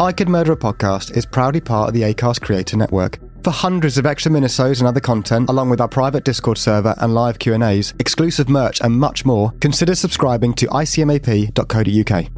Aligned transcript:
I 0.00 0.12
Could 0.12 0.28
Murder 0.28 0.52
a 0.52 0.56
Podcast 0.56 1.16
is 1.16 1.26
proudly 1.26 1.60
part 1.60 1.88
of 1.88 1.94
the 1.94 2.02
ACAST 2.02 2.40
Creator 2.40 2.76
Network. 2.76 3.18
For 3.42 3.50
hundreds 3.50 3.98
of 3.98 4.06
extra 4.06 4.30
minisodes 4.30 4.78
and 4.78 4.86
other 4.86 5.00
content, 5.00 5.50
along 5.50 5.70
with 5.70 5.80
our 5.80 5.88
private 5.88 6.22
Discord 6.22 6.56
server 6.56 6.94
and 6.98 7.14
live 7.14 7.40
Q&As, 7.40 7.94
exclusive 7.98 8.48
merch 8.48 8.80
and 8.80 8.94
much 8.94 9.24
more, 9.24 9.50
consider 9.60 9.96
subscribing 9.96 10.54
to 10.54 10.68
icmap.co.uk. 10.68 12.37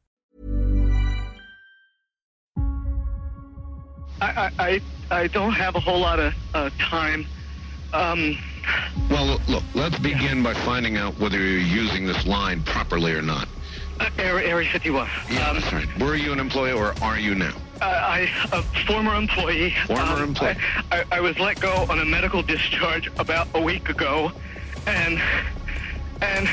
I, 4.21 4.51
I, 4.59 4.81
I 5.09 5.27
don't 5.27 5.53
have 5.53 5.75
a 5.75 5.79
whole 5.79 5.99
lot 5.99 6.19
of 6.19 6.33
uh, 6.53 6.69
time. 6.79 7.27
Um, 7.93 8.37
Well, 9.09 9.39
look, 9.47 9.63
let's 9.73 9.97
begin 9.99 10.43
by 10.43 10.53
finding 10.53 10.95
out 10.97 11.17
whether 11.19 11.37
you're 11.37 11.59
using 11.59 12.05
this 12.05 12.25
line 12.25 12.63
properly 12.63 13.11
or 13.13 13.21
not. 13.21 13.49
uh, 13.99 14.09
Area, 14.17 14.47
Area 14.47 14.69
51. 14.71 15.09
Yeah, 15.29 15.49
Um, 15.49 15.59
that's 15.59 15.73
right. 15.73 15.99
Were 15.99 16.15
you 16.15 16.31
an 16.31 16.39
employee 16.39 16.71
or 16.71 16.95
are 17.01 17.17
you 17.19 17.35
now? 17.35 17.53
uh, 17.81 17.85
I, 17.85 18.29
a 18.51 18.63
former 18.85 19.15
employee. 19.15 19.73
Former 19.87 20.17
um, 20.17 20.23
employee. 20.29 20.55
I, 20.91 20.99
I, 20.99 21.17
I 21.17 21.21
was 21.21 21.37
let 21.39 21.59
go 21.59 21.85
on 21.89 21.99
a 21.99 22.05
medical 22.05 22.43
discharge 22.43 23.09
about 23.17 23.47
a 23.55 23.61
week 23.61 23.89
ago, 23.89 24.31
and 24.85 25.19
and 26.21 26.47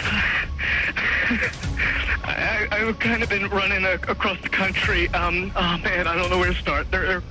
I, 2.25 2.67
I've 2.71 2.99
kind 2.99 3.23
of 3.23 3.29
been 3.29 3.49
running 3.49 3.85
a, 3.85 3.95
across 4.11 4.41
the 4.41 4.49
country. 4.49 5.09
Um, 5.09 5.53
oh 5.57 5.79
man, 5.79 6.07
I 6.07 6.17
don't 6.17 6.31
know 6.31 6.39
where 6.39 6.53
to 6.53 6.59
start. 6.59 6.91
They're 6.91 7.23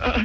uh, 0.00 0.24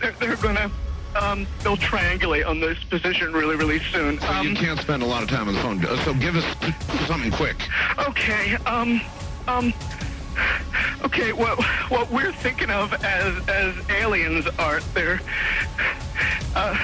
they're, 0.00 0.12
they're, 0.20 0.36
gonna 0.36 0.70
um, 1.16 1.46
they'll 1.62 1.76
triangulate 1.76 2.46
on 2.46 2.60
this 2.60 2.82
position 2.84 3.32
really, 3.32 3.56
really 3.56 3.80
soon. 3.80 4.14
You 4.14 4.28
Um, 4.28 4.54
can't 4.54 4.78
spend 4.80 5.02
a 5.02 5.06
lot 5.06 5.22
of 5.22 5.28
time 5.28 5.48
on 5.48 5.54
the 5.54 5.60
phone, 5.60 5.84
uh, 5.84 5.96
so 6.04 6.14
give 6.14 6.36
us 6.36 6.44
something 7.06 7.30
quick. 7.30 7.56
Okay, 7.98 8.56
um, 8.66 9.00
um, 9.48 9.72
okay, 11.04 11.32
what, 11.32 11.62
what 11.90 12.10
we're 12.10 12.32
thinking 12.32 12.70
of 12.70 12.92
as, 13.04 13.48
as 13.48 13.74
aliens 13.90 14.46
are, 14.58 14.80
they're, 14.94 15.20
uh, 16.54 16.76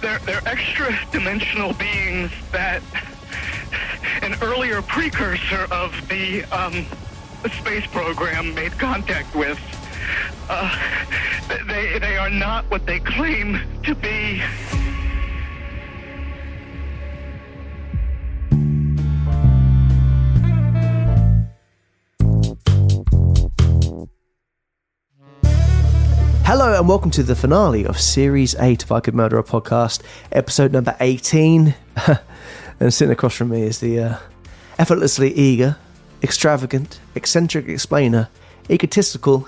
they're, 0.00 0.18
they're 0.20 0.46
extra 0.46 0.96
dimensional 1.12 1.72
beings 1.74 2.30
that 2.52 2.82
an 4.22 4.34
earlier 4.42 4.82
precursor 4.82 5.66
of 5.70 5.92
the, 6.08 6.44
um, 6.44 6.86
space 7.60 7.86
program 7.86 8.54
made 8.54 8.72
contact 8.78 9.34
with. 9.34 9.58
Uh, 10.48 10.76
they, 11.66 11.98
they 11.98 12.16
are 12.16 12.30
not 12.30 12.64
what 12.70 12.84
they 12.86 12.98
claim 13.00 13.60
to 13.84 13.94
be. 13.94 14.42
Hello 26.48 26.78
and 26.78 26.88
welcome 26.88 27.10
to 27.10 27.22
the 27.22 27.36
finale 27.36 27.84
of 27.84 28.00
Series 28.00 28.54
8 28.54 28.84
of 28.84 28.90
I 28.90 29.00
Could 29.00 29.14
Murder 29.14 29.38
a 29.38 29.44
Podcast, 29.44 30.00
episode 30.32 30.72
number 30.72 30.96
18. 30.98 31.74
and 32.80 32.94
sitting 32.94 33.12
across 33.12 33.34
from 33.34 33.50
me 33.50 33.64
is 33.64 33.80
the 33.80 34.00
uh, 34.00 34.18
effortlessly 34.78 35.30
eager, 35.34 35.76
extravagant, 36.22 37.00
eccentric 37.14 37.68
explainer, 37.68 38.30
egotistical, 38.70 39.46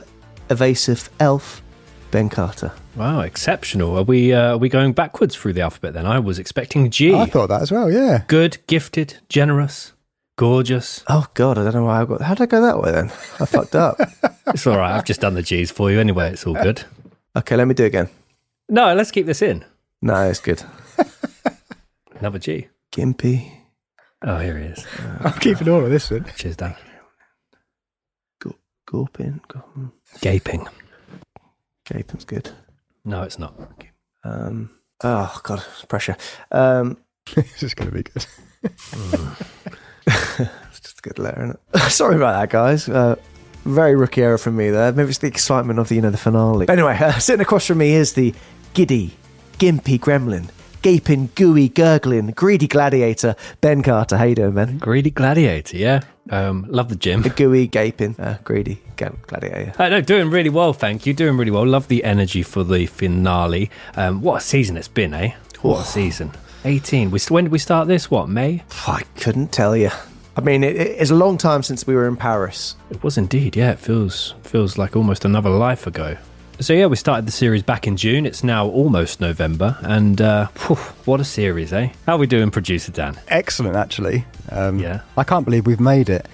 evasive 0.50 1.08
elf, 1.18 1.62
Ben 2.10 2.28
Carter. 2.28 2.70
Wow, 2.96 3.20
exceptional. 3.20 3.96
Are 3.96 4.02
we 4.02 4.34
uh, 4.34 4.56
are 4.56 4.58
we 4.58 4.68
going 4.68 4.92
backwards 4.92 5.34
through 5.34 5.54
the 5.54 5.62
alphabet 5.62 5.94
then? 5.94 6.04
I 6.04 6.18
was 6.18 6.38
expecting 6.38 6.90
G. 6.90 7.14
I 7.14 7.24
thought 7.24 7.46
that 7.46 7.62
as 7.62 7.72
well, 7.72 7.90
yeah. 7.90 8.24
Good, 8.26 8.58
gifted, 8.66 9.16
generous, 9.30 9.94
gorgeous. 10.40 11.04
Oh 11.06 11.26
God, 11.34 11.58
I 11.58 11.64
don't 11.64 11.74
know 11.74 11.84
why 11.84 12.00
I 12.00 12.04
got. 12.06 12.22
How 12.22 12.32
did 12.32 12.44
I 12.44 12.46
go 12.46 12.62
that 12.62 12.80
way 12.80 12.92
then? 12.92 13.06
I 13.38 13.44
fucked 13.46 13.74
up. 13.76 13.98
It's 14.52 14.66
all 14.66 14.78
right. 14.78 14.96
I've 14.96 15.04
just 15.04 15.20
done 15.20 15.34
the 15.34 15.42
G's 15.42 15.70
for 15.70 15.92
you 15.92 16.00
anyway. 16.00 16.32
It's 16.32 16.44
all 16.44 16.54
good. 16.54 16.82
Okay, 17.36 17.54
let 17.54 17.68
me 17.68 17.74
do 17.74 17.84
it 17.84 17.88
again. 17.88 18.08
No, 18.68 18.94
let's 18.94 19.12
keep 19.12 19.26
this 19.26 19.42
in. 19.42 19.64
No, 20.02 20.28
it's 20.28 20.40
good. 20.40 20.60
Another 22.18 22.40
G. 22.40 22.66
Gimpy, 22.90 23.52
Oh, 24.22 24.38
here 24.40 24.58
he 24.58 24.64
is. 24.64 24.84
I'm 25.20 25.34
keeping 25.34 25.68
all 25.68 25.84
of 25.84 25.90
this 25.90 26.10
one. 26.10 26.24
Cheers, 26.36 26.56
Dan. 26.56 26.74
Go- 28.40 28.56
Gorpin, 28.86 29.40
Gorpin. 29.46 29.92
Gaping. 30.20 30.66
Gaping's 31.84 32.24
good. 32.24 32.50
No, 33.04 33.22
it's 33.22 33.38
not. 33.38 33.54
Um, 34.24 34.70
oh 35.04 35.38
God, 35.44 35.62
pressure. 35.86 36.16
Um, 36.50 36.96
this 37.36 37.62
is 37.62 37.74
going 37.74 37.90
to 37.90 37.96
be 37.96 38.02
good. 38.02 38.26
It's 40.70 40.80
just 40.80 40.98
a 41.00 41.02
good 41.02 41.18
letter, 41.18 41.42
isn't 41.42 41.60
it? 41.74 41.90
Sorry 41.90 42.16
about 42.16 42.38
that, 42.40 42.50
guys. 42.50 42.88
Uh, 42.88 43.16
very 43.64 43.96
rookie 43.96 44.22
error 44.22 44.38
from 44.38 44.56
me 44.56 44.70
there. 44.70 44.92
Maybe 44.92 45.08
it's 45.10 45.18
the 45.18 45.26
excitement 45.26 45.78
of 45.78 45.88
the 45.88 45.96
you 45.96 46.00
know 46.00 46.10
the 46.10 46.16
finale. 46.16 46.66
But 46.66 46.78
anyway, 46.78 46.96
uh, 47.00 47.18
sitting 47.18 47.42
across 47.42 47.66
from 47.66 47.78
me 47.78 47.92
is 47.92 48.14
the 48.14 48.34
giddy, 48.72 49.12
gimpy 49.58 49.98
gremlin, 49.98 50.48
gaping, 50.82 51.30
gooey, 51.34 51.68
gurgling, 51.68 52.28
greedy 52.28 52.66
gladiator, 52.66 53.34
Ben 53.60 53.82
Carter. 53.82 54.16
How 54.16 54.24
you 54.24 54.34
doing, 54.34 54.54
Ben? 54.54 54.78
Greedy 54.78 55.10
gladiator, 55.10 55.76
yeah. 55.76 56.00
Um, 56.30 56.66
love 56.68 56.88
the 56.88 56.96
gym. 56.96 57.22
The 57.22 57.30
gooey, 57.30 57.66
gaping, 57.66 58.14
uh, 58.18 58.38
greedy 58.44 58.80
gladiator. 58.96 59.74
Uh, 59.78 59.88
no, 59.88 60.00
doing 60.00 60.30
really 60.30 60.50
well, 60.50 60.72
thank 60.72 61.04
you. 61.04 61.12
Doing 61.12 61.36
really 61.36 61.50
well. 61.50 61.66
Love 61.66 61.88
the 61.88 62.04
energy 62.04 62.42
for 62.42 62.62
the 62.62 62.86
finale. 62.86 63.70
Um, 63.96 64.22
what 64.22 64.36
a 64.36 64.40
season 64.40 64.76
it's 64.76 64.88
been, 64.88 65.12
eh? 65.14 65.34
What 65.62 65.82
a 65.82 65.84
season. 65.84 66.32
18. 66.64 67.10
We, 67.10 67.18
when 67.28 67.44
did 67.44 67.52
we 67.52 67.58
start 67.58 67.88
this? 67.88 68.10
What, 68.10 68.28
May? 68.28 68.62
I 68.86 69.02
couldn't 69.16 69.52
tell 69.52 69.76
you. 69.76 69.90
I 70.36 70.40
mean, 70.42 70.62
it, 70.62 70.76
it's 70.76 71.10
a 71.10 71.14
long 71.14 71.38
time 71.38 71.62
since 71.62 71.86
we 71.86 71.94
were 71.94 72.06
in 72.06 72.16
Paris. 72.16 72.76
It 72.90 73.02
was 73.02 73.18
indeed, 73.18 73.56
yeah. 73.56 73.72
It 73.72 73.78
feels 73.78 74.34
feels 74.42 74.78
like 74.78 74.96
almost 74.96 75.24
another 75.24 75.50
life 75.50 75.86
ago. 75.86 76.16
So 76.60 76.74
yeah, 76.74 76.86
we 76.86 76.96
started 76.96 77.26
the 77.26 77.32
series 77.32 77.62
back 77.62 77.86
in 77.86 77.96
June. 77.96 78.26
It's 78.26 78.44
now 78.44 78.68
almost 78.68 79.20
November, 79.20 79.78
and 79.80 80.20
uh, 80.20 80.46
phew, 80.48 80.76
what 81.06 81.18
a 81.18 81.24
series, 81.24 81.72
eh? 81.72 81.88
How 82.06 82.16
are 82.16 82.18
we 82.18 82.26
doing, 82.26 82.50
producer 82.50 82.92
Dan? 82.92 83.18
Excellent, 83.28 83.76
actually. 83.76 84.26
Um, 84.50 84.78
Yeah. 84.78 85.00
I 85.16 85.24
can't 85.24 85.44
believe 85.46 85.66
we've 85.66 85.80
made 85.80 86.10
it. 86.10 86.26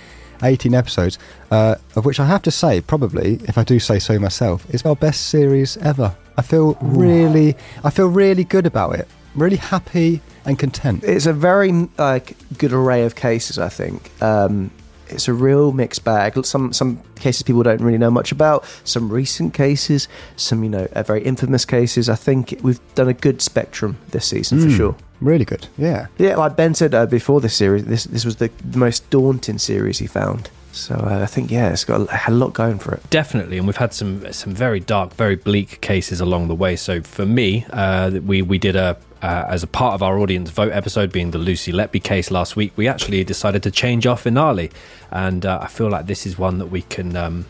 18 0.43 0.75
episodes, 0.75 1.19
uh, 1.50 1.76
of 1.94 2.05
which 2.05 2.20
I 2.20 2.26
have 2.26 2.43
to 2.43 2.50
say, 2.50 2.82
probably, 2.82 3.34
if 3.44 3.56
I 3.56 3.64
do 3.64 3.79
say 3.79 3.99
so 3.99 4.19
myself, 4.19 4.67
is 4.75 4.84
our 4.84 4.94
best 4.96 5.29
series 5.29 5.79
ever. 5.79 6.14
I 6.37 6.43
feel 6.43 6.75
really, 6.82 7.56
I 7.84 7.88
feel 7.90 8.08
really 8.08 8.44
good 8.44 8.67
about 8.67 8.96
it. 8.96 9.08
Really 9.36 9.56
happy 9.56 10.20
and 10.44 10.58
content. 10.58 11.04
It's 11.04 11.26
a 11.26 11.32
very 11.32 11.70
like 11.98 12.36
good 12.58 12.72
array 12.72 13.04
of 13.04 13.14
cases. 13.14 13.58
I 13.58 13.68
think 13.68 14.10
um, 14.22 14.70
it's 15.08 15.28
a 15.28 15.32
real 15.34 15.72
mixed 15.72 16.04
bag. 16.04 16.44
Some 16.46 16.72
some 16.72 16.98
cases 17.20 17.42
people 17.42 17.62
don't 17.62 17.80
really 17.80 17.98
know 17.98 18.10
much 18.10 18.32
about. 18.32 18.64
Some 18.84 19.08
recent 19.08 19.54
cases, 19.54 20.08
some 20.36 20.64
you 20.64 20.70
know 20.70 20.88
uh, 20.94 21.02
very 21.02 21.22
infamous 21.22 21.64
cases. 21.64 22.08
I 22.08 22.14
think 22.16 22.58
we've 22.62 22.80
done 22.94 23.08
a 23.08 23.14
good 23.14 23.42
spectrum 23.42 23.98
this 24.10 24.26
season 24.26 24.58
for 24.60 24.66
Mm. 24.68 24.76
sure. 24.76 24.96
Really 25.20 25.44
good. 25.46 25.66
Yeah. 25.78 26.08
Yeah, 26.18 26.36
like 26.36 26.56
Ben 26.56 26.74
said 26.74 26.94
uh, 26.94 27.06
before 27.06 27.40
this 27.40 27.54
series, 27.54 27.84
this 27.84 28.04
this 28.04 28.24
was 28.24 28.36
the, 28.36 28.50
the 28.70 28.78
most 28.78 29.08
daunting 29.10 29.58
series 29.58 29.98
he 29.98 30.06
found. 30.06 30.50
So 30.72 30.94
uh, 30.94 31.20
I 31.22 31.26
think 31.26 31.50
yeah, 31.50 31.72
it's 31.72 31.84
got 31.84 32.02
a, 32.02 32.14
had 32.14 32.32
a 32.32 32.36
lot 32.36 32.52
going 32.52 32.78
for 32.78 32.92
it. 32.94 33.00
Definitely, 33.10 33.56
and 33.58 33.66
we've 33.66 33.78
had 33.78 33.94
some 33.94 34.30
some 34.32 34.52
very 34.54 34.80
dark, 34.80 35.14
very 35.14 35.36
bleak 35.36 35.80
cases 35.80 36.20
along 36.20 36.48
the 36.48 36.54
way. 36.54 36.76
So 36.76 37.00
for 37.02 37.24
me, 37.24 37.64
uh, 37.70 38.10
we 38.26 38.42
we 38.42 38.58
did 38.58 38.76
a 38.76 38.96
uh, 39.22 39.44
as 39.48 39.62
a 39.62 39.66
part 39.66 39.94
of 39.94 40.02
our 40.02 40.18
audience 40.18 40.50
vote 40.50 40.72
episode, 40.72 41.12
being 41.12 41.30
the 41.30 41.38
Lucy 41.38 41.72
Letby 41.72 42.02
case 42.02 42.30
last 42.30 42.56
week, 42.56 42.72
we 42.76 42.88
actually 42.88 43.22
decided 43.24 43.62
to 43.62 43.70
change 43.70 44.06
our 44.06 44.16
finale. 44.16 44.70
And 45.10 45.46
uh, 45.46 45.60
I 45.62 45.68
feel 45.68 45.88
like 45.88 46.06
this 46.06 46.26
is 46.26 46.38
one 46.38 46.58
that 46.58 46.66
we 46.66 46.82
can, 46.82 47.16
um, 47.16 47.46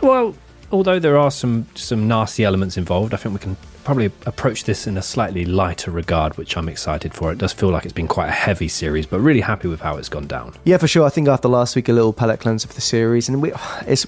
well, 0.00 0.34
although 0.72 0.98
there 0.98 1.18
are 1.18 1.30
some, 1.30 1.66
some 1.74 2.08
nasty 2.08 2.44
elements 2.44 2.76
involved, 2.76 3.14
I 3.14 3.16
think 3.18 3.34
we 3.34 3.40
can 3.40 3.56
probably 3.88 4.12
approach 4.26 4.64
this 4.64 4.86
in 4.86 4.98
a 4.98 5.02
slightly 5.02 5.46
lighter 5.46 5.90
regard, 5.90 6.36
which 6.36 6.58
I'm 6.58 6.68
excited 6.68 7.14
for. 7.14 7.32
It 7.32 7.38
does 7.38 7.54
feel 7.54 7.70
like 7.70 7.84
it's 7.84 7.94
been 7.94 8.06
quite 8.06 8.28
a 8.28 8.32
heavy 8.32 8.68
series, 8.68 9.06
but 9.06 9.18
really 9.20 9.40
happy 9.40 9.66
with 9.66 9.80
how 9.80 9.96
it's 9.96 10.10
gone 10.10 10.26
down. 10.26 10.52
Yeah, 10.64 10.76
for 10.76 10.86
sure. 10.86 11.06
I 11.06 11.08
think 11.08 11.26
after 11.26 11.48
last 11.48 11.74
week, 11.74 11.88
a 11.88 11.94
little 11.94 12.12
palate 12.12 12.38
cleanser 12.38 12.68
for 12.68 12.74
the 12.74 12.82
series, 12.82 13.30
and 13.30 13.40
we 13.40 13.50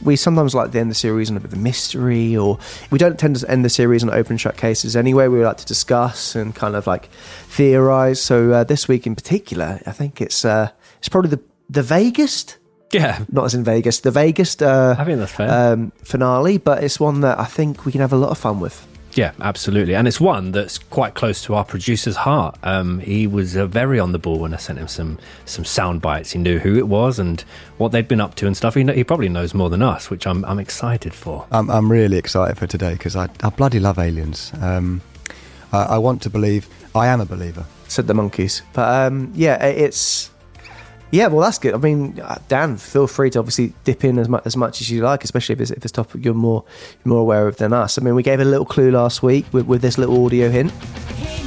we 0.03 0.17
sometimes 0.17 0.55
like 0.55 0.73
to 0.73 0.79
end 0.79 0.91
the 0.91 0.94
series 0.94 1.31
on 1.31 1.38
a 1.38 1.41
bit 1.41 1.50
of 1.55 1.59
a 1.59 1.62
mystery, 1.62 2.37
or 2.37 2.59
we 2.91 2.99
don't 2.99 3.19
tend 3.19 3.37
to 3.37 3.50
end 3.50 3.65
the 3.65 3.71
series 3.71 4.03
on 4.03 4.11
open 4.11 4.37
shut 4.37 4.59
cases 4.59 4.97
anyway. 4.97 5.29
We 5.29 5.43
like 5.43 5.56
to 5.56 5.65
discuss 5.65 6.37
and 6.37 6.55
kind 6.55 6.76
of 6.76 6.87
like 6.87 7.06
theorize. 7.49 8.21
So 8.21 8.53
uh, 8.53 8.65
this 8.65 8.87
week 8.87 9.06
in 9.06 9.15
particular, 9.15 9.81
I 9.87 9.93
think 9.93 10.21
it's 10.21 10.44
uh, 10.44 10.73
it's 10.99 11.09
probably 11.09 11.31
the 11.31 11.41
the 11.71 11.83
vaguest. 11.83 12.59
Yeah, 12.93 13.25
not 13.33 13.47
as 13.47 13.55
in 13.55 13.65
Vegas. 13.65 14.00
The 14.00 14.11
vaguest. 14.11 14.62
Uh, 14.62 14.94
I 14.99 15.05
think 15.06 15.21
that's 15.21 15.33
fair. 15.33 15.73
Um, 15.73 15.91
finale, 16.05 16.59
but 16.59 16.85
it's 16.85 17.00
one 17.00 17.23
that 17.23 17.38
I 17.41 17.47
think 17.47 17.87
we 17.87 17.93
can 17.93 18.03
have 18.03 18.12
a 18.12 18.17
lot 18.17 18.29
of 18.29 18.37
fun 18.37 18.61
with. 18.61 18.87
Yeah, 19.21 19.33
absolutely. 19.43 19.95
And 19.95 20.09
it's 20.09 20.19
one 20.19 20.51
that's 20.51 20.79
quite 20.79 21.13
close 21.13 21.43
to 21.45 21.55
our 21.55 21.63
producer's 21.63 22.17
heart. 22.17 22.57
Um, 22.63 23.01
he 23.01 23.27
was 23.27 23.55
uh, 23.55 23.67
very 23.67 24.01
on 24.01 24.13
the 24.13 24.19
ball 24.19 24.39
when 24.39 24.55
I 24.55 24.57
sent 24.57 24.79
him 24.79 24.89
some 24.89 25.19
some 25.45 25.67
sound 25.67 26.01
bites. 26.01 26.31
He 26.31 26.39
knew 26.39 26.59
who 26.59 26.79
it 26.79 26.89
was 26.89 27.19
and 27.19 27.45
what 27.77 27.93
they'd 27.93 28.09
been 28.09 28.23
up 28.23 28.35
to 28.37 28.47
and 28.47 28.57
stuff. 28.57 28.77
He, 28.77 28.93
he 28.95 29.05
probably 29.05 29.29
knows 29.29 29.53
more 29.53 29.69
than 29.69 29.83
us, 29.83 30.09
which 30.09 30.27
I'm, 30.27 30.43
I'm 30.47 30.59
excited 30.59 31.13
for. 31.13 31.47
I'm, 31.51 31.69
I'm 31.71 31.93
really 31.93 32.17
excited 32.17 32.57
for 32.57 32.67
today 32.67 32.95
because 32.95 33.15
I, 33.15 33.29
I 33.43 33.51
bloody 33.51 33.79
love 33.79 33.99
aliens. 33.99 34.53
Um, 34.59 35.03
I, 35.71 35.83
I, 35.83 35.99
want 35.99 36.23
to 36.23 36.31
believe. 36.31 36.67
I 36.95 37.09
am 37.09 37.21
a 37.21 37.27
believer. 37.27 37.67
Said 37.89 38.07
the 38.07 38.15
monkeys. 38.15 38.63
But 38.73 38.89
um, 38.89 39.33
yeah, 39.35 39.63
it's 39.63 40.31
yeah, 41.11 41.27
well, 41.27 41.41
that's 41.41 41.59
good. 41.59 41.75
I 41.75 41.79
mean, 41.79 42.21
uh, 42.21 42.39
Dan, 42.49 42.77
feel 42.77 43.07
free 43.07 43.31
to 43.31 43.39
obviously 43.39 43.73
dip 43.85 44.05
in 44.05 44.19
as 44.19 44.29
much 44.29 44.43
as 44.47 44.57
much 44.57 44.81
as 44.81 44.91
you 44.91 45.03
like, 45.03 45.25
especially 45.25 45.55
if 45.55 45.61
it's, 45.61 45.71
if 45.71 45.85
it's 45.85 45.93
topic 45.93 46.25
you're 46.25 46.35
more 46.35 46.65
more 47.05 47.21
aware 47.21 47.49
of 47.49 47.57
than 47.57 47.73
us. 47.73 47.99
I 47.99 48.03
mean, 48.03 48.15
we 48.15 48.23
gave 48.23 48.41
a 48.41 48.45
little 48.45 48.67
clue 48.67 48.91
last 48.91 49.23
week 49.23 49.47
with, 49.53 49.67
with 49.67 49.83
this 49.83 49.99
little 49.99 50.25
audio 50.25 50.49
hint. 50.51 50.71
Hey, 50.71 51.41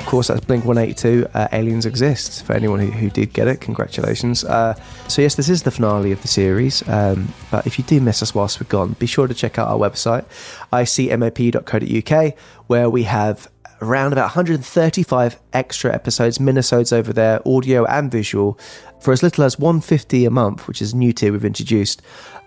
Of 0.00 0.06
course, 0.06 0.26
that's 0.26 0.40
Blink 0.40 0.64
182. 0.64 1.28
Uh, 1.32 1.46
Aliens 1.52 1.86
Exist. 1.86 2.44
For 2.44 2.52
anyone 2.54 2.80
who, 2.80 2.90
who, 2.90 3.10
did 3.10 3.32
get 3.32 3.46
it, 3.46 3.60
congratulations. 3.60 4.42
Uh, 4.42 4.74
so, 5.10 5.22
yes, 5.22 5.34
this 5.34 5.48
is 5.48 5.62
the 5.64 5.70
finale 5.70 6.12
of 6.12 6.22
the 6.22 6.28
series. 6.28 6.86
Um, 6.88 7.32
but 7.50 7.66
if 7.66 7.78
you 7.78 7.84
do 7.84 8.00
miss 8.00 8.22
us 8.22 8.34
whilst 8.34 8.60
we're 8.60 8.68
gone, 8.68 8.94
be 8.94 9.06
sure 9.06 9.26
to 9.26 9.34
check 9.34 9.58
out 9.58 9.68
our 9.68 9.78
website, 9.78 10.24
icmap.co.uk, 10.72 12.34
where 12.68 12.88
we 12.88 13.02
have 13.02 13.50
around 13.82 14.12
about 14.12 14.24
135 14.24 15.40
extra 15.52 15.92
episodes, 15.92 16.38
minisodes 16.38 16.92
over 16.92 17.12
there, 17.12 17.40
audio 17.46 17.84
and 17.86 18.10
visual. 18.10 18.58
For 19.00 19.12
as 19.12 19.22
little 19.22 19.44
as 19.44 19.58
150 19.58 20.24
a 20.24 20.30
month, 20.30 20.68
which 20.68 20.82
is 20.82 20.94
new 20.94 21.12
tier 21.12 21.32
we've 21.32 21.44
introduced, 21.44 22.02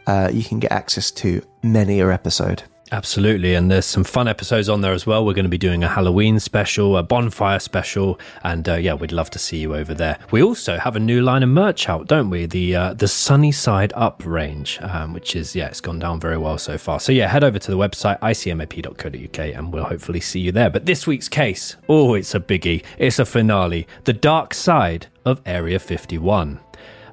uh, 0.07 0.30
you 0.31 0.44
can 0.44 0.59
get 0.59 0.71
access 0.71 1.12
to 1.12 1.42
many 1.63 2.00
a 2.00 2.12
episode. 2.12 2.63
Absolutely. 2.94 3.56
And 3.56 3.72
there's 3.72 3.88
some 3.88 4.04
fun 4.04 4.28
episodes 4.28 4.69
on 4.69 4.81
there 4.81 4.94
as 4.94 5.07
well. 5.07 5.25
We're 5.25 5.34
going 5.34 5.45
to 5.45 5.50
be 5.50 5.57
doing 5.57 5.84
a 5.84 5.88
Halloween 5.88 6.40
special, 6.40 6.95
a 6.95 7.01
bonfire 7.01 7.57
special. 7.57 8.19
And 8.44 8.69
uh, 8.69 8.75
yeah, 8.75 8.94
we'd 8.94 9.12
love 9.12 9.31
to 9.31 9.40
see 9.40 9.57
you 9.57 9.75
over 9.75 9.95
there. 9.95 10.19
We 10.30 10.44
also 10.44 10.78
have 10.78 10.95
a 10.95 11.00
new 11.00 11.24
line 11.24 11.42
of 11.42 11.50
merch 11.50 11.90
out, 11.90 12.06
don't 12.06 12.30
we? 12.30 12.45
The 12.45 12.75
uh, 12.75 12.94
the 12.94 13.07
Sunny 13.07 13.51
Side 13.51 13.94
Up 13.95 14.22
range, 14.24 14.78
um, 14.81 15.12
which 15.12 15.36
is, 15.36 15.56
yeah, 15.56 15.69
it's 15.69 15.81
gone 15.81 15.98
down 15.98 16.19
very 16.19 16.38
well 16.38 16.60
so 16.60 16.78
far. 16.78 17.00
So 17.00 17.12
yeah, 17.12 17.28
head 17.28 17.44
over 17.44 17.57
to 17.57 17.72
the 17.72 17.78
website, 17.78 18.19
icmap.co.uk, 18.19 19.40
and 19.40 19.74
we'll 19.74 19.86
hopefully 19.86 20.22
see 20.22 20.42
you 20.42 20.51
there. 20.51 20.69
But 20.69 20.86
this 20.86 21.07
week's 21.07 21.28
case, 21.28 21.75
oh, 21.90 22.13
it's 22.13 22.36
a 22.36 22.40
biggie. 22.40 22.84
It's 23.00 23.18
a 23.18 23.25
finale. 23.25 23.88
The 24.04 24.13
Dark 24.13 24.54
Side 24.54 25.07
of 25.25 25.42
Area 25.48 25.80
51 25.80 26.60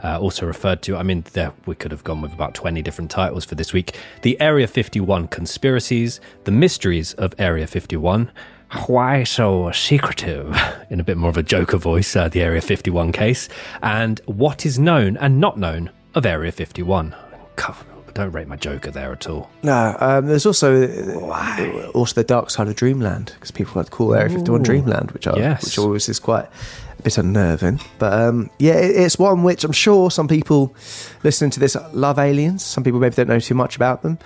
uh, 0.03 0.19
also 0.21 0.47
referred 0.47 0.83
to. 0.83 0.97
I 0.97 1.03
mean, 1.03 1.25
there, 1.33 1.53
we 1.67 1.75
could 1.75 1.91
have 1.91 2.05
gone 2.05 2.21
with 2.21 2.33
about 2.33 2.55
20 2.55 2.83
different 2.83 3.11
titles 3.11 3.45
for 3.45 3.55
this 3.55 3.73
week. 3.73 3.97
The 4.23 4.41
Area 4.41 4.67
51 4.67 5.29
Conspiracies, 5.29 6.21
The 6.45 6.51
Mysteries 6.51 7.15
of 7.15 7.35
Area 7.39 7.67
51, 7.67 8.31
Why 8.87 9.25
So 9.25 9.71
Secretive, 9.73 10.57
in 10.91 11.01
a 11.01 11.05
bit 11.05 11.17
more 11.17 11.31
of 11.31 11.37
a 11.37 11.43
Joker 11.43 11.77
voice, 11.77 12.15
uh, 12.17 12.29
the 12.29 12.43
Area 12.43 12.61
51 12.61 13.13
case, 13.13 13.49
and 13.83 14.21
What 14.27 14.65
is 14.67 14.79
Known 14.79 15.17
and 15.17 15.41
Not 15.41 15.59
Known 15.59 15.91
of 16.15 16.27
Area 16.27 16.53
51. 16.53 17.15
Don't 18.15 18.33
rate 18.33 18.49
my 18.49 18.57
Joker 18.57 18.91
there 18.91 19.13
at 19.13 19.29
all. 19.29 19.51
No, 19.63 19.97
um, 20.01 20.27
there's 20.27 20.47
also 20.47 20.87
Why? 20.87 21.91
also 21.95 22.15
the 22.15 22.25
dark 22.25 22.51
side 22.51 22.69
of 22.69 22.77
Dreamland 22.77 23.33
because 23.35 23.51
people 23.51 23.75
like 23.77 23.87
to 23.87 23.93
call 23.93 24.15
Area 24.15 24.31
51 24.31 24.63
Dreamland, 24.63 25.11
which, 25.13 25.27
are, 25.27 25.39
yes. 25.39 25.65
which 25.65 25.79
always 25.79 26.09
is 26.09 26.19
quite 26.19 26.47
a 26.99 27.03
bit 27.03 27.19
unnerving. 27.19 27.81
But 27.99 28.13
um, 28.13 28.51
yeah, 28.59 28.75
it, 28.75 28.97
it's 28.97 29.19
one 29.19 29.43
which 29.43 29.65
I'm 29.65 29.73
sure 29.73 30.11
some 30.11 30.29
people 30.29 30.75
listening 31.23 31.51
to 31.53 31.61
this 31.61 31.77
love 31.93 32.19
aliens. 32.19 32.65
Some 32.65 32.85
people 32.85 33.01
maybe 33.01 33.15
don't 33.15 33.29
know 33.29 33.41
too 33.41 33.55
much 33.55 33.77
about 33.77 34.03
them 34.03 34.19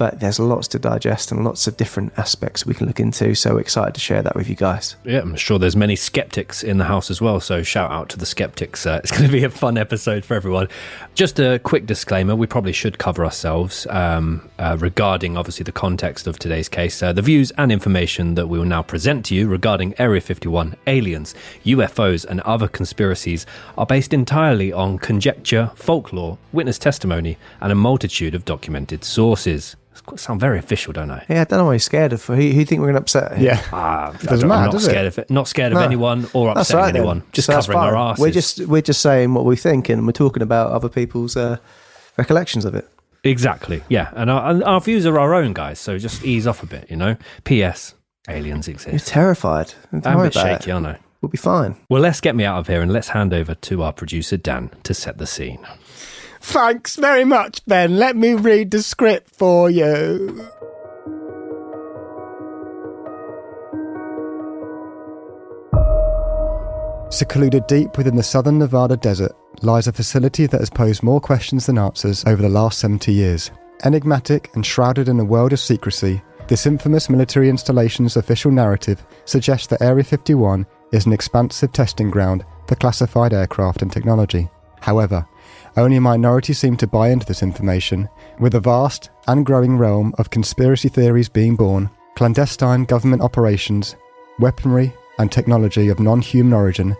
but 0.00 0.18
there's 0.18 0.40
lots 0.40 0.66
to 0.66 0.78
digest 0.78 1.30
and 1.30 1.44
lots 1.44 1.66
of 1.66 1.76
different 1.76 2.10
aspects 2.16 2.64
we 2.64 2.72
can 2.72 2.86
look 2.86 2.98
into. 2.98 3.34
So 3.34 3.58
excited 3.58 3.92
to 3.92 4.00
share 4.00 4.22
that 4.22 4.34
with 4.34 4.48
you 4.48 4.56
guys. 4.56 4.96
Yeah, 5.04 5.18
I'm 5.18 5.36
sure 5.36 5.58
there's 5.58 5.76
many 5.76 5.94
skeptics 5.94 6.62
in 6.62 6.78
the 6.78 6.86
house 6.86 7.10
as 7.10 7.20
well. 7.20 7.38
So 7.38 7.62
shout 7.62 7.90
out 7.90 8.08
to 8.08 8.16
the 8.16 8.24
skeptics. 8.24 8.86
Uh, 8.86 9.00
it's 9.04 9.10
going 9.10 9.24
to 9.24 9.30
be 9.30 9.44
a 9.44 9.50
fun 9.50 9.76
episode 9.76 10.24
for 10.24 10.32
everyone. 10.32 10.68
Just 11.14 11.38
a 11.38 11.58
quick 11.58 11.84
disclaimer: 11.84 12.34
we 12.34 12.46
probably 12.46 12.72
should 12.72 12.96
cover 12.96 13.26
ourselves 13.26 13.86
um, 13.90 14.48
uh, 14.58 14.78
regarding 14.80 15.36
obviously 15.36 15.64
the 15.64 15.72
context 15.72 16.26
of 16.26 16.38
today's 16.38 16.70
case. 16.70 17.02
Uh, 17.02 17.12
the 17.12 17.20
views 17.20 17.50
and 17.58 17.70
information 17.70 18.36
that 18.36 18.46
we 18.46 18.58
will 18.58 18.64
now 18.64 18.82
present 18.82 19.26
to 19.26 19.34
you 19.34 19.48
regarding 19.48 19.92
Area 19.98 20.22
51, 20.22 20.76
aliens, 20.86 21.34
UFOs, 21.66 22.24
and 22.24 22.40
other 22.40 22.68
conspiracies 22.68 23.44
are 23.76 23.84
based 23.84 24.14
entirely 24.14 24.72
on 24.72 24.98
conjecture, 24.98 25.70
folklore, 25.74 26.38
witness 26.52 26.78
testimony, 26.78 27.36
and 27.60 27.70
a 27.70 27.74
multitude 27.74 28.34
of 28.34 28.46
documented 28.46 29.04
sources 29.04 29.76
sound 30.16 30.40
very 30.40 30.58
official, 30.58 30.92
don't 30.92 31.10
I? 31.10 31.24
Yeah, 31.28 31.42
I 31.42 31.44
don't 31.44 31.58
know 31.58 31.66
why 31.66 31.74
he's 31.74 31.84
scared 31.84 32.12
of. 32.12 32.24
Who, 32.24 32.34
who 32.34 32.42
you 32.42 32.64
think 32.64 32.80
we're 32.80 32.92
going 32.92 32.94
to 32.94 33.00
upset? 33.00 33.38
Yeah, 33.38 33.62
uh, 33.72 34.12
doesn't 34.12 34.48
matter. 34.48 34.64
Not 34.64 34.72
does 34.72 34.84
scared 34.84 35.06
it? 35.06 35.18
of 35.18 35.30
not 35.30 35.48
scared 35.48 35.72
of 35.72 35.78
no. 35.78 35.84
anyone 35.84 36.28
or 36.32 36.50
upsetting 36.50 36.76
right, 36.76 36.94
anyone. 36.94 37.20
Then. 37.20 37.28
Just 37.32 37.46
so 37.46 37.54
covering 37.54 37.78
our 37.78 37.96
asses. 37.96 38.22
We're 38.22 38.30
just 38.30 38.60
we're 38.66 38.82
just 38.82 39.00
saying 39.00 39.34
what 39.34 39.44
we 39.44 39.56
think, 39.56 39.88
and 39.88 40.06
we're 40.06 40.12
talking 40.12 40.42
about 40.42 40.72
other 40.72 40.88
people's 40.88 41.36
uh, 41.36 41.58
recollections 42.16 42.64
of 42.64 42.74
it. 42.74 42.88
Exactly. 43.22 43.82
Yeah, 43.88 44.10
and 44.14 44.30
our, 44.30 44.50
and 44.50 44.64
our 44.64 44.80
views 44.80 45.04
are 45.06 45.18
our 45.18 45.34
own, 45.34 45.52
guys. 45.52 45.78
So 45.78 45.98
just 45.98 46.24
ease 46.24 46.46
off 46.46 46.62
a 46.62 46.66
bit, 46.66 46.90
you 46.90 46.96
know. 46.96 47.16
P.S. 47.44 47.94
Aliens 48.28 48.68
exist. 48.68 48.92
You're 48.92 48.98
terrified. 49.00 49.74
Don't 49.92 50.06
I'm 50.06 50.20
a 50.20 50.22
bit 50.24 50.34
shaky, 50.34 50.70
it. 50.70 50.74
I 50.74 50.78
know. 50.78 50.96
We'll 51.20 51.28
be 51.28 51.36
fine. 51.36 51.76
Well, 51.90 52.00
let's 52.00 52.20
get 52.20 52.34
me 52.34 52.44
out 52.44 52.58
of 52.58 52.66
here 52.66 52.80
and 52.80 52.90
let's 52.92 53.08
hand 53.08 53.34
over 53.34 53.54
to 53.54 53.82
our 53.82 53.92
producer 53.92 54.38
Dan 54.38 54.70
to 54.84 54.94
set 54.94 55.18
the 55.18 55.26
scene. 55.26 55.66
Thanks 56.40 56.96
very 56.96 57.24
much, 57.24 57.64
Ben. 57.66 57.98
Let 57.98 58.16
me 58.16 58.34
read 58.34 58.70
the 58.70 58.82
script 58.82 59.30
for 59.30 59.70
you. 59.70 60.48
Secluded 67.10 67.66
deep 67.66 67.98
within 67.98 68.16
the 68.16 68.22
southern 68.22 68.58
Nevada 68.58 68.96
desert 68.96 69.32
lies 69.62 69.86
a 69.86 69.92
facility 69.92 70.46
that 70.46 70.60
has 70.60 70.70
posed 70.70 71.02
more 71.02 71.20
questions 71.20 71.66
than 71.66 71.76
answers 71.76 72.24
over 72.24 72.40
the 72.40 72.48
last 72.48 72.78
70 72.78 73.12
years. 73.12 73.50
Enigmatic 73.84 74.50
and 74.54 74.64
shrouded 74.64 75.08
in 75.08 75.20
a 75.20 75.24
world 75.24 75.52
of 75.52 75.60
secrecy, 75.60 76.22
this 76.48 76.66
infamous 76.66 77.10
military 77.10 77.48
installation's 77.48 78.16
official 78.16 78.50
narrative 78.50 79.04
suggests 79.24 79.66
that 79.68 79.82
Area 79.82 80.04
51 80.04 80.66
is 80.92 81.06
an 81.06 81.12
expansive 81.12 81.72
testing 81.72 82.10
ground 82.10 82.44
for 82.66 82.76
classified 82.76 83.32
aircraft 83.32 83.82
and 83.82 83.92
technology. 83.92 84.48
However, 84.80 85.26
only 85.76 85.96
a 85.96 86.00
minority 86.00 86.52
seem 86.52 86.76
to 86.78 86.86
buy 86.86 87.10
into 87.10 87.26
this 87.26 87.42
information, 87.42 88.08
with 88.38 88.54
a 88.54 88.60
vast 88.60 89.10
and 89.28 89.46
growing 89.46 89.76
realm 89.76 90.14
of 90.18 90.30
conspiracy 90.30 90.88
theories 90.88 91.28
being 91.28 91.56
born, 91.56 91.90
clandestine 92.16 92.84
government 92.84 93.22
operations, 93.22 93.96
weaponry 94.38 94.92
and 95.18 95.30
technology 95.30 95.88
of 95.88 96.00
non 96.00 96.20
human 96.20 96.52
origin, 96.52 96.96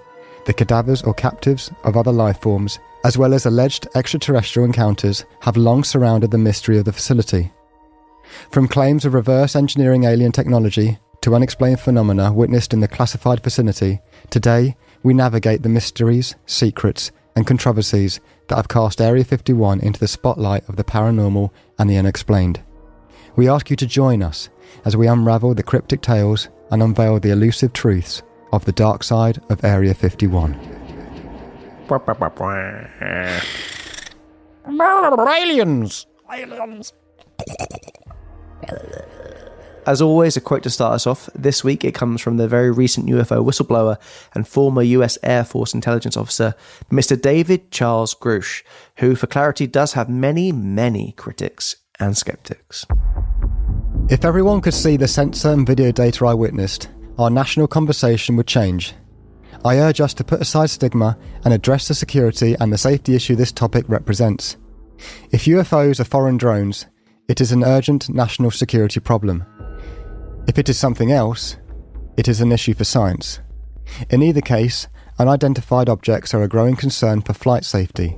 the 0.46 0.52
cadavers 0.52 1.02
or 1.02 1.14
captives 1.14 1.70
of 1.84 1.96
other 1.96 2.12
life 2.12 2.40
forms, 2.40 2.78
as 3.04 3.18
well 3.18 3.34
as 3.34 3.46
alleged 3.46 3.88
extraterrestrial 3.94 4.66
encounters, 4.66 5.24
have 5.40 5.56
long 5.56 5.82
surrounded 5.84 6.30
the 6.30 6.38
mystery 6.38 6.78
of 6.78 6.84
the 6.84 6.92
facility. 6.92 7.52
From 8.50 8.68
claims 8.68 9.04
of 9.04 9.14
reverse 9.14 9.56
engineering 9.56 10.04
alien 10.04 10.32
technology 10.32 10.98
to 11.22 11.34
unexplained 11.34 11.80
phenomena 11.80 12.32
witnessed 12.32 12.72
in 12.72 12.80
the 12.80 12.88
classified 12.88 13.42
vicinity, 13.42 14.00
today 14.30 14.76
we 15.02 15.14
navigate 15.14 15.62
the 15.62 15.68
mysteries, 15.68 16.34
secrets, 16.46 17.10
and 17.36 17.46
controversies 17.46 18.20
that 18.50 18.56
have 18.56 18.68
cast 18.68 19.00
Area 19.00 19.22
51 19.22 19.78
into 19.80 20.00
the 20.00 20.08
spotlight 20.08 20.68
of 20.68 20.74
the 20.74 20.82
paranormal 20.82 21.50
and 21.78 21.88
the 21.88 21.96
unexplained. 21.96 22.60
We 23.36 23.48
ask 23.48 23.70
you 23.70 23.76
to 23.76 23.86
join 23.86 24.24
us 24.24 24.50
as 24.84 24.96
we 24.96 25.06
unravel 25.06 25.54
the 25.54 25.62
cryptic 25.62 26.02
tales 26.02 26.48
and 26.72 26.82
unveil 26.82 27.20
the 27.20 27.30
elusive 27.30 27.72
truths 27.72 28.22
of 28.52 28.64
the 28.64 28.72
dark 28.72 29.04
side 29.04 29.40
of 29.50 29.64
Area 29.64 29.94
51. 29.94 30.58
Aliens! 36.32 36.92
As 39.86 40.02
always, 40.02 40.36
a 40.36 40.40
quote 40.40 40.62
to 40.64 40.70
start 40.70 40.94
us 40.94 41.06
off. 41.06 41.30
This 41.34 41.64
week 41.64 41.84
it 41.84 41.94
comes 41.94 42.20
from 42.20 42.36
the 42.36 42.46
very 42.46 42.70
recent 42.70 43.06
UFO 43.06 43.44
whistleblower 43.44 43.96
and 44.34 44.46
former 44.46 44.82
US 44.82 45.16
Air 45.22 45.44
Force 45.44 45.72
intelligence 45.72 46.16
officer, 46.16 46.54
Mr. 46.90 47.20
David 47.20 47.70
Charles 47.70 48.14
Grush, 48.14 48.62
who, 48.96 49.14
for 49.14 49.26
clarity, 49.26 49.66
does 49.66 49.94
have 49.94 50.08
many, 50.08 50.52
many 50.52 51.12
critics 51.12 51.76
and 51.98 52.16
skeptics. 52.16 52.86
If 54.10 54.24
everyone 54.24 54.60
could 54.60 54.74
see 54.74 54.96
the 54.96 55.08
sensor 55.08 55.52
and 55.52 55.66
video 55.66 55.92
data 55.92 56.26
I 56.26 56.34
witnessed, 56.34 56.90
our 57.18 57.30
national 57.30 57.68
conversation 57.68 58.36
would 58.36 58.46
change. 58.46 58.94
I 59.64 59.78
urge 59.78 60.00
us 60.00 60.14
to 60.14 60.24
put 60.24 60.40
aside 60.40 60.70
stigma 60.70 61.18
and 61.44 61.54
address 61.54 61.88
the 61.88 61.94
security 61.94 62.54
and 62.60 62.72
the 62.72 62.78
safety 62.78 63.14
issue 63.14 63.34
this 63.34 63.52
topic 63.52 63.84
represents. 63.88 64.56
If 65.30 65.44
UFOs 65.44 66.00
are 66.00 66.04
foreign 66.04 66.36
drones, 66.36 66.86
it 67.28 67.40
is 67.40 67.52
an 67.52 67.64
urgent 67.64 68.08
national 68.08 68.50
security 68.50 69.00
problem. 69.00 69.44
If 70.46 70.58
it 70.58 70.68
is 70.68 70.78
something 70.78 71.12
else, 71.12 71.56
it 72.16 72.28
is 72.28 72.40
an 72.40 72.52
issue 72.52 72.74
for 72.74 72.84
science. 72.84 73.40
In 74.08 74.22
either 74.22 74.40
case, 74.40 74.88
unidentified 75.18 75.88
objects 75.88 76.34
are 76.34 76.42
a 76.42 76.48
growing 76.48 76.76
concern 76.76 77.20
for 77.22 77.32
flight 77.32 77.64
safety. 77.64 78.16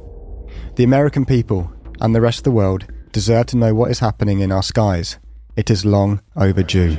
The 0.77 0.85
American 0.85 1.25
people 1.25 1.73
and 2.01 2.15
the 2.15 2.21
rest 2.21 2.39
of 2.39 2.45
the 2.45 2.51
world 2.51 2.87
deserve 3.13 3.47
to 3.47 3.57
know 3.57 3.75
what 3.75 3.91
is 3.91 3.99
happening 3.99 4.41
in 4.41 4.51
our 4.51 4.63
skies. 4.63 5.19
It 5.57 5.71
is 5.71 5.85
long 5.85 6.23
overdue. 6.35 6.97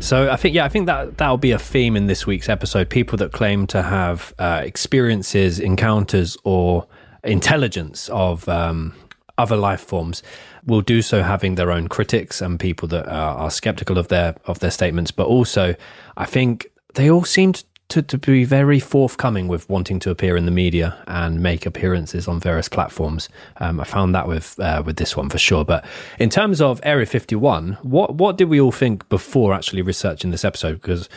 So 0.00 0.30
I 0.30 0.36
think 0.36 0.54
yeah, 0.54 0.64
I 0.64 0.68
think 0.68 0.86
that 0.86 1.18
that'll 1.18 1.36
be 1.36 1.52
a 1.52 1.58
theme 1.58 1.96
in 1.96 2.06
this 2.06 2.26
week's 2.26 2.48
episode. 2.48 2.90
People 2.90 3.16
that 3.18 3.32
claim 3.32 3.66
to 3.68 3.82
have 3.82 4.34
uh, 4.38 4.60
experiences, 4.64 5.58
encounters, 5.58 6.36
or 6.44 6.86
intelligence 7.24 8.08
of 8.10 8.48
um, 8.48 8.94
other 9.38 9.56
life 9.56 9.80
forms 9.80 10.22
will 10.64 10.80
do 10.80 11.02
so 11.02 11.22
having 11.22 11.54
their 11.54 11.70
own 11.70 11.88
critics 11.88 12.40
and 12.40 12.58
people 12.58 12.88
that 12.88 13.06
are, 13.08 13.36
are 13.36 13.50
skeptical 13.50 13.98
of 13.98 14.08
their 14.08 14.34
of 14.46 14.58
their 14.60 14.70
statements. 14.70 15.10
But 15.10 15.26
also, 15.26 15.74
I 16.16 16.24
think 16.24 16.66
they 16.94 17.10
all 17.10 17.24
seemed 17.24 17.64
to, 17.88 18.02
to 18.02 18.18
be 18.18 18.44
very 18.44 18.80
forthcoming 18.80 19.46
with 19.46 19.68
wanting 19.68 20.00
to 20.00 20.10
appear 20.10 20.36
in 20.36 20.44
the 20.44 20.50
media 20.50 20.98
and 21.06 21.40
make 21.40 21.66
appearances 21.66 22.26
on 22.26 22.40
various 22.40 22.68
platforms. 22.68 23.28
Um, 23.58 23.80
I 23.80 23.84
found 23.84 24.14
that 24.14 24.26
with 24.26 24.58
uh, 24.58 24.82
with 24.84 24.96
this 24.96 25.16
one 25.16 25.28
for 25.28 25.38
sure. 25.38 25.64
But 25.64 25.84
in 26.18 26.30
terms 26.30 26.60
of 26.60 26.80
Area 26.82 27.06
51, 27.06 27.78
what 27.82 28.14
what 28.14 28.36
did 28.36 28.48
we 28.48 28.60
all 28.60 28.72
think 28.72 29.08
before 29.08 29.54
actually 29.54 29.82
researching 29.82 30.30
this 30.30 30.44
episode? 30.44 30.80
Because 30.80 31.08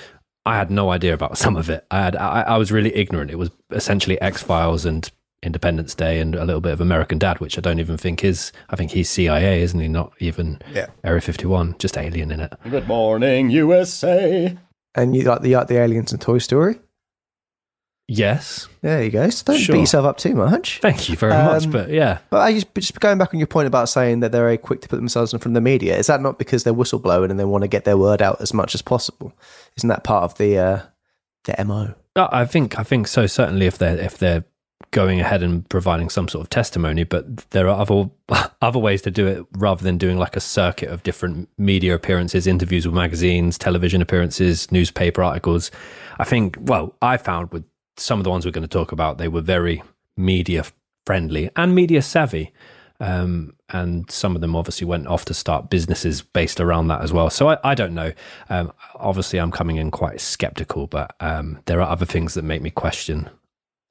I 0.46 0.58
had 0.58 0.70
no 0.70 0.92
idea 0.92 1.14
about 1.14 1.38
some 1.44 1.56
of 1.56 1.70
it. 1.70 1.86
I 1.90 2.02
had 2.02 2.16
I, 2.16 2.42
I 2.42 2.58
was 2.58 2.72
really 2.72 2.96
ignorant. 2.96 3.32
It 3.32 3.38
was 3.38 3.50
essentially 3.72 4.22
X 4.22 4.44
Files 4.44 4.86
and 4.86 5.10
Independence 5.42 5.96
Day 5.96 6.20
and 6.20 6.36
a 6.36 6.44
little 6.46 6.62
bit 6.62 6.74
of 6.74 6.82
American 6.82 7.18
Dad, 7.18 7.40
which 7.40 7.58
I 7.58 7.62
don't 7.62 7.80
even 7.80 7.98
think 7.98 8.24
is. 8.24 8.52
I 8.70 8.76
think 8.76 8.92
he's 8.92 9.10
CIA, 9.10 9.62
isn't 9.62 9.80
he? 9.80 9.88
Not 9.88 10.12
even 10.20 10.60
Yeah. 10.74 10.88
Area 11.04 11.22
51, 11.22 11.76
just 11.80 11.98
alien 11.98 12.32
in 12.32 12.40
it. 12.42 12.54
Good 12.70 12.88
morning, 12.88 13.50
USA. 13.50 14.58
And 14.96 15.16
you 15.16 15.24
like 15.24 15.42
the, 15.42 15.56
like 15.56 15.68
the 15.68 15.78
aliens 15.78 16.12
in 16.12 16.20
Toy 16.20 16.40
Story? 16.40 16.80
Yes, 18.12 18.68
There 18.82 19.04
you 19.04 19.12
go. 19.12 19.30
So 19.30 19.44
don't 19.46 19.60
Sure. 19.62 19.74
beat 19.76 19.82
yourself 19.82 20.06
up 20.08 20.18
too 20.18 20.34
much. 20.34 20.80
thank 20.82 21.10
you 21.10 21.16
very 21.16 21.32
much. 21.32 21.66
Um, 21.66 21.72
But 21.72 21.90
yeah, 21.92 22.18
But 22.32 22.40
I 22.40 22.54
just, 22.54 22.74
just 22.74 23.00
going 23.00 23.20
back 23.20 23.36
on 23.36 23.40
your 23.40 23.46
point 23.46 23.68
about 23.68 23.88
saying 23.88 24.22
that 24.22 24.32
they're 24.32 24.42
very 24.42 24.58
quick 24.58 24.82
to 24.82 24.88
put 24.90 24.96
themselves 24.96 25.32
in 25.32 25.38
front 25.38 25.52
of 25.56 25.62
the 25.64 25.70
media, 25.70 25.96
is 25.96 26.08
that 26.08 26.20
not 26.20 26.40
because 26.40 26.64
they're 26.64 26.74
whistleblowing 26.74 27.30
and 27.30 27.40
they 27.40 27.46
want 27.46 27.62
to 27.62 27.68
get 27.68 27.86
their 27.86 27.98
word 27.98 28.24
out 28.24 28.42
as 28.42 28.52
much 28.52 28.74
as 28.74 28.82
possible? 28.82 29.32
Isn't 29.78 29.90
that 29.90 30.04
part 30.04 30.24
of 30.24 30.38
the 30.40 30.58
uh, 30.58 30.82
the 31.46 31.64
MO? 31.64 31.94
Uh, 32.16 32.28
I 32.32 32.46
think 32.46 32.80
I 32.80 32.84
think 32.84 33.08
so. 33.08 33.28
Certainly, 33.28 33.68
if 33.68 33.78
they're 33.78 33.98
if 34.00 34.18
they're 34.18 34.44
going 34.92 35.20
ahead 35.20 35.44
and 35.44 35.68
providing 35.70 36.10
some 36.10 36.28
sort 36.28 36.44
of 36.44 36.50
testimony, 36.50 37.04
but 37.04 37.38
there 37.52 37.68
are 37.68 37.80
other 37.80 38.10
other 38.62 38.80
ways 38.80 39.02
to 39.04 39.12
do 39.12 39.28
it 39.28 39.46
rather 39.54 39.84
than 39.84 39.98
doing 39.98 40.18
like 40.18 40.36
a 40.36 40.40
circuit 40.42 40.90
of 40.90 41.04
different 41.04 41.50
media 41.58 41.94
appearances, 41.94 42.48
interviews 42.48 42.86
with 42.86 42.96
magazines, 42.96 43.58
television 43.58 44.02
appearances, 44.02 44.72
newspaper 44.72 45.24
articles. 45.24 45.72
I 46.18 46.24
think. 46.24 46.58
Well, 46.60 46.96
I 47.02 47.18
found 47.18 47.52
with 47.52 47.64
some 47.98 48.20
of 48.20 48.24
the 48.24 48.30
ones 48.30 48.46
we're 48.46 48.52
going 48.52 48.62
to 48.62 48.68
talk 48.68 48.92
about, 48.92 49.18
they 49.18 49.28
were 49.28 49.42
very 49.42 49.84
media 50.18 50.64
friendly 51.06 51.50
and 51.56 51.74
media 51.76 52.02
savvy. 52.02 52.54
Um, 53.02 53.56
and 53.70 54.12
some 54.12 54.36
of 54.36 54.42
them 54.42 54.58
obviously 54.58 54.86
went 54.86 55.08
off 55.08 55.24
to 55.26 55.34
start 55.34 55.70
businesses 55.70 56.22
based 56.22 56.60
around 56.60 56.90
that 56.90 57.02
as 57.02 57.14
well. 57.14 57.30
So 57.30 57.48
I, 57.48 57.58
I 57.64 57.74
don't 57.74 57.94
know. 57.94 58.12
Um, 58.50 58.74
obviously, 58.96 59.40
I'm 59.40 59.52
coming 59.52 59.78
in 59.78 59.90
quite 59.90 60.20
skeptical, 60.20 60.86
but 60.86 61.16
um, 61.22 61.60
there 61.66 61.82
are 61.82 61.90
other 61.90 62.06
things 62.06 62.34
that 62.34 62.44
make 62.44 62.62
me 62.62 62.72
question 62.72 63.30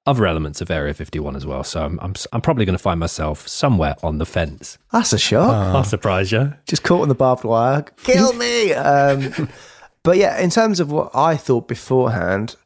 other 0.08 0.26
elements 0.26 0.60
of 0.60 0.70
Area 0.70 0.94
51 0.94 1.36
as 1.36 1.44
well. 1.44 1.62
So 1.62 1.84
I'm 1.84 1.98
I'm, 2.00 2.14
I'm 2.32 2.40
probably 2.40 2.64
going 2.64 2.76
to 2.76 2.82
find 2.82 2.98
myself 2.98 3.46
somewhere 3.46 3.96
on 4.02 4.18
the 4.18 4.26
fence. 4.26 4.78
That's 4.90 5.12
a 5.12 5.18
shock. 5.18 5.50
I'll 5.50 5.84
surprise 5.84 6.32
you. 6.32 6.54
Just 6.66 6.82
caught 6.82 7.02
in 7.02 7.08
the 7.08 7.14
barbed 7.14 7.44
wire. 7.44 7.82
Kill 8.04 8.32
me. 8.32 8.72
um, 8.74 9.48
but 10.02 10.16
yeah, 10.16 10.40
in 10.40 10.50
terms 10.50 10.80
of 10.80 10.90
what 10.90 11.14
I 11.14 11.36
thought 11.36 11.68
beforehand, 11.68 12.56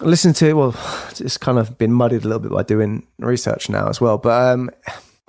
listen 0.00 0.32
to 0.34 0.54
well, 0.54 0.76
it's 1.20 1.38
kind 1.38 1.58
of 1.58 1.78
been 1.78 1.92
muddied 1.92 2.24
a 2.24 2.28
little 2.28 2.40
bit 2.40 2.52
by 2.52 2.64
doing 2.64 3.06
research 3.18 3.68
now 3.68 3.88
as 3.88 4.00
well. 4.00 4.18
But 4.18 4.52
um, 4.52 4.70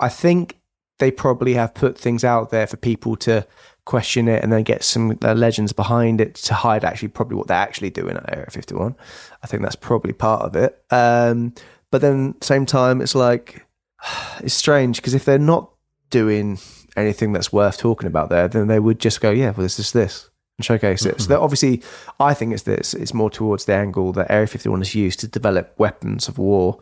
I 0.00 0.08
think 0.08 0.58
they 0.98 1.10
probably 1.10 1.54
have 1.54 1.74
put 1.74 1.96
things 1.96 2.24
out 2.24 2.50
there 2.50 2.66
for 2.66 2.76
people 2.76 3.16
to 3.16 3.46
question 3.86 4.28
it 4.28 4.42
and 4.42 4.52
then 4.52 4.64
get 4.64 4.84
some 4.84 5.16
uh, 5.22 5.32
legends 5.32 5.72
behind 5.72 6.20
it 6.20 6.34
to 6.34 6.52
hide 6.52 6.84
actually 6.84 7.08
probably 7.08 7.36
what 7.36 7.46
they're 7.46 7.56
actually 7.56 7.88
doing 7.88 8.16
at 8.16 8.36
Area 8.36 8.50
51. 8.50 8.94
I 9.42 9.46
think 9.46 9.62
that's 9.62 9.76
probably 9.76 10.12
part 10.12 10.42
of 10.42 10.54
it. 10.54 10.84
Um, 10.90 11.54
but 11.90 12.02
then 12.02 12.34
same 12.42 12.66
time, 12.66 13.00
it's 13.00 13.14
like 13.14 13.64
it's 14.40 14.54
strange 14.54 14.96
because 14.96 15.14
if 15.14 15.24
they're 15.24 15.38
not 15.38 15.70
doing 16.10 16.58
anything 16.96 17.32
that's 17.32 17.52
worth 17.52 17.78
talking 17.78 18.06
about 18.06 18.28
there, 18.28 18.48
then 18.48 18.66
they 18.66 18.80
would 18.80 18.98
just 18.98 19.20
go, 19.20 19.30
yeah, 19.30 19.50
well, 19.50 19.62
this 19.62 19.78
is 19.78 19.92
this 19.92 20.28
and 20.58 20.64
showcase 20.64 21.04
it. 21.04 21.20
So 21.20 21.28
that 21.28 21.40
obviously, 21.40 21.82
I 22.18 22.34
think 22.34 22.52
it's 22.52 22.62
this. 22.62 22.94
It's 22.94 23.14
more 23.14 23.30
towards 23.30 23.66
the 23.66 23.74
angle 23.74 24.12
that 24.12 24.30
Area 24.30 24.46
51 24.46 24.82
is 24.82 24.94
used 24.94 25.20
to 25.20 25.28
develop 25.28 25.74
weapons 25.78 26.28
of 26.28 26.38
war, 26.38 26.80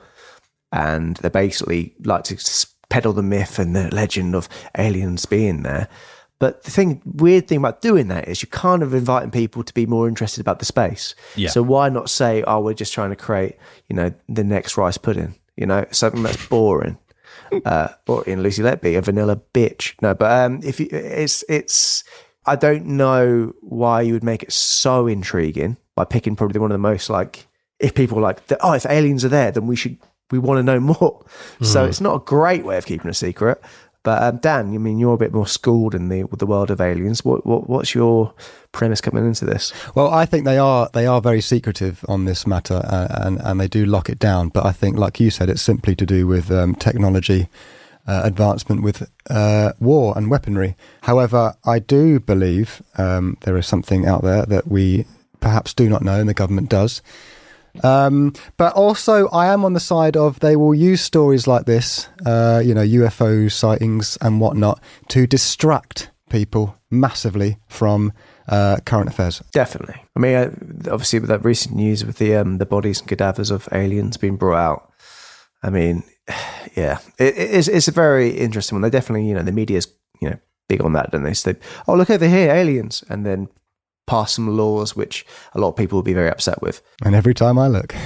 and 0.73 1.16
they 1.18 1.28
basically 1.28 1.94
like 2.04 2.25
to 2.25 2.66
peddle 2.88 3.12
the 3.12 3.23
myth 3.23 3.58
and 3.58 3.75
the 3.75 3.94
legend 3.94 4.34
of 4.34 4.49
aliens 4.78 5.26
being 5.26 5.62
there. 5.64 5.88
But 6.38 6.64
the 6.64 6.70
thing, 6.70 7.00
weird 7.04 7.48
thing 7.48 7.58
about 7.58 7.80
doing 7.80 8.08
that 8.08 8.28
is 8.28 8.42
you're 8.42 8.50
kind 8.50 8.82
of 8.82 8.92
inviting 8.92 9.30
people 9.30 9.62
to 9.62 9.72
be 9.72 9.86
more 9.86 10.08
interested 10.08 10.40
about 10.40 10.58
the 10.58 10.64
space. 10.64 11.14
Yeah. 11.36 11.48
So 11.48 11.62
why 11.62 11.88
not 11.88 12.10
say, 12.10 12.42
oh, 12.46 12.60
we're 12.60 12.74
just 12.74 12.92
trying 12.92 13.10
to 13.10 13.16
create, 13.16 13.56
you 13.88 13.96
know, 13.96 14.12
the 14.28 14.44
next 14.44 14.76
rice 14.76 14.98
pudding, 14.98 15.36
you 15.56 15.66
know, 15.66 15.86
something 15.90 16.22
that's 16.22 16.46
boring. 16.46 16.98
uh, 17.64 17.88
or 18.06 18.24
in 18.24 18.42
Lucy 18.42 18.62
Letby, 18.62 18.96
a 18.96 19.00
vanilla 19.00 19.40
bitch. 19.52 19.94
No, 20.02 20.14
but 20.14 20.30
um, 20.30 20.60
if 20.64 20.80
you, 20.80 20.88
it's 20.90 21.44
it's, 21.48 22.04
I 22.46 22.56
don't 22.56 22.86
know 22.86 23.52
why 23.60 24.02
you 24.02 24.12
would 24.12 24.24
make 24.24 24.42
it 24.42 24.52
so 24.52 25.06
intriguing 25.06 25.76
by 25.94 26.04
picking 26.04 26.36
probably 26.36 26.60
one 26.60 26.70
of 26.70 26.74
the 26.74 26.78
most 26.78 27.10
like, 27.10 27.46
if 27.78 27.94
people 27.94 28.20
like, 28.20 28.40
oh, 28.60 28.72
if 28.72 28.86
aliens 28.86 29.24
are 29.24 29.28
there, 29.28 29.50
then 29.50 29.66
we 29.66 29.76
should 29.76 29.98
we 30.30 30.38
want 30.38 30.58
to 30.58 30.62
know 30.62 30.80
more. 30.80 31.24
So 31.62 31.84
it's 31.84 32.00
not 32.00 32.14
a 32.16 32.18
great 32.18 32.64
way 32.64 32.76
of 32.76 32.86
keeping 32.86 33.10
a 33.10 33.14
secret. 33.14 33.60
But 34.04 34.23
um, 34.23 34.37
Dan, 34.37 34.75
I 34.75 34.78
mean, 34.78 34.99
you're 34.99 35.14
a 35.14 35.18
bit 35.18 35.32
more 35.32 35.46
schooled 35.46 35.94
in 35.94 36.08
the 36.08 36.25
the 36.38 36.46
world 36.46 36.70
of 36.70 36.80
aliens. 36.80 37.25
What, 37.25 37.44
what 37.44 37.68
what's 37.68 37.94
your 37.94 38.32
premise 38.70 39.00
coming 39.00 39.26
into 39.26 39.44
this? 39.44 39.73
Well, 39.94 40.11
I 40.12 40.26
think 40.26 40.44
they 40.44 40.58
are 40.58 40.88
they 40.92 41.06
are 41.06 41.20
very 41.20 41.40
secretive 41.40 42.04
on 42.06 42.26
this 42.26 42.46
matter, 42.46 42.82
uh, 42.84 43.08
and 43.11 43.40
and 43.40 43.58
they 43.58 43.66
do 43.66 43.87
lock 43.87 44.08
it 44.08 44.18
down. 44.18 44.50
But 44.50 44.66
I 44.66 44.73
think, 44.73 44.96
like 44.96 45.18
you 45.18 45.30
said, 45.30 45.49
it's 45.49 45.62
simply 45.62 45.96
to 45.96 46.06
do 46.06 46.26
with 46.26 46.50
um, 46.50 46.75
technology 46.75 47.49
uh, 48.06 48.20
advancement 48.25 48.82
with 48.82 49.11
uh, 49.30 49.73
war 49.80 50.12
and 50.16 50.30
weaponry. 50.30 50.76
However, 51.02 51.54
I 51.64 51.78
do 51.78 52.20
believe 52.20 52.82
um, 52.99 53.38
there 53.40 53.56
is 53.56 53.66
something 53.66 54.06
out 54.06 54.23
there 54.23 54.44
that 54.46 54.68
we 54.68 55.06
perhaps 55.40 55.73
do 55.73 55.88
not 55.88 56.02
know, 56.02 56.20
and 56.20 56.28
the 56.28 56.34
government 56.34 56.68
does. 56.68 57.02
Um, 57.83 58.33
but 58.57 58.75
also, 58.75 59.28
I 59.28 59.52
am 59.52 59.64
on 59.64 59.73
the 59.73 59.81
side 59.81 60.16
of 60.16 60.40
they 60.40 60.57
will 60.57 60.75
use 60.75 61.00
stories 61.00 61.47
like 61.47 61.66
this, 61.66 62.09
uh, 62.25 62.62
you 62.64 62.75
know, 62.75 62.83
UFO 62.83 63.50
sightings 63.50 64.16
and 64.21 64.40
whatnot, 64.40 64.81
to 65.09 65.26
distract 65.26 66.11
people 66.31 66.76
massively 66.90 67.59
from 67.69 68.12
uh, 68.49 68.78
current 68.85 69.09
affairs. 69.09 69.43
Definitely. 69.52 70.02
I 70.16 70.21
mean, 70.21 70.35
uh, 70.35 70.93
obviously, 70.93 71.19
with 71.19 71.28
that 71.31 71.45
recent 71.45 71.75
news 71.75 72.04
with 72.04 72.19
the 72.19 72.37
um, 72.37 72.59
the 72.59 72.66
bodies 72.66 73.00
and 73.00 73.09
cadavers 73.09 73.50
of 73.50 73.69
aliens 73.73 74.16
being 74.16 74.37
brought 74.37 74.59
out, 74.59 74.93
I 75.62 75.71
mean, 75.71 76.04
yeah, 76.76 76.99
it, 77.19 77.35
it's 77.37 77.69
it's 77.69 77.88
a 77.88 77.93
very 77.93 78.31
interesting 78.31 78.76
one. 78.76 78.83
They 78.83 78.90
definitely, 78.90 79.28
you 79.28 79.35
know, 79.35 79.43
the 79.43 79.52
media's 79.52 79.88
you 80.21 80.31
know 80.31 80.38
big 80.69 80.83
on 80.83 80.93
that, 80.93 81.11
don't 81.11 81.25
they? 81.25 81.35
So 81.35 81.52
they, 81.52 81.59
oh, 81.88 81.95
look 81.95 82.11
over 82.11 82.28
here, 82.28 82.52
aliens, 82.52 83.04
and 83.09 83.25
then 83.25 83.49
pass 84.06 84.34
some 84.34 84.56
laws 84.56 84.94
which 84.94 85.25
a 85.54 85.61
lot 85.61 85.68
of 85.68 85.76
people 85.76 85.96
will 85.96 86.02
be 86.02 86.14
very 86.14 86.30
upset 86.30 86.61
with. 86.62 86.82
And 87.04 87.14
every 87.14 87.34
time 87.34 87.58
I 87.58 87.68
look, 87.68 87.94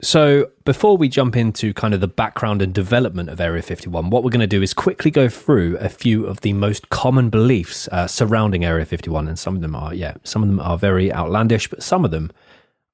So, 0.00 0.52
before 0.64 0.96
we 0.96 1.08
jump 1.08 1.34
into 1.36 1.74
kind 1.74 1.92
of 1.92 2.00
the 2.00 2.06
background 2.06 2.62
and 2.62 2.72
development 2.72 3.30
of 3.30 3.40
Area 3.40 3.62
51, 3.62 4.10
what 4.10 4.22
we're 4.22 4.30
going 4.30 4.38
to 4.40 4.46
do 4.46 4.62
is 4.62 4.72
quickly 4.72 5.10
go 5.10 5.28
through 5.28 5.76
a 5.78 5.88
few 5.88 6.24
of 6.24 6.42
the 6.42 6.52
most 6.52 6.88
common 6.88 7.30
beliefs 7.30 7.88
uh, 7.88 8.06
surrounding 8.06 8.64
Area 8.64 8.84
51. 8.84 9.26
And 9.26 9.36
some 9.36 9.56
of 9.56 9.60
them 9.60 9.74
are, 9.74 9.92
yeah, 9.92 10.14
some 10.22 10.44
of 10.44 10.48
them 10.48 10.60
are 10.60 10.78
very 10.78 11.12
outlandish, 11.12 11.68
but 11.68 11.82
some 11.82 12.04
of 12.04 12.12
them 12.12 12.30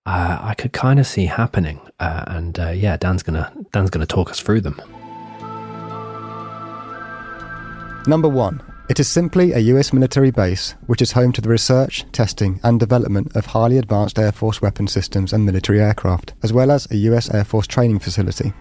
uh, 0.06 0.38
I 0.40 0.54
could 0.54 0.73
kind 0.73 0.99
of 0.99 1.06
see 1.06 1.26
happening. 1.26 1.78
Uh, 2.00 2.25
and 2.26 2.59
uh, 2.59 2.71
yeah, 2.71 2.97
Dan's 2.97 3.23
gonna 3.23 3.52
Dan's 3.73 3.90
gonna 3.90 4.06
talk 4.06 4.30
us 4.30 4.40
through 4.40 4.62
them. 4.62 4.80
Number 8.06 8.30
one, 8.30 8.62
it 8.88 9.00
is 9.00 9.09
simply 9.09 9.53
a 9.53 9.61
US 9.61 9.93
military 9.93 10.31
base 10.31 10.75
which 10.87 11.00
is 11.00 11.12
home 11.12 11.33
to 11.33 11.41
the 11.41 11.49
research, 11.49 12.05
testing, 12.12 12.61
and 12.62 12.79
development 12.79 13.35
of 13.35 13.47
highly 13.47 13.79
advanced 13.79 14.19
Air 14.19 14.33
Force 14.33 14.61
weapon 14.61 14.87
systems 14.87 15.33
and 15.33 15.47
military 15.47 15.81
aircraft, 15.81 16.35
as 16.43 16.53
well 16.53 16.71
as 16.71 16.91
a 16.91 16.97
US 16.97 17.33
Air 17.33 17.45
Force 17.45 17.67
training 17.67 17.99
facility. 17.99 18.53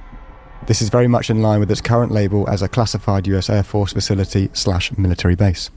This 0.66 0.82
is 0.82 0.88
very 0.88 1.10
much 1.10 1.30
in 1.30 1.42
line 1.42 1.60
with 1.60 1.70
its 1.70 1.82
current 1.82 2.14
label 2.14 2.50
as 2.50 2.62
a 2.62 2.70
classified 2.70 3.28
US 3.28 3.50
Air 3.50 3.64
Force 3.64 3.92
facility 3.92 4.50
slash 4.54 4.98
military 4.98 5.36
base. 5.36 5.70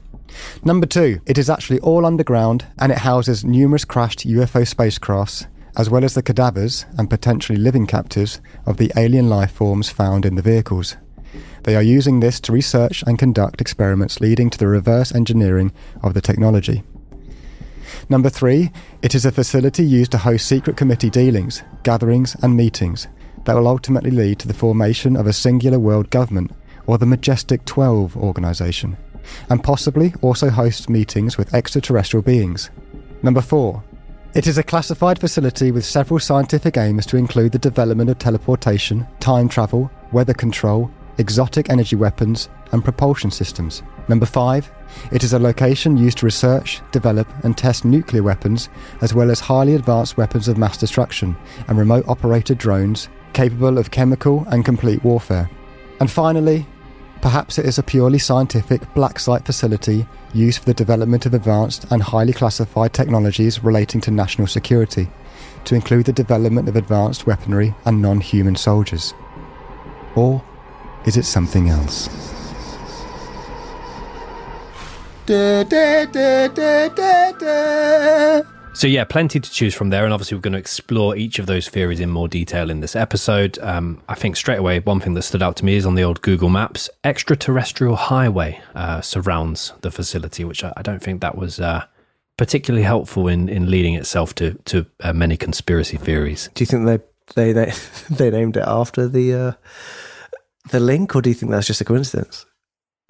Number 0.63 0.85
two, 0.85 1.19
it 1.25 1.37
is 1.37 1.49
actually 1.49 1.79
all 1.81 2.05
underground 2.05 2.65
and 2.79 2.91
it 2.91 2.99
houses 2.99 3.43
numerous 3.43 3.83
crashed 3.83 4.25
UFO 4.25 4.61
spacecrafts, 4.61 5.47
as 5.75 5.89
well 5.89 6.05
as 6.05 6.13
the 6.13 6.23
cadavers 6.23 6.85
and 6.97 7.09
potentially 7.09 7.57
living 7.57 7.85
captives 7.85 8.39
of 8.65 8.77
the 8.77 8.91
alien 8.95 9.29
life 9.29 9.51
forms 9.51 9.89
found 9.89 10.25
in 10.25 10.35
the 10.35 10.41
vehicles. 10.41 10.95
They 11.63 11.75
are 11.75 11.83
using 11.83 12.19
this 12.19 12.39
to 12.41 12.51
research 12.51 13.03
and 13.05 13.19
conduct 13.19 13.61
experiments 13.61 14.21
leading 14.21 14.49
to 14.49 14.57
the 14.57 14.67
reverse 14.67 15.13
engineering 15.13 15.71
of 16.03 16.13
the 16.13 16.21
technology. 16.21 16.83
Number 18.09 18.29
three, 18.29 18.71
it 19.01 19.15
is 19.15 19.25
a 19.25 19.31
facility 19.31 19.83
used 19.83 20.11
to 20.11 20.17
host 20.17 20.47
secret 20.47 20.77
committee 20.77 21.09
dealings, 21.09 21.63
gatherings, 21.83 22.35
and 22.41 22.55
meetings 22.55 23.07
that 23.45 23.55
will 23.55 23.67
ultimately 23.67 24.11
lead 24.11 24.39
to 24.39 24.47
the 24.47 24.53
formation 24.53 25.15
of 25.15 25.25
a 25.25 25.33
singular 25.33 25.79
world 25.79 26.09
government, 26.09 26.51
or 26.85 26.97
the 26.97 27.05
Majestic 27.05 27.63
12 27.65 28.17
organisation, 28.17 28.97
and 29.49 29.63
possibly 29.63 30.13
also 30.21 30.49
host 30.49 30.89
meetings 30.89 31.37
with 31.37 31.53
extraterrestrial 31.53 32.23
beings. 32.23 32.69
Number 33.23 33.41
four, 33.41 33.83
it 34.33 34.47
is 34.47 34.57
a 34.57 34.63
classified 34.63 35.19
facility 35.19 35.71
with 35.71 35.85
several 35.85 36.19
scientific 36.19 36.77
aims 36.77 37.05
to 37.07 37.17
include 37.17 37.53
the 37.53 37.57
development 37.57 38.09
of 38.09 38.19
teleportation, 38.19 39.07
time 39.19 39.49
travel, 39.49 39.89
weather 40.11 40.33
control, 40.33 40.91
exotic 41.17 41.69
energy 41.69 41.95
weapons, 41.95 42.49
and 42.71 42.83
propulsion 42.83 43.31
systems. 43.31 43.83
Number 44.07 44.25
five, 44.25 44.69
it 45.11 45.23
is 45.23 45.33
a 45.33 45.39
location 45.39 45.97
used 45.97 46.19
to 46.19 46.25
research, 46.25 46.81
develop, 46.91 47.27
and 47.43 47.57
test 47.57 47.85
nuclear 47.85 48.23
weapons, 48.23 48.69
as 49.01 49.13
well 49.13 49.31
as 49.31 49.39
highly 49.39 49.75
advanced 49.75 50.17
weapons 50.17 50.47
of 50.47 50.57
mass 50.57 50.77
destruction 50.77 51.35
and 51.67 51.77
remote 51.77 52.05
operated 52.07 52.57
drones 52.57 53.09
capable 53.33 53.77
of 53.77 53.91
chemical 53.91 54.45
and 54.49 54.65
complete 54.65 55.03
warfare. 55.03 55.49
And 55.99 56.09
finally, 56.09 56.65
perhaps 57.21 57.57
it 57.57 57.65
is 57.65 57.77
a 57.77 57.83
purely 57.83 58.19
scientific 58.19 58.81
black 58.93 59.19
site 59.19 59.45
facility 59.45 60.07
used 60.33 60.59
for 60.59 60.65
the 60.65 60.73
development 60.73 61.25
of 61.25 61.33
advanced 61.33 61.85
and 61.91 62.01
highly 62.01 62.33
classified 62.33 62.93
technologies 62.93 63.63
relating 63.63 64.01
to 64.01 64.11
national 64.11 64.47
security, 64.47 65.09
to 65.65 65.75
include 65.75 66.05
the 66.05 66.13
development 66.13 66.69
of 66.69 66.75
advanced 66.75 67.27
weaponry 67.27 67.75
and 67.85 68.01
non 68.01 68.21
human 68.21 68.55
soldiers. 68.55 69.13
Or 70.15 70.43
is 71.07 71.17
it 71.17 71.23
something 71.23 71.69
else? 71.69 72.09
So 78.73 78.85
yeah, 78.85 79.05
plenty 79.05 79.39
to 79.39 79.49
choose 79.49 79.73
from 79.73 79.89
there, 79.89 80.03
and 80.03 80.13
obviously 80.13 80.37
we're 80.37 80.41
going 80.41 80.53
to 80.53 80.59
explore 80.59 81.15
each 81.15 81.39
of 81.39 81.47
those 81.47 81.67
theories 81.67 81.99
in 81.99 82.11
more 82.11 82.27
detail 82.27 82.69
in 82.69 82.81
this 82.81 82.95
episode. 82.95 83.57
Um, 83.59 84.01
I 84.07 84.13
think 84.13 84.35
straight 84.35 84.59
away 84.59 84.79
one 84.79 84.99
thing 84.99 85.15
that 85.15 85.23
stood 85.23 85.41
out 85.41 85.55
to 85.57 85.65
me 85.65 85.75
is 85.75 85.85
on 85.85 85.95
the 85.95 86.03
old 86.03 86.21
Google 86.21 86.49
Maps, 86.49 86.89
extraterrestrial 87.03 87.95
highway 87.95 88.61
uh, 88.75 89.01
surrounds 89.01 89.73
the 89.81 89.89
facility, 89.89 90.43
which 90.43 90.63
I, 90.63 90.73
I 90.77 90.81
don't 90.83 91.01
think 91.01 91.21
that 91.21 91.37
was 91.37 91.59
uh, 91.59 91.85
particularly 92.37 92.83
helpful 92.83 93.27
in 93.27 93.49
in 93.49 93.71
leading 93.71 93.95
itself 93.95 94.35
to 94.35 94.53
to 94.65 94.85
uh, 94.99 95.13
many 95.13 95.37
conspiracy 95.37 95.97
theories. 95.97 96.49
Do 96.53 96.61
you 96.61 96.67
think 96.67 96.85
they 96.85 96.99
they 97.35 97.53
they, 97.53 97.73
they 98.11 98.29
named 98.29 98.57
it 98.57 98.63
after 98.67 99.07
the 99.07 99.33
uh, 99.33 99.51
the 100.69 100.79
link, 100.79 101.15
or 101.15 101.21
do 101.21 101.29
you 101.29 101.35
think 101.35 101.51
that's 101.51 101.67
just 101.67 101.81
a 101.81 101.85
coincidence? 101.85 102.45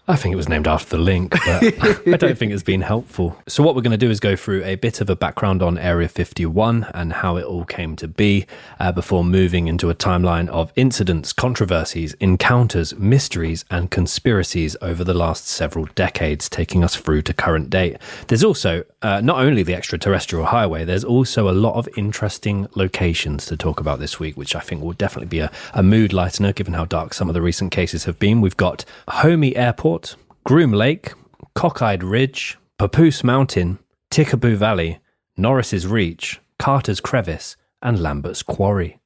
I 0.09 0.15
think 0.15 0.31
it 0.31 0.37
was 0.37 0.47
named 0.47 0.69
after 0.69 0.95
the 0.95 1.03
link, 1.03 1.31
but 1.31 1.41
I 2.07 2.15
don't 2.15 2.37
think 2.37 2.53
it's 2.53 2.63
been 2.63 2.79
helpful. 2.79 3.37
So, 3.45 3.61
what 3.61 3.75
we're 3.75 3.81
going 3.81 3.91
to 3.91 3.97
do 3.97 4.09
is 4.09 4.21
go 4.21 4.37
through 4.37 4.63
a 4.63 4.75
bit 4.75 5.01
of 5.01 5.09
a 5.09 5.17
background 5.17 5.61
on 5.61 5.77
Area 5.77 6.07
51 6.07 6.87
and 6.93 7.11
how 7.11 7.35
it 7.35 7.43
all 7.43 7.65
came 7.65 7.97
to 7.97 8.07
be 8.07 8.45
uh, 8.79 8.93
before 8.93 9.25
moving 9.25 9.67
into 9.67 9.89
a 9.89 9.95
timeline 9.95 10.47
of 10.47 10.71
incidents, 10.77 11.33
controversies, 11.33 12.13
encounters, 12.21 12.95
mysteries, 12.95 13.65
and 13.69 13.91
conspiracies 13.91 14.77
over 14.81 15.03
the 15.03 15.13
last 15.13 15.45
several 15.45 15.87
decades, 15.95 16.47
taking 16.47 16.85
us 16.85 16.95
through 16.95 17.23
to 17.23 17.33
current 17.33 17.69
date. 17.69 17.97
There's 18.29 18.45
also 18.45 18.85
uh, 19.01 19.21
not 19.21 19.39
only 19.39 19.63
the 19.63 19.75
extraterrestrial 19.75 20.45
highway, 20.45 20.83
there's 20.83 21.03
also 21.03 21.49
a 21.49 21.51
lot 21.53 21.75
of 21.75 21.87
interesting 21.97 22.67
locations 22.75 23.45
to 23.45 23.55
talk 23.55 23.79
about 23.79 23.99
this 23.99 24.19
week, 24.19 24.35
which 24.35 24.55
I 24.55 24.59
think 24.59 24.81
will 24.81 24.93
definitely 24.93 25.27
be 25.27 25.39
a, 25.39 25.51
a 25.73 25.83
mood 25.83 26.11
lightener 26.11 26.53
given 26.55 26.73
how 26.73 26.85
dark 26.85 27.13
some 27.13 27.29
of 27.29 27.33
the 27.35 27.41
recent 27.41 27.71
cases 27.71 28.05
have 28.05 28.17
been. 28.17 28.41
We've 28.41 28.57
got 28.57 28.85
Homey 29.09 29.55
Airport. 29.55 30.15
Groom 30.45 30.71
Lake, 30.71 31.11
Cockeyed 31.55 32.03
Ridge, 32.03 32.57
Papoose 32.79 33.21
Mountain, 33.23 33.79
Tikaboo 34.09 34.55
Valley, 34.55 34.99
Norris's 35.35 35.85
Reach, 35.85 36.39
Carter's 36.57 37.01
Crevice, 37.01 37.57
and 37.81 37.99
Lambert's 38.01 38.43
Quarry. 38.43 38.99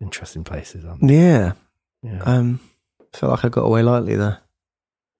Interesting 0.00 0.42
places, 0.44 0.84
aren't 0.84 1.06
they? 1.06 1.14
Yeah. 1.14 1.52
Yeah. 2.02 2.22
Um, 2.24 2.58
felt 3.12 3.30
like 3.30 3.44
I 3.44 3.48
got 3.48 3.62
away 3.62 3.82
lightly 3.82 4.16
there. 4.16 4.40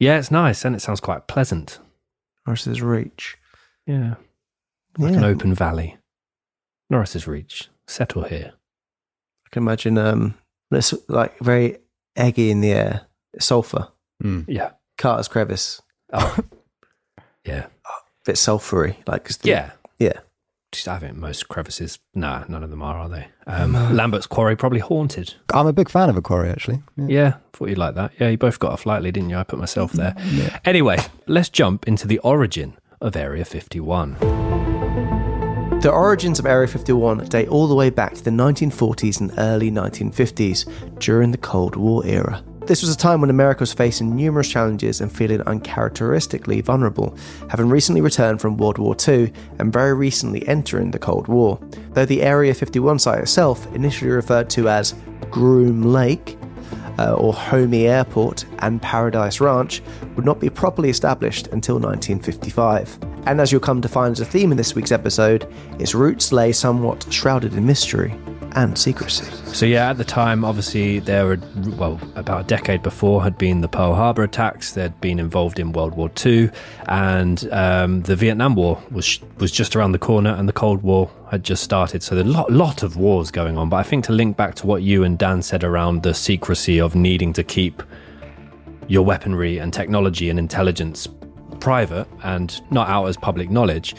yeah, 0.00 0.18
it's 0.18 0.30
nice 0.32 0.64
and 0.64 0.74
it 0.74 0.80
sounds 0.82 1.00
quite 1.00 1.28
pleasant. 1.28 1.78
Norris's 2.46 2.82
Reach. 2.82 3.36
Yeah. 3.86 4.14
Like 4.98 5.12
Yeah. 5.12 5.18
an 5.18 5.24
open 5.24 5.54
valley. 5.54 5.96
Norris's 6.90 7.26
Reach. 7.26 7.68
Settle 7.86 8.24
here. 8.24 8.52
I 9.46 9.48
can 9.50 9.62
imagine 9.62 9.98
um, 9.98 10.34
it's 10.70 10.94
like 11.08 11.38
very 11.40 11.78
eggy 12.16 12.50
in 12.50 12.60
the 12.60 12.72
air. 12.72 13.06
Sulfur. 13.40 13.88
Hmm. 14.20 14.42
Yeah. 14.46 14.72
Carter's 14.98 15.28
Crevice. 15.28 15.80
Oh. 16.12 16.36
yeah. 17.44 17.66
Bit 18.24 18.36
sulphury. 18.38 18.98
Like 19.06 19.24
'cause 19.24 19.38
the- 19.38 19.48
Yeah. 19.48 19.70
Yeah. 19.98 20.20
Just, 20.72 20.88
I 20.88 20.98
think 20.98 21.16
most 21.16 21.48
crevices, 21.48 21.98
nah, 22.14 22.44
none 22.48 22.64
of 22.64 22.70
them 22.70 22.80
are, 22.80 22.96
are 22.96 23.08
they? 23.08 23.26
Um, 23.46 23.74
Lambert's 23.94 24.26
Quarry 24.26 24.56
probably 24.56 24.78
haunted. 24.80 25.34
I'm 25.52 25.66
a 25.66 25.72
big 25.72 25.90
fan 25.90 26.08
of 26.08 26.16
a 26.16 26.22
quarry, 26.22 26.48
actually. 26.48 26.82
Yeah. 26.96 27.06
Yeah, 27.08 27.34
thought 27.52 27.68
you'd 27.68 27.76
like 27.76 27.94
that. 27.94 28.12
Yeah, 28.18 28.30
you 28.30 28.38
both 28.38 28.58
got 28.58 28.72
off 28.72 28.86
lightly, 28.86 29.12
didn't 29.12 29.28
you? 29.28 29.36
I 29.36 29.44
put 29.44 29.58
myself 29.58 29.92
there. 29.92 30.14
Anyway, 30.64 30.96
let's 31.26 31.50
jump 31.50 31.86
into 31.86 32.08
the 32.08 32.18
origin 32.20 32.78
of 33.02 33.16
Area 33.16 33.44
51. 33.44 34.14
The 35.82 35.90
origins 35.92 36.38
of 36.38 36.46
Area 36.46 36.68
51 36.68 37.26
date 37.26 37.48
all 37.48 37.66
the 37.66 37.74
way 37.74 37.90
back 37.90 38.14
to 38.14 38.24
the 38.24 38.30
1940s 38.30 39.20
and 39.20 39.30
early 39.36 39.70
1950s 39.70 40.98
during 41.00 41.32
the 41.32 41.38
Cold 41.38 41.76
War 41.76 42.06
era. 42.06 42.42
This 42.66 42.80
was 42.80 42.94
a 42.94 42.96
time 42.96 43.20
when 43.20 43.28
America 43.28 43.60
was 43.62 43.72
facing 43.72 44.14
numerous 44.14 44.48
challenges 44.48 45.00
and 45.00 45.10
feeling 45.10 45.40
uncharacteristically 45.42 46.60
vulnerable, 46.60 47.16
having 47.50 47.68
recently 47.68 48.00
returned 48.00 48.40
from 48.40 48.56
World 48.56 48.78
War 48.78 48.94
II 49.06 49.32
and 49.58 49.72
very 49.72 49.94
recently 49.94 50.46
entering 50.46 50.92
the 50.92 50.98
Cold 50.98 51.26
War. 51.26 51.58
Though 51.94 52.06
the 52.06 52.22
Area 52.22 52.54
51 52.54 53.00
site 53.00 53.18
itself, 53.18 53.66
initially 53.74 54.12
referred 54.12 54.48
to 54.50 54.68
as 54.68 54.94
Groom 55.28 55.82
Lake, 55.82 56.38
uh, 56.98 57.14
or 57.14 57.32
Homey 57.32 57.88
Airport 57.88 58.44
and 58.60 58.80
Paradise 58.80 59.40
Ranch 59.40 59.82
would 60.14 60.24
not 60.24 60.38
be 60.38 60.48
properly 60.48 60.88
established 60.88 61.48
until 61.48 61.76
1955. 61.80 62.96
And 63.26 63.40
as 63.40 63.50
you'll 63.50 63.60
come 63.60 63.82
to 63.82 63.88
find 63.88 64.12
as 64.12 64.20
a 64.20 64.24
theme 64.24 64.52
in 64.52 64.56
this 64.56 64.76
week's 64.76 64.92
episode, 64.92 65.52
its 65.80 65.96
roots 65.96 66.30
lay 66.30 66.52
somewhat 66.52 67.06
shrouded 67.10 67.54
in 67.54 67.66
mystery 67.66 68.14
and 68.54 68.78
secrecy. 68.78 69.24
So, 69.54 69.66
yeah, 69.66 69.90
at 69.90 69.98
the 69.98 70.04
time, 70.04 70.44
obviously, 70.44 70.98
there 70.98 71.26
were, 71.26 71.38
well, 71.76 72.00
about 72.16 72.42
a 72.42 72.44
decade 72.44 72.82
before 72.82 73.22
had 73.22 73.38
been 73.38 73.60
the 73.60 73.68
Pearl 73.68 73.94
Harbor 73.94 74.22
attacks. 74.22 74.72
They'd 74.72 74.98
been 75.00 75.18
involved 75.18 75.58
in 75.58 75.72
World 75.72 75.94
War 75.94 76.10
II, 76.24 76.50
and 76.88 77.52
um, 77.52 78.02
the 78.02 78.16
Vietnam 78.16 78.54
War 78.54 78.82
was 78.90 79.20
was 79.38 79.50
just 79.50 79.76
around 79.76 79.92
the 79.92 79.98
corner, 79.98 80.30
and 80.30 80.48
the 80.48 80.52
Cold 80.52 80.82
War 80.82 81.10
had 81.30 81.44
just 81.44 81.62
started. 81.62 82.02
So, 82.02 82.14
there's 82.14 82.26
a 82.26 82.30
lot, 82.30 82.50
lot 82.50 82.82
of 82.82 82.96
wars 82.96 83.30
going 83.30 83.58
on. 83.58 83.68
But 83.68 83.76
I 83.76 83.82
think 83.82 84.04
to 84.06 84.12
link 84.12 84.36
back 84.36 84.54
to 84.56 84.66
what 84.66 84.82
you 84.82 85.04
and 85.04 85.18
Dan 85.18 85.42
said 85.42 85.64
around 85.64 86.02
the 86.02 86.14
secrecy 86.14 86.80
of 86.80 86.94
needing 86.94 87.32
to 87.34 87.44
keep 87.44 87.82
your 88.88 89.04
weaponry 89.04 89.58
and 89.58 89.72
technology 89.72 90.28
and 90.28 90.38
intelligence 90.38 91.08
private 91.60 92.08
and 92.24 92.60
not 92.72 92.88
out 92.88 93.06
as 93.06 93.16
public 93.16 93.48
knowledge 93.48 93.94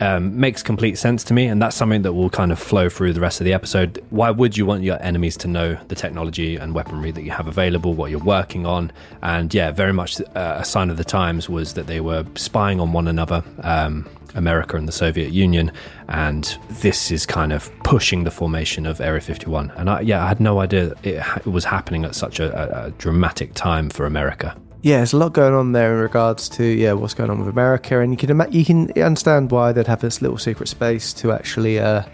um, 0.00 0.38
makes 0.38 0.62
complete 0.62 0.98
sense 0.98 1.24
to 1.24 1.34
me, 1.34 1.46
and 1.46 1.60
that's 1.60 1.76
something 1.76 2.02
that 2.02 2.12
will 2.12 2.30
kind 2.30 2.52
of 2.52 2.58
flow 2.58 2.88
through 2.88 3.12
the 3.12 3.20
rest 3.20 3.40
of 3.40 3.44
the 3.44 3.52
episode. 3.52 4.04
Why 4.10 4.30
would 4.30 4.56
you 4.56 4.66
want 4.66 4.82
your 4.82 5.02
enemies 5.02 5.36
to 5.38 5.48
know 5.48 5.76
the 5.88 5.94
technology 5.94 6.56
and 6.56 6.74
weaponry 6.74 7.10
that 7.12 7.22
you 7.22 7.30
have 7.30 7.46
available, 7.46 7.94
what 7.94 8.10
you're 8.10 8.20
working 8.20 8.66
on? 8.66 8.92
And 9.22 9.52
yeah, 9.52 9.70
very 9.70 9.92
much 9.92 10.20
uh, 10.20 10.56
a 10.58 10.64
sign 10.64 10.90
of 10.90 10.96
the 10.96 11.04
times 11.04 11.48
was 11.48 11.74
that 11.74 11.86
they 11.86 12.00
were 12.00 12.24
spying 12.34 12.80
on 12.80 12.92
one 12.92 13.08
another, 13.08 13.42
um, 13.62 14.08
America 14.34 14.76
and 14.76 14.86
the 14.86 14.92
Soviet 14.92 15.32
Union, 15.32 15.72
and 16.08 16.58
this 16.68 17.10
is 17.10 17.24
kind 17.26 17.52
of 17.52 17.70
pushing 17.82 18.24
the 18.24 18.30
formation 18.30 18.86
of 18.86 19.00
Area 19.00 19.20
51. 19.20 19.70
And 19.76 19.88
I, 19.88 20.00
yeah, 20.00 20.24
I 20.24 20.28
had 20.28 20.40
no 20.40 20.60
idea 20.60 20.94
it, 21.02 21.46
was 21.46 21.64
happening 21.64 22.04
at 22.04 22.14
such 22.14 22.38
a, 22.38 22.86
a 22.86 22.90
dramatic 22.92 23.54
time 23.54 23.88
for 23.88 24.04
America. 24.04 24.56
Yeah, 24.86 24.98
there's 24.98 25.14
a 25.14 25.16
lot 25.16 25.32
going 25.32 25.52
on 25.52 25.72
there 25.72 25.94
in 25.94 26.00
regards 26.00 26.48
to 26.50 26.64
yeah 26.64 26.92
what's 26.92 27.12
going 27.12 27.28
on 27.28 27.40
with 27.40 27.48
America, 27.48 27.98
and 27.98 28.12
you 28.12 28.16
can 28.16 28.30
ima- 28.30 28.48
you 28.50 28.64
can 28.64 28.92
understand 29.02 29.50
why 29.50 29.72
they'd 29.72 29.88
have 29.88 30.00
this 30.00 30.22
little 30.22 30.38
secret 30.38 30.68
space 30.68 31.12
to 31.14 31.32
actually 31.32 31.80
uh 31.80 32.04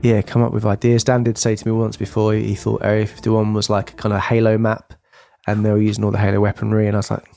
yeah 0.00 0.22
come 0.22 0.40
up 0.40 0.50
with 0.50 0.64
ideas. 0.64 1.04
Dan 1.04 1.24
did 1.24 1.36
say 1.36 1.54
to 1.54 1.68
me 1.68 1.72
once 1.72 1.98
before 1.98 2.32
he 2.32 2.54
thought 2.54 2.82
Area 2.82 3.06
51 3.06 3.52
was 3.52 3.68
like 3.68 3.92
a 3.92 3.96
kind 3.96 4.14
of 4.14 4.22
Halo 4.22 4.56
map, 4.56 4.94
and 5.46 5.62
they 5.62 5.70
were 5.70 5.78
using 5.78 6.04
all 6.04 6.10
the 6.10 6.16
Halo 6.16 6.40
weaponry, 6.40 6.86
and 6.86 6.96
I 6.96 7.00
was 7.00 7.10
like, 7.10 7.28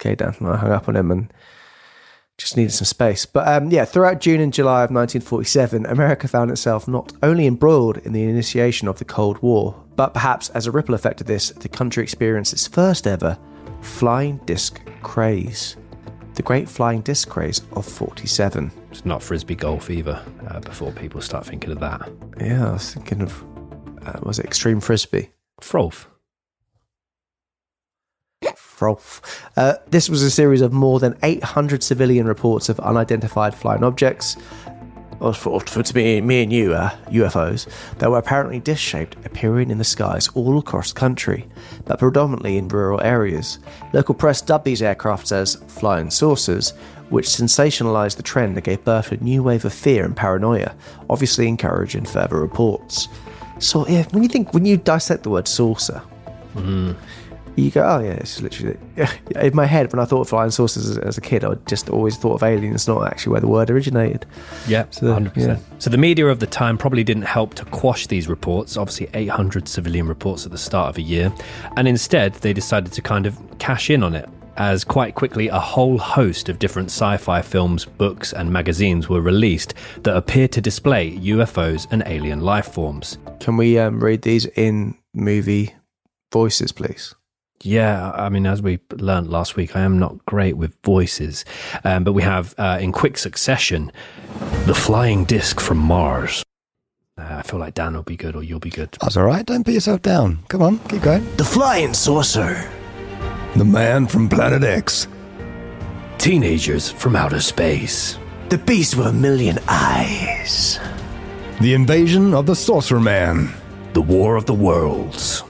okay, 0.00 0.16
Dan, 0.16 0.34
and 0.40 0.48
I 0.48 0.56
hung 0.56 0.72
up 0.72 0.88
on 0.88 0.96
him 0.96 1.12
and 1.12 1.32
just 2.38 2.56
needed 2.56 2.72
some 2.72 2.86
space. 2.86 3.24
But 3.24 3.46
um, 3.46 3.70
yeah, 3.70 3.84
throughout 3.84 4.20
June 4.20 4.40
and 4.40 4.52
July 4.52 4.82
of 4.82 4.90
1947, 4.90 5.86
America 5.86 6.26
found 6.26 6.50
itself 6.50 6.88
not 6.88 7.12
only 7.22 7.46
embroiled 7.46 7.98
in 7.98 8.12
the 8.12 8.24
initiation 8.24 8.88
of 8.88 8.98
the 8.98 9.04
Cold 9.04 9.40
War, 9.42 9.80
but 9.94 10.12
perhaps 10.12 10.48
as 10.48 10.66
a 10.66 10.72
ripple 10.72 10.96
effect 10.96 11.20
of 11.20 11.28
this, 11.28 11.50
the 11.50 11.68
country 11.68 12.02
experienced 12.02 12.52
its 12.52 12.66
first 12.66 13.06
ever 13.06 13.38
flying 13.82 14.38
disc 14.46 14.80
craze. 15.02 15.76
The 16.34 16.42
Great 16.42 16.66
Flying 16.68 17.02
Disc 17.02 17.28
Craze 17.28 17.60
of 17.72 17.84
47. 17.84 18.72
It's 18.90 19.04
not 19.04 19.22
frisbee 19.22 19.54
golf 19.54 19.90
either. 19.90 20.22
Uh, 20.48 20.60
before 20.60 20.90
people 20.92 21.20
start 21.20 21.44
thinking 21.44 21.70
of 21.70 21.80
that, 21.80 22.10
Yeah, 22.40 22.70
I 22.70 22.72
was 22.72 22.94
thinking 22.94 23.20
of, 23.20 23.44
uh, 24.06 24.18
was 24.22 24.38
it 24.38 24.46
Extreme 24.46 24.80
Frisbee? 24.80 25.30
froth. 25.60 26.06
Froth. 28.56 29.20
Uh, 29.56 29.74
this 29.90 30.08
was 30.08 30.22
a 30.24 30.30
series 30.30 30.60
of 30.60 30.72
more 30.72 30.98
than 30.98 31.16
800 31.22 31.84
civilian 31.84 32.26
reports 32.26 32.68
of 32.68 32.80
unidentified 32.80 33.54
flying 33.54 33.84
objects, 33.84 34.36
or 35.22 35.32
for, 35.32 35.60
for 35.60 35.82
to 35.82 35.96
me, 35.96 36.20
me 36.20 36.42
and 36.42 36.52
you, 36.52 36.74
uh, 36.74 36.90
UFOs, 37.10 37.68
that 37.98 38.10
were 38.10 38.18
apparently 38.18 38.58
disc 38.58 38.82
shaped, 38.82 39.14
appearing 39.24 39.70
in 39.70 39.78
the 39.78 39.84
skies 39.84 40.28
all 40.34 40.58
across 40.58 40.92
the 40.92 40.98
country, 40.98 41.46
but 41.84 42.00
predominantly 42.00 42.58
in 42.58 42.66
rural 42.66 43.00
areas. 43.00 43.60
Local 43.92 44.16
press 44.16 44.40
dubbed 44.42 44.64
these 44.64 44.80
aircrafts 44.80 45.30
as 45.30 45.54
flying 45.68 46.10
saucers, 46.10 46.70
which 47.10 47.26
sensationalized 47.26 48.16
the 48.16 48.22
trend 48.22 48.56
that 48.56 48.64
gave 48.64 48.84
birth 48.84 49.10
to 49.10 49.14
a 49.14 49.18
new 49.18 49.44
wave 49.44 49.64
of 49.64 49.72
fear 49.72 50.04
and 50.04 50.16
paranoia, 50.16 50.74
obviously 51.08 51.46
encouraging 51.46 52.04
further 52.04 52.40
reports. 52.40 53.06
So, 53.60 53.86
yeah, 53.86 54.04
when 54.10 54.24
you 54.24 54.28
think, 54.28 54.52
when 54.52 54.66
you 54.66 54.76
dissect 54.76 55.22
the 55.22 55.30
word 55.30 55.46
saucer, 55.46 56.02
you 57.56 57.70
go, 57.70 57.82
oh 57.82 57.98
yeah, 58.00 58.12
it's 58.12 58.40
literally 58.40 58.78
in 59.36 59.54
my 59.54 59.66
head. 59.66 59.92
When 59.92 60.00
I 60.00 60.04
thought 60.04 60.22
of 60.22 60.28
flying 60.28 60.50
saucers 60.50 60.88
as, 60.88 60.98
as 60.98 61.18
a 61.18 61.20
kid, 61.20 61.44
I 61.44 61.54
just 61.66 61.90
always 61.90 62.16
thought 62.16 62.34
of 62.34 62.42
aliens, 62.42 62.88
not 62.88 63.06
actually 63.06 63.32
where 63.32 63.40
the 63.40 63.48
word 63.48 63.70
originated. 63.70 64.24
Yeah, 64.66 64.86
So, 64.90 65.06
100%. 65.06 65.36
yeah. 65.36 65.58
So 65.78 65.90
the 65.90 65.98
media 65.98 66.28
of 66.28 66.40
the 66.40 66.46
time 66.46 66.78
probably 66.78 67.04
didn't 67.04 67.24
help 67.24 67.54
to 67.54 67.64
quash 67.66 68.06
these 68.06 68.28
reports, 68.28 68.76
obviously 68.76 69.08
800 69.14 69.68
civilian 69.68 70.06
reports 70.06 70.46
at 70.46 70.52
the 70.52 70.58
start 70.58 70.88
of 70.90 70.98
a 70.98 71.02
year, 71.02 71.32
and 71.76 71.86
instead 71.86 72.34
they 72.34 72.52
decided 72.52 72.92
to 72.92 73.02
kind 73.02 73.26
of 73.26 73.38
cash 73.58 73.90
in 73.90 74.02
on 74.02 74.14
it. 74.14 74.28
As 74.58 74.84
quite 74.84 75.14
quickly, 75.14 75.48
a 75.48 75.58
whole 75.58 75.96
host 75.96 76.50
of 76.50 76.58
different 76.58 76.90
sci 76.90 77.16
fi 77.16 77.40
films, 77.40 77.86
books, 77.86 78.34
and 78.34 78.52
magazines 78.52 79.08
were 79.08 79.22
released 79.22 79.72
that 80.02 80.14
appeared 80.14 80.52
to 80.52 80.60
display 80.60 81.16
UFOs 81.16 81.86
and 81.90 82.02
alien 82.04 82.40
life 82.40 82.66
forms. 82.66 83.16
Can 83.40 83.56
we 83.56 83.78
um, 83.78 83.98
read 83.98 84.20
these 84.20 84.44
in 84.44 84.94
movie 85.14 85.74
voices, 86.32 86.70
please? 86.70 87.14
Yeah, 87.64 88.10
I 88.12 88.28
mean, 88.28 88.44
as 88.44 88.60
we 88.60 88.80
learned 88.90 89.30
last 89.30 89.54
week, 89.54 89.76
I 89.76 89.80
am 89.80 89.98
not 89.98 90.24
great 90.26 90.56
with 90.56 90.76
voices. 90.84 91.44
Um, 91.84 92.02
but 92.02 92.12
we 92.12 92.22
have, 92.22 92.54
uh, 92.58 92.78
in 92.80 92.90
quick 92.90 93.16
succession, 93.16 93.92
The 94.66 94.74
Flying 94.74 95.24
Disc 95.24 95.60
from 95.60 95.78
Mars. 95.78 96.42
Uh, 97.16 97.36
I 97.38 97.42
feel 97.42 97.60
like 97.60 97.74
Dan 97.74 97.94
will 97.94 98.02
be 98.02 98.16
good 98.16 98.34
or 98.34 98.42
you'll 98.42 98.58
be 98.58 98.70
good. 98.70 98.96
That's 99.00 99.16
all 99.16 99.24
right. 99.24 99.46
Don't 99.46 99.64
put 99.64 99.74
yourself 99.74 100.02
down. 100.02 100.38
Come 100.48 100.62
on, 100.62 100.78
keep 100.88 101.02
going. 101.02 101.24
The 101.36 101.44
flying 101.44 101.94
saucer. 101.94 102.68
The 103.54 103.64
man 103.64 104.06
from 104.06 104.28
Planet 104.28 104.64
X. 104.64 105.06
Teenagers 106.18 106.90
from 106.90 107.14
outer 107.14 107.40
space. 107.40 108.18
The 108.48 108.58
beast 108.58 108.96
with 108.96 109.06
a 109.06 109.12
million 109.12 109.58
eyes. 109.68 110.80
The 111.60 111.74
invasion 111.74 112.34
of 112.34 112.46
the 112.46 112.56
Saucer 112.56 112.98
Man. 112.98 113.52
The 113.92 114.02
War 114.02 114.36
of 114.36 114.46
the 114.46 114.54
Worlds. 114.54 115.44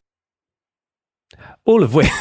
All 1.64 1.82
of 1.82 1.94
which. 1.94 2.10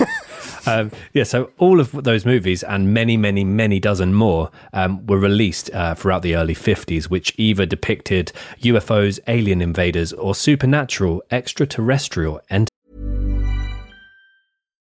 Um, 0.68 0.92
yeah, 1.14 1.24
so 1.24 1.52
all 1.58 1.80
of 1.80 1.92
those 1.92 2.24
movies 2.24 2.62
and 2.62 2.94
many, 2.94 3.18
many, 3.18 3.44
many 3.44 3.80
dozen 3.80 4.14
more 4.14 4.52
um, 4.74 5.06
were 5.08 5.18
released 5.18 5.72
uh, 5.74 5.96
throughout 5.96 6.22
the 6.22 6.36
early 6.36 6.54
50s, 6.54 7.06
which 7.06 7.34
either 7.38 7.66
depicted 7.66 8.32
UFOs, 8.62 9.20
alien 9.28 9.60
invaders, 9.60 10.14
or 10.14 10.36
supernatural, 10.36 11.24
extraterrestrial 11.32 12.42
entities. 12.50 12.81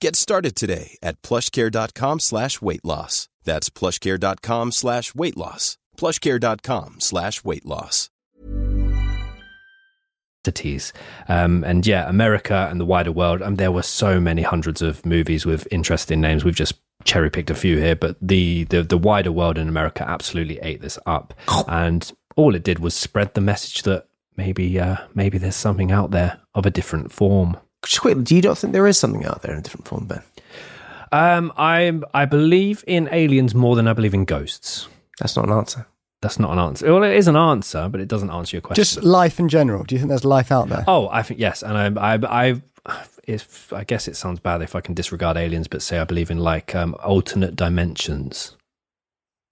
Get 0.00 0.14
started 0.14 0.54
today 0.54 0.96
at 1.02 1.20
plushcare.com 1.22 2.20
slash 2.20 2.62
weight 2.62 2.84
loss. 2.84 3.28
That's 3.44 3.68
plushcare.com 3.68 4.72
slash 4.72 5.14
weight 5.14 5.36
loss. 5.36 5.76
plushcare.com 5.96 6.96
slash 7.00 7.42
weight 7.42 7.66
loss. 7.66 8.10
Um, 11.28 11.64
and 11.64 11.84
yeah, 11.84 12.08
America 12.08 12.68
and 12.70 12.80
the 12.80 12.84
wider 12.84 13.10
world. 13.10 13.42
And 13.42 13.58
there 13.58 13.72
were 13.72 13.82
so 13.82 14.20
many 14.20 14.42
hundreds 14.42 14.82
of 14.82 15.04
movies 15.04 15.44
with 15.44 15.66
interesting 15.72 16.20
names. 16.20 16.44
We've 16.44 16.54
just 16.54 16.74
cherry 17.04 17.28
picked 17.28 17.50
a 17.50 17.54
few 17.54 17.78
here, 17.78 17.96
but 17.96 18.16
the, 18.22 18.64
the 18.64 18.82
the 18.82 18.98
wider 18.98 19.32
world 19.32 19.58
in 19.58 19.68
America 19.68 20.08
absolutely 20.08 20.58
ate 20.60 20.80
this 20.80 20.98
up. 21.06 21.34
And 21.68 22.10
all 22.36 22.54
it 22.54 22.62
did 22.62 22.78
was 22.78 22.94
spread 22.94 23.34
the 23.34 23.40
message 23.40 23.82
that 23.82 24.06
maybe 24.36 24.78
uh, 24.78 24.98
maybe 25.14 25.38
there's 25.38 25.56
something 25.56 25.90
out 25.90 26.12
there 26.12 26.38
of 26.54 26.66
a 26.66 26.70
different 26.70 27.10
form. 27.12 27.56
Just 27.84 28.00
quickly, 28.00 28.22
do 28.24 28.36
you 28.36 28.42
not 28.42 28.58
think 28.58 28.72
there 28.72 28.86
is 28.86 28.98
something 28.98 29.24
out 29.24 29.42
there 29.42 29.52
in 29.52 29.58
a 29.58 29.62
different 29.62 29.86
form, 29.88 30.06
Ben? 30.06 30.22
Um, 31.12 31.52
I 31.56 31.98
I 32.12 32.24
believe 32.26 32.84
in 32.86 33.08
aliens 33.12 33.54
more 33.54 33.76
than 33.76 33.88
I 33.88 33.92
believe 33.92 34.14
in 34.14 34.24
ghosts. 34.24 34.88
That's 35.20 35.36
not 35.36 35.46
an 35.46 35.52
answer. 35.52 35.86
That's 36.20 36.38
not 36.40 36.52
an 36.52 36.58
answer. 36.58 36.92
Well, 36.92 37.04
it 37.04 37.16
is 37.16 37.28
an 37.28 37.36
answer, 37.36 37.88
but 37.88 38.00
it 38.00 38.08
doesn't 38.08 38.30
answer 38.30 38.56
your 38.56 38.60
question. 38.62 38.82
Just 38.82 39.02
life 39.04 39.38
in 39.38 39.48
general. 39.48 39.84
Do 39.84 39.94
you 39.94 40.00
think 40.00 40.08
there's 40.08 40.24
life 40.24 40.50
out 40.50 40.68
there? 40.68 40.84
Oh, 40.88 41.08
I 41.10 41.22
think 41.22 41.38
yes, 41.38 41.62
and 41.62 41.98
I, 41.98 42.14
I, 42.14 42.50
I, 42.50 42.62
if 43.26 43.72
I 43.72 43.84
guess 43.84 44.08
it 44.08 44.16
sounds 44.16 44.40
bad 44.40 44.60
if 44.60 44.74
I 44.74 44.80
can 44.80 44.94
disregard 44.94 45.36
aliens, 45.36 45.68
but 45.68 45.80
say 45.80 45.98
I 45.98 46.04
believe 46.04 46.30
in 46.30 46.38
like 46.38 46.74
um, 46.74 46.96
alternate 47.04 47.54
dimensions 47.54 48.56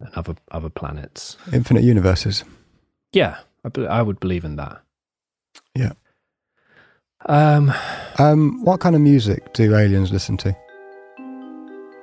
and 0.00 0.12
other 0.14 0.34
other 0.50 0.68
planets. 0.68 1.36
Infinite 1.52 1.84
universes. 1.84 2.42
Yeah, 3.12 3.38
I, 3.64 3.68
be- 3.68 3.86
I 3.86 4.02
would 4.02 4.18
believe 4.18 4.44
in 4.44 4.56
that. 4.56 4.82
Yeah. 5.74 5.92
Um, 7.28 7.72
Um, 8.18 8.64
what 8.64 8.80
kind 8.80 8.94
of 8.94 9.00
music 9.02 9.52
do 9.52 9.74
aliens 9.76 10.10
listen 10.12 10.36
to? 10.38 10.56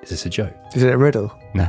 is 0.03 0.09
this 0.09 0.25
a 0.25 0.29
joke? 0.29 0.53
Is 0.75 0.83
it 0.83 0.93
a 0.93 0.97
riddle? 0.97 1.31
No. 1.53 1.67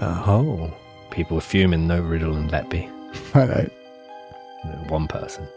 Oh, 0.00 0.70
people 1.10 1.36
were 1.36 1.40
fuming. 1.40 1.86
No 1.88 2.00
riddle 2.00 2.36
and 2.36 2.50
let 2.52 2.68
be. 2.70 2.88
I 3.34 3.46
know. 3.46 3.68
One 4.88 5.08
person. 5.08 5.48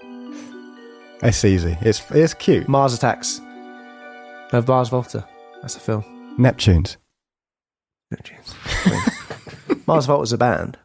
It's 1.22 1.44
easy. 1.46 1.78
It's 1.82 2.02
it's 2.12 2.34
cute. 2.34 2.68
Mars 2.68 2.94
Attacks. 2.94 3.40
No, 4.54 4.64
Mars 4.68 4.90
Volta. 4.90 5.28
That's 5.62 5.76
a 5.76 5.80
film. 5.80 6.04
Neptunes. 6.40 6.96
Neptunes. 8.14 8.56
Mars 9.88 10.06
Volta's 10.08 10.34
a 10.34 10.38
band. 10.38 10.78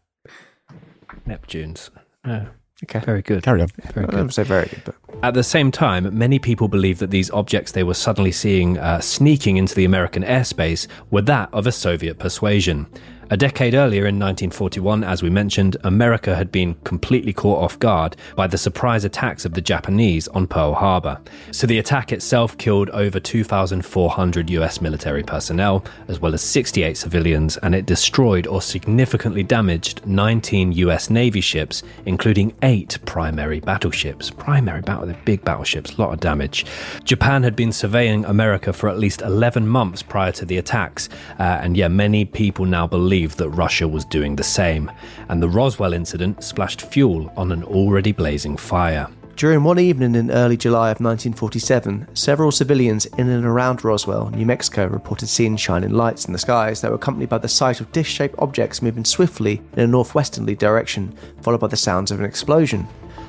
Neptunes. 1.27 1.89
Yeah. 2.27 2.47
Okay. 2.85 3.01
Very 3.01 3.23
good. 3.23 3.43
Carry 3.43 3.63
on. 3.63 3.69
Very 3.95 4.07
I 4.07 4.11
good. 4.11 4.17
don't 4.17 4.35
say 4.35 4.43
very 4.43 4.67
good, 4.67 4.83
but 4.85 4.95
At 5.23 5.33
the 5.35 5.43
same 5.43 5.71
time, 5.71 6.17
many 6.17 6.39
people 6.39 6.69
believe 6.69 6.99
that 6.99 7.11
these 7.11 7.31
objects 7.31 7.73
they 7.73 7.83
were 7.83 7.95
suddenly 7.95 8.33
seeing 8.33 8.77
uh, 8.79 9.01
sneaking 9.01 9.57
into 9.57 9.75
the 9.75 9.87
American 9.87 10.23
airspace 10.23 10.87
were 11.11 11.23
that 11.23 11.49
of 11.55 11.67
a 11.67 11.73
Soviet 11.73 12.19
persuasion. 12.19 12.87
A 13.29 13.37
decade 13.37 13.75
earlier, 13.75 14.07
in 14.07 14.21
1941, 14.21 15.03
as 15.03 15.21
we 15.21 15.31
mentioned, 15.31 15.77
America 15.83 16.37
had 16.37 16.53
been 16.53 16.77
completely 16.85 17.33
caught 17.33 17.61
off 17.61 17.77
guard 17.81 18.17
by 18.37 18.47
the 18.47 18.57
surprise 18.57 19.05
attacks 19.05 19.45
of 19.45 19.55
the 19.55 19.61
Japanese 19.61 20.29
on 20.29 20.47
Pearl 20.47 20.75
Harbor. 20.75 21.21
So 21.51 21.67
the 21.67 21.81
attack 21.81 22.13
itself 22.13 22.57
killed 22.57 22.89
over 22.91 23.19
2,400 23.19 24.51
US 24.51 24.81
military 24.81 25.25
personnel, 25.25 25.85
as 26.07 26.21
well 26.21 26.35
as 26.35 26.43
68 26.43 26.97
civilians, 26.97 27.57
and 27.57 27.75
it 27.75 27.85
destroyed 27.85 28.47
or 28.47 28.63
significantly 28.63 29.43
damaged 29.43 30.07
19 30.07 30.71
US 30.73 31.11
Navy 31.11 31.41
ships, 31.41 31.83
including 32.05 32.55
eight 32.63 32.97
primary 33.07 33.59
battleships. 33.59 34.31
Primary 34.31 34.83
battle, 34.83 35.13
big 35.25 35.43
battleships, 35.43 35.95
a 35.95 36.01
lot 36.01 36.13
of 36.13 36.21
damage. 36.21 36.65
Japan 37.03 37.43
had 37.43 37.57
been 37.57 37.73
surveying 37.73 38.25
America 38.27 38.73
for 38.73 38.89
at 38.89 39.01
least 39.01 39.21
11 39.23 39.67
months 39.67 40.01
prior 40.01 40.31
to 40.31 40.45
the 40.45 40.59
attacks, 40.59 41.09
uh, 41.41 41.59
and 41.61 41.77
yeah, 41.77 41.89
many 41.89 42.25
people 42.25 42.65
now 42.65 42.87
believe 42.87 43.16
that 43.25 43.49
Russia 43.51 43.89
was 43.89 44.05
doing 44.05 44.37
the 44.37 44.45
same. 44.45 44.91
And 45.29 45.43
the 45.43 45.49
Roswell 45.49 45.95
incident 45.95 46.45
splashed 46.45 46.83
fuel 46.83 47.33
on 47.37 47.51
an 47.51 47.65
already 47.65 48.13
blazing 48.13 48.57
fire. 48.57 49.09
During 49.37 49.65
one 49.65 49.79
evening 49.79 50.15
in 50.15 50.31
early 50.31 50.57
July 50.57 50.91
of 50.91 51.01
1947, 51.01 52.09
several 52.15 52.51
civilians 52.51 53.05
in 53.05 53.29
and 53.29 53.45
around 53.45 53.85
Roswell, 53.85 54.31
New 54.31 54.47
Mexico, 54.47 54.87
reported 54.87 55.29
seeing 55.29 55.57
shining 55.57 55.91
lights 55.91 56.25
in 56.25 56.33
the 56.33 56.39
skies 56.39 56.81
that 56.81 56.91
were 56.91 56.97
accompanied 56.97 57.29
by 57.29 57.39
the 57.39 57.49
sight 57.49 57.81
of 57.81 57.93
dish 57.93 58.11
shaped 58.11 58.35
objects 58.39 58.81
moving 58.81 59.05
swiftly 59.05 59.61
in 59.75 59.81
a 59.81 59.87
northwesterly 59.87 60.55
direction, 60.55 61.15
followed 61.43 61.61
by 61.61 61.67
the 61.67 61.77
sounds 61.77 62.11
of 62.11 62.19
an 62.19 62.25
explosion. 62.27 62.87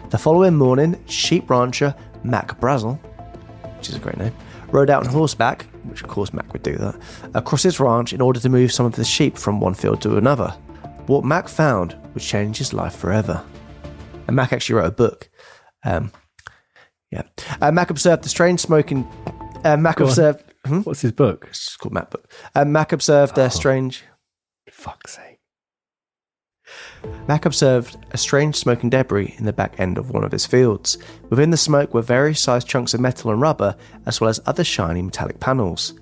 The 0.10 0.18
following 0.18 0.56
morning, 0.56 1.02
sheep 1.08 1.50
rancher 1.50 1.94
Mac 2.24 2.58
Brazel, 2.60 2.98
which 3.78 3.90
is 3.90 3.96
a 3.96 4.00
great 4.00 4.18
name, 4.18 4.34
rode 4.72 4.90
out 4.90 5.06
on 5.06 5.12
horseback, 5.12 5.66
which 5.90 6.02
of 6.04 6.10
course 6.10 6.34
Mac 6.34 6.52
would 6.54 6.64
do 6.64 6.76
that, 6.78 6.96
across 7.34 7.64
his 7.64 7.80
ranch 7.80 8.14
in 8.14 8.22
order 8.22 8.40
to 8.40 8.50
move 8.50 8.72
some 8.72 8.86
of 8.86 8.96
the 8.96 9.04
sheep 9.06 9.38
from 9.38 9.60
one 9.60 9.74
field 9.74 10.02
to 10.02 10.18
another. 10.18 10.50
What 11.08 11.24
Mac 11.24 11.48
found 11.48 11.96
would 12.14 12.24
change 12.24 12.58
his 12.58 12.74
life 12.74 12.96
forever. 12.96 13.44
And 14.28 14.36
Mac 14.36 14.52
actually 14.52 14.76
wrote 14.76 14.88
a 14.88 14.92
book. 14.92 15.30
Um, 15.86 16.12
yeah. 17.12 17.24
Uh, 17.62 17.72
Mac 17.72 17.90
observed 17.90 18.24
the 18.24 18.30
strange 18.30 18.60
smoking. 18.60 19.08
Uh, 19.64 19.78
Mac 19.78 19.96
Go 19.98 20.06
observed. 20.06 20.44
Hmm? 20.66 20.80
What's 20.82 21.02
his 21.02 21.14
book? 21.14 21.46
It's 21.50 21.78
called 21.78 21.94
Mac 21.94 22.10
book. 22.10 22.30
Uh, 22.54 22.66
Mac 22.66 22.92
observed 22.92 23.40
Oh. 23.40 23.44
a 23.46 23.50
strange. 23.50 24.04
Fuck's 24.70 25.16
sake. 25.16 25.37
Mac 27.28 27.46
observed 27.46 27.98
a 28.12 28.18
strange 28.18 28.56
smoking 28.56 28.90
debris 28.90 29.36
in 29.38 29.46
the 29.46 29.54
back 29.54 29.80
end 29.80 29.98
of 29.98 30.12
one 30.12 30.24
of 30.24 30.32
his 30.32 30.46
fields. 30.46 30.98
Within 31.30 31.50
the 31.50 31.58
smoke 31.58 31.94
were 31.94 32.02
various 32.02 32.40
sized 32.40 32.68
chunks 32.68 32.94
of 32.94 33.02
metal 33.02 33.32
and 33.32 33.42
rubber, 33.42 33.76
as 34.06 34.22
well 34.22 34.30
as 34.30 34.40
other 34.46 34.64
shiny 34.64 35.02
metallic 35.02 35.40
panels. 35.40 35.94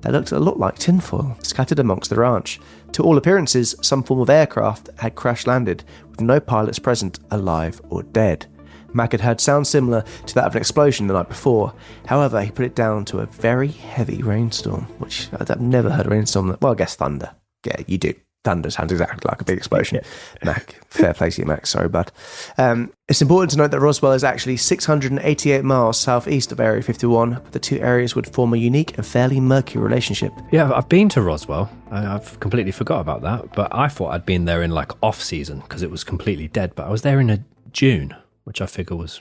They 0.00 0.10
looked 0.10 0.32
a 0.32 0.40
lot 0.40 0.58
like 0.58 0.78
tinfoil, 0.78 1.36
scattered 1.42 1.78
amongst 1.78 2.10
the 2.10 2.16
ranch. 2.16 2.58
To 2.92 3.04
all 3.04 3.16
appearances, 3.16 3.76
some 3.82 4.02
form 4.02 4.20
of 4.20 4.30
aircraft 4.30 4.90
had 4.98 5.14
crash 5.14 5.46
landed, 5.46 5.84
with 6.10 6.20
no 6.20 6.40
pilots 6.40 6.80
present, 6.80 7.20
alive 7.30 7.80
or 7.88 8.02
dead. 8.02 8.46
Mac 8.92 9.12
had 9.12 9.20
heard 9.20 9.40
sounds 9.40 9.68
similar 9.68 10.04
to 10.26 10.34
that 10.34 10.44
of 10.44 10.54
an 10.54 10.60
explosion 10.60 11.06
the 11.06 11.14
night 11.14 11.28
before. 11.28 11.72
However, 12.06 12.42
he 12.42 12.50
put 12.50 12.66
it 12.66 12.74
down 12.74 13.04
to 13.06 13.20
a 13.20 13.26
very 13.26 13.68
heavy 13.68 14.22
rainstorm, 14.22 14.82
which 14.98 15.28
I've 15.32 15.60
never 15.60 15.90
heard 15.90 16.06
a 16.06 16.10
rainstorm 16.10 16.48
that. 16.48 16.60
Well, 16.60 16.72
I 16.72 16.76
guess 16.76 16.96
thunder. 16.96 17.34
Yeah, 17.64 17.80
you 17.86 17.98
do. 17.98 18.14
Thunder 18.44 18.70
sounds 18.70 18.90
exactly 18.90 19.28
like 19.28 19.40
a 19.40 19.44
big 19.44 19.56
explosion. 19.56 20.00
Mac, 20.44 20.80
fair 20.88 21.14
play 21.14 21.30
to 21.30 21.42
you, 21.42 21.46
Mac. 21.46 21.66
Sorry, 21.66 21.88
bud. 21.88 22.10
Um, 22.58 22.92
it's 23.08 23.22
important 23.22 23.52
to 23.52 23.56
note 23.56 23.70
that 23.70 23.80
Roswell 23.80 24.12
is 24.12 24.24
actually 24.24 24.56
688 24.56 25.64
miles 25.64 26.00
southeast 26.00 26.50
of 26.50 26.58
Area 26.58 26.82
51. 26.82 27.40
The 27.52 27.58
two 27.58 27.78
areas 27.78 28.16
would 28.16 28.26
form 28.26 28.52
a 28.54 28.56
unique 28.56 28.96
and 28.96 29.06
fairly 29.06 29.38
murky 29.38 29.78
relationship. 29.78 30.32
Yeah, 30.50 30.72
I've 30.72 30.88
been 30.88 31.08
to 31.10 31.22
Roswell. 31.22 31.70
I've 31.90 32.40
completely 32.40 32.72
forgot 32.72 33.00
about 33.00 33.22
that. 33.22 33.52
But 33.54 33.74
I 33.74 33.88
thought 33.88 34.12
I'd 34.12 34.26
been 34.26 34.44
there 34.44 34.62
in 34.62 34.72
like 34.72 34.90
off 35.02 35.22
season 35.22 35.60
because 35.60 35.82
it 35.82 35.90
was 35.90 36.02
completely 36.02 36.48
dead. 36.48 36.74
But 36.74 36.86
I 36.86 36.90
was 36.90 37.02
there 37.02 37.20
in 37.20 37.30
a 37.30 37.44
June, 37.72 38.16
which 38.44 38.60
I 38.60 38.66
figure 38.66 38.96
was 38.96 39.20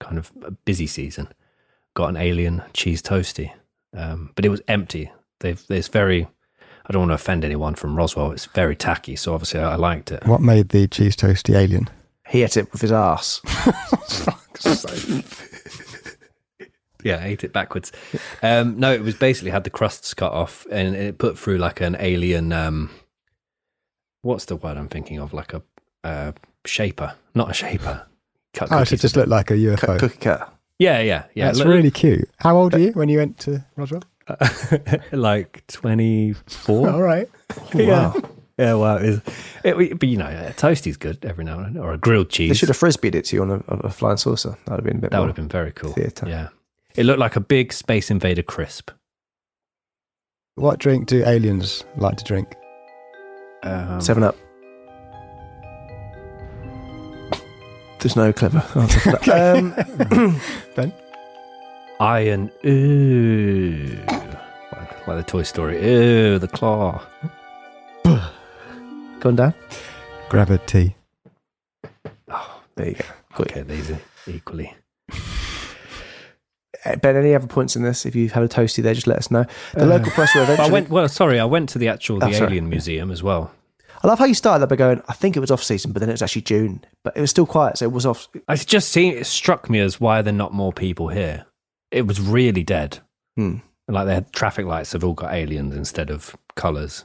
kind 0.00 0.18
of 0.18 0.30
a 0.42 0.50
busy 0.50 0.86
season. 0.86 1.28
Got 1.94 2.10
an 2.10 2.16
alien 2.16 2.62
cheese 2.74 3.02
toasty, 3.02 3.52
um, 3.96 4.30
but 4.34 4.44
it 4.44 4.50
was 4.50 4.62
empty. 4.68 5.10
They've 5.40 5.64
there's 5.68 5.88
very. 5.88 6.28
I 6.88 6.92
don't 6.92 7.00
want 7.02 7.10
to 7.10 7.14
offend 7.14 7.44
anyone 7.44 7.74
from 7.74 7.96
Roswell. 7.96 8.32
It's 8.32 8.46
very 8.46 8.74
tacky, 8.74 9.14
so 9.16 9.34
obviously 9.34 9.60
I, 9.60 9.72
I 9.72 9.76
liked 9.76 10.10
it. 10.10 10.24
What 10.26 10.40
made 10.40 10.70
the 10.70 10.86
cheese 10.88 11.16
toasty 11.16 11.54
alien? 11.54 11.88
He 12.28 12.42
ate 12.42 12.56
it 12.56 12.72
with 12.72 12.80
his 12.80 12.92
ass. 12.92 13.40
Yeah, 17.04 17.20
I 17.22 17.26
ate 17.26 17.44
it 17.44 17.52
backwards. 17.52 17.92
Um, 18.42 18.78
no, 18.78 18.92
it 18.92 19.02
was 19.02 19.14
basically 19.14 19.50
had 19.50 19.64
the 19.64 19.70
crusts 19.70 20.14
cut 20.14 20.32
off 20.32 20.66
and 20.70 20.96
it 20.96 21.18
put 21.18 21.38
through 21.38 21.58
like 21.58 21.80
an 21.80 21.96
alien. 21.98 22.52
Um, 22.52 22.90
what's 24.22 24.46
the 24.46 24.56
word 24.56 24.76
I'm 24.76 24.88
thinking 24.88 25.20
of? 25.20 25.32
Like 25.32 25.54
a 25.54 25.62
uh, 26.02 26.32
shaper, 26.64 27.14
not 27.34 27.50
a 27.50 27.54
shaper. 27.54 28.04
Cut 28.52 28.72
Oh, 28.72 28.82
so 28.82 28.94
it 28.94 29.00
just 29.00 29.16
looked 29.16 29.28
like 29.28 29.50
a 29.50 29.54
UFO. 29.54 29.98
Cookie 29.98 30.18
cutter. 30.18 30.48
yeah, 30.78 31.00
yeah, 31.00 31.24
yeah. 31.34 31.46
That's 31.46 31.58
Look- 31.58 31.68
really 31.68 31.90
cute. 31.90 32.28
How 32.38 32.56
old 32.56 32.74
are 32.74 32.80
you 32.80 32.90
when 32.92 33.08
you 33.08 33.18
went 33.18 33.38
to 33.40 33.64
Roswell? 33.76 34.02
like 35.12 35.66
twenty 35.68 36.32
four. 36.46 36.88
All 36.90 37.02
right. 37.02 37.28
Yeah. 37.74 38.12
Yeah, 38.58 38.74
well, 38.74 38.96
it 38.96 39.04
is. 39.04 39.20
It, 39.62 40.00
but 40.00 40.08
you 40.08 40.16
know, 40.16 40.26
a 40.26 40.52
toasty's 40.52 40.96
good 40.96 41.24
every 41.24 41.44
now 41.44 41.60
and 41.60 41.76
then, 41.76 41.82
or 41.82 41.92
a 41.92 41.98
grilled 41.98 42.28
cheese. 42.28 42.50
They 42.50 42.54
should 42.56 42.68
have 42.68 42.76
frisbeed 42.76 43.14
it 43.14 43.26
to 43.26 43.36
you 43.36 43.42
on 43.42 43.50
a, 43.52 43.74
a 43.86 43.90
flying 43.90 44.16
saucer. 44.16 44.58
That 44.64 44.70
would 44.72 44.76
have 44.78 44.84
been 44.84 44.96
a 44.96 45.00
bit 45.00 45.10
that 45.12 45.20
would 45.20 45.28
have 45.28 45.36
been 45.36 45.48
very 45.48 45.70
cool. 45.70 45.92
theatre. 45.92 46.28
Yeah, 46.28 46.48
it 46.96 47.04
looked 47.04 47.20
like 47.20 47.36
a 47.36 47.40
big 47.40 47.72
Space 47.72 48.10
Invader 48.10 48.42
crisp. 48.42 48.90
What 50.56 50.80
drink 50.80 51.06
do 51.06 51.24
aliens 51.24 51.84
like 51.98 52.16
to 52.16 52.24
drink? 52.24 52.52
Um, 53.62 54.00
Seven 54.00 54.24
up. 54.24 54.36
There's 58.00 58.16
no 58.16 58.32
clever 58.32 58.64
answer 58.74 59.00
for 59.00 59.10
that. 59.12 59.28
Um, 60.18 60.40
Ben? 60.74 60.92
Iron. 62.00 62.50
Ooh. 62.64 63.98
Like, 64.06 65.06
like 65.08 65.16
the 65.16 65.24
Toy 65.26 65.42
Story. 65.42 65.84
Ooh, 65.84 66.38
the 66.38 66.48
claw. 66.48 67.02
Gone 69.20 69.34
down. 69.36 69.54
Gravity. 70.28 70.94
There 72.76 72.88
you 72.88 72.94
go. 72.94 73.04
Got 73.34 73.50
Okay, 73.50 73.62
these 73.62 73.90
are 73.90 74.00
equally. 74.28 74.74
Uh, 76.84 76.94
Ben, 77.02 77.16
any 77.16 77.34
other 77.34 77.48
points 77.48 77.74
in 77.74 77.82
this? 77.82 78.06
If 78.06 78.14
you've 78.14 78.30
had 78.32 78.44
a 78.44 78.48
toasty 78.48 78.82
there, 78.82 78.94
just 78.94 79.08
let 79.08 79.18
us 79.18 79.30
know. 79.32 79.44
The 79.74 79.82
Uh, 79.82 79.86
local 79.86 80.12
press 80.12 80.32
will 80.36 80.46
But 80.46 80.60
I 80.60 80.70
went. 80.70 80.88
Well, 80.90 81.08
sorry, 81.08 81.40
I 81.40 81.44
went 81.44 81.68
to 81.70 81.78
the 81.78 81.88
actual 81.88 82.16
Oh, 82.22 82.28
the 82.28 82.32
sorry. 82.34 82.50
Alien 82.50 82.68
Museum 82.68 83.10
as 83.10 83.22
well. 83.22 83.50
I 84.04 84.06
love 84.06 84.20
how 84.20 84.26
you 84.26 84.34
started 84.34 84.60
that 84.60 84.68
by 84.68 84.76
going, 84.76 85.02
I 85.08 85.12
think 85.12 85.36
it 85.36 85.40
was 85.40 85.50
off 85.50 85.60
season, 85.64 85.90
but 85.90 85.98
then 85.98 86.08
it 86.08 86.12
was 86.12 86.22
actually 86.22 86.42
June. 86.42 86.84
But 87.02 87.16
it 87.16 87.20
was 87.20 87.30
still 87.30 87.46
quiet, 87.46 87.78
so 87.78 87.84
it 87.86 87.90
was 87.92 88.06
off. 88.06 88.28
I 88.46 88.54
just 88.54 88.90
seen 88.90 89.12
it 89.12 89.26
struck 89.26 89.68
me 89.68 89.80
as 89.80 90.00
why 90.00 90.20
are 90.20 90.22
there 90.22 90.32
not 90.32 90.54
more 90.54 90.72
people 90.72 91.08
here? 91.08 91.46
It 91.90 92.06
was 92.06 92.20
really 92.20 92.62
dead. 92.64 92.98
Hmm. 93.36 93.56
Like 93.88 94.06
their 94.06 94.20
traffic 94.32 94.66
lights 94.66 94.92
have 94.92 95.02
all 95.04 95.14
got 95.14 95.32
aliens 95.32 95.74
instead 95.74 96.10
of 96.10 96.36
colours. 96.56 97.04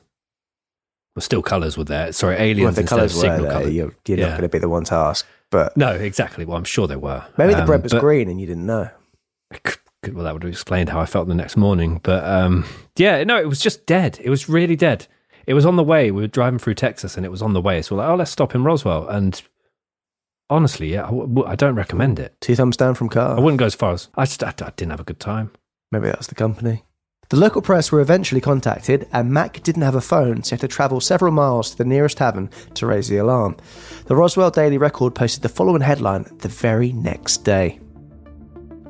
Well, 1.16 1.22
still 1.22 1.42
colours 1.42 1.78
were 1.78 1.84
there. 1.86 2.12
Sorry, 2.12 2.36
Well, 2.36 2.44
aliens 2.44 2.70
if 2.72 2.76
the 2.76 2.82
instead 2.82 2.96
colours 2.98 3.12
of 3.12 3.18
were 3.18 3.22
signal 3.22 3.42
there, 3.44 3.52
colours. 3.54 3.74
you're, 3.74 3.96
you're 4.08 4.18
not 4.18 4.30
going 4.32 4.42
to 4.42 4.50
be 4.50 4.58
the 4.60 4.68
one 4.70 4.84
to 4.86 4.96
ask. 4.96 5.26
But 5.52 5.78
No, 5.78 5.92
exactly. 5.92 6.44
Well, 6.44 6.58
I'm 6.58 6.64
sure 6.64 6.88
they 6.88 6.96
were. 6.96 7.24
maybe 7.38 7.54
the 7.54 7.62
Um, 7.62 7.66
bread 7.68 7.84
was 7.84 7.92
but- 7.94 8.02
green 8.02 8.30
and 8.30 8.42
you 8.42 8.48
didn't 8.48 8.66
know. 8.66 8.90
Well, 10.12 10.26
that 10.26 10.34
would 10.34 10.44
have 10.44 10.52
explained 10.52 10.90
how 10.90 11.00
I 11.00 11.06
felt 11.06 11.28
the 11.30 11.36
next 11.36 11.56
morning. 11.56 12.02
But 12.04 12.26
um, 12.26 12.66
yeah, 12.98 13.24
no, 13.24 13.40
it 13.40 13.48
was 13.48 13.62
just 13.62 13.86
dead. 13.86 14.20
It 14.22 14.30
was 14.30 14.50
really 14.50 14.76
dead. 14.76 15.08
it 15.48 15.54
was 15.54 15.66
on 15.66 15.78
the 15.78 15.84
way. 15.84 16.12
We 16.12 16.22
were 16.24 16.28
driving 16.28 16.60
through 16.60 16.74
Texas, 16.76 17.16
and 17.16 17.26
it 17.26 17.30
was 17.30 17.42
on 17.42 17.54
the 17.54 17.62
way. 17.62 17.82
So 17.82 17.96
we're 17.96 18.02
like, 18.02 18.12
oh, 18.12 18.16
let's 18.16 18.32
stop 18.32 18.54
in 18.56 18.64
Roswell. 18.66 19.08
And 19.08 19.42
honestly, 20.54 20.94
yeah, 20.94 21.04
I, 21.04 21.10
w- 21.10 21.46
I 21.46 21.56
don't 21.56 21.76
recommend 21.76 22.20
it. 22.20 22.36
Two 22.40 22.56
thumbs 22.56 22.78
down 22.78 22.96
from 22.96 23.10
Carl. 23.10 23.38
I 23.38 23.42
wouldn't 23.42 23.60
go 23.60 23.66
as 23.66 23.76
far 23.76 23.94
as 23.94 24.10
I 24.16 24.26
just 24.26 24.44
I, 24.44 24.50
I 24.50 24.72
didn't 24.76 24.92
have 24.92 25.00
a 25.00 25.04
good 25.04 25.20
time. 25.20 25.52
Maybe 25.92 26.08
that's 26.08 26.28
the 26.28 26.36
company. 26.36 26.84
The 27.30 27.38
local 27.40 27.62
press 27.62 27.92
were 27.92 28.02
eventually 28.02 28.42
contacted, 28.42 29.08
and 29.12 29.32
Mac 29.32 29.64
didn't 29.64 29.82
have 29.82 29.96
a 29.96 30.02
phone, 30.02 30.44
so 30.44 30.50
he 30.50 30.54
had 30.56 30.62
to 30.62 30.68
travel 30.68 31.02
several 31.02 31.32
miles 31.32 31.72
to 31.72 31.78
the 31.78 31.86
nearest 31.86 32.18
tavern 32.18 32.50
to 32.76 32.86
raise 32.86 33.08
the 33.08 33.18
alarm. 33.18 33.58
The 34.06 34.16
Roswell 34.16 34.52
Daily 34.52 34.78
Record 34.78 35.16
posted 35.16 35.42
the 35.42 35.50
following 35.50 35.82
headline 35.82 36.26
the 36.40 36.50
very 36.50 36.94
next 36.94 37.38
day. 37.44 37.80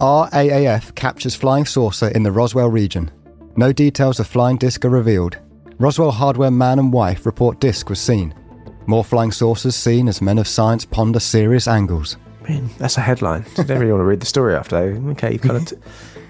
RAAF 0.01 0.95
captures 0.95 1.35
flying 1.35 1.65
saucer 1.65 2.09
in 2.09 2.23
the 2.23 2.31
Roswell 2.31 2.69
region. 2.69 3.11
No 3.55 3.71
details 3.71 4.19
of 4.19 4.27
flying 4.27 4.57
disc 4.57 4.83
are 4.83 4.89
revealed. 4.89 5.37
Roswell 5.77 6.11
hardware 6.11 6.51
man 6.51 6.79
and 6.79 6.91
wife 6.91 7.25
report 7.25 7.59
disc 7.61 7.89
was 7.89 8.01
seen. 8.01 8.33
More 8.85 9.03
flying 9.03 9.31
saucers 9.31 9.75
seen 9.75 10.07
as 10.07 10.21
men 10.21 10.37
of 10.37 10.47
science 10.47 10.85
ponder 10.85 11.19
serious 11.19 11.67
angles. 11.67 12.17
I 12.43 12.49
mean, 12.49 12.69
that's 12.77 12.97
a 12.97 13.01
headline. 13.01 13.45
I 13.57 13.63
don't 13.63 13.79
really 13.79 13.91
want 13.91 14.01
to 14.01 14.05
read 14.05 14.19
the 14.19 14.25
story 14.25 14.55
after. 14.55 14.77
Okay, 14.77 15.33
you 15.33 15.39
kind 15.39 15.57
of, 15.57 15.65
t- 15.69 15.75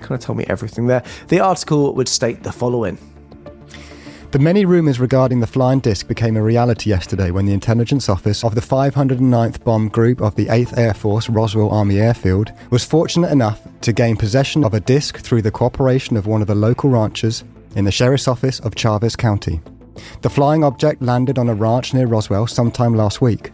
kind 0.01 0.11
of 0.11 0.19
told 0.19 0.37
me 0.37 0.45
everything 0.47 0.87
there. 0.87 1.03
The 1.29 1.39
article 1.39 1.93
would 1.95 2.07
state 2.07 2.43
the 2.43 2.51
following. 2.51 2.97
The 4.33 4.39
many 4.39 4.65
rumours 4.65 4.99
regarding 4.99 5.41
the 5.41 5.47
flying 5.47 5.79
disc 5.79 6.07
became 6.07 6.35
a 6.35 6.41
reality 6.41 6.89
yesterday 6.89 7.29
when 7.29 7.45
the 7.45 7.53
intelligence 7.53 8.09
office 8.09 8.43
of 8.43 8.55
the 8.55 8.61
509th 8.61 9.63
Bomb 9.63 9.89
Group 9.89 10.21
of 10.21 10.33
the 10.33 10.47
8th 10.47 10.75
Air 10.75 10.95
Force 10.95 11.29
Roswell 11.29 11.69
Army 11.69 11.99
Airfield 11.99 12.51
was 12.71 12.83
fortunate 12.83 13.31
enough 13.31 13.61
to 13.81 13.93
gain 13.93 14.17
possession 14.17 14.63
of 14.63 14.73
a 14.73 14.79
disc 14.79 15.19
through 15.19 15.43
the 15.43 15.51
cooperation 15.51 16.17
of 16.17 16.25
one 16.25 16.41
of 16.41 16.47
the 16.47 16.55
local 16.55 16.89
ranchers 16.89 17.43
in 17.75 17.85
the 17.85 17.91
Sheriff's 17.91 18.27
Office 18.27 18.59
of 18.61 18.73
Chaves 18.73 19.15
County. 19.15 19.61
The 20.21 20.29
flying 20.29 20.63
object 20.63 21.01
landed 21.01 21.37
on 21.37 21.49
a 21.49 21.53
ranch 21.53 21.93
near 21.93 22.07
Roswell 22.07 22.47
sometime 22.47 22.95
last 22.95 23.21
week. 23.21 23.51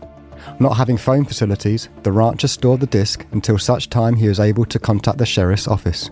Not 0.60 0.78
having 0.78 0.98
phone 0.98 1.26
facilities, 1.26 1.90
the 2.04 2.12
rancher 2.12 2.48
stored 2.48 2.80
the 2.80 2.88
disc 2.88 3.26
until 3.32 3.58
such 3.58 3.90
time 3.90 4.16
he 4.16 4.28
was 4.28 4.40
able 4.40 4.66
to 4.66 4.80
contact 4.80 5.18
the 5.18 5.26
sheriff's 5.26 5.68
office. 5.68 6.10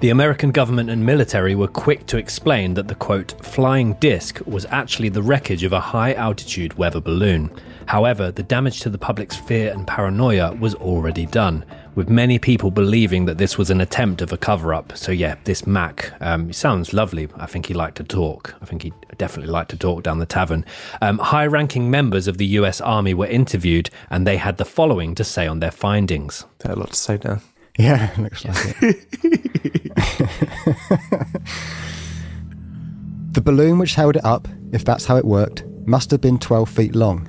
The 0.00 0.10
American 0.10 0.52
government 0.52 0.90
and 0.90 1.04
military 1.04 1.56
were 1.56 1.66
quick 1.66 2.06
to 2.06 2.18
explain 2.18 2.74
that 2.74 2.86
the 2.86 2.94
quote, 2.94 3.34
flying 3.44 3.94
disc 3.94 4.40
was 4.46 4.64
actually 4.66 5.08
the 5.08 5.24
wreckage 5.24 5.64
of 5.64 5.72
a 5.72 5.80
high 5.80 6.14
altitude 6.14 6.74
weather 6.74 7.00
balloon. 7.00 7.50
However, 7.86 8.30
the 8.30 8.44
damage 8.44 8.80
to 8.82 8.90
the 8.90 8.98
public's 8.98 9.34
fear 9.34 9.72
and 9.72 9.88
paranoia 9.88 10.54
was 10.54 10.76
already 10.76 11.26
done, 11.26 11.64
with 11.98 12.08
many 12.08 12.38
people 12.38 12.70
believing 12.70 13.24
that 13.24 13.38
this 13.38 13.58
was 13.58 13.70
an 13.70 13.80
attempt 13.80 14.22
of 14.22 14.32
a 14.32 14.36
cover 14.36 14.72
up. 14.72 14.96
So, 14.96 15.10
yeah, 15.10 15.34
this 15.42 15.66
Mac 15.66 16.12
um, 16.20 16.52
sounds 16.52 16.92
lovely. 16.92 17.26
I 17.34 17.46
think 17.46 17.66
he 17.66 17.74
liked 17.74 17.96
to 17.96 18.04
talk. 18.04 18.54
I 18.62 18.66
think 18.66 18.82
he 18.82 18.92
definitely 19.16 19.50
liked 19.50 19.70
to 19.70 19.76
talk 19.76 20.04
down 20.04 20.20
the 20.20 20.24
tavern. 20.24 20.64
Um, 21.02 21.18
High 21.18 21.48
ranking 21.48 21.90
members 21.90 22.28
of 22.28 22.38
the 22.38 22.46
US 22.58 22.80
Army 22.80 23.14
were 23.14 23.26
interviewed, 23.26 23.90
and 24.10 24.28
they 24.28 24.36
had 24.36 24.58
the 24.58 24.64
following 24.64 25.16
to 25.16 25.24
say 25.24 25.48
on 25.48 25.58
their 25.58 25.72
findings. 25.72 26.44
They 26.60 26.68
had 26.68 26.78
a 26.78 26.80
lot 26.80 26.90
to 26.90 26.96
say 26.96 27.18
now. 27.24 27.40
Yeah, 27.76 28.14
looks 28.18 28.44
like 28.44 28.76
it. 28.80 29.10
the 33.32 33.40
balloon 33.40 33.80
which 33.80 33.96
held 33.96 34.14
it 34.14 34.24
up, 34.24 34.46
if 34.70 34.84
that's 34.84 35.04
how 35.04 35.16
it 35.16 35.24
worked, 35.24 35.64
must 35.84 36.12
have 36.12 36.20
been 36.20 36.38
12 36.38 36.70
feet 36.70 36.94
long. 36.94 37.28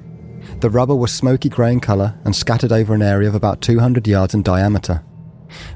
The 0.60 0.69
rubber 0.69 0.95
was 0.95 1.13
smoky 1.13 1.48
grey 1.48 1.72
in 1.72 1.80
colour 1.80 2.19
and 2.26 2.36
scattered 2.36 2.74
over 2.74 2.93
an 2.93 3.02
area 3.02 3.30
of 3.30 3.36
about 3.36 3.62
200 3.62 4.06
yards 4.06 4.34
in 4.34 4.43
diameter. 4.43 5.02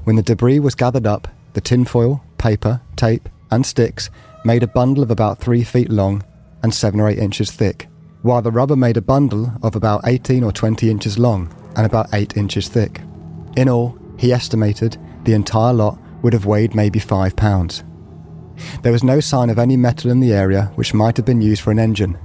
When 0.03 0.17
the 0.17 0.21
debris 0.21 0.59
was 0.59 0.75
gathered 0.75 1.07
up, 1.07 1.29
the 1.53 1.61
tinfoil, 1.61 2.21
paper, 2.37 2.81
tape, 2.97 3.29
and 3.49 3.65
sticks 3.65 4.09
made 4.43 4.61
a 4.61 4.67
bundle 4.67 5.01
of 5.01 5.09
about 5.09 5.39
3 5.39 5.63
feet 5.63 5.89
long 5.89 6.21
and 6.63 6.73
7 6.73 6.99
or 6.99 7.07
8 7.07 7.17
inches 7.17 7.49
thick, 7.49 7.87
while 8.23 8.41
the 8.41 8.51
rubber 8.51 8.75
made 8.75 8.97
a 8.97 9.01
bundle 9.01 9.53
of 9.63 9.77
about 9.77 10.01
18 10.05 10.43
or 10.43 10.51
20 10.51 10.89
inches 10.89 11.17
long 11.17 11.53
and 11.77 11.85
about 11.85 12.13
8 12.13 12.35
inches 12.35 12.67
thick. 12.67 12.99
In 13.55 13.69
all, 13.69 13.97
he 14.17 14.33
estimated 14.33 14.97
the 15.23 15.33
entire 15.33 15.73
lot 15.73 15.97
would 16.23 16.33
have 16.33 16.45
weighed 16.45 16.75
maybe 16.75 16.99
five 16.99 17.37
pounds. 17.37 17.85
There 18.81 18.91
was 18.91 19.03
no 19.03 19.21
sign 19.21 19.49
of 19.49 19.59
any 19.59 19.77
metal 19.77 20.11
in 20.11 20.19
the 20.19 20.33
area 20.33 20.71
which 20.75 20.93
might 20.93 21.15
have 21.15 21.25
been 21.25 21.41
used 21.41 21.61
for 21.61 21.71
an 21.71 21.79
engine, 21.79 22.17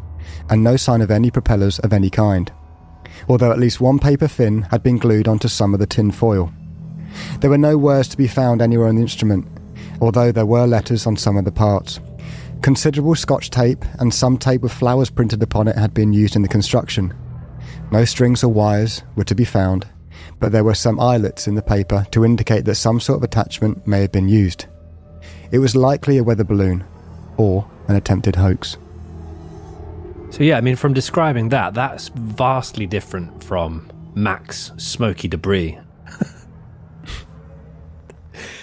and 0.51 0.63
no 0.63 0.77
sign 0.77 1.01
of 1.01 1.11
any 1.11 1.31
propellers 1.31 1.79
of 1.81 1.93
any 1.93 2.11
kind, 2.11 2.53
although 3.29 3.53
at 3.53 3.59
least 3.59 3.81
one 3.81 3.99
paper 3.99 4.29
fin 4.29 4.63
had 4.63 4.83
been 4.83 4.99
glued 4.99 5.29
onto 5.29 5.49
some 5.49 5.75
of 5.75 5.81
the 5.81 5.87
tin 5.87 6.11
foil. 6.11 6.53
There 7.41 7.51
were 7.51 7.59
no 7.59 7.77
words 7.77 8.09
to 8.09 8.17
be 8.17 8.29
found 8.29 8.63
anywhere 8.63 8.89
on 8.89 8.97
the 8.97 9.03
instrument, 9.03 9.47
although 10.01 10.33
there 10.33 10.47
were 10.47 10.67
letters 10.67 11.07
on 11.07 11.17
some 11.17 11.37
of 11.37 11.45
the 11.45 11.53
parts. 11.53 12.01
Considerable 12.63 13.15
scotch 13.15 13.51
tape 13.51 13.85
and 14.01 14.13
some 14.13 14.37
tape 14.37 14.63
with 14.63 14.73
flowers 14.73 15.11
printed 15.11 15.43
upon 15.43 15.69
it 15.69 15.77
had 15.77 15.95
been 15.95 16.13
used 16.13 16.37
in 16.37 16.43
the 16.43 16.49
construction. 16.49 17.15
No 17.91 18.05
strings 18.05 18.43
or 18.43 18.53
wires 18.53 19.03
were 19.17 19.25
to 19.25 19.35
be 19.35 19.45
found, 19.45 19.87
but 20.41 20.53
there 20.53 20.65
were 20.65 20.75
some 20.75 21.01
eyelets 21.01 21.47
in 21.47 21.55
the 21.55 21.63
paper 21.63 22.07
to 22.11 22.25
indicate 22.25 22.65
that 22.65 22.75
some 22.75 23.01
sort 23.01 23.19
of 23.19 23.23
attachment 23.23 23.87
may 23.87 24.01
have 24.01 24.13
been 24.13 24.29
used. 24.29 24.67
It 25.51 25.59
was 25.59 25.77
likely 25.77 26.19
a 26.19 26.25
weather 26.25 26.45
balloon 26.45 26.85
or 27.37 27.69
an 27.87 27.97
attempted 27.97 28.37
hoax. 28.37 28.77
So, 30.31 30.45
yeah, 30.45 30.59
I 30.59 30.61
mean, 30.61 30.77
from 30.77 30.93
describing 30.93 31.49
that, 31.49 31.75
that's 31.75 32.09
vastly 32.09 32.87
different 32.87 33.43
from 33.43 33.91
Mac's 34.15 34.73
smoky 34.77 35.27
debris. 35.27 35.79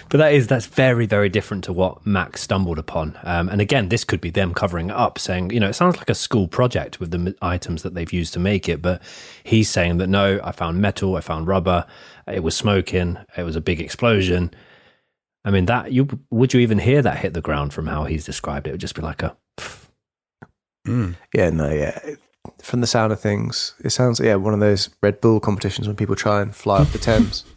but 0.10 0.17
that 0.17 0.34
is 0.34 0.47
that's 0.47 0.67
very 0.67 1.06
very 1.06 1.30
different 1.30 1.63
to 1.65 1.73
what 1.73 2.06
Mac 2.06 2.38
stumbled 2.38 2.78
upon. 2.78 3.17
Um, 3.23 3.49
and 3.49 3.62
again, 3.62 3.89
this 3.89 4.04
could 4.04 4.21
be 4.21 4.30
them 4.30 4.54
covering 4.54 4.89
it 4.89 4.95
up, 4.95 5.17
saying 5.17 5.49
you 5.51 5.60
know 5.60 5.69
it 5.69 5.73
sounds 5.73 5.97
like 5.97 6.10
a 6.10 6.15
school 6.15 6.47
project 6.47 6.99
with 6.99 7.12
the 7.12 7.36
items 7.41 7.84
that 7.84 7.93
they've 7.95 8.13
used 8.13 8.34
to 8.34 8.39
make 8.39 8.69
it. 8.69 8.82
But 8.82 9.01
he's 9.43 9.69
saying 9.69 9.97
that 9.97 10.08
no, 10.08 10.39
I 10.43 10.51
found 10.51 10.82
metal, 10.82 11.15
I 11.15 11.21
found 11.21 11.47
rubber, 11.47 11.86
it 12.28 12.43
was 12.43 12.56
smoking, 12.56 13.17
it 13.38 13.43
was 13.43 13.56
a 13.56 13.62
big 13.62 13.82
explosion. 13.82 14.54
I 15.43 15.51
mean 15.51 15.65
that 15.65 15.91
you 15.91 16.08
would 16.30 16.54
you 16.54 16.60
even 16.60 16.80
hear 16.80 17.01
that 17.01 17.17
hit 17.17 17.34
the 17.34 17.41
ground 17.41 17.73
from 17.73 17.88
how 17.88 18.04
he's 18.04 18.25
described 18.25 18.67
it? 18.67 18.71
It 18.71 18.73
would 18.73 18.82
just 18.82 18.95
be 18.95 19.01
like 19.01 19.23
a 19.23 19.36
Mm. 20.86 21.15
Yeah, 21.34 21.50
no, 21.50 21.69
yeah. 21.69 22.00
From 22.62 22.82
the 22.82 22.88
sound 22.88 23.12
of 23.12 23.19
things, 23.19 23.74
it 23.84 23.89
sounds 23.89 24.19
yeah 24.19 24.36
one 24.36 24.54
of 24.54 24.60
those 24.60 24.89
Red 25.02 25.19
Bull 25.19 25.39
competitions 25.39 25.88
when 25.88 25.95
people 25.95 26.15
try 26.15 26.41
and 26.41 26.56
fly 26.56 26.80
up 26.80 26.89
the 26.89 27.00
Thames. 27.00 27.43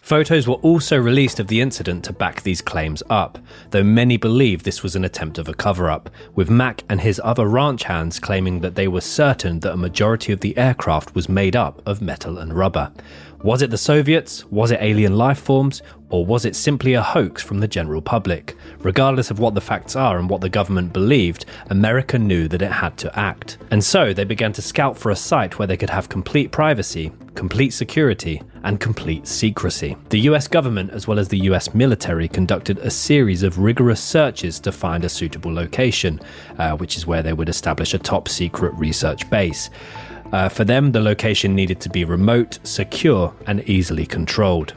Photos 0.00 0.48
were 0.48 0.54
also 0.54 0.96
released 0.96 1.40
of 1.40 1.48
the 1.48 1.60
incident 1.60 2.04
to 2.04 2.12
back 2.12 2.42
these 2.42 2.62
claims 2.62 3.02
up, 3.10 3.38
though 3.70 3.82
many 3.82 4.16
believe 4.16 4.62
this 4.62 4.82
was 4.82 4.96
an 4.96 5.04
attempt 5.04 5.38
of 5.38 5.48
a 5.48 5.54
cover 5.54 5.90
up, 5.90 6.08
with 6.34 6.48
Mac 6.48 6.84
and 6.88 7.00
his 7.00 7.20
other 7.22 7.46
ranch 7.46 7.82
hands 7.84 8.18
claiming 8.18 8.60
that 8.60 8.76
they 8.76 8.88
were 8.88 9.00
certain 9.00 9.60
that 9.60 9.72
a 9.72 9.76
majority 9.76 10.32
of 10.32 10.40
the 10.40 10.56
aircraft 10.56 11.14
was 11.14 11.28
made 11.28 11.56
up 11.56 11.82
of 11.86 12.00
metal 12.00 12.38
and 12.38 12.54
rubber. 12.54 12.90
Was 13.42 13.62
it 13.62 13.70
the 13.70 13.78
Soviets? 13.78 14.44
Was 14.46 14.70
it 14.70 14.80
alien 14.80 15.16
life 15.16 15.38
forms? 15.38 15.82
Or 16.10 16.24
was 16.24 16.44
it 16.44 16.56
simply 16.56 16.94
a 16.94 17.02
hoax 17.02 17.42
from 17.42 17.60
the 17.60 17.68
general 17.68 18.00
public? 18.00 18.56
Regardless 18.78 19.30
of 19.30 19.38
what 19.38 19.54
the 19.54 19.60
facts 19.60 19.94
are 19.94 20.18
and 20.18 20.30
what 20.30 20.40
the 20.40 20.48
government 20.48 20.92
believed, 20.92 21.44
America 21.68 22.18
knew 22.18 22.48
that 22.48 22.62
it 22.62 22.72
had 22.72 22.96
to 22.98 23.18
act. 23.18 23.58
And 23.70 23.84
so 23.84 24.12
they 24.12 24.24
began 24.24 24.52
to 24.54 24.62
scout 24.62 24.96
for 24.96 25.10
a 25.10 25.16
site 25.16 25.58
where 25.58 25.68
they 25.68 25.76
could 25.76 25.90
have 25.90 26.08
complete 26.08 26.50
privacy, 26.50 27.12
complete 27.34 27.70
security, 27.70 28.40
and 28.64 28.80
complete 28.80 29.26
secrecy. 29.26 29.96
The 30.08 30.20
US 30.20 30.48
government, 30.48 30.90
as 30.92 31.06
well 31.06 31.18
as 31.18 31.28
the 31.28 31.40
US 31.50 31.74
military, 31.74 32.26
conducted 32.26 32.78
a 32.78 32.90
series 32.90 33.42
of 33.42 33.58
rigorous 33.58 34.02
searches 34.02 34.58
to 34.60 34.72
find 34.72 35.04
a 35.04 35.08
suitable 35.10 35.52
location, 35.52 36.20
uh, 36.58 36.76
which 36.76 36.96
is 36.96 37.06
where 37.06 37.22
they 37.22 37.34
would 37.34 37.48
establish 37.50 37.92
a 37.92 37.98
top 37.98 38.28
secret 38.28 38.72
research 38.74 39.28
base. 39.28 39.68
Uh, 40.32 40.48
for 40.48 40.64
them, 40.64 40.92
the 40.92 41.00
location 41.00 41.54
needed 41.54 41.80
to 41.80 41.88
be 41.88 42.04
remote, 42.04 42.58
secure, 42.62 43.34
and 43.46 43.66
easily 43.68 44.04
controlled. 44.04 44.74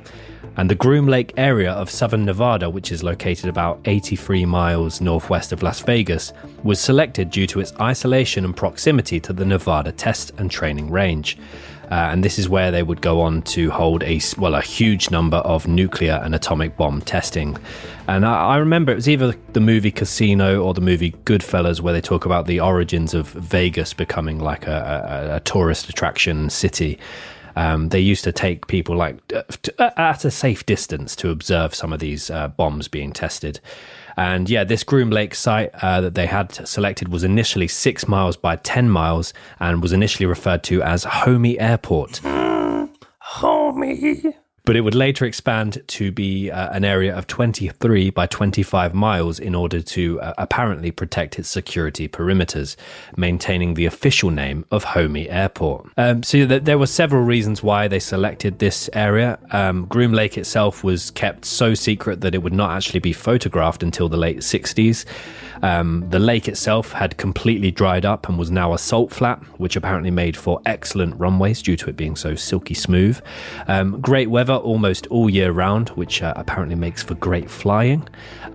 And 0.57 0.69
the 0.69 0.75
Groom 0.75 1.07
Lake 1.07 1.33
area 1.37 1.71
of 1.71 1.89
southern 1.89 2.25
Nevada, 2.25 2.69
which 2.69 2.91
is 2.91 3.03
located 3.03 3.49
about 3.49 3.79
83 3.85 4.45
miles 4.45 4.99
northwest 4.99 5.51
of 5.51 5.63
Las 5.63 5.79
Vegas, 5.81 6.33
was 6.63 6.79
selected 6.79 7.29
due 7.29 7.47
to 7.47 7.61
its 7.61 7.73
isolation 7.79 8.43
and 8.43 8.55
proximity 8.55 9.19
to 9.21 9.33
the 9.33 9.45
Nevada 9.45 9.91
Test 9.91 10.31
and 10.37 10.51
Training 10.51 10.91
Range. 10.91 11.37
Uh, 11.89 12.09
and 12.11 12.23
this 12.23 12.39
is 12.39 12.47
where 12.47 12.71
they 12.71 12.83
would 12.83 13.01
go 13.01 13.19
on 13.19 13.41
to 13.41 13.69
hold 13.69 14.01
a 14.03 14.21
well 14.37 14.55
a 14.55 14.61
huge 14.61 15.11
number 15.11 15.37
of 15.37 15.67
nuclear 15.67 16.21
and 16.23 16.33
atomic 16.33 16.77
bomb 16.77 17.01
testing. 17.01 17.57
And 18.07 18.25
I, 18.25 18.53
I 18.53 18.57
remember 18.57 18.93
it 18.93 18.95
was 18.95 19.09
either 19.09 19.35
the 19.51 19.59
movie 19.59 19.91
Casino 19.91 20.61
or 20.61 20.73
the 20.73 20.79
movie 20.79 21.11
Goodfellas, 21.25 21.81
where 21.81 21.93
they 21.93 21.99
talk 21.99 22.25
about 22.25 22.47
the 22.47 22.61
origins 22.61 23.13
of 23.13 23.27
Vegas 23.27 23.93
becoming 23.93 24.39
like 24.39 24.67
a, 24.67 25.29
a, 25.31 25.35
a 25.35 25.39
tourist 25.41 25.89
attraction 25.89 26.49
city. 26.49 26.97
Um, 27.55 27.89
they 27.89 27.99
used 27.99 28.23
to 28.23 28.31
take 28.31 28.67
people 28.67 28.95
like 28.95 29.17
uh, 29.33 29.43
to, 29.63 29.81
uh, 29.81 29.91
at 29.97 30.25
a 30.25 30.31
safe 30.31 30.65
distance 30.65 31.15
to 31.17 31.29
observe 31.29 31.75
some 31.75 31.93
of 31.93 31.99
these 31.99 32.29
uh, 32.29 32.47
bombs 32.49 32.87
being 32.87 33.11
tested. 33.11 33.59
And 34.17 34.49
yeah, 34.49 34.63
this 34.63 34.83
Groom 34.83 35.09
Lake 35.09 35.35
site 35.35 35.71
uh, 35.81 36.01
that 36.01 36.15
they 36.15 36.25
had 36.25 36.67
selected 36.67 37.09
was 37.09 37.23
initially 37.23 37.67
six 37.67 38.07
miles 38.07 38.35
by 38.35 38.57
10 38.57 38.89
miles 38.89 39.33
and 39.59 39.81
was 39.81 39.93
initially 39.93 40.25
referred 40.25 40.63
to 40.65 40.83
as 40.83 41.03
Homey 41.03 41.59
Airport. 41.59 42.21
Homie. 43.33 44.33
But 44.63 44.75
it 44.75 44.81
would 44.81 44.95
later 44.95 45.25
expand 45.25 45.81
to 45.87 46.11
be 46.11 46.51
uh, 46.51 46.71
an 46.71 46.85
area 46.85 47.15
of 47.17 47.27
23 47.27 48.11
by 48.11 48.27
25 48.27 48.93
miles 48.93 49.39
in 49.39 49.55
order 49.55 49.81
to 49.81 50.21
uh, 50.21 50.33
apparently 50.37 50.91
protect 50.91 51.39
its 51.39 51.49
security 51.49 52.07
perimeters, 52.07 52.75
maintaining 53.17 53.73
the 53.73 53.85
official 53.85 54.29
name 54.29 54.65
of 54.71 54.83
Homey 54.83 55.29
Airport. 55.29 55.89
Um, 55.97 56.23
so 56.23 56.45
th- 56.45 56.63
there 56.63 56.77
were 56.77 56.87
several 56.87 57.23
reasons 57.23 57.63
why 57.63 57.87
they 57.87 57.99
selected 57.99 58.59
this 58.59 58.89
area. 58.93 59.39
Um, 59.51 59.85
Groom 59.85 60.13
Lake 60.13 60.37
itself 60.37 60.83
was 60.83 61.11
kept 61.11 61.45
so 61.45 61.73
secret 61.73 62.21
that 62.21 62.35
it 62.35 62.39
would 62.39 62.53
not 62.53 62.71
actually 62.71 62.99
be 62.99 63.13
photographed 63.13 63.83
until 63.83 64.09
the 64.09 64.17
late 64.17 64.39
60s. 64.39 65.05
Um, 65.63 66.05
the 66.09 66.19
lake 66.19 66.47
itself 66.47 66.91
had 66.91 67.17
completely 67.17 67.71
dried 67.71 68.05
up 68.05 68.27
and 68.27 68.37
was 68.37 68.51
now 68.51 68.73
a 68.73 68.77
salt 68.77 69.11
flat, 69.11 69.39
which 69.59 69.75
apparently 69.75 70.11
made 70.11 70.35
for 70.35 70.61
excellent 70.65 71.19
runways 71.19 71.61
due 71.61 71.77
to 71.77 71.89
it 71.89 71.97
being 71.97 72.15
so 72.15 72.35
silky 72.35 72.73
smooth. 72.73 73.21
Um, 73.67 74.01
great 74.01 74.29
weather 74.29 74.50
almost 74.57 75.07
all 75.07 75.29
year 75.29 75.51
round, 75.51 75.89
which 75.89 76.21
uh, 76.21 76.33
apparently 76.35 76.75
makes 76.75 77.03
for 77.03 77.15
great 77.15 77.49
flying. 77.49 78.07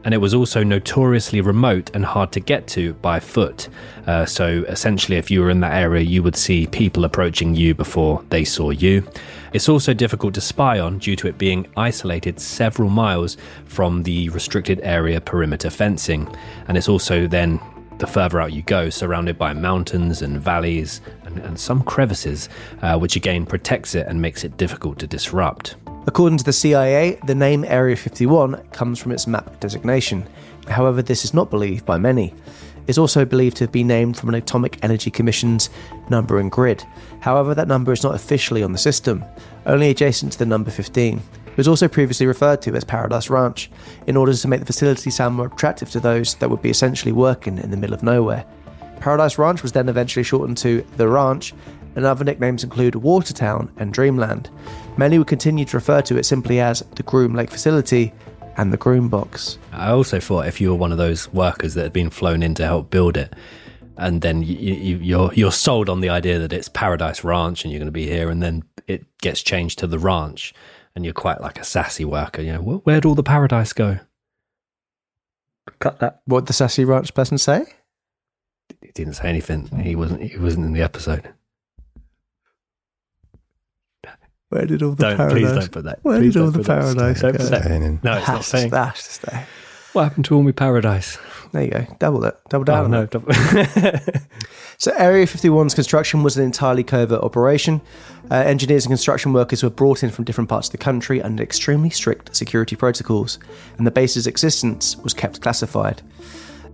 And 0.05 0.14
it 0.14 0.18
was 0.18 0.34
also 0.34 0.62
notoriously 0.62 1.40
remote 1.40 1.90
and 1.94 2.05
hard 2.05 2.32
to 2.32 2.40
get 2.40 2.66
to 2.68 2.94
by 2.94 3.20
foot. 3.20 3.68
Uh, 4.07 4.24
so 4.24 4.64
essentially, 4.68 5.16
if 5.16 5.30
you 5.30 5.40
were 5.40 5.51
in 5.51 5.61
that 5.61 5.74
area, 5.74 6.03
you 6.03 6.22
would 6.22 6.36
see 6.36 6.66
people 6.66 7.05
approaching 7.05 7.55
you 7.55 7.74
before 7.74 8.24
they 8.28 8.44
saw 8.44 8.70
you. 8.70 9.07
It's 9.53 9.68
also 9.68 9.94
difficult 9.94 10.34
to 10.34 10.40
spy 10.40 10.78
on 10.78 10.99
due 10.99 11.16
to 11.16 11.28
it 11.28 11.38
being 11.38 11.66
isolated 11.76 12.38
several 12.38 12.90
miles 12.90 13.36
from 13.64 14.03
the 14.03 14.28
restricted 14.28 14.80
area 14.82 15.20
perimeter 15.20 15.70
fencing. 15.70 16.28
And 16.68 16.76
it's 16.76 16.88
also 16.88 17.26
then 17.26 17.61
the 17.99 18.07
further 18.07 18.40
out 18.40 18.53
you 18.53 18.62
go, 18.62 18.90
surrounded 18.90 19.38
by 19.38 19.53
mountains 19.55 20.22
and 20.22 20.38
valleys 20.40 21.01
and, 21.24 21.38
and 21.38 21.59
some 21.59 21.82
crevices, 21.82 22.49
uh, 22.82 22.99
which 22.99 23.16
again 23.16 23.47
protects 23.47 23.94
it 23.94 24.07
and 24.07 24.20
makes 24.20 24.44
it 24.44 24.57
difficult 24.57 24.99
to 24.99 25.07
disrupt. 25.07 25.76
According 26.09 26.38
to 26.38 26.44
the 26.44 26.52
CIA, 26.52 27.18
the 27.24 27.34
name 27.34 27.64
Area 27.64 27.96
51 27.96 28.62
comes 28.70 29.00
from 29.00 29.11
its 29.11 29.26
map 29.26 29.59
designation. 29.59 30.24
However, 30.68 31.02
this 31.02 31.24
is 31.24 31.34
not 31.34 31.50
believed 31.50 31.84
by 31.84 31.98
many. 31.98 32.32
It's 32.86 32.96
also 32.96 33.24
believed 33.24 33.57
to 33.57 33.64
have 33.64 33.72
been 33.72 33.88
named 33.88 34.16
from 34.16 34.28
an 34.28 34.36
Atomic 34.36 34.78
Energy 34.84 35.11
Commission's 35.11 35.68
number 36.09 36.38
and 36.38 36.48
grid. 36.48 36.84
However, 37.18 37.57
that 37.57 37.66
number 37.66 37.92
is 37.92 38.04
not 38.04 38.14
officially 38.14 38.62
on 38.62 38.70
the 38.70 38.78
system, 38.78 39.24
only 39.66 39.90
adjacent 39.90 40.32
to 40.32 40.38
the 40.38 40.46
number 40.46 40.70
15. 40.70 41.20
It 41.46 41.57
was 41.57 41.66
also 41.66 41.88
previously 41.88 42.26
referred 42.26 42.62
to 42.62 42.74
as 42.76 42.84
Paradise 42.84 43.28
Ranch, 43.28 43.68
in 44.07 44.16
order 44.16 44.32
to 44.32 44.48
make 44.48 44.61
the 44.61 44.66
facility 44.66 45.11
sound 45.11 45.34
more 45.34 45.46
attractive 45.46 45.90
to 45.90 45.98
those 45.98 46.36
that 46.36 46.48
would 46.48 46.62
be 46.62 46.70
essentially 46.70 47.12
working 47.12 47.59
in 47.59 47.72
the 47.72 47.76
middle 47.76 47.94
of 47.94 48.04
nowhere. 48.04 48.44
Paradise 49.00 49.38
Ranch 49.38 49.62
was 49.62 49.72
then 49.72 49.88
eventually 49.88 50.22
shortened 50.22 50.59
to 50.59 50.86
The 50.98 51.09
Ranch, 51.09 51.52
and 51.96 52.04
other 52.04 52.24
nicknames 52.24 52.62
include 52.62 52.94
Watertown 52.94 53.72
and 53.78 53.92
Dreamland. 53.92 54.50
Many 54.97 55.18
would 55.18 55.26
continue 55.26 55.64
to 55.66 55.76
refer 55.76 56.01
to 56.03 56.16
it 56.16 56.24
simply 56.24 56.61
as 56.61 56.80
the 56.94 57.03
Groom 57.03 57.34
Lake 57.34 57.51
Facility 57.51 58.12
and 58.57 58.72
the 58.72 58.76
Groom 58.78 59.09
Box. 59.09 59.59
I 59.72 59.90
also 59.90 60.18
thought 60.20 60.47
if 60.47 60.61
you 60.61 60.70
were 60.70 60.74
one 60.76 60.92
of 60.92 60.99
those 60.99 61.30
workers 61.32 61.74
that 61.74 61.82
had 61.82 61.92
been 61.92 62.09
flown 62.11 62.42
in 62.42 62.55
to 62.55 62.64
help 62.64 62.90
build 62.90 63.16
it, 63.16 63.34
and 63.99 64.22
then 64.22 64.42
you, 64.42 64.57
you, 64.57 64.97
you're 64.99 65.32
you're 65.34 65.53
sold 65.53 65.88
on 65.90 66.01
the 66.01 66.09
idea 66.09 66.38
that 66.38 66.53
it's 66.53 66.68
Paradise 66.68 67.24
Ranch 67.24 67.64
and 67.64 67.72
you're 67.72 67.78
going 67.78 67.86
to 67.86 67.92
be 67.92 68.07
here, 68.07 68.30
and 68.30 68.42
then 68.42 68.62
it 68.86 69.05
gets 69.18 69.42
changed 69.42 69.78
to 69.80 69.86
the 69.86 69.99
ranch, 69.99 70.55
and 70.94 71.05
you're 71.05 71.14
quite 71.14 71.40
like 71.40 71.59
a 71.59 71.64
sassy 71.64 72.05
worker. 72.05 72.40
You 72.42 72.55
know, 72.55 72.61
"Where- 72.62 72.76
where'd 72.78 73.05
all 73.05 73.14
the 73.14 73.22
paradise 73.22 73.72
go? 73.74 73.99
Cut 75.78 75.99
that. 75.99 76.22
What 76.26 76.40
did 76.40 76.47
the 76.49 76.53
Sassy 76.53 76.84
Ranch 76.84 77.12
person 77.12 77.38
say? 77.38 77.64
He 78.80 78.92
didn't 78.94 79.14
say 79.14 79.28
anything. 79.28 79.66
He 79.80 79.97
wasn't. 79.97 80.22
He 80.22 80.38
wasn't 80.38 80.64
in 80.66 80.72
the 80.72 80.80
episode. 80.82 81.28
Where 84.49 84.64
did 84.66 84.82
all 84.82 84.92
the 84.92 84.97
paradise 84.97 85.18
Don't 85.18 85.28
paradise? 85.28 85.51
please 85.53 85.59
don't 85.61 85.72
put 85.72 85.84
that. 85.84 85.99
Where 86.03 86.18
please 86.20 86.32
did 86.34 86.40
all 86.40 86.51
don't 86.51 86.53
the 86.53 86.59
put 86.61 86.66
that. 86.66 86.94
paradise 86.97 87.20
Don't 87.20 87.32
go? 87.32 87.38
put 87.38 87.51
that. 87.51 87.70
No, 88.05 88.12
it's 88.16 88.28
not 88.28 88.36
Has 88.36 88.47
saying. 88.47 88.70
to- 88.70 88.76
has 88.84 89.03
to 89.03 89.12
stay. 89.12 89.44
What 89.92 90.03
happened 90.05 90.24
to 90.26 90.34
all 90.36 90.42
my 90.42 90.53
paradise? 90.53 91.18
There 91.53 91.62
you 91.64 91.70
go. 91.70 91.86
Double 91.99 92.24
it. 92.26 92.36
Double 92.51 92.64
down. 92.64 92.84
Oh, 92.84 92.88
no, 92.88 93.07
double- 93.07 93.32
So, 94.78 94.92
Area 94.99 95.24
51's 95.24 95.74
construction 95.74 96.22
was 96.22 96.36
an 96.36 96.44
entirely 96.44 96.84
covert 96.84 97.22
operation. 97.22 97.80
Uh, 98.30 98.34
engineers 98.34 98.84
and 98.84 98.90
construction 98.90 99.32
workers 99.32 99.62
were 99.62 99.70
brought 99.70 100.03
in 100.03 100.11
from 100.11 100.26
different 100.26 100.51
parts 100.51 100.68
of 100.68 100.72
the 100.72 100.78
country 100.78 101.22
under 101.22 101.42
extremely 101.42 101.88
strict 101.88 102.36
security 102.36 102.76
protocols, 102.76 103.38
and 103.78 103.86
the 103.86 103.90
base's 103.90 104.26
existence 104.26 104.94
was 104.99 105.14
kept 105.14 105.40
classified. 105.40 106.03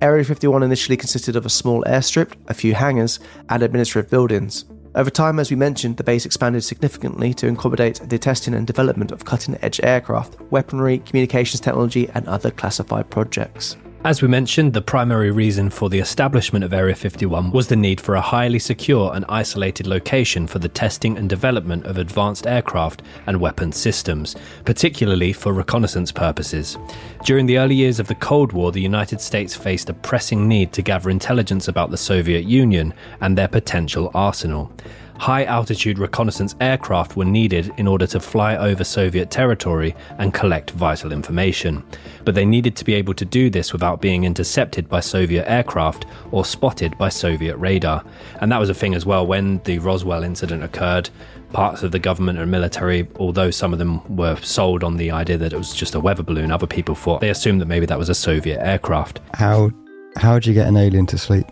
Area 0.01 0.25
51 0.25 0.65
initially 0.65 0.97
consisted 0.97 1.37
of 1.37 1.47
a 1.47 1.51
small 1.51 1.85
airstrip, 1.85 2.33
a 2.49 2.55
few 2.55 2.75
hangars, 2.75 3.21
and 3.49 3.63
administrative 3.63 4.11
buildings. 4.11 4.65
Over 4.95 5.09
time, 5.09 5.41
as 5.41 5.49
we 5.49 5.57
mentioned, 5.57 5.97
the 5.97 6.05
base 6.05 6.27
expanded 6.27 6.63
significantly 6.63 7.33
to 7.35 7.49
accommodate 7.49 8.03
the 8.07 8.19
testing 8.19 8.53
and 8.53 8.67
development 8.67 9.11
of 9.11 9.25
cutting 9.25 9.57
edge 9.63 9.81
aircraft, 9.83 10.39
weaponry, 10.51 10.99
communications 10.99 11.61
technology, 11.61 12.11
and 12.11 12.29
other 12.29 12.51
classified 12.51 13.09
projects. 13.09 13.79
As 14.05 14.21
we 14.21 14.27
mentioned, 14.27 14.73
the 14.73 14.83
primary 14.83 15.31
reason 15.31 15.71
for 15.71 15.89
the 15.89 16.01
establishment 16.01 16.65
of 16.65 16.73
Area 16.73 16.93
51 16.93 17.53
was 17.53 17.69
the 17.69 17.77
need 17.77 18.01
for 18.01 18.17
a 18.17 18.21
highly 18.21 18.59
secure 18.59 19.15
and 19.15 19.25
isolated 19.29 19.87
location 19.87 20.49
for 20.49 20.59
the 20.59 20.69
testing 20.69 21.17
and 21.17 21.29
development 21.29 21.87
of 21.87 21.99
advanced 21.99 22.45
aircraft 22.45 23.03
and 23.29 23.41
weapons 23.41 23.77
systems, 23.77 24.35
particularly 24.65 25.33
for 25.33 25.53
reconnaissance 25.53 26.11
purposes. 26.11 26.77
During 27.25 27.47
the 27.47 27.59
early 27.59 27.77
years 27.77 28.01
of 28.01 28.09
the 28.09 28.17
Cold 28.17 28.53
War, 28.53 28.73
the 28.73 28.81
United 28.81 29.21
States 29.21 29.55
faced 29.55 29.89
a 29.89 29.95
pressing 29.95 30.49
need 30.49 30.73
to 30.73 30.83
gather 30.83 31.09
intelligence 31.09 31.69
about 31.69 31.93
the 31.93 31.97
Soviet 31.97 32.45
Union 32.45 32.93
and 33.21 33.39
their 33.39 33.47
potential 33.47 34.11
arsenal. 34.15 34.73
High 35.19 35.45
altitude 35.45 35.99
reconnaissance 35.99 36.55
aircraft 36.61 37.17
were 37.17 37.25
needed 37.25 37.73
in 37.77 37.87
order 37.87 38.07
to 38.09 38.21
fly 38.21 38.57
over 38.57 38.85
Soviet 38.85 39.31
territory 39.31 39.95
and 40.19 40.35
collect 40.35 40.71
vital 40.71 41.13
information. 41.13 41.85
But 42.25 42.35
they 42.35 42.45
needed 42.45 42.77
to 42.77 42.85
be 42.85 42.95
able 42.95 43.15
to 43.15 43.25
do 43.25 43.51
this 43.51 43.73
without 43.73 44.01
being 44.01 44.25
intercepted 44.25 44.89
by 44.89 45.01
Soviet 45.01 45.49
aircraft 45.49 46.07
or 46.31 46.45
spotted 46.45 46.97
by 46.99 47.09
Soviet 47.09 47.57
radar. 47.57 48.05
And 48.41 48.51
that 48.51 48.59
was 48.59 48.71
a 48.71 48.75
thing 48.75 48.95
as 48.95 49.07
well 49.07 49.27
when 49.27 49.61
the 49.65 49.79
Roswell 49.79 50.23
incident 50.23 50.63
occurred. 50.63 51.11
Parts 51.53 51.83
of 51.83 51.93
the 51.93 51.99
government 51.99 52.39
and 52.39 52.51
military, 52.51 53.07
although 53.17 53.51
some 53.51 53.75
of 53.75 53.79
them 53.79 54.17
were 54.17 54.37
sold 54.37 54.83
on 54.83 54.97
the 54.97 55.11
idea 55.11 55.37
that 55.37 55.53
it 55.53 55.57
was 55.57 55.75
just 55.75 55.95
a 55.95 56.01
weather 56.01 56.23
balloon, 56.23 56.51
other 56.51 56.67
people 56.67 56.95
thought 56.95 57.21
they 57.21 57.29
assumed 57.29 57.61
that 57.61 57.67
maybe 57.67 57.85
that 57.85 57.99
was 57.99 58.09
a 58.09 58.15
Soviet 58.15 58.59
aircraft. 58.65 59.21
How 59.35 59.71
how 60.17 60.35
would 60.35 60.47
you 60.47 60.55
get 60.55 60.67
an 60.67 60.77
alien 60.77 61.07
to 61.07 61.19
sleep? 61.19 61.47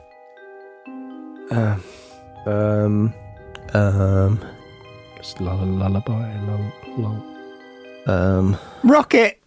Uh, 1.51 1.77
um, 2.47 3.13
um, 3.75 4.41
Just 5.17 5.41
lull- 5.41 5.59
lullaby, 5.67 6.35
lull- 6.43 6.73
lull. 6.99 7.23
um, 8.07 8.57
Rocket. 8.85 9.41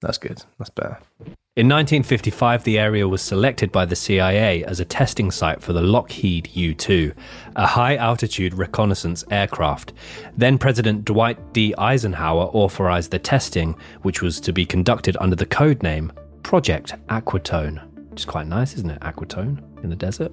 that's 0.00 0.18
good. 0.18 0.42
That's 0.58 0.70
better. 0.70 0.98
In 1.56 1.68
1955, 1.68 2.64
the 2.64 2.78
area 2.78 3.08
was 3.08 3.22
selected 3.22 3.72
by 3.72 3.86
the 3.86 3.96
CIA 3.96 4.62
as 4.64 4.78
a 4.78 4.84
testing 4.84 5.30
site 5.30 5.62
for 5.62 5.72
the 5.72 5.80
Lockheed 5.80 6.50
U 6.54 6.74
2, 6.74 7.12
a 7.56 7.66
high 7.66 7.96
altitude 7.96 8.52
reconnaissance 8.52 9.24
aircraft. 9.30 9.94
Then 10.36 10.58
President 10.58 11.06
Dwight 11.06 11.38
D. 11.54 11.74
Eisenhower 11.78 12.44
authorized 12.52 13.10
the 13.10 13.18
testing, 13.18 13.74
which 14.02 14.20
was 14.20 14.38
to 14.40 14.52
be 14.52 14.66
conducted 14.66 15.16
under 15.18 15.34
the 15.36 15.46
code 15.46 15.82
name 15.82 16.12
Project 16.42 16.92
Aquatone. 17.08 17.80
Which 18.16 18.22
is 18.22 18.30
quite 18.30 18.46
nice, 18.46 18.72
isn't 18.76 18.88
it? 18.88 19.00
Aquatone 19.00 19.62
in 19.84 19.90
the 19.90 19.94
desert. 19.94 20.32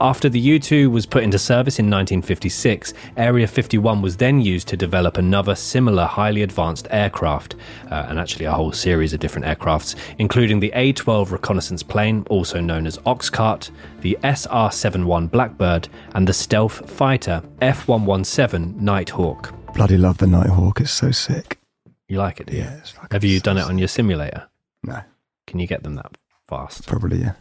After 0.00 0.28
the 0.28 0.40
U 0.40 0.58
2 0.58 0.90
was 0.90 1.06
put 1.06 1.22
into 1.22 1.38
service 1.38 1.78
in 1.78 1.86
1956, 1.86 2.94
Area 3.16 3.46
51 3.46 4.02
was 4.02 4.16
then 4.16 4.40
used 4.40 4.66
to 4.66 4.76
develop 4.76 5.18
another 5.18 5.54
similar 5.54 6.04
highly 6.04 6.42
advanced 6.42 6.88
aircraft, 6.90 7.54
uh, 7.92 8.06
and 8.08 8.18
actually 8.18 8.46
a 8.46 8.50
whole 8.50 8.72
series 8.72 9.12
of 9.12 9.20
different 9.20 9.46
aircrafts, 9.46 9.94
including 10.18 10.58
the 10.58 10.72
A 10.74 10.92
12 10.94 11.30
reconnaissance 11.30 11.84
plane, 11.84 12.26
also 12.28 12.58
known 12.58 12.88
as 12.88 12.98
Oxcart, 13.06 13.70
the 14.00 14.18
SR 14.24 14.72
71 14.72 15.28
Blackbird, 15.28 15.88
and 16.16 16.26
the 16.26 16.32
stealth 16.32 16.90
fighter 16.90 17.40
F 17.60 17.86
117 17.86 18.84
Nighthawk. 18.84 19.54
Bloody 19.74 19.96
love 19.96 20.18
the 20.18 20.26
Nighthawk. 20.26 20.80
It's 20.80 20.90
so 20.90 21.12
sick. 21.12 21.60
You 22.08 22.18
like 22.18 22.40
it, 22.40 22.48
do 22.48 22.56
you? 22.56 22.62
Yeah, 22.62 22.78
it's 22.78 22.94
Have 23.12 23.22
you 23.22 23.38
so 23.38 23.44
done 23.44 23.58
it 23.58 23.64
on 23.66 23.78
your 23.78 23.86
simulator? 23.86 24.48
No, 24.82 25.02
Can 25.46 25.60
you 25.60 25.68
get 25.68 25.84
them 25.84 25.94
that 25.94 26.18
fast? 26.48 26.86
probably 26.86 27.20
yeah. 27.20 27.34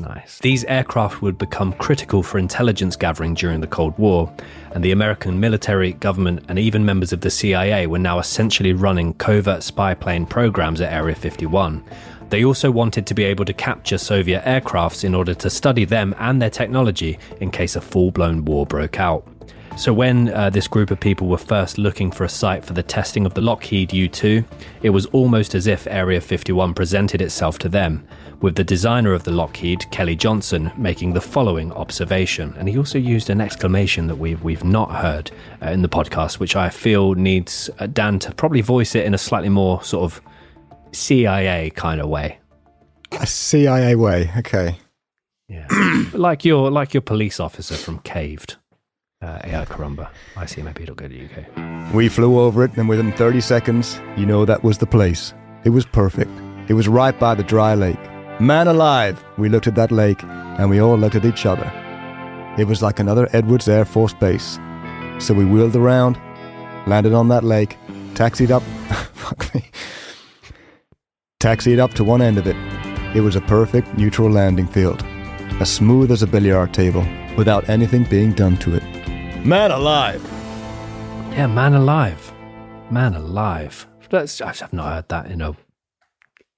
Nice. 0.00 0.38
These 0.38 0.64
aircraft 0.64 1.20
would 1.20 1.36
become 1.36 1.74
critical 1.74 2.22
for 2.22 2.38
intelligence 2.38 2.96
gathering 2.96 3.34
during 3.34 3.60
the 3.60 3.66
Cold 3.66 3.96
War, 3.98 4.32
and 4.72 4.82
the 4.82 4.92
American 4.92 5.38
military, 5.40 5.92
government, 5.92 6.44
and 6.48 6.58
even 6.58 6.86
members 6.86 7.12
of 7.12 7.20
the 7.20 7.30
CIA 7.30 7.86
were 7.86 7.98
now 7.98 8.18
essentially 8.18 8.72
running 8.72 9.12
covert 9.14 9.62
spy 9.62 9.92
plane 9.94 10.24
programs 10.24 10.80
at 10.80 10.92
Area 10.92 11.14
51. 11.14 11.84
They 12.30 12.44
also 12.44 12.70
wanted 12.70 13.06
to 13.08 13.14
be 13.14 13.24
able 13.24 13.44
to 13.44 13.52
capture 13.52 13.98
Soviet 13.98 14.42
aircrafts 14.44 15.04
in 15.04 15.14
order 15.14 15.34
to 15.34 15.50
study 15.50 15.84
them 15.84 16.14
and 16.18 16.40
their 16.40 16.48
technology 16.48 17.18
in 17.40 17.50
case 17.50 17.76
a 17.76 17.80
full 17.80 18.10
blown 18.10 18.44
war 18.44 18.64
broke 18.64 19.00
out. 19.00 19.26
So, 19.76 19.92
when 19.92 20.28
uh, 20.28 20.50
this 20.50 20.68
group 20.68 20.90
of 20.90 21.00
people 21.00 21.26
were 21.26 21.38
first 21.38 21.78
looking 21.78 22.10
for 22.10 22.24
a 22.24 22.28
site 22.28 22.64
for 22.64 22.74
the 22.74 22.82
testing 22.82 23.24
of 23.24 23.34
the 23.34 23.40
Lockheed 23.40 23.92
U 23.92 24.08
2, 24.08 24.44
it 24.82 24.90
was 24.90 25.06
almost 25.06 25.54
as 25.54 25.66
if 25.66 25.86
Area 25.86 26.20
51 26.20 26.74
presented 26.74 27.22
itself 27.22 27.58
to 27.60 27.68
them, 27.68 28.06
with 28.40 28.56
the 28.56 28.64
designer 28.64 29.12
of 29.12 29.24
the 29.24 29.30
Lockheed, 29.30 29.90
Kelly 29.90 30.16
Johnson, 30.16 30.70
making 30.76 31.12
the 31.12 31.20
following 31.20 31.72
observation. 31.72 32.54
And 32.58 32.68
he 32.68 32.76
also 32.76 32.98
used 32.98 33.30
an 33.30 33.40
exclamation 33.40 34.06
that 34.08 34.16
we've, 34.16 34.42
we've 34.42 34.64
not 34.64 34.90
heard 34.90 35.30
uh, 35.62 35.70
in 35.70 35.82
the 35.82 35.88
podcast, 35.88 36.38
which 36.38 36.56
I 36.56 36.68
feel 36.68 37.14
needs 37.14 37.70
uh, 37.78 37.86
Dan 37.86 38.18
to 38.20 38.34
probably 38.34 38.60
voice 38.60 38.94
it 38.94 39.04
in 39.04 39.14
a 39.14 39.18
slightly 39.18 39.48
more 39.50 39.82
sort 39.82 40.04
of 40.04 40.20
CIA 40.92 41.70
kind 41.70 42.00
of 42.00 42.08
way. 42.08 42.38
A 43.12 43.26
CIA 43.26 43.94
way. 43.94 44.30
Okay. 44.38 44.76
Yeah, 45.48 45.66
like 46.12 46.44
your 46.44 46.70
like 46.70 46.94
your 46.94 47.00
police 47.00 47.40
officer 47.40 47.74
from 47.74 47.98
Caved. 48.00 48.56
Uh, 49.22 49.38
yeah, 49.46 49.66
Carumba. 49.66 50.08
I 50.34 50.46
see. 50.46 50.62
Maybe 50.62 50.82
it'll 50.82 50.94
go 50.94 51.06
to 51.06 51.24
UK. 51.26 51.92
We 51.92 52.08
flew 52.08 52.40
over 52.40 52.64
it, 52.64 52.74
and 52.78 52.88
within 52.88 53.12
30 53.12 53.42
seconds, 53.42 54.00
you 54.16 54.24
know 54.24 54.46
that 54.46 54.64
was 54.64 54.78
the 54.78 54.86
place. 54.86 55.34
It 55.64 55.70
was 55.70 55.84
perfect. 55.84 56.30
It 56.68 56.74
was 56.74 56.88
right 56.88 57.18
by 57.18 57.34
the 57.34 57.42
dry 57.42 57.74
lake. 57.74 58.00
Man 58.40 58.66
alive! 58.66 59.22
We 59.36 59.50
looked 59.50 59.66
at 59.66 59.74
that 59.74 59.92
lake, 59.92 60.22
and 60.22 60.70
we 60.70 60.80
all 60.80 60.96
looked 60.96 61.16
at 61.16 61.26
each 61.26 61.44
other. 61.44 61.70
It 62.56 62.66
was 62.66 62.82
like 62.82 62.98
another 62.98 63.28
Edwards 63.34 63.68
Air 63.68 63.84
Force 63.84 64.14
Base. 64.14 64.58
So 65.18 65.34
we 65.34 65.44
wheeled 65.44 65.76
around, 65.76 66.18
landed 66.86 67.12
on 67.12 67.28
that 67.28 67.44
lake, 67.44 67.76
taxied 68.14 68.50
up. 68.50 68.62
fuck 69.12 69.54
me. 69.54 69.68
Taxied 71.40 71.78
up 71.78 71.92
to 71.94 72.04
one 72.04 72.22
end 72.22 72.38
of 72.38 72.46
it. 72.46 72.56
It 73.14 73.20
was 73.20 73.36
a 73.36 73.42
perfect 73.42 73.98
neutral 73.98 74.30
landing 74.30 74.66
field, 74.66 75.02
as 75.60 75.70
smooth 75.70 76.10
as 76.10 76.22
a 76.22 76.26
billiard 76.26 76.72
table, 76.72 77.06
without 77.36 77.68
anything 77.68 78.04
being 78.04 78.32
done 78.32 78.56
to 78.58 78.76
it. 78.76 78.99
Man 79.44 79.70
alive! 79.70 80.22
Yeah, 81.32 81.46
man 81.46 81.72
alive, 81.72 82.30
man 82.90 83.14
alive. 83.14 83.86
That's, 84.10 84.42
I've 84.42 84.72
not 84.72 84.92
heard 84.92 85.08
that 85.08 85.30
in 85.30 85.40
a 85.40 85.56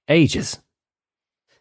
ages. 0.09 0.59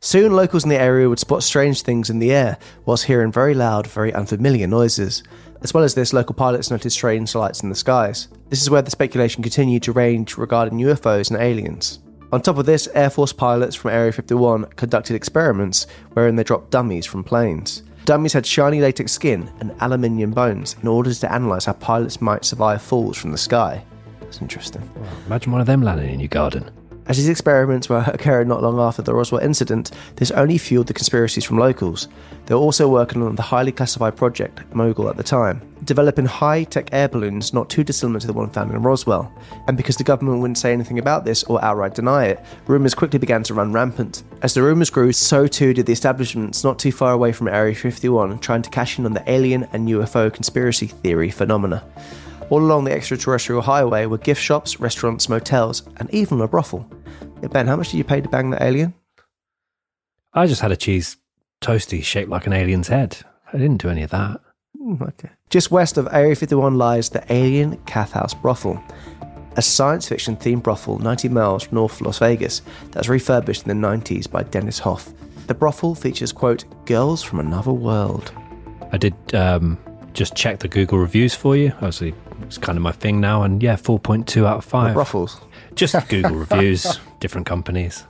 Soon, 0.01 0.33
locals 0.33 0.65
in 0.65 0.71
the 0.71 0.81
area 0.81 1.09
would 1.09 1.21
spot 1.21 1.45
strange 1.45 1.83
things 1.83 2.11
in 2.11 2.19
the 2.19 2.33
air, 2.33 2.59
whilst 2.87 3.05
hearing 3.05 3.31
very 3.31 3.55
loud, 3.55 3.87
very 3.87 4.13
unfamiliar 4.13 4.67
noises. 4.67 5.23
As 5.61 5.73
well 5.73 5.85
as 5.85 5.95
this, 5.95 6.13
local 6.13 6.35
pilots 6.35 6.73
noticed 6.73 6.97
strange 6.97 7.37
lights 7.37 7.63
in 7.63 7.69
the 7.69 7.77
skies. 7.77 8.27
This 8.49 8.61
is 8.61 8.69
where 8.69 8.83
the 8.83 8.91
speculation 8.91 9.45
continued 9.45 9.85
to 9.85 9.93
range 9.93 10.37
regarding 10.37 10.81
UFOs 10.81 11.31
and 11.31 11.41
aliens. 11.41 12.01
On 12.33 12.43
top 12.43 12.59
of 12.59 12.67
this, 12.67 12.89
Air 12.95 13.11
Force 13.11 13.33
pilots 13.33 13.77
from 13.77 13.93
Area 13.93 14.11
51 14.11 14.65
conducted 14.75 15.15
experiments 15.15 15.87
wherein 16.15 16.35
they 16.35 16.43
dropped 16.43 16.73
dummies 16.73 17.07
from 17.07 17.23
planes. 17.23 17.85
Dummies 18.05 18.33
had 18.33 18.45
shiny 18.45 18.81
latex 18.81 19.13
skin 19.13 19.49
and 19.61 19.73
aluminium 19.81 20.33
bones 20.33 20.75
in 20.83 20.89
order 20.89 21.15
to 21.15 21.35
analyse 21.35 21.67
how 21.67 21.75
pilots 21.75 22.21
might 22.21 22.45
survive 22.45 22.83
falls 22.83 23.17
from 23.17 23.31
the 23.31 23.39
sky. 23.39 23.85
That's 24.21 24.43
interesting. 24.43 24.89
Imagine 25.27 25.53
one 25.53 25.61
of 25.61 25.69
them 25.69 25.83
landing 25.83 26.13
in 26.13 26.19
your 26.19 26.29
garden. 26.29 26.69
As 27.07 27.17
these 27.17 27.29
experiments 27.29 27.89
were 27.89 27.99
occurring 28.07 28.49
not 28.49 28.63
long 28.63 28.79
after 28.79 29.03
the 29.03 29.15
Roswell 29.15 29.43
incident, 29.43 29.91
this 30.17 30.31
only 30.31 30.59
fueled 30.59 30.87
the 30.87 30.95
conspiracies 30.95 31.45
from 31.45 31.59
locals. 31.59 32.09
They 32.47 32.55
were 32.55 32.61
also 32.61 32.89
working 32.89 33.23
on 33.23 33.35
the 33.35 33.43
highly 33.43 33.73
classified 33.73 34.17
project, 34.17 34.61
Mogul 34.75 35.09
at 35.09 35.17
the 35.17 35.23
time, 35.23 35.61
developing 35.85 36.27
high 36.27 36.65
tech 36.65 36.89
air 36.93 37.09
balloons 37.09 37.53
not 37.53 37.69
too 37.69 37.83
dissimilar 37.83 38.21
to 38.21 38.27
the 38.27 38.33
one 38.33 38.51
found 38.51 38.73
in 38.73 38.83
Roswell. 38.83 39.33
And 39.67 39.77
because 39.77 39.97
the 39.97 40.05
government 40.05 40.41
wouldn't 40.41 40.59
say 40.59 40.73
anything 40.73 40.99
about 40.99 41.25
this 41.25 41.43
or 41.45 41.63
outright 41.65 41.95
deny 41.95 42.27
it, 42.27 42.45
rumours 42.67 42.95
quickly 42.95 43.19
began 43.19 43.43
to 43.45 43.55
run 43.55 43.73
rampant. 43.73 44.23
As 44.43 44.55
the 44.55 44.63
rumours 44.63 44.91
grew, 44.91 45.13
so 45.13 45.47
too 45.47 45.75
did 45.75 45.87
the 45.87 45.93
establishments 45.93 46.63
not 46.63 46.79
too 46.79 46.93
far 46.93 47.13
away 47.13 47.33
from 47.33 47.49
Area 47.49 47.75
51 47.75 48.39
trying 48.39 48.63
to 48.63 48.71
cash 48.71 48.99
in 48.99 49.07
on 49.07 49.15
the 49.15 49.31
alien 49.31 49.65
and 49.73 49.89
UFO 49.89 50.33
conspiracy 50.33 50.87
theory 50.87 51.31
phenomena. 51.31 51.85
All 52.51 52.61
along 52.61 52.85
the 52.85 52.93
extraterrestrial 52.93 53.63
highway 53.63 54.07
were 54.07 54.19
gift 54.19 54.43
shops, 54.43 54.81
restaurants, 54.81 55.29
motels, 55.29 55.83
and 55.97 56.13
even 56.13 56.41
a 56.41 56.49
brothel. 56.49 56.91
Yeah, 57.43 57.49
ben, 57.49 57.67
how 57.67 57.77
much 57.77 57.91
did 57.91 57.99
you 57.99 58.05
pay 58.05 58.21
to 58.21 58.29
bang 58.29 58.51
the 58.51 58.63
alien? 58.63 58.95
I 60.35 60.47
just 60.47 60.61
had 60.61 60.73
a 60.73 60.77
cheese 60.77 61.17
toasty 61.61 62.03
shaped 62.03 62.31
like 62.31 62.47
an 62.47 62.53
alien's 62.53 62.89
head. 62.89 63.19
I 63.53 63.59
didn't 63.59 63.83
do 63.83 63.89
any 63.89 64.03
of 64.03 64.11
that. 64.11 64.41
Hmm, 64.77 65.03
okay. 65.03 65.31
Just 65.51 65.71
west 65.71 65.99
of 65.99 66.09
Area 66.13 66.35
51 66.35 66.77
lies 66.77 67.11
the 67.11 67.25
Alien 67.33 67.77
Cat 67.85 68.11
House 68.11 68.35
Brothel, 68.35 68.83
a 69.57 69.63
science 69.63 70.09
fiction 70.09 70.37
themed 70.37 70.63
brothel 70.63 70.99
90 70.99 71.29
miles 71.29 71.71
north 71.73 72.01
of 72.01 72.07
Las 72.07 72.19
Vegas 72.19 72.63
that 72.87 72.97
was 72.97 73.09
refurbished 73.09 73.67
in 73.67 73.81
the 73.81 73.87
90s 73.87 74.31
by 74.31 74.43
Dennis 74.43 74.79
Hof. 74.79 75.13
The 75.47 75.55
brothel 75.55 75.95
features, 75.95 76.33
quote, 76.33 76.65
girls 76.87 77.23
from 77.23 77.41
another 77.41 77.73
world. 77.73 78.33
I 78.93 78.97
did 78.97 79.15
um, 79.35 79.79
just 80.15 80.35
check 80.35 80.61
the 80.61 80.69
Google 80.69 80.99
reviews 80.99 81.35
for 81.35 81.57
you. 81.57 81.73
Obviously, 81.77 82.15
it's 82.43 82.59
kind 82.59 82.77
of 82.77 82.83
my 82.83 82.93
thing 82.93 83.21
now. 83.21 83.43
And 83.43 83.63
yeah, 83.63 83.77
4.2 83.77 84.45
out 84.45 84.59
of 84.59 84.65
5. 84.65 84.95
Brothels. 84.95 85.41
Just 85.75 85.95
Google 86.09 86.37
reviews, 86.37 86.99
different 87.21 87.47
companies. 87.47 88.05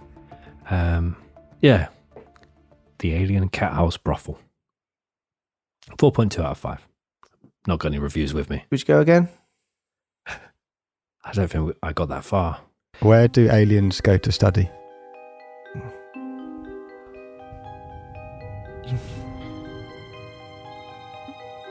Um, 0.70 1.16
yeah. 1.60 1.88
The 2.98 3.14
Alien 3.14 3.48
Cat 3.48 3.72
House 3.72 3.96
Brothel. 3.96 4.38
4.2 5.98 6.38
out 6.40 6.52
of 6.52 6.58
5. 6.58 6.86
Not 7.66 7.78
got 7.78 7.88
any 7.88 7.98
reviews 7.98 8.34
with 8.34 8.50
me. 8.50 8.64
Would 8.70 8.80
you 8.80 8.86
go 8.86 9.00
again? 9.00 9.28
I 11.24 11.32
don't 11.32 11.48
think 11.48 11.76
I 11.82 11.92
got 11.92 12.08
that 12.08 12.24
far. 12.24 12.60
Where 13.00 13.28
do 13.28 13.50
aliens 13.50 14.00
go 14.00 14.18
to 14.18 14.32
study? 14.32 14.68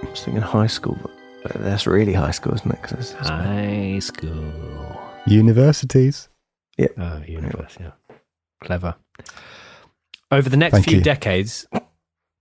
I 0.04 0.10
was 0.10 0.24
thinking 0.24 0.42
high 0.42 0.68
school, 0.68 0.98
but 1.02 1.12
that's 1.56 1.88
really 1.88 2.14
high 2.14 2.32
school, 2.32 2.54
isn't 2.56 2.72
it? 2.72 2.82
'Cause 2.82 2.92
it's- 2.94 3.12
it's- 3.14 3.30
High 3.30 4.00
school. 4.00 5.02
Universities. 5.26 6.30
Oh, 6.98 7.22
universe, 7.28 7.78
yeah. 7.80 7.92
Clever. 8.64 8.96
Over 10.32 10.50
the 10.50 10.58
next 10.58 10.74
Thank 10.74 10.88
few 10.88 10.98
you. 10.98 11.04
decades, 11.04 11.68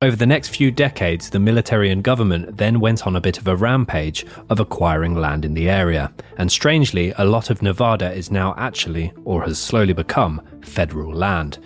over 0.01 0.16
the 0.16 0.26
next 0.26 0.48
few 0.48 0.70
decades, 0.70 1.28
the 1.30 1.38
military 1.38 1.90
and 1.90 2.03
government 2.03 2.57
then 2.57 2.80
went 2.80 3.07
on 3.07 3.16
a 3.16 3.20
bit 3.20 3.36
of 3.36 3.46
a 3.48 3.57
rampage 3.57 4.24
of 4.48 4.59
acquiring 4.61 5.14
land 5.14 5.44
in 5.44 5.53
the 5.55 5.68
area. 5.68 6.11
And 6.38 6.51
strangely, 6.51 7.12
a 7.18 7.24
lot 7.24 7.51
of 7.51 7.61
Nevada 7.61 8.11
is 8.12 8.30
now 8.30 8.55
actually, 8.57 9.12
or 9.24 9.42
has 9.42 9.59
slowly 9.59 9.92
become, 9.92 10.40
federal 10.62 11.12
land. 11.12 11.58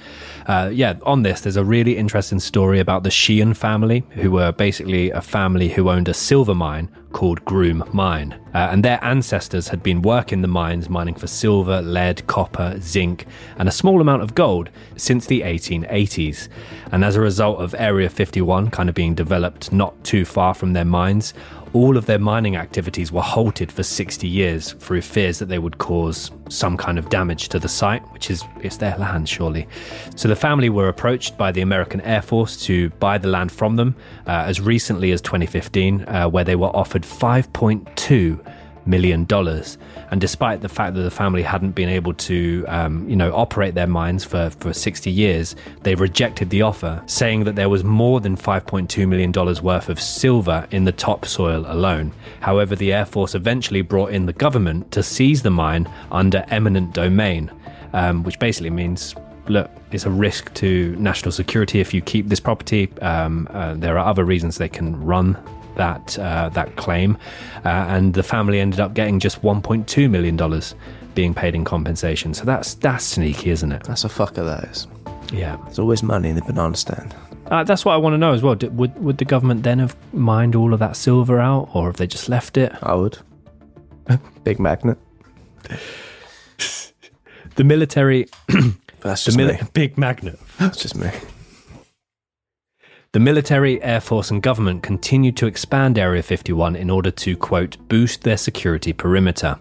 Uh, 0.47 0.71
yeah, 0.73 0.95
on 1.03 1.23
this, 1.23 1.41
there's 1.41 1.57
a 1.57 1.65
really 1.65 1.97
interesting 1.97 2.39
story 2.41 2.79
about 2.79 3.03
the 3.03 3.11
Sheehan 3.11 3.55
family, 3.55 4.05
who 4.11 4.31
were 4.31 4.53
basically 4.53 5.11
a 5.11 5.23
family 5.23 5.69
who 5.71 5.89
owned 5.89 6.09
a 6.09 6.15
silver 6.15 6.55
mine 6.55 6.91
called 7.13 7.45
Groom 7.45 7.85
Mine. 7.93 8.39
Uh, 8.53 8.69
and 8.71 8.85
their 8.85 9.03
ancestors 9.03 9.69
had 9.69 9.83
been 9.83 10.03
working 10.03 10.43
the 10.43 10.49
mines, 10.49 10.91
mining 10.91 11.15
for 11.15 11.27
silver, 11.27 11.81
lead, 11.81 12.27
copper, 12.27 12.79
zinc, 12.81 13.25
and 13.57 13.69
a 13.69 13.73
small 13.73 14.01
amount 14.01 14.23
of 14.23 14.35
gold 14.35 14.69
since 14.97 15.27
the 15.27 15.41
1880s. 15.43 16.49
And 16.93 17.05
as 17.05 17.17
a 17.17 17.21
result 17.21 17.61
of 17.61 17.75
Area 17.79 18.11
51 18.11 18.71
kind 18.71 18.89
of 18.89 18.95
being 18.95 19.15
developed 19.15 19.73
not 19.73 20.03
too 20.05 20.25
far 20.25 20.55
from 20.55 20.73
their 20.73 20.85
mines, 20.85 21.33
all 21.75 21.97
of 21.97 22.07
their 22.07 22.21
mining 22.21 22.55
activities 22.55 23.11
were 23.11 23.21
halted 23.21 23.71
for 23.71 23.83
60 23.83 24.29
years 24.29 24.73
through 24.75 25.03
fears 25.03 25.41
that 25.41 25.47
they 25.47 25.59
would 25.59 25.77
cause 25.79 26.31
some 26.49 26.77
kind 26.77 26.99
of 26.99 27.11
damage 27.11 27.49
to 27.49 27.59
the 27.59 27.69
site, 27.69 28.01
which 28.13 28.31
is 28.31 28.45
it's 28.61 28.77
their 28.77 28.97
land, 28.97 29.29
surely. 29.29 29.67
So 30.15 30.29
the 30.29 30.37
family 30.37 30.71
were 30.71 30.89
approached 30.89 31.37
by 31.37 31.51
the 31.51 31.63
American 31.63 32.01
Air 32.03 32.23
Force 32.23 32.57
to 32.67 32.91
buy 32.91 33.19
the 33.19 33.29
land 33.29 33.51
from 33.51 33.75
them 33.75 33.97
uh, 34.27 34.45
as 34.47 34.61
recently 34.61 35.11
as 35.11 35.21
2015, 35.21 36.05
uh, 36.07 36.29
where 36.29 36.45
they 36.45 36.57
were 36.57 36.75
offered 36.75 37.03
5.2 37.03 38.54
million 38.87 39.25
dollars. 39.25 39.79
And 40.11 40.21
despite 40.21 40.61
the 40.61 40.69
fact 40.69 40.95
that 40.95 41.03
the 41.03 41.11
family 41.11 41.43
hadn't 41.43 41.73
been 41.73 41.89
able 41.89 42.15
to, 42.15 42.65
um, 42.69 43.09
you 43.09 43.17
know, 43.17 43.35
operate 43.35 43.75
their 43.75 43.87
mines 43.87 44.25
for, 44.25 44.51
for 44.51 44.73
60 44.73 45.11
years, 45.11 45.57
they 45.83 45.95
rejected 45.95 46.51
the 46.51 46.63
offer, 46.63 47.03
saying 47.07 47.45
that 47.45 47.57
there 47.57 47.69
was 47.69 47.85
more 47.85 48.21
than 48.21 48.37
5.2 48.37 49.09
million 49.09 49.33
dollars 49.33 49.63
worth 49.63 49.89
of 49.89 50.01
silver 50.01 50.67
in 50.71 50.85
the 50.85 50.93
topsoil 50.93 51.65
alone. 51.67 52.13
However, 52.41 52.77
the 52.77 52.93
Air 52.93 53.07
Force 53.07 53.35
eventually 53.35 53.83
brought 53.83 54.11
in 54.11 54.27
the 54.27 54.33
government 54.33 54.91
to 54.93 55.03
seize 55.03 55.43
the 55.43 55.51
mine 55.51 55.91
under 56.13 56.45
eminent 56.49 56.95
domain, 56.95 57.51
um, 57.93 58.23
which 58.23 58.39
basically 58.39 58.71
means 58.71 59.15
look, 59.49 59.71
it's 59.91 60.07
a 60.07 60.11
risk 60.11 60.53
to 60.55 60.97
national 60.97 61.31
security 61.33 61.81
if 61.81 61.93
you 61.93 62.01
keep 62.01 62.29
this 62.29 62.41
property. 62.41 62.91
Um, 63.03 63.47
uh, 63.51 63.75
there 63.75 63.99
are 63.99 64.07
other 64.07 64.25
reasons 64.25 64.57
they 64.57 64.69
can 64.69 64.99
run 65.05 65.37
that 65.77 66.19
uh, 66.19 66.49
that 66.51 66.77
claim, 66.77 67.17
uh, 67.65 67.69
and 67.69 68.15
the 68.15 68.23
family 68.23 68.61
ended 68.61 68.81
up 68.81 68.95
getting 68.95 69.19
just 69.21 69.43
1.2 69.43 70.11
million 70.11 70.37
dollars 70.37 70.75
being 71.15 71.33
paid 71.35 71.55
in 71.55 71.65
compensation. 71.65 72.35
So 72.35 72.45
that's 72.45 72.75
that's 72.75 73.05
sneaky, 73.05 73.51
isn't 73.51 73.71
it? 73.73 73.85
That's 73.85 74.05
a 74.05 74.09
fucker, 74.09 74.45
that 74.45 74.65
is. 74.71 74.87
Yeah, 75.33 75.57
There's 75.65 75.79
always 75.79 76.03
money 76.03 76.29
in 76.29 76.37
the 76.37 76.43
banana 76.43 76.77
stand. 76.77 77.15
uh, 77.51 77.65
that's 77.65 77.85
what 77.85 77.93
I 77.95 77.97
want 77.97 78.15
to 78.15 78.19
know 78.19 78.33
as 78.33 78.43
well. 78.43 78.55
Did, 78.55 78.77
would 78.77 78.97
would 79.03 79.19
the 79.19 79.25
government 79.25 79.63
then 79.63 79.79
have 79.79 79.97
mined 80.13 80.55
all 80.55 80.73
of 80.73 80.81
that 80.81 80.97
silver 80.97 81.41
out, 81.41 81.71
or 81.75 81.87
have 81.87 81.97
they 81.97 82.07
just 82.07 82.29
left 82.29 82.57
it? 82.57 82.73
I 82.83 82.95
would. 82.95 83.19
Big 84.45 84.59
magnet. 84.61 84.99
The 87.57 87.63
military, 87.65 88.27
that's 89.01 89.25
the 89.25 89.31
just 89.31 89.39
mili- 89.39 89.61
me. 89.63 89.69
big 89.73 89.97
magnet. 89.97 90.39
That's 90.59 90.77
just 90.77 90.97
me. 90.97 91.09
The 93.15 93.21
military, 93.21 93.81
air 93.81 94.01
force, 94.01 94.33
and 94.33 94.43
government 94.43 94.83
continued 94.83 95.37
to 95.37 95.47
expand 95.47 95.99
Area 95.99 96.21
51 96.21 96.75
in 96.75 96.91
order 96.91 97.13
to, 97.13 97.37
quote, 97.37 97.77
boost 97.87 98.23
their 98.23 98.37
security 98.37 98.93
perimeter, 98.93 99.57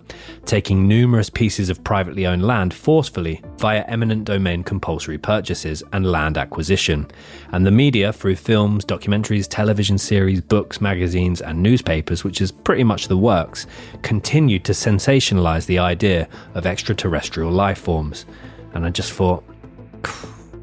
taking 0.46 0.88
numerous 0.88 1.30
pieces 1.30 1.70
of 1.70 1.84
privately 1.84 2.26
owned 2.26 2.48
land 2.48 2.74
forcefully 2.74 3.44
via 3.60 3.86
eminent 3.88 4.24
domain 4.24 4.64
compulsory 4.64 5.20
purchases 5.20 5.84
and 5.94 6.12
land 6.12 6.36
acquisition. 6.36 7.06
And 7.52 7.64
the 7.64 7.70
media, 7.70 8.12
through 8.12 8.38
films, 8.38 8.86
documentaries, 8.86 9.46
television 9.48 10.00
series, 10.00 10.42
books, 10.42 10.82
magazines, 10.82 11.40
and 11.40 11.62
newspapers, 11.62 12.24
which 12.24 12.42
is 12.42 12.52
pretty 12.52 12.84
much 12.84 13.08
the 13.08 13.18
works, 13.18 13.68
continued 14.02 14.66
to 14.66 14.72
sensationalize 14.72 15.68
the 15.68 15.78
idea 15.78 16.28
of 16.56 16.66
extraterrestrial 16.66 17.52
life 17.52 17.78
forms. 17.78 18.26
And 18.74 18.84
I 18.84 18.90
just 18.90 19.14
thought, 19.14 19.44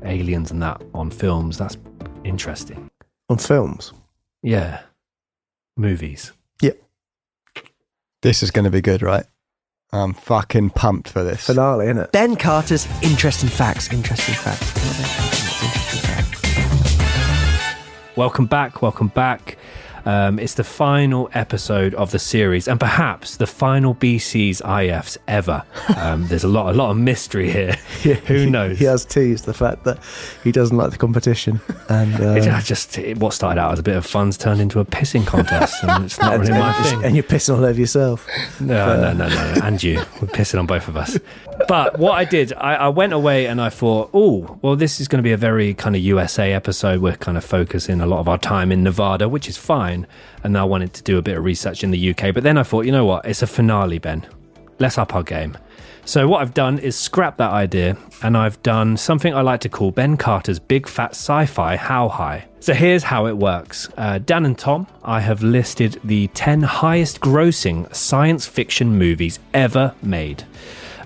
aliens 0.04 0.50
and 0.50 0.60
that 0.62 0.82
on 0.92 1.12
films, 1.12 1.56
that's 1.56 1.76
interesting. 2.30 2.88
On 3.28 3.36
films. 3.36 3.92
Yeah. 4.42 4.82
Movies. 5.76 6.32
Yep. 6.62 6.80
This 8.22 8.42
is 8.42 8.50
going 8.52 8.64
to 8.64 8.70
be 8.70 8.80
good, 8.80 9.02
right? 9.02 9.26
I'm 9.92 10.14
fucking 10.14 10.70
pumped 10.70 11.08
for 11.08 11.24
this. 11.24 11.44
Finale, 11.44 11.86
isn't 11.86 11.98
it? 11.98 12.12
Ben 12.12 12.36
Carter's 12.36 12.86
interesting 13.02 13.48
facts. 13.48 13.92
Interesting 13.92 14.36
facts. 14.36 14.76
Interesting 15.64 16.00
facts. 16.02 16.40
Welcome 18.16 18.46
back. 18.46 18.80
Welcome 18.80 19.08
back. 19.08 19.58
Um, 20.04 20.38
it's 20.38 20.54
the 20.54 20.64
final 20.64 21.28
episode 21.34 21.94
of 21.94 22.10
the 22.10 22.18
series, 22.18 22.68
and 22.68 22.78
perhaps 22.80 23.36
the 23.36 23.46
final 23.46 23.94
BC's 23.94 24.60
IFs 24.62 25.18
ever. 25.28 25.62
Um, 25.96 26.26
there's 26.28 26.44
a 26.44 26.48
lot, 26.48 26.74
a 26.74 26.76
lot 26.76 26.90
of 26.90 26.96
mystery 26.96 27.50
here. 27.50 27.72
Who 28.26 28.48
knows? 28.48 28.78
He 28.78 28.84
has 28.86 29.04
teased 29.04 29.44
the 29.44 29.54
fact 29.54 29.84
that 29.84 29.98
he 30.44 30.52
doesn't 30.52 30.76
like 30.76 30.90
the 30.90 30.98
competition, 30.98 31.60
and 31.88 32.14
It 32.40 32.48
uh, 32.48 32.60
just 32.60 32.98
it, 32.98 33.18
what 33.18 33.34
started 33.34 33.60
out 33.60 33.72
as 33.72 33.78
a 33.78 33.82
bit 33.82 33.96
of 33.96 34.06
fun's 34.06 34.36
turned 34.36 34.60
into 34.60 34.80
a 34.80 34.84
pissing 34.84 35.26
contest, 35.26 35.82
and 35.84 36.04
it's 36.04 36.18
not 36.18 36.34
and, 36.34 36.42
really 36.42 36.58
my 36.58 36.72
thing. 36.82 37.04
and 37.04 37.14
you're 37.16 37.22
pissing 37.24 37.56
all 37.56 37.64
over 37.64 37.78
yourself. 37.78 38.26
No, 38.60 39.00
no, 39.00 39.12
no, 39.12 39.28
no, 39.28 39.54
no. 39.54 39.60
And 39.62 39.82
you. 39.82 39.96
We're 40.20 40.28
pissing 40.28 40.58
on 40.58 40.66
both 40.66 40.88
of 40.88 40.96
us. 40.96 41.18
But 41.68 41.98
what 41.98 42.12
I 42.12 42.24
did, 42.24 42.52
I, 42.54 42.74
I 42.74 42.88
went 42.88 43.12
away 43.12 43.46
and 43.46 43.60
I 43.60 43.70
thought, 43.70 44.10
oh, 44.12 44.58
well, 44.62 44.76
this 44.76 45.00
is 45.00 45.08
going 45.08 45.18
to 45.18 45.22
be 45.22 45.32
a 45.32 45.36
very 45.36 45.74
kind 45.74 45.94
of 45.94 46.02
USA 46.02 46.52
episode. 46.52 47.00
We're 47.00 47.16
kind 47.16 47.36
of 47.38 47.44
focusing 47.44 48.00
a 48.00 48.06
lot 48.06 48.20
of 48.20 48.28
our 48.28 48.38
time 48.38 48.72
in 48.72 48.82
Nevada, 48.82 49.28
which 49.28 49.48
is 49.48 49.56
fine. 49.56 50.06
And 50.42 50.56
I 50.56 50.64
wanted 50.64 50.92
to 50.94 51.02
do 51.02 51.18
a 51.18 51.22
bit 51.22 51.36
of 51.36 51.44
research 51.44 51.84
in 51.84 51.90
the 51.90 52.10
UK. 52.10 52.34
But 52.34 52.42
then 52.42 52.58
I 52.58 52.62
thought, 52.62 52.86
you 52.86 52.92
know 52.92 53.04
what? 53.04 53.24
It's 53.24 53.42
a 53.42 53.46
finale, 53.46 53.98
Ben. 53.98 54.26
Let's 54.78 54.98
up 54.98 55.14
our 55.14 55.22
game. 55.22 55.56
So 56.04 56.26
what 56.26 56.40
I've 56.40 56.54
done 56.54 56.78
is 56.78 56.96
scrap 56.96 57.36
that 57.36 57.50
idea 57.50 57.96
and 58.22 58.36
I've 58.36 58.60
done 58.62 58.96
something 58.96 59.34
I 59.34 59.42
like 59.42 59.60
to 59.60 59.68
call 59.68 59.90
Ben 59.90 60.16
Carter's 60.16 60.58
Big 60.58 60.88
Fat 60.88 61.10
Sci-Fi 61.10 61.76
How 61.76 62.08
High. 62.08 62.48
So 62.58 62.74
here's 62.74 63.04
how 63.04 63.26
it 63.26 63.36
works. 63.36 63.88
Uh, 63.96 64.18
Dan 64.18 64.44
and 64.44 64.58
Tom, 64.58 64.86
I 65.04 65.20
have 65.20 65.42
listed 65.42 66.00
the 66.02 66.26
10 66.28 66.62
highest 66.62 67.20
grossing 67.20 67.94
science 67.94 68.46
fiction 68.46 68.98
movies 68.98 69.38
ever 69.54 69.94
made. 70.02 70.44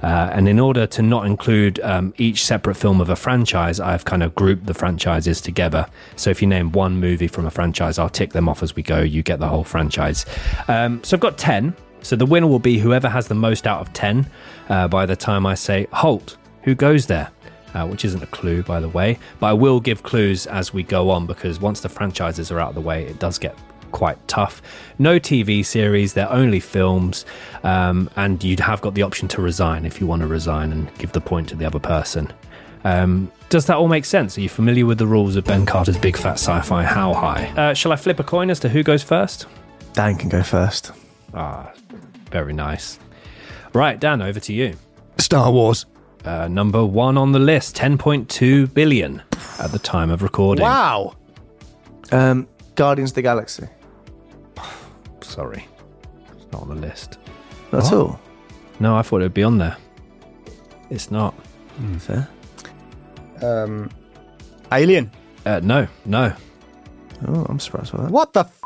Uh, 0.02 0.30
and 0.32 0.48
in 0.48 0.58
order 0.58 0.86
to 0.86 1.02
not 1.02 1.26
include 1.26 1.80
um, 1.80 2.12
each 2.18 2.44
separate 2.44 2.74
film 2.74 3.00
of 3.00 3.08
a 3.08 3.16
franchise, 3.16 3.80
I've 3.80 4.04
kind 4.04 4.22
of 4.22 4.34
grouped 4.34 4.66
the 4.66 4.74
franchises 4.74 5.40
together. 5.40 5.86
So 6.16 6.30
if 6.30 6.42
you 6.42 6.48
name 6.48 6.72
one 6.72 6.98
movie 6.98 7.28
from 7.28 7.46
a 7.46 7.50
franchise, 7.50 7.98
I'll 7.98 8.08
tick 8.08 8.32
them 8.32 8.48
off 8.48 8.62
as 8.62 8.76
we 8.76 8.82
go. 8.82 9.00
You 9.00 9.22
get 9.22 9.40
the 9.40 9.48
whole 9.48 9.64
franchise. 9.64 10.26
Um, 10.68 11.02
so 11.04 11.16
I've 11.16 11.20
got 11.20 11.38
10. 11.38 11.74
So 12.02 12.16
the 12.16 12.26
winner 12.26 12.46
will 12.46 12.58
be 12.58 12.78
whoever 12.78 13.08
has 13.08 13.28
the 13.28 13.34
most 13.34 13.66
out 13.66 13.80
of 13.80 13.92
10 13.94 14.28
uh, 14.68 14.88
by 14.88 15.06
the 15.06 15.16
time 15.16 15.46
I 15.46 15.54
say, 15.54 15.86
halt, 15.92 16.36
who 16.62 16.74
goes 16.74 17.06
there? 17.06 17.30
Uh, 17.72 17.86
which 17.86 18.04
isn't 18.04 18.22
a 18.22 18.26
clue, 18.26 18.62
by 18.62 18.78
the 18.78 18.88
way. 18.88 19.18
But 19.40 19.46
I 19.46 19.52
will 19.54 19.80
give 19.80 20.04
clues 20.04 20.46
as 20.46 20.72
we 20.72 20.84
go 20.84 21.10
on 21.10 21.26
because 21.26 21.58
once 21.60 21.80
the 21.80 21.88
franchises 21.88 22.52
are 22.52 22.60
out 22.60 22.68
of 22.68 22.74
the 22.76 22.80
way, 22.80 23.04
it 23.04 23.18
does 23.18 23.36
get 23.36 23.56
quite 23.94 24.18
tough. 24.28 24.60
No 24.98 25.18
TV 25.18 25.64
series, 25.64 26.12
they're 26.12 26.30
only 26.30 26.60
films, 26.60 27.24
um, 27.62 28.10
and 28.16 28.44
you 28.44 28.56
have 28.58 28.82
got 28.82 28.94
the 28.94 29.02
option 29.02 29.28
to 29.28 29.40
resign 29.40 29.86
if 29.86 30.00
you 30.00 30.06
want 30.06 30.20
to 30.20 30.26
resign 30.28 30.72
and 30.72 30.92
give 30.98 31.12
the 31.12 31.20
point 31.20 31.48
to 31.50 31.56
the 31.56 31.64
other 31.64 31.78
person. 31.78 32.30
Um, 32.82 33.30
does 33.48 33.66
that 33.66 33.76
all 33.76 33.88
make 33.88 34.04
sense? 34.04 34.36
Are 34.36 34.42
you 34.42 34.48
familiar 34.48 34.84
with 34.84 34.98
the 34.98 35.06
rules 35.06 35.36
of 35.36 35.44
Ben 35.44 35.64
Carter's 35.64 35.96
Big 35.96 36.16
Fat 36.18 36.34
Sci-Fi 36.34 36.82
How 36.82 37.14
High? 37.14 37.46
Uh, 37.56 37.72
shall 37.72 37.92
I 37.92 37.96
flip 37.96 38.20
a 38.20 38.24
coin 38.24 38.50
as 38.50 38.60
to 38.60 38.68
who 38.68 38.82
goes 38.82 39.02
first? 39.02 39.46
Dan 39.94 40.16
can 40.16 40.28
go 40.28 40.42
first. 40.42 40.90
Ah, 41.32 41.72
very 42.30 42.52
nice. 42.52 42.98
Right, 43.72 43.98
Dan, 43.98 44.20
over 44.20 44.40
to 44.40 44.52
you. 44.52 44.76
Star 45.18 45.50
Wars. 45.50 45.86
Uh, 46.24 46.48
number 46.48 46.84
one 46.84 47.16
on 47.16 47.32
the 47.32 47.38
list, 47.38 47.76
10.2 47.76 48.72
billion 48.74 49.22
at 49.60 49.70
the 49.72 49.78
time 49.78 50.10
of 50.10 50.22
recording. 50.22 50.64
Wow. 50.64 51.14
Um, 52.12 52.48
Guardians 52.74 53.10
of 53.10 53.14
the 53.16 53.22
Galaxy. 53.22 53.68
Sorry, 55.34 55.66
it's 56.36 56.46
not 56.52 56.62
on 56.62 56.68
the 56.68 56.76
list. 56.76 57.18
Not 57.72 57.86
at 57.86 57.92
all. 57.92 58.20
No, 58.78 58.96
I 58.96 59.02
thought 59.02 59.20
it 59.20 59.24
would 59.24 59.34
be 59.34 59.42
on 59.42 59.58
there. 59.58 59.76
It's 60.90 61.10
not. 61.10 61.34
Fair. 61.98 62.28
Um, 63.42 63.90
Alien. 64.70 65.10
Uh, 65.44 65.58
no, 65.60 65.88
no. 66.04 66.32
Oh, 67.26 67.46
I'm 67.48 67.58
surprised 67.58 67.92
by 67.96 68.04
that. 68.04 68.12
What 68.12 68.32
the? 68.32 68.40
F- 68.44 68.62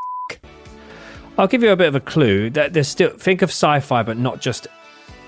I'll 1.39 1.47
give 1.47 1.62
you 1.62 1.71
a 1.71 1.77
bit 1.77 1.89
of 1.89 1.95
a 1.95 2.01
clue. 2.01 2.51
That 2.51 2.75
there's 2.75 2.89
still 2.89 3.16
think 3.16 3.41
of 3.41 3.49
sci-fi, 3.49 4.03
but 4.03 4.19
not 4.19 4.43
just 4.43 4.66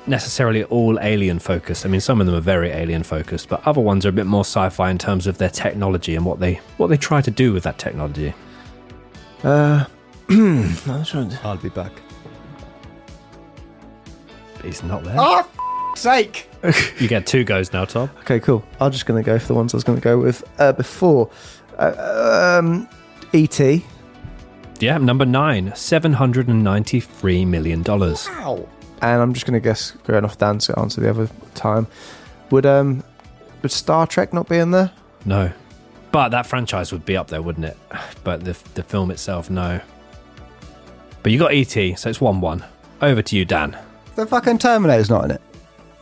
necessarily 0.07 0.65
all 0.65 1.01
alien 1.01 1.39
focused. 1.39 1.87
I 1.87 1.89
mean, 1.89 2.03
some 2.03 2.21
of 2.21 2.27
them 2.27 2.35
are 2.37 2.41
very 2.41 2.69
alien 2.69 3.03
focused, 3.03 3.49
but 3.49 3.67
other 3.67 3.81
ones 3.81 4.05
are 4.05 4.11
a 4.11 4.13
bit 4.13 4.27
more 4.27 4.45
sci-fi 4.45 4.91
in 4.91 4.99
terms 4.99 5.27
of 5.27 5.39
their 5.39 5.49
technology 5.49 6.17
and 6.17 6.27
what 6.27 6.39
they 6.39 6.61
what 6.77 6.89
they 6.89 6.99
try 6.99 7.23
to 7.23 7.31
do 7.31 7.55
with 7.55 7.63
that 7.63 7.79
technology. 7.79 8.35
Uh, 9.43 9.87
Trying 10.31 11.31
to- 11.31 11.39
I'll 11.43 11.57
be 11.57 11.69
back. 11.71 11.93
He's 14.63 14.83
not 14.83 15.03
there. 15.05 15.17
Oh, 15.19 15.39
f- 15.41 15.99
sake! 15.99 16.49
You 17.01 17.09
get 17.09 17.27
two 17.27 17.45
goes 17.45 17.73
now, 17.73 17.85
Tom. 17.87 18.11
Okay, 18.21 18.39
cool. 18.41 18.63
I'm 18.81 18.93
just 18.93 19.07
going 19.07 19.23
to 19.23 19.27
go 19.27 19.39
for 19.39 19.47
the 19.49 19.55
ones 19.55 19.73
I 19.73 19.79
was 19.79 19.85
going 19.85 19.99
to 19.99 20.05
go 20.05 20.19
with 20.19 20.45
uh, 20.61 20.73
before. 20.73 21.31
Uh, 21.79 22.59
um, 22.61 22.87
E.T. 23.33 23.85
Yeah, 24.81 24.99
number 24.99 25.25
nine, 25.25 25.73
seven 25.75 26.13
hundred 26.13 26.49
and 26.49 26.63
ninety-three 26.63 27.45
million 27.47 27.83
dollars. 27.83 28.27
Ow. 28.31 28.69
and 29.03 29.23
I'm 29.23 29.33
just 29.35 29.47
going 29.47 29.55
to 29.61 29.67
guess 29.67 29.93
going 30.07 30.25
off 30.25 30.37
Dan's 30.39 30.69
answer 30.71 31.01
the 31.01 31.09
other 31.11 31.29
time. 31.55 31.87
Would 32.51 32.67
um 32.67 33.03
would 33.63 33.73
Star 33.73 34.07
Trek 34.07 34.33
not 34.35 34.49
be 34.49 34.57
in 34.59 34.71
there? 34.71 34.91
No, 35.25 35.51
but 36.13 36.31
that 36.31 36.47
franchise 36.47 36.93
would 36.93 37.05
be 37.07 37.17
up 37.17 37.29
there, 37.29 37.41
wouldn't 37.43 37.65
it? 37.67 37.77
But 38.25 38.45
the 38.45 38.57
the 38.75 38.83
film 38.83 39.11
itself, 39.11 39.49
no. 39.51 39.81
But 41.23 41.33
you 41.33 41.39
got 41.39 41.53
ET, 41.53 41.99
so 41.99 42.09
it's 42.09 42.21
one-one. 42.21 42.65
Over 43.03 43.23
to 43.23 43.37
you, 43.37 43.45
Dan. 43.45 43.77
The 44.17 44.27
fucking 44.27 44.59
Terminator's 44.59 45.11
not 45.11 45.25
in 45.25 45.31
it. 45.33 45.41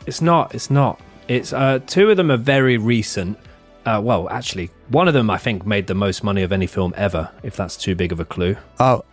It's 0.06 0.20
not. 0.22 0.54
It's 0.54 0.70
not. 0.70 1.00
It's 1.28 1.52
uh, 1.52 1.80
two 1.86 2.10
of 2.10 2.16
them 2.16 2.30
are 2.30 2.36
very 2.36 2.78
recent. 2.78 3.38
Uh, 3.84 4.00
well, 4.02 4.28
actually, 4.30 4.70
one 4.88 5.08
of 5.08 5.14
them 5.14 5.30
I 5.30 5.38
think 5.38 5.66
made 5.66 5.86
the 5.86 5.94
most 5.94 6.24
money 6.24 6.42
of 6.42 6.52
any 6.52 6.66
film 6.66 6.94
ever. 6.96 7.30
If 7.42 7.56
that's 7.56 7.76
too 7.76 7.94
big 7.94 8.12
of 8.12 8.20
a 8.20 8.24
clue. 8.24 8.56
Oh, 8.80 9.04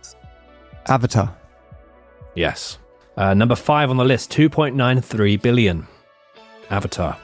Avatar. 0.88 1.34
Yes. 2.34 2.78
Uh, 3.16 3.34
number 3.34 3.54
five 3.54 3.90
on 3.90 3.96
the 3.96 4.04
list, 4.04 4.30
two 4.30 4.48
point 4.48 4.74
nine 4.76 5.00
three 5.00 5.36
billion. 5.36 5.86
Avatar. 6.70 7.16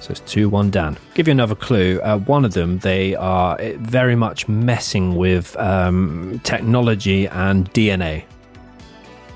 So 0.00 0.10
it's 0.12 0.20
two 0.20 0.48
one 0.48 0.70
Dan. 0.70 0.96
Give 1.14 1.28
you 1.28 1.32
another 1.32 1.54
clue. 1.54 2.00
Uh, 2.02 2.18
one 2.18 2.44
of 2.44 2.54
them, 2.54 2.78
they 2.78 3.14
are 3.16 3.60
eh, 3.60 3.74
very 3.78 4.16
much 4.16 4.48
messing 4.48 5.14
with 5.16 5.54
um, 5.58 6.40
technology 6.42 7.28
and 7.28 7.70
DNA, 7.72 8.24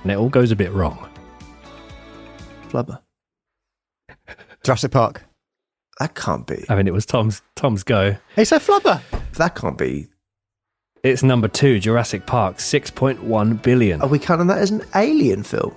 and 0.02 0.12
it 0.12 0.16
all 0.16 0.30
goes 0.30 0.50
a 0.50 0.56
bit 0.56 0.72
wrong. 0.72 1.08
Flubber. 2.68 2.98
Jurassic 4.64 4.90
Park. 4.90 5.22
That 6.00 6.14
can't 6.14 6.46
be. 6.46 6.64
I 6.68 6.74
mean, 6.74 6.88
it 6.88 6.92
was 6.94 7.04
Tom's 7.06 7.42
Tom's 7.54 7.82
go. 7.84 8.16
He 8.34 8.44
said 8.44 8.60
Flubber. 8.62 9.00
That 9.34 9.54
can't 9.54 9.76
be. 9.78 10.08
It's 11.02 11.22
number 11.22 11.48
two, 11.48 11.78
Jurassic 11.78 12.24
Park, 12.24 12.58
six 12.58 12.90
point 12.90 13.22
one 13.22 13.54
billion. 13.56 14.00
Are 14.00 14.08
we 14.08 14.18
counting 14.18 14.46
that 14.46 14.58
as 14.58 14.70
an 14.70 14.82
alien 14.94 15.42
film? 15.42 15.74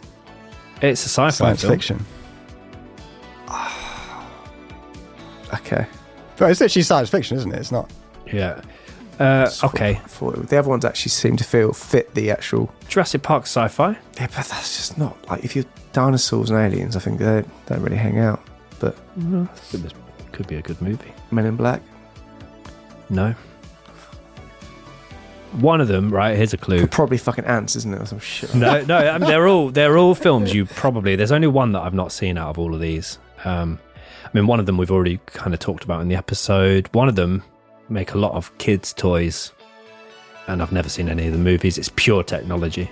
It's 0.82 1.06
a 1.06 1.10
sci-fi 1.10 1.30
Science 1.32 1.62
film. 1.62 1.74
fiction. 1.74 2.06
Okay. 5.54 5.86
But 6.38 6.52
it's 6.52 6.62
literally 6.62 6.84
science 6.84 7.10
fiction, 7.10 7.38
isn't 7.38 7.52
it? 7.52 7.58
It's 7.60 7.72
not. 7.72 7.92
Yeah. 8.32 8.62
Uh, 9.20 9.50
okay. 9.64 9.92
I 9.92 9.96
thought 9.96 10.48
the 10.48 10.58
other 10.58 10.70
ones 10.70 10.86
actually 10.86 11.10
seem 11.10 11.38
to 11.38 11.44
feel 11.44 11.74
fit 11.74 12.14
the 12.14 12.30
actual. 12.30 12.72
Jurassic 12.88 13.24
Park 13.24 13.44
sci-fi. 13.44 13.92
Yeah, 13.92 14.28
but 14.28 14.46
that's 14.46 14.78
just 14.78 14.98
not 14.98 15.18
like 15.30 15.44
if 15.44 15.56
you're 15.56 15.66
dinosaurs 15.94 16.52
and 16.52 16.60
aliens. 16.60 16.96
I 16.96 17.00
think 17.00 17.20
they 17.20 17.44
don't 17.66 17.82
really 17.82 17.98
hang 17.98 18.20
out. 18.20 18.44
But 18.80 18.96
This 19.18 19.94
could 20.32 20.48
be 20.48 20.56
a 20.56 20.62
good 20.62 20.80
movie. 20.82 21.12
Men 21.32 21.46
in 21.46 21.56
Black. 21.56 21.82
No. 23.10 23.34
One 25.54 25.82
of 25.82 25.88
them, 25.88 26.12
right? 26.12 26.36
Here's 26.38 26.54
a 26.54 26.58
clue. 26.58 26.86
Probably 26.86 27.18
fucking 27.18 27.46
ants, 27.46 27.76
isn't 27.76 27.92
it, 27.94 28.02
or 28.02 28.06
some 28.06 28.20
shit? 28.20 28.54
No, 28.54 28.84
no. 28.84 28.98
I 28.98 29.18
mean, 29.18 29.28
they're 29.28 29.48
all 29.48 29.70
they're 29.72 29.98
all 29.98 30.14
films. 30.14 30.54
You 30.54 30.66
probably 30.66 31.16
there's 31.16 31.32
only 31.32 31.48
one 31.48 31.72
that 31.72 31.82
I've 31.82 31.94
not 31.94 32.12
seen 32.12 32.38
out 32.38 32.50
of 32.50 32.60
all 32.60 32.76
of 32.76 32.82
these. 32.82 33.18
Um, 33.46 33.80
I 34.38 34.40
mean, 34.40 34.46
one 34.48 34.60
of 34.60 34.68
them 34.68 34.78
we've 34.78 34.92
already 34.92 35.20
kind 35.26 35.56
of 35.56 35.60
talked 35.60 35.84
about 35.84 36.00
in 36.02 36.10
the 36.10 36.16
episode. 36.16 36.88
One 36.94 37.10
of 37.10 37.16
them 37.16 37.42
make 37.90 38.14
a 38.14 38.20
lot 38.20 38.34
of 38.34 38.56
kids' 38.60 38.94
toys, 38.94 39.52
and 40.46 40.62
I've 40.62 40.72
never 40.72 40.90
seen 40.90 41.10
any 41.10 41.26
of 41.26 41.34
the 41.34 41.40
movies. 41.40 41.80
It's 41.80 41.90
pure 41.96 42.22
technology. 42.24 42.88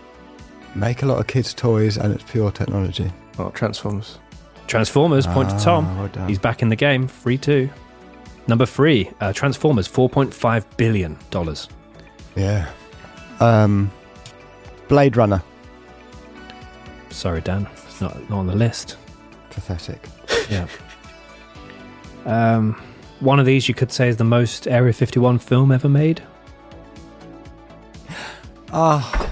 Make 0.74 1.04
a 1.04 1.06
lot 1.06 1.20
of 1.20 1.28
kids' 1.28 1.54
toys 1.54 1.98
and 1.98 2.12
it's 2.16 2.24
pure 2.24 2.52
technology. 2.52 3.12
Oh, 3.38 3.52
Transformers. 3.52 4.18
Transformers, 4.66 5.28
point 5.28 5.50
to 5.50 5.56
Ah, 5.56 5.60
Tom. 5.60 5.98
well. 6.16 6.28
He's 6.28 6.40
back 6.40 6.64
in 6.64 6.70
the 6.70 6.76
game, 6.76 7.08
free 7.08 7.38
two. 7.38 7.70
Number 8.48 8.66
three, 8.66 9.12
uh, 9.22 9.32
Transformers, 9.32 9.88
$4.5 9.88 10.66
billion. 10.78 11.16
Yeah. 12.36 12.68
Um, 13.40 13.92
Blade 14.88 15.16
Runner. 15.16 15.44
Sorry, 17.12 17.42
Dan. 17.42 17.68
It's 17.88 18.02
not, 18.02 18.18
not 18.32 18.40
on 18.40 18.48
the 18.48 18.56
list. 18.56 18.98
Pathetic. 19.52 20.04
Yeah. 20.50 20.68
um, 22.26 22.80
one 23.20 23.40
of 23.40 23.46
these 23.46 23.68
you 23.68 23.74
could 23.74 23.92
say 23.92 24.10
is 24.10 24.18
the 24.18 24.24
most 24.24 24.68
Area 24.68 24.94
51 24.94 25.40
film 25.40 25.72
ever 25.72 25.88
made. 25.90 26.22
Ah, 28.72 29.30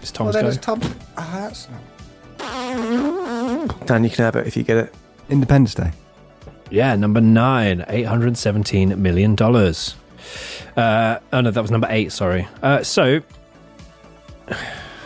It's 0.00 0.12
well, 0.18 0.32
Tom's 0.32 0.34
then 0.34 0.44
go. 0.44 0.52
Tom. 0.80 0.94
Ah, 1.16 1.36
that's 1.48 1.68
not... 1.68 1.80
Dan, 3.86 4.04
you 4.04 4.10
can 4.10 4.24
have 4.24 4.36
it 4.36 4.46
if 4.46 4.56
you 4.56 4.62
get 4.62 4.76
it. 4.76 4.94
Independence 5.28 5.74
Day. 5.74 5.90
Yeah, 6.70 6.94
number 6.96 7.20
nine, 7.20 7.80
$817 7.88 8.96
million. 8.98 9.36
Uh, 10.76 11.18
oh, 11.32 11.40
no, 11.40 11.50
that 11.50 11.60
was 11.60 11.70
number 11.70 11.86
eight, 11.90 12.12
sorry. 12.12 12.46
Uh, 12.62 12.82
so, 12.82 13.20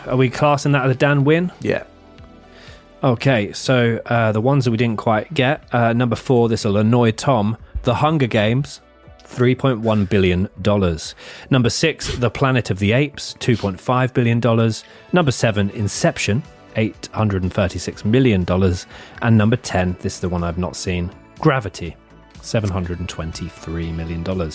are 0.05 0.15
we 0.15 0.29
classing 0.29 0.71
that 0.73 0.85
as 0.85 0.91
a 0.91 0.95
Dan 0.95 1.23
win? 1.23 1.51
Yeah. 1.61 1.83
Okay, 3.03 3.51
so 3.51 3.99
uh, 4.05 4.31
the 4.31 4.41
ones 4.41 4.65
that 4.65 4.71
we 4.71 4.77
didn't 4.77 4.99
quite 4.99 5.33
get. 5.33 5.63
Uh, 5.73 5.91
number 5.91 6.15
four, 6.15 6.49
this 6.49 6.65
will 6.65 6.77
annoy 6.77 7.11
Tom. 7.11 7.57
The 7.81 7.95
Hunger 7.95 8.27
Games, 8.27 8.81
$3.1 9.23 10.07
billion. 10.07 10.47
Number 11.49 11.69
six, 11.71 12.15
The 12.17 12.29
Planet 12.29 12.69
of 12.69 12.77
the 12.77 12.91
Apes, 12.91 13.33
$2.5 13.39 14.13
billion. 14.13 14.39
Number 15.13 15.31
seven, 15.31 15.71
Inception, 15.71 16.43
$836 16.75 18.05
million. 18.05 18.45
And 19.23 19.37
number 19.37 19.55
10, 19.55 19.97
this 19.99 20.15
is 20.15 20.19
the 20.19 20.29
one 20.29 20.43
I've 20.43 20.59
not 20.59 20.75
seen, 20.75 21.11
Gravity, 21.39 21.95
$723 22.35 23.95
million. 23.95 24.51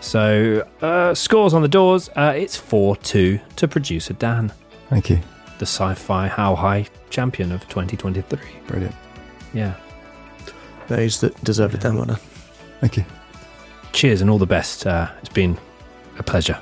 So, 0.00 0.66
uh, 0.80 1.12
scores 1.12 1.52
on 1.52 1.60
the 1.60 1.68
doors. 1.68 2.08
Uh, 2.16 2.32
it's 2.34 2.56
4 2.56 2.96
2 2.96 3.38
to 3.56 3.68
producer 3.68 4.14
Dan, 4.14 4.50
Thank 4.88 5.10
you. 5.10 5.20
The 5.58 5.66
sci 5.66 5.94
fi 5.94 6.28
How 6.28 6.54
High 6.54 6.86
champion 7.10 7.52
of 7.52 7.62
2023. 7.68 8.38
Brilliant. 8.66 8.94
Yeah. 9.52 9.74
Those 10.88 11.20
that 11.20 11.42
deserve 11.44 11.74
it, 11.74 11.80
Dan. 11.80 11.96
Well 11.96 12.06
done. 12.06 12.18
Thank 12.80 12.96
you. 12.96 13.04
Cheers 13.92 14.20
and 14.20 14.30
all 14.30 14.38
the 14.38 14.46
best. 14.46 14.86
Uh, 14.86 15.10
it's 15.20 15.28
been 15.28 15.58
a 16.18 16.22
pleasure. 16.22 16.58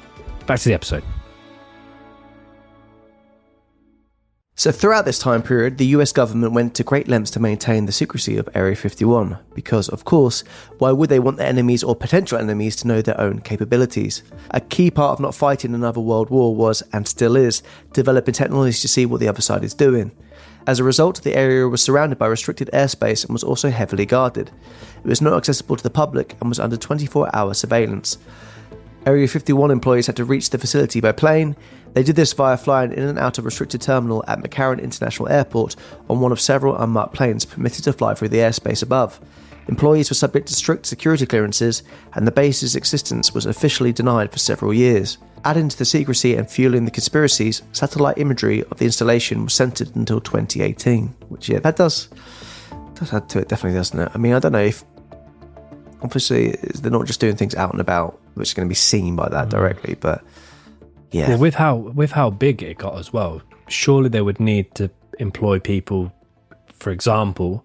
Back 0.47 0.61
to 0.61 0.68
the 0.68 0.74
episode. 0.74 1.05
So, 4.59 4.72
throughout 4.72 5.04
this 5.04 5.18
time 5.18 5.42
period, 5.42 5.76
the 5.76 5.88
US 5.88 6.12
government 6.12 6.54
went 6.54 6.74
to 6.76 6.82
great 6.82 7.09
lengths 7.09 7.30
to 7.32 7.40
maintain 7.40 7.84
the 7.84 7.92
secrecy 7.92 8.38
of 8.38 8.48
Area 8.54 8.74
51, 8.74 9.36
because, 9.52 9.90
of 9.90 10.07
course, 10.07 10.44
why 10.78 10.92
would 10.92 11.11
they 11.11 11.18
want 11.18 11.36
their 11.36 11.46
enemies 11.46 11.84
or 11.84 11.94
potential 11.94 12.38
enemies 12.38 12.74
to 12.76 12.88
know 12.88 13.02
their 13.02 13.20
own 13.20 13.40
capabilities? 13.40 14.22
A 14.52 14.62
key 14.62 14.90
part 14.90 15.12
of 15.12 15.20
not 15.20 15.34
fighting 15.34 15.74
another 15.74 16.00
world 16.00 16.30
war 16.30 16.57
was, 16.57 16.82
and 16.94 17.07
still 17.07 17.36
is, 17.36 17.62
developing 17.92 18.32
technology 18.32 18.78
to 18.80 18.88
see 18.88 19.04
what 19.04 19.20
the 19.20 19.28
other 19.28 19.42
side 19.42 19.62
is 19.62 19.74
doing. 19.74 20.11
As 20.66 20.80
a 20.80 20.84
result, 20.84 21.22
the 21.22 21.36
area 21.36 21.68
was 21.68 21.82
surrounded 21.82 22.18
by 22.18 22.26
restricted 22.26 22.70
airspace 22.72 23.24
and 23.24 23.34
was 23.34 23.44
also 23.44 23.68
heavily 23.68 24.07
guarded. 24.07 24.50
It 25.04 25.09
was 25.09 25.20
not 25.20 25.36
accessible 25.36 25.76
to 25.76 25.82
the 25.82 25.90
public 25.90 26.34
and 26.40 26.48
was 26.48 26.61
under 26.61 26.78
24 26.78 27.28
hour 27.36 27.52
surveillance. 27.52 28.16
Area 29.04 29.28
51 29.28 29.70
employees 29.70 30.07
had 30.07 30.16
to 30.16 30.24
reach 30.24 30.48
the 30.48 30.59
facility 30.59 31.00
by 31.00 31.12
plane. 31.12 31.57
They 31.97 32.03
did 32.03 32.14
this 32.14 32.34
via 32.34 32.59
flying 32.59 32.92
in 32.92 33.05
and 33.05 33.18
out 33.18 33.38
of 33.38 33.44
a 33.44 33.47
restricted 33.47 33.80
terminal 33.80 34.22
at 34.28 34.40
McCarran 34.40 34.82
International 34.82 35.30
Airport 35.30 35.76
on 36.11 36.20
one 36.20 36.30
of 36.30 36.38
several 36.38 36.76
unmarked 36.76 37.14
planes 37.14 37.47
permitted 37.47 37.84
to 37.84 37.92
fly 37.94 38.12
through 38.12 38.28
the 38.28 38.36
airspace 38.36 38.82
above. 38.82 39.18
Employees 39.66 40.11
were 40.11 40.14
subject 40.14 40.47
to 40.49 40.55
strict 40.55 40.84
security 40.84 41.24
clearances, 41.24 41.82
and 42.12 42.26
the 42.26 42.32
base's 42.32 42.76
existence 42.76 43.32
was 43.32 43.47
officially 43.47 43.94
denied 43.94 44.30
for 44.30 44.38
several 44.38 44.74
years. 44.74 45.16
Adding 45.47 45.70
to 45.70 45.78
the 45.78 45.86
secrecy 45.86 46.34
and 46.34 46.51
fueling 46.51 46.84
the 46.84 46.90
conspiracies, 46.90 47.62
satellite 47.72 48.18
imagery 48.18 48.62
of 48.64 48.76
the 48.76 48.84
installation 48.84 49.44
was 49.44 49.55
censored 49.55 49.97
until 49.97 50.20
2018. 50.20 51.07
Which, 51.30 51.49
yeah, 51.49 51.61
that 51.61 51.76
does, 51.76 52.11
does 52.92 53.11
add 53.14 53.30
to 53.30 53.38
it, 53.38 53.49
definitely, 53.49 53.78
doesn't 53.78 53.99
it? 53.99 54.11
I 54.12 54.18
mean, 54.18 54.34
I 54.34 54.38
don't 54.38 54.53
know 54.53 54.59
if 54.59 54.84
obviously 56.03 56.57
they're 56.74 56.92
not 56.92 57.07
just 57.07 57.20
doing 57.20 57.36
things 57.36 57.55
out 57.55 57.72
and 57.72 57.80
about 57.80 58.20
which 58.34 58.49
is 58.49 58.55
going 58.55 58.68
to 58.68 58.70
be 58.70 58.74
seen 58.74 59.16
by 59.16 59.30
that 59.30 59.47
mm. 59.47 59.51
directly 59.51 59.94
but 59.94 60.22
yeah 61.12 61.28
Well, 61.30 61.38
with 61.38 61.54
how 61.54 61.76
with 61.76 62.12
how 62.12 62.30
big 62.30 62.62
it 62.62 62.78
got 62.78 62.98
as 62.98 63.12
well, 63.12 63.40
surely 63.68 64.09
they 64.09 64.22
would 64.22 64.40
need 64.40 64.74
to 64.76 64.90
employ 65.18 65.59
people, 65.59 66.12
for 66.74 66.90
example, 66.90 67.64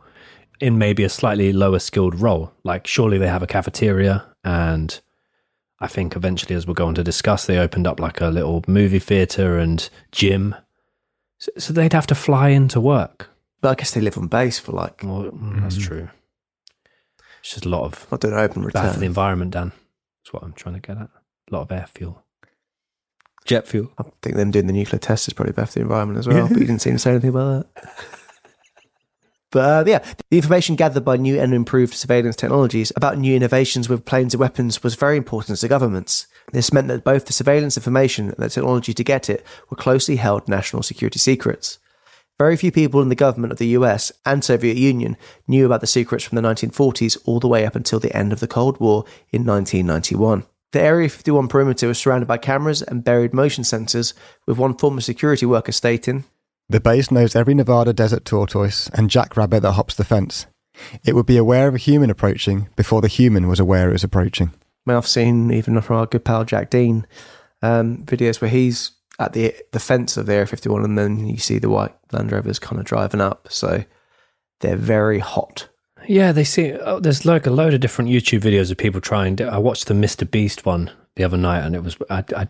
in 0.60 0.78
maybe 0.78 1.04
a 1.04 1.10
slightly 1.10 1.52
lower 1.54 1.80
skilled 1.80 2.20
role. 2.20 2.54
Like, 2.64 2.88
surely 2.88 3.18
they 3.18 3.28
have 3.28 3.44
a 3.44 3.48
cafeteria, 3.48 4.26
and 4.44 5.00
I 5.80 5.88
think 5.88 6.16
eventually, 6.16 6.56
as 6.56 6.66
we'll 6.68 6.76
go 6.76 6.86
on 6.88 6.96
to 6.96 7.04
discuss, 7.04 7.46
they 7.46 7.58
opened 7.58 7.88
up 7.88 8.00
like 8.00 8.22
a 8.22 8.28
little 8.28 8.64
movie 8.68 9.00
theater 9.00 9.58
and 9.58 9.90
gym. 10.12 10.56
So, 11.40 11.52
so 11.58 11.74
they'd 11.74 11.94
have 11.94 12.08
to 12.08 12.16
fly 12.16 12.50
into 12.50 12.80
work. 12.80 13.30
but 13.62 13.70
i 13.70 13.76
guess 13.76 13.92
they 13.92 14.02
live 14.02 14.18
on 14.18 14.28
base 14.28 14.60
for 14.60 14.74
like 14.74 15.02
Well, 15.04 15.24
mm, 15.32 15.62
that's 15.62 15.78
true. 15.78 16.10
It's 17.42 17.54
just 17.54 17.66
a 17.66 17.70
lot 17.70 17.84
of 17.86 18.06
not 18.12 18.22
doing 18.22 18.36
open 18.36 18.68
bad 18.68 18.94
for 18.94 19.00
the 19.00 19.06
environment, 19.08 19.52
Dan. 19.52 19.72
That's 20.24 20.34
what 20.34 20.44
I'm 20.44 20.54
trying 20.54 20.76
to 20.76 20.82
get 20.82 20.98
at. 20.98 21.10
A 21.10 21.52
lot 21.56 21.62
of 21.64 21.72
air 21.72 21.88
fuel, 21.88 22.24
jet 23.46 23.68
fuel. 23.68 23.92
i 23.98 24.04
think 24.22 24.36
them 24.36 24.52
doing 24.52 24.68
the 24.68 24.74
nuclear 24.74 25.00
test 25.00 25.28
is 25.28 25.34
probably 25.34 25.54
better 25.54 25.68
for 25.68 25.74
the 25.74 25.82
environment 25.82 26.20
as 26.20 26.28
well 26.28 26.48
but 26.48 26.58
you 26.58 26.66
didn't 26.68 26.80
seem 26.80 26.94
to 26.94 27.00
say 27.00 27.12
anything 27.12 27.30
about 27.30 27.66
that 27.74 27.88
But 29.52 29.60
uh, 29.60 29.90
yeah, 29.90 30.14
the 30.30 30.38
information 30.38 30.78
gathered 30.78 31.04
by 31.04 31.18
new 31.18 31.40
and 31.40 31.54
improved 31.54 31.94
surveillance 31.94 32.38
technologies 32.38 32.92
about 32.96 33.18
new 33.18 33.36
innovations 33.36 33.90
with 33.90 34.06
planes 34.06 34.34
and 34.34 34.40
weapons 34.40 34.82
was 34.82 34.96
very 34.96 35.18
important 35.18 35.60
to 35.60 35.68
governments. 35.68 36.26
This 36.54 36.72
meant 36.72 36.88
that 36.88 37.04
both 37.04 37.26
the 37.26 37.34
surveillance 37.34 37.76
information 37.76 38.30
and 38.30 38.38
the 38.38 38.50
technology 38.50 38.94
to 38.94 39.04
get 39.04 39.30
it 39.30 39.46
were 39.70 39.78
closely 39.78 40.16
held 40.16 40.48
national 40.48 40.84
security 40.84 41.20
secrets. 41.20 41.80
Very 42.40 42.56
few 42.56 42.72
people 42.72 43.02
in 43.02 43.10
the 43.10 43.16
government 43.16 43.52
of 43.52 43.60
the 43.60 43.68
US 43.68 44.12
and 44.26 44.44
Soviet 44.44 44.78
Union 44.78 45.18
knew 45.48 45.66
about 45.66 45.82
the 45.82 45.88
secrets 45.88 46.24
from 46.24 46.38
the 46.38 46.42
1940s 46.42 47.18
all 47.26 47.40
the 47.42 47.48
way 47.48 47.66
up 47.66 47.76
until 47.76 48.00
the 48.00 48.16
end 48.16 48.32
of 48.32 48.40
the 48.40 48.48
Cold 48.48 48.80
War 48.80 49.04
in 49.32 49.46
1991. 49.46 50.46
The 50.72 50.82
Area 50.82 51.10
51 51.10 51.50
perimeter 51.50 51.88
was 51.88 51.98
surrounded 51.98 52.28
by 52.28 52.38
cameras 52.38 52.82
and 52.82 53.04
buried 53.04 53.34
motion 53.34 53.64
sensors, 53.64 54.14
with 54.48 54.58
one 54.58 54.78
former 54.78 55.02
security 55.02 55.46
worker 55.46 55.74
stating, 55.74 56.24
The 56.70 56.80
base 56.80 57.12
knows 57.12 57.36
every 57.36 57.54
Nevada 57.54 57.92
desert 57.92 58.24
tortoise 58.24 58.90
and 58.94 59.10
jackrabbit 59.10 59.64
that 59.64 59.74
hops 59.74 59.96
the 59.96 60.06
fence. 60.06 60.46
It 61.04 61.14
would 61.14 61.26
be 61.26 61.38
aware 61.38 61.68
of 61.68 61.76
a 61.76 61.80
human 61.80 62.10
approaching 62.10 62.70
before 62.78 63.02
the 63.02 63.10
human 63.10 63.48
was 63.48 63.60
aware 63.60 63.90
it 63.90 63.94
was 63.94 64.06
approaching. 64.06 64.48
I 64.48 64.92
mean, 64.92 64.98
I've 64.98 65.08
seen 65.08 65.52
even 65.52 65.80
from 65.82 65.98
our 65.98 66.06
good 66.06 66.24
pal 66.24 66.46
Jack 66.46 66.70
Dean 66.70 67.06
um, 67.62 68.06
videos 68.06 68.42
where 68.42 68.50
he's 68.50 68.92
at 69.20 69.34
the 69.34 69.54
the 69.72 69.80
fence 69.80 70.18
of 70.18 70.26
the 70.26 70.34
Area 70.34 70.48
51 70.48 70.84
and 70.84 70.98
then 70.98 71.28
you 71.28 71.38
see 71.38 71.60
the 71.60 71.70
white 71.70 71.94
Land 72.12 72.32
Rovers 72.32 72.60
kind 72.60 72.80
of 72.80 72.86
driving 72.86 73.22
up. 73.22 73.48
So 73.52 73.84
they're 74.62 74.78
very 74.78 75.20
hot. 75.20 75.68
Yeah, 76.08 76.32
they 76.32 76.44
see. 76.44 76.74
Oh, 76.74 77.00
there's 77.00 77.26
like 77.26 77.46
a 77.46 77.52
load 77.52 77.74
of 77.74 77.80
different 77.80 78.10
YouTube 78.10 78.42
videos 78.42 78.72
of 78.72 78.78
people 78.78 79.02
trying. 79.02 79.36
To, 79.38 79.46
I 79.46 79.58
watched 79.58 79.88
the 79.88 79.94
Mr. 79.94 80.30
Beast 80.30 80.66
one 80.66 80.92
the 81.16 81.24
other 81.24 81.38
night, 81.38 81.66
and 81.66 81.76
it 81.76 81.84
was 81.84 81.98
I, 82.10 82.24
I 82.36 82.48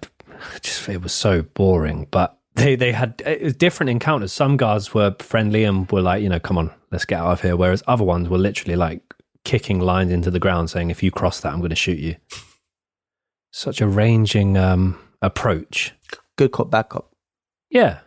just 0.62 0.88
it 0.90 1.02
was 1.02 1.14
so 1.14 1.44
boring. 1.44 2.08
But 2.12 2.38
they 2.56 2.76
they 2.76 2.92
had 2.92 3.22
it 3.26 3.42
was 3.42 3.56
different 3.56 3.90
encounters. 3.90 4.32
Some 4.32 4.58
guards 4.58 4.94
were 4.94 5.16
friendly 5.20 5.64
and 5.64 5.90
were 5.92 6.02
like, 6.02 6.24
you 6.24 6.30
know, 6.30 6.40
come 6.40 6.58
on, 6.58 6.72
let's 6.92 7.06
get 7.06 7.20
out 7.20 7.32
of 7.32 7.42
here. 7.42 7.56
Whereas 7.56 7.84
other 7.88 8.04
ones 8.04 8.30
were 8.30 8.38
literally 8.38 8.76
like 8.76 9.02
kicking 9.44 9.80
lines 9.80 10.12
into 10.12 10.32
the 10.32 10.40
ground, 10.40 10.70
saying, 10.70 10.90
if 10.92 11.02
you 11.02 11.12
cross 11.12 11.42
that, 11.42 11.54
I'm 11.54 11.60
going 11.60 11.70
to 11.70 11.76
shoot 11.76 12.00
you. 12.00 12.16
Such 13.52 13.82
a 13.82 13.88
ranging 13.88 14.58
um, 14.58 14.98
approach. 15.22 15.94
Good 16.38 16.52
cop, 16.52 16.70
bad 16.70 16.90
cop. 16.90 17.12
Yeah, 17.70 18.00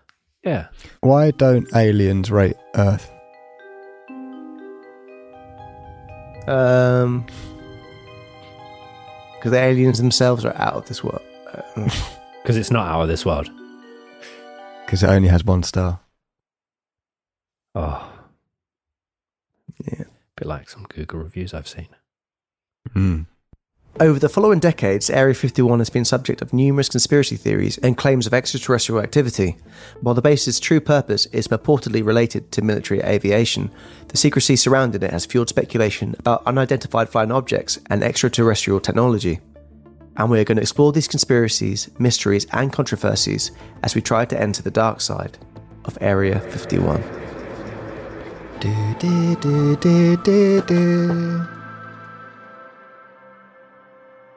yeah. 0.43 0.69
Why 1.01 1.31
don't 1.33 1.69
aliens 1.75 2.31
rate 2.31 2.57
Earth? 2.75 3.11
Um, 6.47 7.27
because 9.35 9.51
the 9.53 9.59
aliens 9.59 9.99
themselves 9.99 10.45
are 10.45 10.55
out 10.57 10.75
of 10.75 10.87
this 10.87 11.03
world. 11.05 11.23
Because 12.43 12.59
it's 12.59 12.71
not 12.71 12.87
out 12.87 13.01
of 13.01 13.09
this 13.09 13.25
world. 13.25 13.49
Because 14.85 15.03
it 15.03 15.09
only 15.09 15.29
has 15.29 15.43
one 15.47 15.63
star. 15.63 15.99
Oh, 17.75 18.07
Yeah. 19.91 20.03
A 20.03 20.07
bit 20.37 20.47
like 20.47 20.69
some 20.69 20.85
Google 20.85 21.21
reviews 21.21 21.55
I've 21.55 21.67
seen. 21.67 21.89
Mm. 22.91 23.25
Over 24.01 24.19
the 24.19 24.29
following 24.29 24.59
decades, 24.59 25.09
Area 25.09 25.35
51 25.35 25.79
has 25.79 25.89
been 25.89 26.05
subject 26.05 26.43
of 26.43 26.53
numerous 26.53 26.89
conspiracy 26.89 27.37
theories 27.37 27.79
and 27.79 27.97
claims 27.97 28.27
of 28.27 28.35
extraterrestrial 28.35 29.01
activity. 29.01 29.57
While 30.01 30.17
the 30.17 30.23
base's 30.23 30.59
true 30.59 30.81
purpose 30.81 31.27
is 31.27 31.47
purportedly 31.47 32.05
related 32.05 32.51
to 32.53 32.63
military 32.63 33.01
aviation, 33.03 33.71
the 34.09 34.17
secrecy 34.17 34.57
surrounding 34.57 35.05
it 35.05 35.13
has 35.13 35.27
fueled 35.27 35.49
speculation 35.49 36.17
about 36.19 36.45
unidentified 36.45 37.09
flying 37.09 37.31
objects 37.31 37.79
and 37.89 38.03
extraterrestrial 38.03 38.81
technology. 38.81 39.39
And 40.17 40.29
we 40.29 40.41
are 40.41 40.45
going 40.45 40.57
to 40.57 40.63
explore 40.63 40.91
these 40.91 41.07
conspiracies, 41.07 41.89
mysteries, 42.01 42.49
and 42.51 42.73
controversies 42.73 43.53
as 43.85 43.95
we 43.95 44.03
try 44.03 44.25
to 44.25 44.41
enter 44.41 44.63
the 44.63 44.73
dark 44.73 45.01
side 45.03 45.39
of 45.85 45.97
Area 46.01 46.41
51. 46.41 47.01
Do, 48.59 49.37
do, 49.77 50.63
do. 50.63 51.54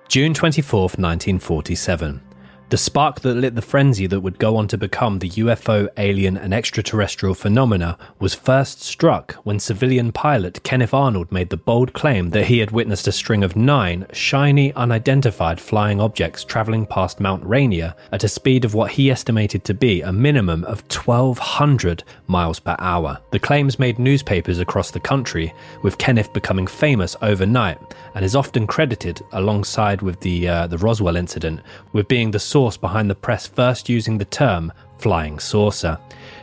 June 0.09 0.33
24th, 0.33 0.97
1947. 0.97 2.26
The 2.69 2.77
spark 2.77 3.21
that 3.21 3.35
lit 3.35 3.55
the 3.55 3.61
frenzy 3.61 4.07
that 4.07 4.19
would 4.19 4.39
go 4.39 4.57
on 4.57 4.67
to 4.67 4.77
become 4.77 5.19
the 5.19 5.29
UFO, 5.29 5.87
alien, 5.95 6.35
and 6.35 6.53
extraterrestrial 6.53 7.33
phenomena 7.33 7.97
was 8.19 8.35
first 8.35 8.81
struck 8.81 9.35
when 9.45 9.57
civilian 9.57 10.11
pilot 10.11 10.61
Kenneth 10.63 10.93
Arnold 10.93 11.31
made 11.31 11.49
the 11.49 11.55
bold 11.55 11.93
claim 11.93 12.31
that 12.31 12.47
he 12.47 12.59
had 12.59 12.71
witnessed 12.71 13.07
a 13.07 13.13
string 13.13 13.41
of 13.41 13.55
nine 13.55 14.05
shiny, 14.11 14.73
unidentified 14.73 15.61
flying 15.61 16.01
objects 16.01 16.43
traveling 16.43 16.85
past 16.85 17.21
Mount 17.21 17.41
Rainier 17.45 17.95
at 18.11 18.25
a 18.25 18.27
speed 18.27 18.65
of 18.65 18.73
what 18.73 18.91
he 18.91 19.09
estimated 19.09 19.63
to 19.63 19.73
be 19.73 20.01
a 20.01 20.11
minimum 20.11 20.65
of 20.65 20.81
1,200 20.93 22.03
miles 22.27 22.59
per 22.59 22.75
hour. 22.79 23.17
The 23.31 23.39
claims 23.39 23.79
made 23.79 23.97
newspapers 23.97 24.59
across 24.59 24.91
the 24.91 24.99
country, 24.99 25.53
with 25.83 25.99
Kenneth 25.99 26.33
becoming 26.33 26.67
famous 26.67 27.15
overnight, 27.21 27.79
and 28.13 28.25
is 28.25 28.35
often 28.35 28.67
credited, 28.67 29.21
alongside 29.31 30.01
with 30.01 30.19
the 30.19 30.49
uh, 30.49 30.67
the 30.67 30.77
Roswell 30.79 31.15
incident, 31.15 31.61
with 31.93 32.09
being 32.09 32.31
the 32.31 32.39
source 32.39 32.56
behind 32.81 33.07
the 33.07 33.15
press 33.15 33.45
first 33.45 33.87
using 33.87 34.17
the 34.17 34.25
term 34.25 34.73
flying 34.97 35.37
saucer. 35.37 35.95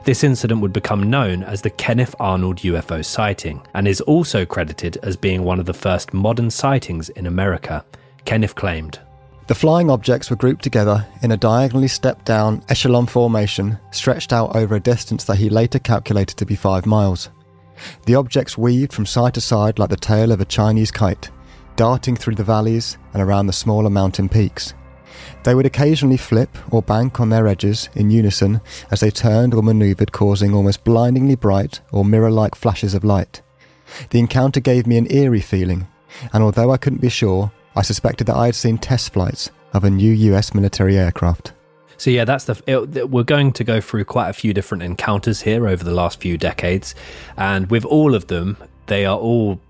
This 0.04 0.22
incident 0.22 0.60
would 0.60 0.72
become 0.72 1.10
known 1.10 1.42
as 1.42 1.60
the 1.60 1.70
Kenneth 1.70 2.14
Arnold 2.20 2.58
UFO 2.58 3.04
sighting 3.04 3.60
and 3.74 3.88
is 3.88 4.00
also 4.02 4.46
credited 4.46 4.96
as 5.02 5.16
being 5.16 5.42
one 5.42 5.58
of 5.58 5.66
the 5.66 5.74
first 5.74 6.14
modern 6.14 6.50
sightings 6.50 7.08
in 7.10 7.26
America. 7.26 7.84
Kenneth 8.24 8.54
claimed. 8.54 9.00
The 9.48 9.56
flying 9.56 9.90
objects 9.90 10.30
were 10.30 10.36
grouped 10.36 10.62
together 10.62 11.04
in 11.22 11.32
a 11.32 11.36
diagonally 11.36 11.88
stepped 11.88 12.24
down 12.24 12.62
echelon 12.68 13.06
formation 13.06 13.76
stretched 13.90 14.32
out 14.32 14.54
over 14.54 14.76
a 14.76 14.80
distance 14.80 15.24
that 15.24 15.38
he 15.38 15.50
later 15.50 15.80
calculated 15.80 16.36
to 16.36 16.46
be 16.46 16.54
five 16.54 16.86
miles. 16.86 17.28
The 18.06 18.14
objects 18.14 18.56
weaved 18.56 18.92
from 18.92 19.04
side 19.04 19.34
to 19.34 19.40
side 19.40 19.80
like 19.80 19.90
the 19.90 19.96
tail 19.96 20.30
of 20.30 20.40
a 20.40 20.44
Chinese 20.44 20.92
kite, 20.92 21.30
darting 21.74 22.14
through 22.14 22.36
the 22.36 22.44
valleys 22.44 22.98
and 23.12 23.20
around 23.20 23.48
the 23.48 23.52
smaller 23.52 23.90
mountain 23.90 24.28
peaks. 24.28 24.74
They 25.43 25.55
would 25.55 25.66
occasionally 25.66 26.16
flip 26.16 26.57
or 26.70 26.83
bank 26.83 27.20
on 27.20 27.29
their 27.29 27.47
edges 27.47 27.89
in 27.95 28.11
unison 28.11 28.61
as 28.91 29.01
they 29.01 29.11
turned 29.11 29.55
or 29.55 29.62
maneuvered, 29.62 30.12
causing 30.12 30.55
almost 30.55 30.85
blindingly 30.85 31.37
bright 31.37 31.81
or 31.93 32.05
mirror 32.05 32.31
like 32.31 32.55
flashes 32.55 32.95
of 32.95 33.05
light. 33.05 33.43
The 34.11 34.18
encounter 34.18 34.61
gave 34.61 34.87
me 34.87 34.97
an 34.97 35.11
eerie 35.11 35.41
feeling, 35.41 35.87
and 36.33 36.43
although 36.43 36.70
I 36.70 36.77
couldn't 36.77 37.01
be 37.01 37.09
sure, 37.09 37.53
I 37.77 37.83
suspected 37.83 38.27
that 38.27 38.37
I 38.37 38.47
had 38.47 38.55
seen 38.55 38.79
test 38.79 39.12
flights 39.12 39.51
of 39.72 39.85
a 39.85 39.91
new 39.91 40.12
US 40.12 40.55
military 40.55 40.97
aircraft. 40.97 41.53
So 41.97 42.11
yeah, 42.11 42.25
that's 42.25 42.45
the. 42.45 42.61
It, 42.66 43.11
we're 43.11 43.22
going 43.22 43.53
to 43.53 43.64
go 43.64 43.81
through 43.81 44.05
quite 44.05 44.29
a 44.29 44.33
few 44.33 44.53
different 44.53 44.83
encounters 44.83 45.43
here 45.43 45.68
over 45.68 45.85
the 45.85 45.93
last 45.93 46.20
few 46.20 46.37
decades, 46.37 46.95
and 47.37 47.70
with 47.70 47.85
all 47.85 48.14
of 48.14 48.27
them, 48.27 48.57
they 48.87 49.05
are 49.07 49.16
all 49.16 49.61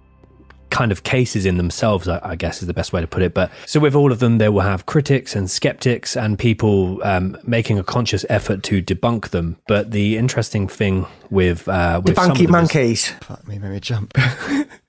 kind 0.74 0.90
of 0.90 1.04
cases 1.04 1.46
in 1.46 1.56
themselves, 1.56 2.08
I, 2.08 2.20
I, 2.22 2.34
guess 2.34 2.60
is 2.60 2.66
the 2.66 2.74
best 2.74 2.92
way 2.92 3.00
to 3.00 3.06
put 3.06 3.22
it. 3.22 3.32
But 3.32 3.52
so 3.64 3.78
with 3.78 3.94
all 3.94 4.10
of 4.10 4.18
them, 4.18 4.38
they 4.38 4.48
will 4.48 4.62
have 4.62 4.86
critics 4.86 5.36
and 5.36 5.48
skeptics 5.48 6.16
and 6.16 6.36
people 6.36 7.00
um, 7.04 7.38
making 7.44 7.78
a 7.78 7.84
conscious 7.84 8.26
effort 8.28 8.64
to 8.64 8.82
debunk 8.82 9.28
them. 9.28 9.56
But 9.68 9.92
the 9.92 10.16
interesting 10.16 10.66
thing 10.66 11.06
with 11.30 11.68
uh, 11.68 12.00
with 12.04 12.16
debunky 12.16 12.48
monkeys, 12.48 13.08
fuck 13.20 13.46
me, 13.46 13.58
made 13.58 13.70
me 13.70 13.80
jump. 13.80 14.18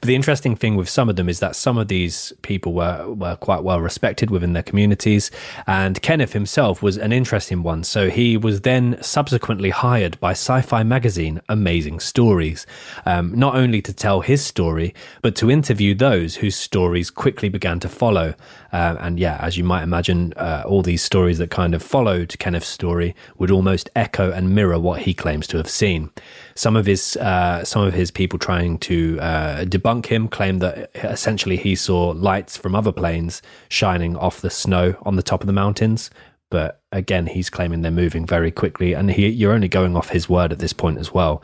But 0.00 0.06
the 0.06 0.14
interesting 0.14 0.56
thing 0.56 0.76
with 0.76 0.88
some 0.88 1.08
of 1.08 1.16
them 1.16 1.28
is 1.28 1.40
that 1.40 1.56
some 1.56 1.78
of 1.78 1.88
these 1.88 2.32
people 2.42 2.72
were, 2.72 3.12
were 3.12 3.36
quite 3.36 3.62
well 3.62 3.80
respected 3.80 4.30
within 4.30 4.52
their 4.52 4.62
communities. 4.62 5.30
And 5.66 6.00
Kenneth 6.02 6.32
himself 6.32 6.82
was 6.82 6.96
an 6.98 7.12
interesting 7.12 7.62
one. 7.62 7.84
So 7.84 8.10
he 8.10 8.36
was 8.36 8.62
then 8.62 8.98
subsequently 9.02 9.70
hired 9.70 10.18
by 10.20 10.32
sci 10.32 10.62
fi 10.62 10.82
magazine 10.82 11.40
Amazing 11.48 12.00
Stories, 12.00 12.66
um, 13.04 13.32
not 13.34 13.54
only 13.54 13.82
to 13.82 13.92
tell 13.92 14.20
his 14.20 14.44
story, 14.44 14.94
but 15.22 15.36
to 15.36 15.50
interview 15.50 15.94
those 15.94 16.36
whose 16.36 16.56
stories 16.56 17.10
quickly 17.10 17.48
began 17.48 17.80
to 17.80 17.88
follow. 17.88 18.34
Uh, 18.72 18.96
and 19.00 19.18
yeah, 19.18 19.38
as 19.40 19.56
you 19.56 19.64
might 19.64 19.82
imagine, 19.82 20.32
uh, 20.36 20.62
all 20.66 20.82
these 20.82 21.02
stories 21.02 21.38
that 21.38 21.50
kind 21.50 21.74
of 21.74 21.82
followed 21.82 22.30
Kenneth's 22.38 22.66
story 22.66 23.14
would 23.38 23.50
almost 23.50 23.90
echo 23.94 24.30
and 24.30 24.54
mirror 24.54 24.78
what 24.78 25.02
he 25.02 25.14
claims 25.14 25.46
to 25.48 25.56
have 25.56 25.68
seen. 25.68 26.10
Some 26.54 26.76
of 26.76 26.86
his 26.86 27.16
uh, 27.16 27.64
some 27.64 27.82
of 27.82 27.94
his 27.94 28.10
people 28.10 28.38
trying 28.38 28.78
to 28.78 29.18
uh, 29.20 29.64
debunk 29.64 30.06
him 30.06 30.28
claim 30.28 30.58
that 30.58 30.90
essentially 30.94 31.56
he 31.56 31.74
saw 31.74 32.10
lights 32.10 32.56
from 32.56 32.74
other 32.74 32.92
planes 32.92 33.42
shining 33.68 34.16
off 34.16 34.40
the 34.40 34.50
snow 34.50 34.96
on 35.02 35.16
the 35.16 35.22
top 35.22 35.40
of 35.42 35.46
the 35.46 35.52
mountains. 35.52 36.10
But 36.50 36.80
again, 36.92 37.26
he's 37.26 37.50
claiming 37.50 37.82
they're 37.82 37.90
moving 37.90 38.24
very 38.24 38.52
quickly, 38.52 38.92
and 38.92 39.10
he, 39.10 39.28
you're 39.28 39.52
only 39.52 39.68
going 39.68 39.96
off 39.96 40.10
his 40.10 40.28
word 40.28 40.52
at 40.52 40.60
this 40.60 40.72
point 40.72 40.98
as 40.98 41.12
well. 41.12 41.42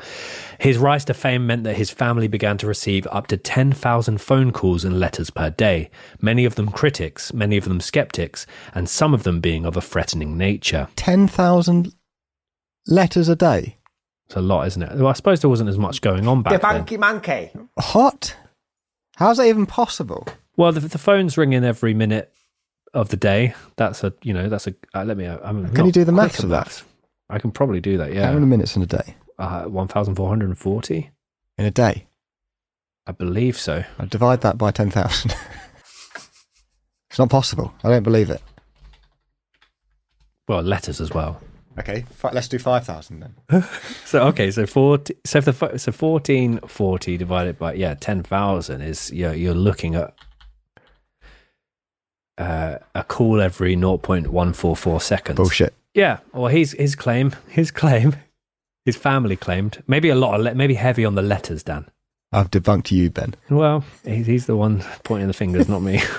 His 0.60 0.78
rise 0.78 1.04
to 1.06 1.14
fame 1.14 1.46
meant 1.46 1.64
that 1.64 1.74
his 1.74 1.90
family 1.90 2.28
began 2.28 2.56
to 2.58 2.68
receive 2.68 3.06
up 3.10 3.26
to 3.28 3.36
10,000 3.36 4.20
phone 4.20 4.52
calls 4.52 4.84
and 4.84 5.00
letters 5.00 5.30
per 5.30 5.50
day, 5.50 5.90
many 6.20 6.44
of 6.44 6.54
them 6.54 6.68
critics, 6.68 7.32
many 7.32 7.56
of 7.56 7.64
them 7.64 7.80
skeptics, 7.80 8.46
and 8.74 8.88
some 8.88 9.12
of 9.12 9.24
them 9.24 9.40
being 9.40 9.66
of 9.66 9.76
a 9.76 9.80
threatening 9.80 10.38
nature. 10.38 10.86
10,000 10.94 11.92
letters 12.86 13.28
a 13.28 13.36
day? 13.36 13.78
It's 14.26 14.36
a 14.36 14.40
lot, 14.40 14.68
isn't 14.68 14.82
it? 14.82 14.96
Well, 14.96 15.08
I 15.08 15.14
suppose 15.14 15.40
there 15.40 15.50
wasn't 15.50 15.70
as 15.70 15.78
much 15.78 16.00
going 16.00 16.28
on 16.28 16.42
back 16.42 16.52
the 16.52 16.58
then. 16.60 16.76
monkey 16.76 16.96
monkey. 16.96 17.50
What? 17.92 18.36
How's 19.16 19.38
that 19.38 19.46
even 19.46 19.66
possible? 19.66 20.26
Well, 20.56 20.72
the, 20.72 20.80
the 20.80 20.98
phone's 20.98 21.36
ringing 21.36 21.64
every 21.64 21.92
minute 21.92 22.32
of 22.94 23.08
the 23.08 23.16
day. 23.16 23.54
That's 23.76 24.04
a, 24.04 24.12
you 24.22 24.34
know, 24.34 24.48
that's 24.48 24.66
a. 24.66 24.74
Uh, 24.94 25.04
let 25.04 25.16
me. 25.16 25.26
I'm 25.26 25.72
Can 25.74 25.86
you 25.86 25.92
do 25.92 26.04
the 26.04 26.12
maths 26.12 26.40
of 26.40 26.50
that? 26.50 26.66
maths. 26.66 26.84
I 27.30 27.38
can 27.38 27.50
probably 27.50 27.80
do 27.80 27.96
that. 27.98 28.12
Yeah. 28.12 28.26
How 28.26 28.34
many 28.34 28.46
minutes 28.46 28.76
in 28.76 28.82
a 28.82 28.86
day? 28.86 29.16
uh, 29.38 29.64
one 29.64 29.88
thousand 29.88 30.14
four 30.14 30.28
hundred 30.28 30.46
and 30.46 30.58
forty. 30.58 31.10
In 31.58 31.64
a 31.66 31.70
day? 31.70 32.06
I 33.06 33.12
believe 33.12 33.58
so. 33.58 33.84
I 33.98 34.04
divide 34.06 34.42
that 34.42 34.56
by 34.56 34.70
10,000. 34.70 35.34
it's 37.10 37.18
not 37.18 37.28
possible. 37.30 37.74
I 37.82 37.88
don't 37.88 38.04
believe 38.04 38.30
it. 38.30 38.40
Well, 40.46 40.62
letters 40.62 41.00
as 41.00 41.10
well. 41.10 41.40
Okay, 41.78 42.04
let's 42.32 42.48
do 42.48 42.58
5,000 42.58 43.20
then. 43.20 43.64
So 44.04 44.22
okay, 44.28 44.50
so 44.50 44.66
forty. 44.66 45.14
So 45.24 45.38
if 45.38 45.46
the 45.46 45.78
so 45.78 45.90
fourteen 45.90 46.58
forty 46.66 47.16
divided 47.16 47.58
by 47.58 47.72
yeah 47.74 47.94
ten 47.94 48.22
thousand 48.22 48.82
is 48.82 49.10
you're 49.10 49.32
you're 49.32 49.54
looking 49.54 49.94
at 49.94 50.14
uh, 52.38 52.78
a 52.94 53.04
call 53.04 53.40
every 53.40 53.74
zero 53.74 53.98
point 53.98 54.28
one 54.28 54.52
four 54.52 54.76
four 54.76 55.00
seconds. 55.00 55.36
Bullshit. 55.36 55.74
Yeah. 55.94 56.18
Well, 56.32 56.48
his 56.48 56.72
his 56.72 56.94
claim, 56.94 57.34
his 57.48 57.70
claim, 57.70 58.16
his 58.84 58.96
family 58.96 59.36
claimed 59.36 59.82
maybe 59.86 60.08
a 60.08 60.14
lot 60.14 60.34
of 60.34 60.40
le- 60.40 60.54
maybe 60.54 60.74
heavy 60.74 61.04
on 61.04 61.14
the 61.14 61.22
letters, 61.22 61.62
Dan. 61.62 61.86
I've 62.34 62.50
debunked 62.50 62.90
you, 62.90 63.10
Ben. 63.10 63.34
Well, 63.50 63.84
he's, 64.06 64.26
he's 64.26 64.46
the 64.46 64.56
one 64.56 64.82
pointing 65.04 65.28
the 65.28 65.34
fingers, 65.34 65.68
not 65.68 65.82
me. 65.82 66.00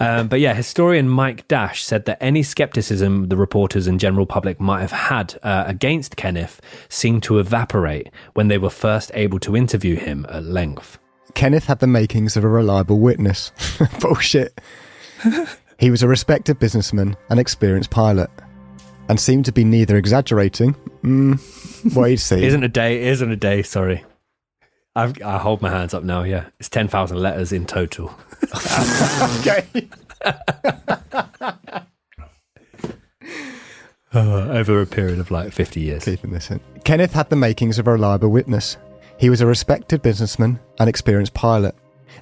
Um, 0.00 0.28
but 0.28 0.38
yeah, 0.38 0.54
historian 0.54 1.08
Mike 1.08 1.48
Dash 1.48 1.82
said 1.82 2.04
that 2.04 2.22
any 2.22 2.44
skepticism 2.44 3.30
the 3.30 3.36
reporters 3.36 3.88
and 3.88 3.98
general 3.98 4.26
public 4.26 4.60
might 4.60 4.80
have 4.80 4.92
had 4.92 5.36
uh, 5.42 5.64
against 5.66 6.14
Kenneth 6.14 6.60
seemed 6.88 7.24
to 7.24 7.40
evaporate 7.40 8.08
when 8.34 8.46
they 8.46 8.58
were 8.58 8.70
first 8.70 9.10
able 9.14 9.40
to 9.40 9.56
interview 9.56 9.96
him 9.96 10.24
at 10.28 10.44
length. 10.44 10.98
Kenneth 11.34 11.64
had 11.64 11.80
the 11.80 11.88
makings 11.88 12.36
of 12.36 12.44
a 12.44 12.48
reliable 12.48 13.00
witness. 13.00 13.50
Bullshit. 14.00 14.60
he 15.78 15.90
was 15.90 16.02
a 16.02 16.08
respected 16.08 16.58
businessman 16.58 17.16
and 17.30 17.38
experienced 17.40 17.90
pilot, 17.90 18.30
and 19.08 19.18
seemed 19.18 19.44
to 19.46 19.52
be 19.52 19.64
neither 19.64 19.96
exaggerating, 19.96 20.74
mm, 21.02 21.94
what 21.94 22.10
he'd 22.10 22.16
seen, 22.18 22.42
Isn't 22.42 22.64
a 22.64 22.68
day? 22.68 23.02
Isn't 23.04 23.30
a 23.30 23.36
day? 23.36 23.62
Sorry, 23.62 24.04
I've, 24.94 25.20
I 25.22 25.38
hold 25.38 25.62
my 25.62 25.70
hands 25.70 25.94
up 25.94 26.02
now. 26.02 26.22
Yeah, 26.22 26.46
it's 26.58 26.68
ten 26.68 26.88
thousand 26.88 27.18
letters 27.18 27.52
in 27.52 27.66
total. 27.66 28.12
okay. 29.40 29.66
Uh, 34.14 34.48
over 34.52 34.80
a 34.80 34.86
period 34.86 35.18
of 35.18 35.30
like 35.30 35.52
fifty 35.52 35.80
years. 35.80 36.04
Keeping 36.04 36.32
this 36.32 36.50
in. 36.50 36.60
Kenneth 36.84 37.12
had 37.12 37.28
the 37.30 37.36
makings 37.36 37.78
of 37.78 37.86
a 37.86 37.92
reliable 37.92 38.30
witness. 38.30 38.76
He 39.18 39.30
was 39.30 39.40
a 39.40 39.46
respected 39.46 40.00
businessman 40.00 40.58
and 40.78 40.88
experienced 40.88 41.34
pilot, 41.34 41.74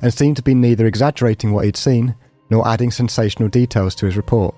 and 0.03 0.13
seemed 0.13 0.37
to 0.37 0.43
be 0.43 0.55
neither 0.55 0.87
exaggerating 0.87 1.53
what 1.53 1.65
he'd 1.65 1.77
seen 1.77 2.15
nor 2.51 2.67
adding 2.67 2.91
sensational 2.91 3.49
details 3.49 3.95
to 3.97 4.07
his 4.07 4.17
report. 4.17 4.55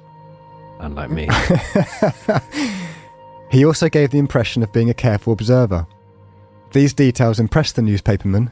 Unlike 0.81 1.11
me. 1.11 1.29
He 3.51 3.65
also 3.65 3.89
gave 3.89 4.11
the 4.11 4.19
impression 4.19 4.63
of 4.63 4.73
being 4.73 4.91
a 4.91 4.95
careful 4.95 5.33
observer. 5.33 5.87
These 6.73 6.93
details 6.93 7.41
impressed 7.41 7.77
the 7.77 7.83
newspaperman. 7.83 8.51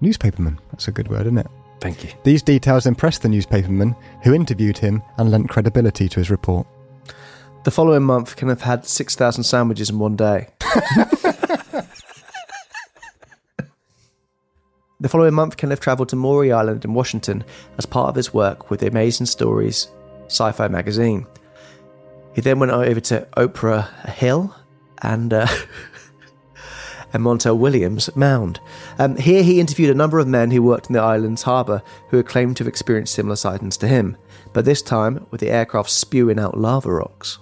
Newspaperman, 0.00 0.58
that's 0.70 0.86
a 0.86 0.92
good 0.92 1.08
word, 1.08 1.22
isn't 1.22 1.38
it? 1.38 1.48
Thank 1.80 2.04
you. 2.04 2.10
These 2.22 2.42
details 2.42 2.86
impressed 2.86 3.22
the 3.22 3.28
newspaperman, 3.28 3.96
who 4.22 4.34
interviewed 4.34 4.78
him 4.78 5.02
and 5.16 5.30
lent 5.30 5.48
credibility 5.48 6.08
to 6.08 6.20
his 6.20 6.30
report. 6.30 6.66
The 7.64 7.70
following 7.72 8.04
month, 8.04 8.36
Kenneth 8.36 8.62
had 8.62 8.86
6,000 8.86 9.42
sandwiches 9.42 9.90
in 9.90 9.98
one 9.98 10.14
day. 10.14 10.48
the 15.00 15.08
following 15.08 15.34
month, 15.34 15.56
Kenneth 15.56 15.80
travelled 15.80 16.08
to 16.08 16.16
Maury 16.16 16.50
Island 16.52 16.84
in 16.84 16.92
Washington 16.92 17.44
as 17.76 17.86
part 17.86 18.08
of 18.08 18.16
his 18.16 18.34
work 18.34 18.70
with 18.70 18.80
the 18.80 18.88
Amazing 18.88 19.26
Stories 19.26 19.88
sci 20.26 20.50
fi 20.52 20.68
magazine. 20.68 21.26
He 22.34 22.40
then 22.40 22.58
went 22.58 22.72
over 22.72 23.00
to 23.00 23.28
Oprah 23.36 24.08
Hill 24.08 24.54
and. 25.02 25.32
Uh, 25.32 25.46
and 27.12 27.22
Montel 27.22 27.56
Williams 27.56 28.14
Mound. 28.16 28.60
Um, 28.98 29.16
here 29.16 29.42
he 29.42 29.60
interviewed 29.60 29.88
a 29.88 29.94
number 29.94 30.18
of 30.18 30.28
men 30.28 30.50
who 30.50 30.62
worked 30.62 30.88
in 30.88 30.92
the 30.92 31.00
island's 31.00 31.42
harbour 31.42 31.82
who 32.10 32.18
had 32.18 32.26
claimed 32.26 32.58
to 32.58 32.64
have 32.64 32.68
experienced 32.68 33.14
similar 33.14 33.36
sightings 33.36 33.78
to 33.78 33.88
him, 33.88 34.14
but 34.52 34.66
this 34.66 34.82
time 34.82 35.26
with 35.30 35.40
the 35.40 35.50
aircraft 35.50 35.88
spewing 35.88 36.38
out 36.38 36.58
lava 36.58 36.92
rocks. 36.92 37.38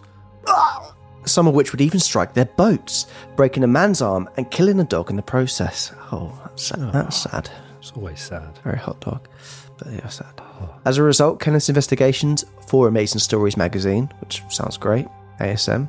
Some 1.24 1.48
of 1.48 1.54
which 1.54 1.72
would 1.72 1.80
even 1.80 1.98
strike 1.98 2.34
their 2.34 2.44
boats, 2.44 3.06
breaking 3.34 3.64
a 3.64 3.66
man's 3.66 4.00
arm 4.00 4.30
and 4.36 4.48
killing 4.52 4.78
a 4.78 4.84
dog 4.84 5.10
in 5.10 5.16
the 5.16 5.22
process. 5.22 5.92
Oh, 6.12 6.45
that's 6.56 6.68
sad. 6.68 6.92
That's 6.92 7.16
sad. 7.16 7.50
It's 7.78 7.92
always 7.92 8.18
sad. 8.18 8.58
Very 8.64 8.78
hot 8.78 8.98
dog, 9.00 9.28
but 9.76 9.92
yeah, 9.92 10.08
sad. 10.08 10.40
As 10.86 10.96
a 10.96 11.02
result, 11.02 11.38
Kenneth's 11.38 11.68
investigations 11.68 12.46
for 12.66 12.88
Amazing 12.88 13.18
Stories 13.18 13.58
magazine, 13.58 14.10
which 14.20 14.42
sounds 14.48 14.78
great, 14.78 15.06
ASM, 15.38 15.88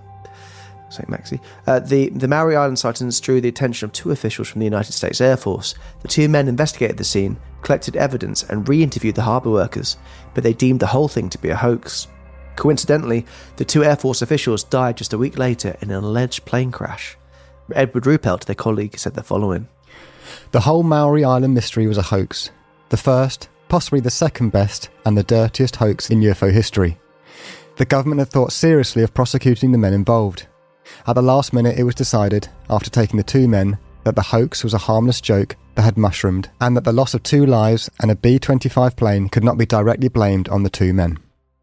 St. 0.89 1.09
Maxi, 1.09 1.39
uh, 1.67 1.79
the, 1.79 2.09
the 2.09 2.27
Maury 2.27 2.57
Island 2.57 2.77
sightings 2.77 3.21
drew 3.21 3.39
the 3.39 3.47
attention 3.47 3.85
of 3.85 3.93
two 3.93 4.11
officials 4.11 4.49
from 4.49 4.59
the 4.59 4.65
United 4.65 4.91
States 4.91 5.21
Air 5.21 5.37
Force. 5.37 5.75
The 6.01 6.09
two 6.09 6.27
men 6.27 6.49
investigated 6.49 6.97
the 6.97 7.05
scene, 7.05 7.37
collected 7.61 7.95
evidence, 7.95 8.43
and 8.43 8.67
re 8.67 8.83
interviewed 8.83 9.15
the 9.15 9.21
harbour 9.21 9.51
workers, 9.51 9.95
but 10.33 10.43
they 10.43 10.53
deemed 10.53 10.81
the 10.81 10.87
whole 10.87 11.07
thing 11.07 11.29
to 11.29 11.37
be 11.37 11.49
a 11.49 11.55
hoax. 11.55 12.09
Coincidentally, 12.57 13.25
the 13.55 13.65
two 13.65 13.85
Air 13.85 13.95
Force 13.95 14.21
officials 14.21 14.65
died 14.65 14.97
just 14.97 15.13
a 15.13 15.17
week 15.17 15.37
later 15.37 15.77
in 15.81 15.91
an 15.91 16.03
alleged 16.03 16.43
plane 16.43 16.71
crash. 16.71 17.17
Edward 17.73 18.03
Ruppelt, 18.03 18.45
their 18.45 18.55
colleague, 18.55 18.97
said 18.97 19.13
the 19.13 19.23
following 19.23 19.69
The 20.51 20.61
whole 20.61 20.83
Maury 20.83 21.23
Island 21.23 21.53
mystery 21.53 21.87
was 21.87 21.97
a 21.97 22.03
hoax. 22.03 22.51
The 22.89 22.97
first, 22.97 23.49
possibly 23.67 23.99
the 23.99 24.09
second 24.09 24.51
best, 24.51 24.89
and 25.05 25.17
the 25.17 25.23
dirtiest 25.23 25.75
hoax 25.75 26.09
in 26.09 26.21
UFO 26.21 26.51
history. 26.51 26.97
The 27.77 27.85
government 27.85 28.19
had 28.19 28.29
thought 28.29 28.51
seriously 28.51 29.03
of 29.03 29.13
prosecuting 29.13 29.71
the 29.71 29.77
men 29.77 29.93
involved. 29.93 30.47
At 31.05 31.13
the 31.13 31.21
last 31.21 31.53
minute, 31.53 31.77
it 31.77 31.83
was 31.83 31.95
decided, 31.95 32.47
after 32.69 32.89
taking 32.89 33.17
the 33.17 33.23
two 33.23 33.47
men, 33.47 33.77
that 34.03 34.15
the 34.15 34.21
hoax 34.21 34.63
was 34.63 34.73
a 34.73 34.79
harmless 34.79 35.21
joke 35.21 35.55
that 35.75 35.81
had 35.81 35.97
mushroomed, 35.97 36.49
and 36.61 36.75
that 36.75 36.85
the 36.85 36.93
loss 36.93 37.13
of 37.13 37.23
two 37.23 37.45
lives 37.45 37.89
and 37.99 38.09
a 38.09 38.15
B 38.15 38.39
25 38.39 38.95
plane 38.95 39.29
could 39.29 39.43
not 39.43 39.57
be 39.57 39.65
directly 39.65 40.07
blamed 40.07 40.49
on 40.49 40.63
the 40.63 40.69
two 40.69 40.93
men. 40.93 41.19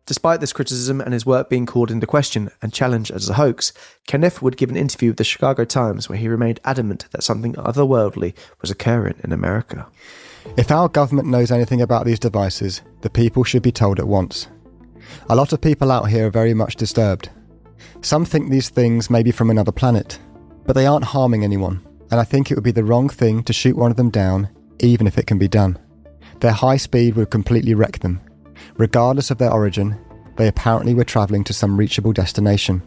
Despite 0.07 0.41
this 0.41 0.53
criticism 0.53 1.01
and 1.01 1.15
his 1.15 1.25
work 1.25 1.49
being 1.49 1.65
called 1.65 1.91
into 1.91 2.07
question 2.07 2.51
and 2.61 2.75
challenged 2.75 3.11
as 3.11 3.29
a 3.31 3.35
hoax, 3.35 3.73
Kenneth 4.07 4.43
would 4.43 4.59
give 4.59 4.69
an 4.69 4.77
interview 4.77 5.11
with 5.11 5.17
the 5.17 5.25
Chicago 5.25 5.65
Times 5.65 6.09
where 6.09 6.19
he 6.19 6.29
remained 6.29 6.61
adamant 6.63 7.07
that 7.13 7.23
something 7.23 7.55
otherworldly 7.55 8.35
was 8.61 8.71
occurring 8.71 9.15
in 9.25 9.33
America. 9.33 9.87
If 10.59 10.71
our 10.71 10.91
government 10.91 11.29
knows 11.29 11.51
anything 11.51 11.81
about 11.81 12.05
these 12.05 12.19
devices, 12.19 12.83
the 13.01 13.09
people 13.09 13.45
should 13.45 13.63
be 13.63 13.73
told 13.73 13.99
at 13.99 14.07
once. 14.07 14.49
A 15.31 15.37
lot 15.37 15.55
of 15.55 15.63
people 15.63 15.91
out 15.91 16.11
here 16.11 16.27
are 16.27 16.31
very 16.31 16.53
much 16.53 16.77
disturbed. 16.77 17.31
Some 18.03 18.27
think 18.27 18.51
these 18.51 18.69
things 18.69 19.09
may 19.09 19.23
be 19.23 19.31
from 19.31 19.49
another 19.49 19.73
planet, 19.73 20.19
but 20.67 20.75
they 20.75 20.87
aren't 20.87 21.05
harming 21.05 21.45
anyone, 21.45 21.81
and 22.11 22.21
I 22.21 22.25
think 22.25 22.51
it 22.51 22.57
would 22.57 22.65
be 22.65 22.73
the 22.73 22.85
wrong 22.85 23.09
thing 23.09 23.43
to 23.45 23.55
shoot 23.55 23.77
one 23.77 23.91
of 23.91 23.97
them 23.97 24.11
down, 24.11 24.51
even 24.81 25.07
if 25.07 25.17
it 25.17 25.27
can 25.27 25.39
be 25.39 25.49
done. 25.49 25.79
Their 26.41 26.53
high 26.53 26.77
speed 26.77 27.17
would 27.17 27.31
completely 27.31 27.73
wreck 27.73 28.01
them. 28.01 28.21
Regardless 28.77 29.31
of 29.31 29.39
their 29.39 29.53
origin, 29.53 29.97
they 30.37 30.49
apparently 30.49 30.95
were 30.95 31.05
travelling 31.05 31.45
to 31.45 31.53
some 31.53 31.77
reachable 31.77 32.13
destination. 32.13 32.83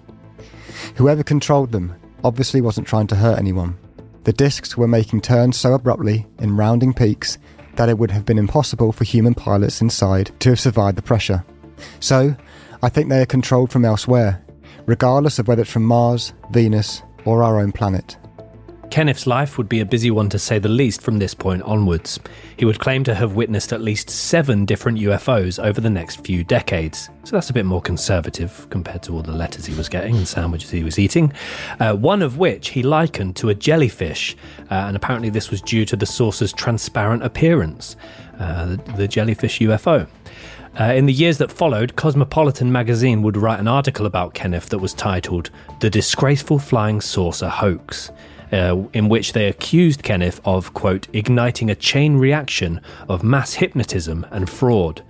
Whoever 0.95 1.23
controlled 1.23 1.71
them 1.71 1.95
obviously 2.23 2.61
wasn't 2.61 2.87
trying 2.87 3.07
to 3.07 3.15
hurt 3.15 3.39
anyone. 3.39 3.77
The 4.23 4.33
discs 4.33 4.75
were 4.75 4.87
making 4.87 5.21
turns 5.21 5.55
so 5.57 5.73
abruptly 5.73 6.27
in 6.39 6.57
rounding 6.57 6.93
peaks 6.93 7.37
that 7.75 7.87
it 7.87 7.97
would 7.97 8.11
have 8.11 8.25
been 8.25 8.37
impossible 8.37 8.91
for 8.91 9.05
human 9.05 9.33
pilots 9.33 9.81
inside 9.81 10.31
to 10.41 10.49
have 10.49 10.59
survived 10.59 10.97
the 10.97 11.01
pressure. 11.01 11.45
So, 11.99 12.35
I 12.83 12.89
think 12.89 13.07
they 13.09 13.21
are 13.21 13.25
controlled 13.25 13.71
from 13.71 13.85
elsewhere, 13.85 14.43
regardless 14.85 15.39
of 15.39 15.47
whether 15.47 15.61
it's 15.61 15.71
from 15.71 15.85
Mars, 15.85 16.33
Venus, 16.51 17.01
or 17.23 17.43
our 17.43 17.59
own 17.59 17.71
planet. 17.71 18.17
Kenneth's 18.89 19.27
life 19.27 19.57
would 19.57 19.67
be 19.67 19.79
a 19.79 19.85
busy 19.85 20.11
one 20.11 20.29
to 20.29 20.39
say 20.39 20.59
the 20.59 20.69
least 20.69 21.01
from 21.01 21.19
this 21.19 21.33
point 21.33 21.61
onwards. 21.63 22.19
He 22.55 22.65
would 22.65 22.79
claim 22.79 23.03
to 23.03 23.13
have 23.13 23.35
witnessed 23.35 23.73
at 23.73 23.81
least 23.81 24.09
seven 24.09 24.65
different 24.65 24.99
UFOs 24.99 25.63
over 25.63 25.81
the 25.81 25.89
next 25.89 26.25
few 26.25 26.43
decades, 26.43 27.09
so 27.23 27.35
that's 27.35 27.49
a 27.49 27.53
bit 27.53 27.65
more 27.65 27.81
conservative 27.81 28.67
compared 28.69 29.03
to 29.03 29.13
all 29.13 29.21
the 29.21 29.31
letters 29.31 29.65
he 29.65 29.75
was 29.75 29.89
getting 29.89 30.15
and 30.15 30.27
sandwiches 30.27 30.71
he 30.71 30.83
was 30.83 30.97
eating. 30.97 31.33
Uh, 31.79 31.93
one 31.93 32.21
of 32.21 32.37
which 32.37 32.69
he 32.69 32.81
likened 32.81 33.35
to 33.35 33.49
a 33.49 33.55
jellyfish, 33.55 34.35
uh, 34.71 34.73
and 34.73 34.95
apparently 34.95 35.29
this 35.29 35.51
was 35.51 35.61
due 35.61 35.85
to 35.85 35.95
the 35.95 36.05
source's 36.05 36.53
transparent 36.53 37.23
appearance, 37.23 37.95
uh, 38.39 38.65
the, 38.65 38.77
the 38.95 39.07
jellyfish 39.07 39.59
UFO. 39.59 40.07
Uh, 40.79 40.93
in 40.93 41.07
the 41.07 41.13
years 41.13 41.39
that 41.39 41.51
followed, 41.51 41.95
Cosmopolitan 41.95 42.71
magazine 42.71 43.23
would 43.23 43.35
write 43.35 43.59
an 43.59 43.67
article 43.67 44.05
about 44.05 44.35
Kenneth 44.35 44.69
that 44.69 44.77
was 44.77 44.93
titled 44.93 45.49
The 45.79 45.89
Disgraceful 45.89 46.59
Flying 46.59 47.01
Saucer 47.01 47.49
Hoax. 47.49 48.11
Uh, 48.51 48.83
in 48.93 49.09
which 49.09 49.33
they 49.33 49.47
accused 49.47 50.03
Kenneth 50.03 50.39
of, 50.45 50.73
quote, 50.73 51.07
igniting 51.11 51.69
a 51.69 51.75
chain 51.75 52.15
reaction 52.15 52.79
of 53.09 53.21
mass 53.21 53.55
hypnotism 53.55 54.25
and 54.31 54.49
fraud. 54.49 55.03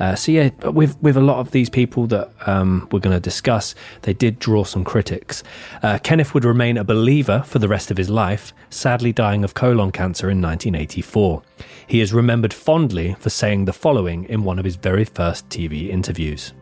Uh, 0.00 0.14
so 0.14 0.32
yeah, 0.32 0.48
with 0.70 1.00
with 1.02 1.16
a 1.16 1.20
lot 1.20 1.38
of 1.38 1.50
these 1.50 1.68
people 1.68 2.06
that 2.06 2.32
um, 2.46 2.88
we're 2.90 3.00
going 3.00 3.14
to 3.14 3.20
discuss, 3.20 3.74
they 4.02 4.14
did 4.14 4.38
draw 4.38 4.64
some 4.64 4.82
critics. 4.82 5.42
Uh, 5.82 5.98
Kenneth 6.02 6.32
would 6.32 6.44
remain 6.44 6.78
a 6.78 6.84
believer 6.84 7.42
for 7.46 7.58
the 7.58 7.68
rest 7.68 7.90
of 7.90 7.98
his 7.98 8.08
life, 8.08 8.54
sadly 8.70 9.12
dying 9.12 9.44
of 9.44 9.52
colon 9.52 9.92
cancer 9.92 10.30
in 10.30 10.40
1984. 10.40 11.42
He 11.86 12.00
is 12.00 12.14
remembered 12.14 12.54
fondly 12.54 13.14
for 13.20 13.28
saying 13.28 13.66
the 13.66 13.74
following 13.74 14.24
in 14.24 14.42
one 14.42 14.58
of 14.58 14.64
his 14.64 14.76
very 14.76 15.04
first 15.04 15.46
TV 15.50 15.90
interviews. 15.90 16.54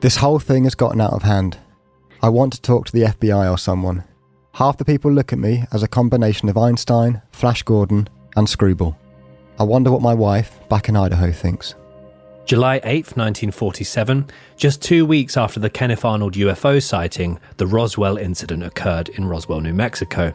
This 0.00 0.16
whole 0.16 0.38
thing 0.38 0.64
has 0.64 0.74
gotten 0.74 1.00
out 1.00 1.12
of 1.12 1.22
hand. 1.22 1.58
I 2.22 2.30
want 2.30 2.54
to 2.54 2.62
talk 2.62 2.86
to 2.86 2.92
the 2.92 3.02
FBI 3.02 3.50
or 3.50 3.58
someone. 3.58 4.04
Half 4.52 4.78
the 4.78 4.84
people 4.84 5.12
look 5.12 5.32
at 5.32 5.38
me 5.38 5.64
as 5.72 5.82
a 5.82 5.88
combination 5.88 6.48
of 6.48 6.58
Einstein, 6.58 7.22
Flash 7.32 7.62
Gordon, 7.62 8.08
and 8.36 8.48
Screwball. 8.48 8.96
I 9.58 9.62
wonder 9.62 9.92
what 9.92 10.02
my 10.02 10.14
wife, 10.14 10.58
back 10.68 10.88
in 10.88 10.96
Idaho, 10.96 11.32
thinks. 11.32 11.74
July 12.46 12.80
8th, 12.80 13.16
1947, 13.16 14.28
just 14.56 14.82
two 14.82 15.06
weeks 15.06 15.36
after 15.36 15.60
the 15.60 15.70
Kenneth 15.70 16.04
Arnold 16.04 16.34
UFO 16.34 16.82
sighting, 16.82 17.38
the 17.58 17.66
Roswell 17.66 18.16
incident 18.16 18.64
occurred 18.64 19.08
in 19.10 19.28
Roswell, 19.28 19.60
New 19.60 19.72
Mexico. 19.72 20.34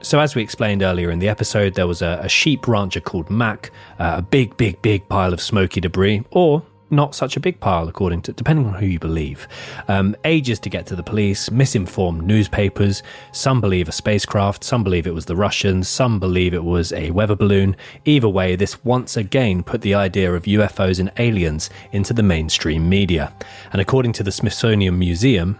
So, 0.00 0.20
as 0.20 0.36
we 0.36 0.42
explained 0.42 0.82
earlier 0.82 1.10
in 1.10 1.18
the 1.18 1.28
episode, 1.28 1.74
there 1.74 1.88
was 1.88 2.02
a, 2.02 2.20
a 2.22 2.28
sheep 2.28 2.68
rancher 2.68 3.00
called 3.00 3.30
Mac, 3.30 3.72
uh, 3.98 4.14
a 4.18 4.22
big, 4.22 4.56
big, 4.56 4.80
big 4.80 5.08
pile 5.08 5.32
of 5.32 5.40
smoky 5.40 5.80
debris, 5.80 6.22
or 6.30 6.62
not 6.90 7.14
such 7.14 7.36
a 7.36 7.40
big 7.40 7.58
pile, 7.60 7.88
according 7.88 8.22
to 8.22 8.32
depending 8.32 8.66
on 8.66 8.74
who 8.74 8.86
you 8.86 8.98
believe. 8.98 9.48
Um, 9.88 10.16
ages 10.24 10.58
to 10.60 10.70
get 10.70 10.86
to 10.86 10.96
the 10.96 11.02
police, 11.02 11.50
misinformed 11.50 12.24
newspapers. 12.24 13.02
Some 13.32 13.60
believe 13.60 13.88
a 13.88 13.92
spacecraft, 13.92 14.62
some 14.62 14.84
believe 14.84 15.06
it 15.06 15.14
was 15.14 15.26
the 15.26 15.36
Russians, 15.36 15.88
some 15.88 16.20
believe 16.20 16.54
it 16.54 16.64
was 16.64 16.92
a 16.92 17.10
weather 17.10 17.34
balloon. 17.34 17.76
Either 18.04 18.28
way, 18.28 18.56
this 18.56 18.84
once 18.84 19.16
again 19.16 19.62
put 19.62 19.80
the 19.80 19.94
idea 19.94 20.32
of 20.32 20.44
UFOs 20.44 21.00
and 21.00 21.10
aliens 21.18 21.70
into 21.92 22.12
the 22.12 22.22
mainstream 22.22 22.88
media. 22.88 23.32
And 23.72 23.80
according 23.80 24.12
to 24.14 24.22
the 24.22 24.32
Smithsonian 24.32 24.98
Museum, 24.98 25.58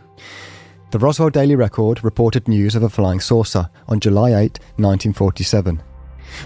The 0.93 0.99
Roswell 0.99 1.31
Daily 1.31 1.57
Record 1.57 2.05
reported 2.05 2.47
news 2.47 2.77
of 2.77 2.83
a 2.83 2.89
flying 2.89 3.21
saucer 3.21 3.69
on 3.89 4.01
July 4.01 4.31
8, 4.31 4.59
1947. 4.77 5.96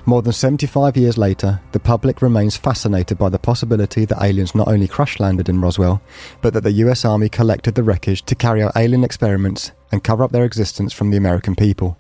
More 0.07 0.23
than 0.23 0.33
75 0.33 0.97
years 0.97 1.19
later, 1.19 1.61
the 1.73 1.81
public 1.81 2.23
remains 2.23 2.57
fascinated 2.57 3.19
by 3.19 3.29
the 3.29 3.39
possibility 3.39 4.05
that 4.05 4.23
aliens 4.23 4.55
not 4.55 4.69
only 4.69 4.89
crash 4.89 5.21
landed 5.21 5.49
in 5.49 5.61
Roswell, 5.61 6.01
but 6.41 6.55
that 6.55 6.63
the 6.63 6.73
US 6.85 7.05
Army 7.05 7.29
collected 7.29 7.75
the 7.75 7.83
wreckage 7.83 8.23
to 8.25 8.35
carry 8.35 8.63
out 8.63 8.77
alien 8.77 9.05
experiments 9.05 9.73
and 9.93 10.05
cover 10.05 10.25
up 10.25 10.33
their 10.33 10.45
existence 10.45 10.93
from 10.93 11.11
the 11.11 11.17
American 11.17 11.55
people. 11.55 11.99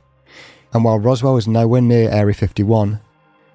And 0.72 0.84
while 0.84 0.98
Roswell 0.98 1.36
is 1.36 1.48
nowhere 1.48 1.80
near 1.80 2.10
Area 2.10 2.34
51, 2.34 3.00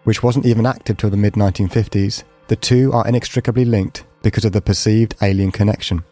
which 0.03 0.21
wasn't 0.21 0.45
even 0.45 0.65
active 0.65 0.97
till 0.97 1.09
the 1.09 1.17
mid 1.17 1.33
1950s, 1.33 2.23
the 2.47 2.55
two 2.55 2.91
are 2.93 3.07
inextricably 3.07 3.65
linked 3.65 4.05
because 4.21 4.45
of 4.45 4.51
the 4.51 4.61
perceived 4.61 5.15
alien 5.21 5.51
connection. 5.51 6.03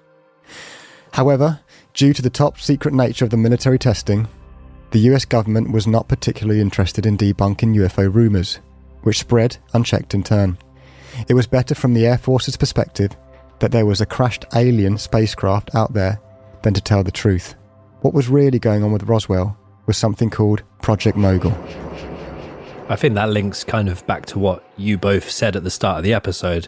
However, 1.12 1.60
due 1.94 2.14
to 2.14 2.22
the 2.22 2.30
top 2.30 2.60
secret 2.60 2.94
nature 2.94 3.26
of 3.26 3.32
the 3.32 3.38
military 3.38 3.78
testing, 3.78 4.28
the 4.94 5.00
US 5.12 5.26
government 5.26 5.72
was 5.72 5.88
not 5.88 6.08
particularly 6.08 6.62
interested 6.62 7.08
in 7.08 7.18
debunking 7.18 7.76
UFO 7.78 8.14
rumours, 8.14 8.60
which 9.02 9.20
spread 9.20 9.58
unchecked 9.74 10.14
in 10.14 10.22
turn. 10.22 10.56
It 11.28 11.34
was 11.34 11.48
better 11.48 11.74
from 11.74 11.96
the 11.96 12.06
Air 12.06 12.20
Force's 12.20 12.56
perspective 12.56 13.18
that 13.58 13.72
there 13.72 13.88
was 13.88 14.02
a 14.02 14.06
crashed 14.06 14.46
alien 14.54 15.00
spacecraft 15.00 15.74
out 15.74 15.94
there 15.94 16.22
than 16.62 16.76
to 16.76 16.82
tell 16.82 17.04
the 17.04 17.12
truth. 17.12 17.56
What 18.02 18.14
was 18.14 18.30
really 18.30 18.60
going 18.60 18.84
on 18.84 18.92
with 18.92 19.10
Roswell 19.10 19.58
was 19.88 19.98
something 19.98 20.30
called 20.30 20.62
Project 20.84 21.18
Mogul. 21.18 21.58
I 22.88 22.96
think 22.96 23.16
that 23.16 23.30
links 23.30 23.64
kind 23.64 23.90
of 23.90 24.06
back 24.06 24.28
to 24.28 24.38
what 24.38 24.64
you 24.78 25.00
both 25.00 25.28
said 25.32 25.56
at 25.56 25.64
the 25.64 25.72
start 25.72 25.98
of 25.98 26.04
the 26.04 26.14
episode. 26.14 26.68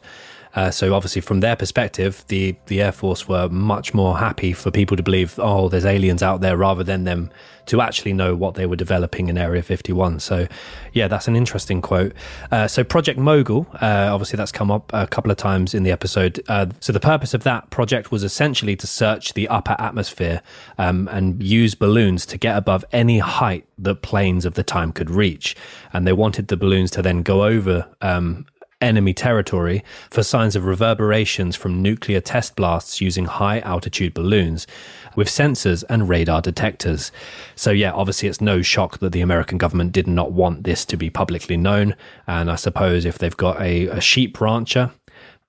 Uh, 0.55 0.71
so 0.71 0.93
obviously, 0.93 1.21
from 1.21 1.41
their 1.41 1.55
perspective, 1.55 2.23
the 2.27 2.55
the 2.67 2.81
Air 2.81 2.91
Force 2.91 3.27
were 3.27 3.49
much 3.49 3.93
more 3.93 4.17
happy 4.17 4.53
for 4.53 4.71
people 4.71 4.95
to 4.97 5.03
believe, 5.03 5.37
oh, 5.37 5.69
there's 5.69 5.85
aliens 5.85 6.23
out 6.23 6.41
there, 6.41 6.57
rather 6.57 6.83
than 6.83 7.03
them 7.03 7.29
to 7.67 7.81
actually 7.81 8.13
know 8.13 8.35
what 8.35 8.55
they 8.55 8.65
were 8.65 8.75
developing 8.75 9.27
in 9.27 9.37
Area 9.37 9.63
51. 9.63 10.19
So, 10.19 10.47
yeah, 10.93 11.07
that's 11.07 11.27
an 11.27 11.35
interesting 11.35 11.81
quote. 11.81 12.13
Uh, 12.51 12.67
so, 12.67 12.83
Project 12.83 13.19
Mogul, 13.19 13.67
uh, 13.81 14.09
obviously, 14.11 14.37
that's 14.37 14.51
come 14.51 14.71
up 14.71 14.91
a 14.93 15.07
couple 15.07 15.31
of 15.31 15.37
times 15.37 15.73
in 15.73 15.83
the 15.83 15.91
episode. 15.91 16.41
Uh, 16.47 16.67
so, 16.79 16.93
the 16.93 16.99
purpose 16.99 17.33
of 17.33 17.43
that 17.43 17.69
project 17.69 18.11
was 18.11 18.23
essentially 18.23 18.75
to 18.75 18.87
search 18.87 19.33
the 19.33 19.47
upper 19.47 19.75
atmosphere 19.79 20.41
um, 20.77 21.09
and 21.11 21.41
use 21.43 21.75
balloons 21.75 22.25
to 22.27 22.37
get 22.37 22.57
above 22.57 22.85
any 22.91 23.19
height 23.19 23.65
that 23.77 24.01
planes 24.01 24.45
of 24.45 24.53
the 24.53 24.63
time 24.63 24.91
could 24.91 25.09
reach. 25.09 25.55
And 25.91 26.07
they 26.07 26.13
wanted 26.13 26.47
the 26.47 26.57
balloons 26.57 26.91
to 26.91 27.01
then 27.01 27.23
go 27.23 27.43
over 27.43 27.87
um, 28.01 28.45
enemy 28.85 29.13
territory 29.13 29.83
for 30.09 30.23
signs 30.23 30.55
of 30.55 30.63
reverberations 30.65 31.55
from 31.55 31.81
nuclear 31.81 32.21
test 32.21 32.55
blasts 32.55 33.01
using 33.01 33.25
high 33.25 33.59
altitude 33.61 34.13
balloons 34.13 34.67
with 35.15 35.27
sensors 35.27 35.83
and 35.89 36.07
radar 36.07 36.41
detectors. 36.41 37.11
So, 37.55 37.71
yeah, 37.71 37.91
obviously, 37.91 38.29
it's 38.29 38.41
no 38.41 38.61
shock 38.61 38.99
that 38.99 39.11
the 39.11 39.21
American 39.21 39.57
government 39.57 39.91
did 39.91 40.07
not 40.07 40.31
want 40.31 40.63
this 40.63 40.85
to 40.85 40.97
be 40.97 41.09
publicly 41.09 41.57
known. 41.57 41.95
And 42.27 42.51
I 42.51 42.55
suppose 42.55 43.05
if 43.05 43.17
they've 43.17 43.35
got 43.35 43.59
a, 43.59 43.87
a 43.87 44.01
sheep 44.01 44.39
rancher, 44.39 44.91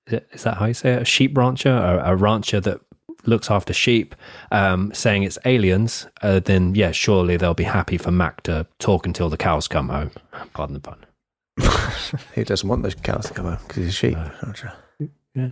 is 0.07 0.43
that 0.43 0.57
how 0.57 0.65
you 0.65 0.73
say 0.73 0.93
it? 0.93 1.01
A 1.01 1.05
sheep 1.05 1.37
rancher, 1.37 1.69
a, 1.69 2.11
a 2.11 2.15
rancher 2.15 2.59
that 2.61 2.81
looks 3.25 3.51
after 3.51 3.73
sheep, 3.73 4.15
um, 4.51 4.93
saying 4.93 5.23
it's 5.23 5.37
aliens, 5.45 6.07
uh, 6.21 6.39
then 6.39 6.73
yeah, 6.75 6.91
surely 6.91 7.37
they'll 7.37 7.53
be 7.53 7.65
happy 7.65 7.97
for 7.97 8.11
Mac 8.11 8.41
to 8.43 8.65
talk 8.79 9.05
until 9.05 9.29
the 9.29 9.37
cows 9.37 9.67
come 9.67 9.89
home. 9.89 10.11
Pardon 10.53 10.73
the 10.73 10.79
pun. 10.79 11.06
he 12.35 12.43
doesn't 12.43 12.67
want 12.67 12.83
those 12.83 12.95
cows 12.95 13.27
to 13.27 13.33
come 13.33 13.45
home 13.45 13.57
because 13.67 13.77
he's 13.77 13.87
a 13.87 13.91
sheep. 13.91 14.17
Yeah. 15.35 15.49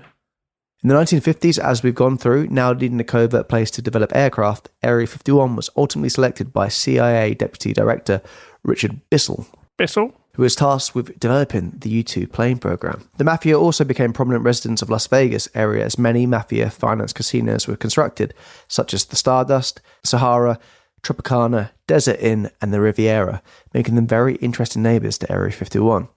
In 0.86 0.90
the 0.90 0.96
1950s, 0.96 1.58
as 1.58 1.82
we've 1.82 1.96
gone 1.96 2.16
through, 2.18 2.48
now 2.48 2.72
needing 2.72 3.00
a 3.00 3.04
covert 3.04 3.50
place 3.50 3.72
to 3.72 3.82
develop 3.82 4.16
aircraft, 4.16 4.70
Area 4.84 5.08
51 5.08 5.56
was 5.56 5.70
ultimately 5.76 6.10
selected 6.10 6.54
by 6.54 6.68
CIA 6.68 7.34
Deputy 7.34 7.74
Director 7.74 8.22
Richard 8.64 9.02
Bissell. 9.10 9.48
Bissell? 9.78 10.14
Who 10.34 10.44
was 10.44 10.56
tasked 10.56 10.94
with 10.94 11.18
developing 11.20 11.72
the 11.80 11.90
U 11.90 12.04
2 12.04 12.28
plane 12.28 12.60
program. 12.60 13.10
The 13.18 13.24
Mafia 13.24 13.58
also 13.58 13.84
became 13.84 14.14
prominent 14.14 14.44
residents 14.44 14.82
of 14.82 14.90
Las 14.90 15.08
Vegas 15.08 15.48
area 15.56 15.84
as 15.84 15.98
many 15.98 16.28
Mafia 16.28 16.70
financed 16.70 17.16
casinos 17.16 17.68
were 17.68 17.78
constructed, 17.78 18.34
such 18.68 18.94
as 18.94 19.06
the 19.06 19.16
Stardust, 19.16 19.82
Sahara, 20.04 20.60
Tropicana, 21.06 21.70
Desert 21.88 22.20
Inn, 22.20 22.50
and 22.62 22.74
the 22.74 22.82
Riviera, 22.82 23.44
making 23.74 23.94
them 23.94 24.08
very 24.08 24.36
interesting 24.38 24.82
neighbours 24.82 25.20
to 25.20 25.32
Area 25.32 25.52
51. 25.52 26.08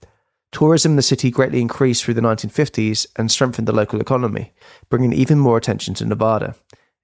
Tourism 0.51 0.93
in 0.93 0.95
the 0.95 1.03
city 1.03 1.29
greatly 1.29 1.61
increased 1.61 2.03
through 2.03 2.15
the 2.15 2.21
1950s 2.21 3.05
and 3.15 3.31
strengthened 3.31 3.67
the 3.67 3.71
local 3.71 4.01
economy, 4.01 4.51
bringing 4.89 5.13
even 5.13 5.37
more 5.37 5.57
attention 5.57 5.93
to 5.93 6.05
Nevada. 6.05 6.55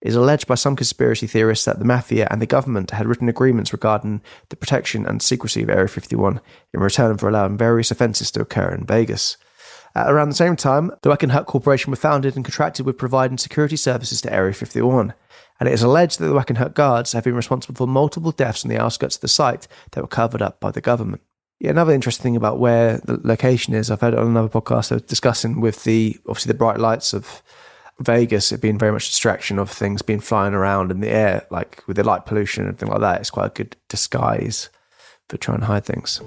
It 0.02 0.10
is 0.10 0.16
alleged 0.16 0.48
by 0.48 0.56
some 0.56 0.76
conspiracy 0.76 1.28
theorists 1.28 1.66
that 1.66 1.78
the 1.78 1.86
mafia 1.86 2.28
and 2.32 2.42
the 2.42 2.48
government 2.48 2.90
had 2.90 3.06
written 3.06 3.30
agreements 3.30 3.72
regarding 3.72 4.22
the 4.50 4.56
protection 4.56 5.06
and 5.06 5.22
secrecy 5.22 5.62
of 5.62 5.70
Area 5.70 5.88
51 5.88 6.42
in 6.74 6.80
return 6.80 7.18
for 7.18 7.30
allowing 7.30 7.56
various 7.58 7.92
offences 7.92 8.32
to 8.32 8.42
occur 8.42 8.74
in 8.74 8.86
Vegas. 8.86 9.38
At 9.94 10.12
around 10.12 10.30
the 10.30 10.36
same 10.36 10.56
time, 10.56 10.92
the 11.04 11.10
Wackenhut 11.10 11.46
Corporation 11.46 11.92
were 11.92 11.98
founded 11.98 12.36
and 12.36 12.44
contracted 12.44 12.86
with 12.86 12.98
providing 12.98 13.38
security 13.38 13.78
services 13.78 14.22
to 14.22 14.34
Area 14.34 14.54
51, 14.54 15.14
and 15.60 15.70
it 15.70 15.74
is 15.74 15.84
alleged 15.84 16.20
that 16.20 16.28
the 16.28 16.34
Wackenhut 16.34 16.74
guards 16.74 17.14
have 17.14 17.24
been 17.24 17.36
responsible 17.36 17.76
for 17.76 17.88
multiple 17.88 18.32
deaths 18.32 18.66
on 18.66 18.70
the 18.70 18.82
outskirts 18.82 19.16
of 19.16 19.22
the 19.22 19.28
site 19.28 19.68
that 19.92 20.02
were 20.02 20.08
covered 20.08 20.42
up 20.42 20.60
by 20.60 20.72
the 20.72 20.82
government. 20.82 21.22
Yeah, 21.60 21.72
another 21.72 21.94
interesting 21.94 22.24
thing 22.24 22.36
about 22.36 22.60
where 22.60 22.98
the 22.98 23.20
location 23.24 23.74
is, 23.74 23.90
I've 23.90 24.02
heard 24.02 24.14
on 24.14 24.28
another 24.28 24.50
podcast 24.50 24.92
I 24.92 24.96
was 24.96 25.04
discussing 25.04 25.62
with 25.62 25.84
the 25.86 26.18
obviously 26.28 26.52
the 26.52 26.58
bright 26.58 26.80
lights 26.80 27.14
of 27.14 27.42
Vegas, 28.00 28.52
it 28.52 28.62
being 28.62 28.78
very 28.78 28.92
much 28.92 29.10
distraction 29.10 29.58
of 29.58 29.70
things 29.70 30.02
being 30.02 30.20
flying 30.20 30.54
around 30.54 30.92
in 30.92 31.00
the 31.00 31.10
air, 31.10 31.48
like 31.50 31.82
with 31.88 31.96
the 31.96 32.04
light 32.04 32.26
pollution 32.26 32.68
and 32.68 32.78
things 32.78 32.90
like 32.90 33.00
that. 33.00 33.22
It's 33.22 33.30
quite 33.30 33.48
a 33.48 33.54
good 33.54 33.78
disguise 33.88 34.70
for 35.30 35.38
trying 35.38 35.62
to 35.62 35.66
hide 35.66 35.86
things. 35.86 36.22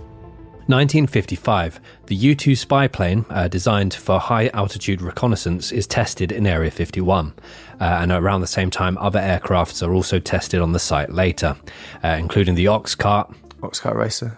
1955, 0.68 1.80
the 2.08 2.14
U 2.14 2.34
2 2.34 2.54
spy 2.54 2.88
plane, 2.88 3.24
uh, 3.30 3.48
designed 3.48 3.94
for 3.94 4.20
high 4.20 4.48
altitude 4.48 5.00
reconnaissance, 5.00 5.72
is 5.72 5.86
tested 5.86 6.30
in 6.30 6.46
Area 6.46 6.70
51. 6.70 7.32
Uh, 7.80 7.84
and 7.84 8.12
around 8.12 8.42
the 8.42 8.46
same 8.46 8.68
time, 8.68 8.98
other 8.98 9.18
aircrafts 9.18 9.86
are 9.86 9.94
also 9.94 10.18
tested 10.18 10.60
on 10.60 10.72
the 10.72 10.78
site 10.78 11.10
later, 11.10 11.56
uh, 12.04 12.08
including 12.08 12.54
the 12.54 12.66
Oxcart. 12.66 13.34
Oxcart 13.62 13.94
Racer. 13.94 14.36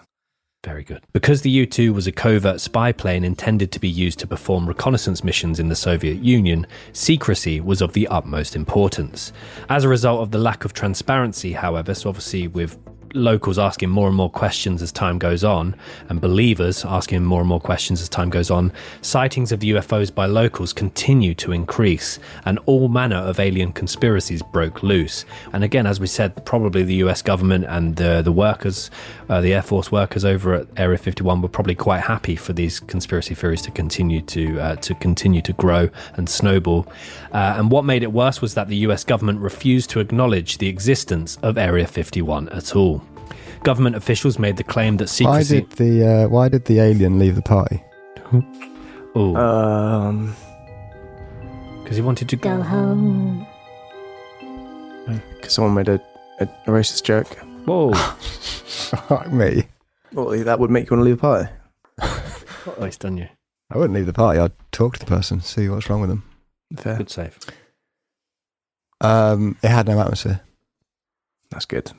Very 0.63 0.83
good. 0.83 1.03
Because 1.11 1.41
the 1.41 1.49
U 1.49 1.65
2 1.65 1.91
was 1.91 2.07
a 2.07 2.13
covert 2.13 2.61
spy 2.61 2.93
plane 2.93 3.25
intended 3.25 3.73
to 3.73 3.79
be 3.79 3.89
used 3.89 4.19
to 4.19 4.27
perform 4.27 4.67
reconnaissance 4.67 5.25
missions 5.25 5.59
in 5.59 5.67
the 5.67 5.75
Soviet 5.75 6.19
Union, 6.23 6.65
secrecy 6.93 7.59
was 7.59 7.81
of 7.81 7.91
the 7.91 8.07
utmost 8.07 8.55
importance. 8.55 9.33
As 9.69 9.83
a 9.83 9.89
result 9.89 10.21
of 10.21 10.31
the 10.31 10.37
lack 10.37 10.63
of 10.63 10.71
transparency, 10.71 11.51
however, 11.51 11.93
so 11.93 12.09
obviously 12.09 12.47
with 12.47 12.77
locals 13.13 13.59
asking 13.59 13.89
more 13.89 14.07
and 14.07 14.15
more 14.15 14.29
questions 14.29 14.81
as 14.81 14.91
time 14.91 15.19
goes 15.19 15.43
on, 15.43 15.75
and 16.09 16.21
believers 16.21 16.85
asking 16.85 17.23
more 17.23 17.41
and 17.41 17.49
more 17.49 17.59
questions 17.59 18.01
as 18.01 18.09
time 18.09 18.29
goes 18.29 18.51
on, 18.51 18.71
sightings 19.01 19.51
of 19.51 19.59
UFOs 19.61 20.13
by 20.13 20.25
locals 20.25 20.73
continue 20.73 21.33
to 21.35 21.51
increase, 21.51 22.19
and 22.45 22.59
all 22.65 22.87
manner 22.87 23.17
of 23.17 23.39
alien 23.39 23.71
conspiracies 23.71 24.41
broke 24.41 24.83
loose. 24.83 25.25
And 25.53 25.63
again, 25.63 25.85
as 25.85 25.99
we 25.99 26.07
said, 26.07 26.45
probably 26.45 26.83
the 26.83 26.95
US 26.95 27.21
government 27.21 27.65
and 27.65 27.95
the, 27.95 28.21
the 28.21 28.31
workers, 28.31 28.89
uh, 29.29 29.41
the 29.41 29.53
Air 29.53 29.61
Force 29.61 29.91
workers 29.91 30.25
over 30.25 30.53
at 30.53 30.67
Area 30.77 30.97
51 30.97 31.41
were 31.41 31.47
probably 31.47 31.75
quite 31.75 32.01
happy 32.01 32.35
for 32.35 32.53
these 32.53 32.79
conspiracy 32.79 33.35
theories 33.35 33.61
to 33.63 33.71
continue 33.71 34.21
to 34.21 34.59
uh, 34.59 34.75
to 34.77 34.93
continue 34.95 35.41
to 35.41 35.53
grow 35.53 35.89
and 36.15 36.29
snowball. 36.29 36.87
Uh, 37.31 37.55
and 37.57 37.71
what 37.71 37.85
made 37.85 38.03
it 38.03 38.11
worse 38.11 38.41
was 38.41 38.53
that 38.55 38.67
the 38.67 38.77
US 38.77 39.03
government 39.03 39.39
refused 39.39 39.89
to 39.91 39.99
acknowledge 39.99 40.57
the 40.57 40.67
existence 40.67 41.37
of 41.43 41.57
Area 41.57 41.87
51 41.87 42.49
at 42.49 42.75
all. 42.75 43.00
Government 43.63 43.95
officials 43.95 44.39
made 44.39 44.57
the 44.57 44.63
claim 44.63 44.97
that 44.97 45.07
secrecy. 45.07 45.61
Why 45.61 45.61
did 45.61 45.71
the 45.73 46.07
uh, 46.07 46.27
Why 46.29 46.49
did 46.49 46.65
the 46.65 46.79
alien 46.79 47.19
leave 47.19 47.35
the 47.35 47.41
party? 47.41 47.83
Oh, 49.13 49.35
Um, 49.35 50.33
because 51.83 51.97
he 51.97 52.01
wanted 52.01 52.29
to 52.29 52.37
go. 52.37 52.55
Go 52.55 52.63
home. 52.63 53.45
because 55.35 55.51
someone 55.53 55.73
made 55.73 55.89
a, 55.89 56.01
a, 56.39 56.45
a 56.45 56.69
racist 56.69 57.03
joke. 57.03 57.27
Whoa! 57.65 57.91
Fuck 57.93 59.29
me. 59.33 59.63
Well, 60.13 60.29
that 60.45 60.59
would 60.61 60.71
make 60.71 60.89
you 60.89 60.95
want 60.95 61.01
to 61.01 61.09
leave 61.09 61.17
the 61.17 61.21
party. 61.21 61.49
oh, 62.01 62.85
he's 62.85 62.95
done 62.97 63.17
you. 63.17 63.27
I 63.69 63.77
wouldn't 63.77 63.93
leave 63.95 64.05
the 64.05 64.13
party. 64.13 64.39
I'd 64.39 64.53
talk 64.71 64.93
to 64.93 64.99
the 65.01 65.05
person, 65.05 65.41
see 65.41 65.67
what's 65.67 65.89
wrong 65.89 65.99
with 65.99 66.09
them. 66.09 66.23
Fair. 66.77 66.95
Good 66.95 67.09
save. 67.09 67.37
Um, 69.01 69.57
it 69.61 69.67
had 69.69 69.87
no 69.89 69.99
atmosphere. 69.99 70.39
That's 71.49 71.65
good. 71.65 71.91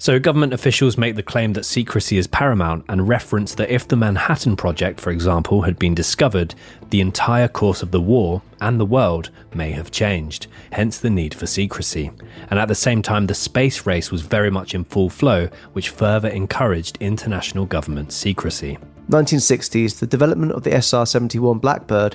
So, 0.00 0.20
government 0.20 0.52
officials 0.52 0.96
make 0.96 1.16
the 1.16 1.24
claim 1.24 1.54
that 1.54 1.64
secrecy 1.64 2.18
is 2.18 2.28
paramount 2.28 2.84
and 2.88 3.08
reference 3.08 3.56
that 3.56 3.68
if 3.68 3.88
the 3.88 3.96
Manhattan 3.96 4.54
Project, 4.54 5.00
for 5.00 5.10
example, 5.10 5.62
had 5.62 5.76
been 5.76 5.92
discovered, 5.92 6.54
the 6.90 7.00
entire 7.00 7.48
course 7.48 7.82
of 7.82 7.90
the 7.90 8.00
war 8.00 8.40
and 8.60 8.78
the 8.78 8.86
world 8.86 9.30
may 9.54 9.72
have 9.72 9.90
changed, 9.90 10.46
hence 10.70 10.98
the 10.98 11.10
need 11.10 11.34
for 11.34 11.46
secrecy. 11.46 12.12
And 12.48 12.60
at 12.60 12.68
the 12.68 12.76
same 12.76 13.02
time, 13.02 13.26
the 13.26 13.34
space 13.34 13.86
race 13.86 14.12
was 14.12 14.22
very 14.22 14.50
much 14.50 14.72
in 14.72 14.84
full 14.84 15.10
flow, 15.10 15.48
which 15.72 15.90
further 15.90 16.28
encouraged 16.28 16.98
international 17.00 17.66
government 17.66 18.12
secrecy. 18.12 18.78
1960s, 19.10 19.98
the 19.98 20.06
development 20.06 20.52
of 20.52 20.62
the 20.62 20.80
SR 20.80 21.06
71 21.06 21.58
Blackbird, 21.58 22.14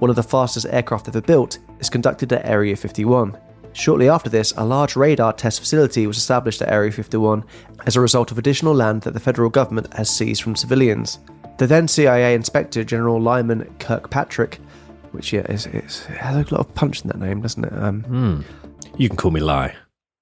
one 0.00 0.10
of 0.10 0.16
the 0.16 0.22
fastest 0.24 0.66
aircraft 0.68 1.06
ever 1.06 1.20
built, 1.20 1.60
is 1.78 1.88
conducted 1.88 2.32
at 2.32 2.44
Area 2.44 2.74
51. 2.74 3.38
Shortly 3.72 4.08
after 4.08 4.28
this, 4.28 4.52
a 4.56 4.64
large 4.64 4.96
radar 4.96 5.32
test 5.32 5.60
facility 5.60 6.06
was 6.06 6.16
established 6.16 6.60
at 6.62 6.70
Area 6.70 6.90
51 6.90 7.44
as 7.86 7.96
a 7.96 8.00
result 8.00 8.30
of 8.30 8.38
additional 8.38 8.74
land 8.74 9.02
that 9.02 9.14
the 9.14 9.20
federal 9.20 9.48
government 9.50 9.92
has 9.94 10.10
seized 10.10 10.42
from 10.42 10.56
civilians. 10.56 11.18
The 11.58 11.66
then 11.66 11.88
CIA 11.88 12.34
Inspector 12.34 12.82
General 12.84 13.20
Lyman 13.20 13.72
Kirkpatrick, 13.78 14.56
which 15.12 15.32
yeah, 15.32 15.42
is, 15.42 15.66
is, 15.66 16.06
it 16.08 16.16
has 16.16 16.34
a 16.36 16.54
lot 16.54 16.60
of 16.66 16.74
punch 16.74 17.02
in 17.02 17.08
that 17.08 17.18
name, 17.18 17.40
doesn't 17.42 17.64
it? 17.64 17.72
Um, 17.72 18.02
Hmm. 18.02 18.40
You 18.96 19.08
can 19.08 19.16
call 19.16 19.30
me 19.30 19.40
Lie, 19.40 19.76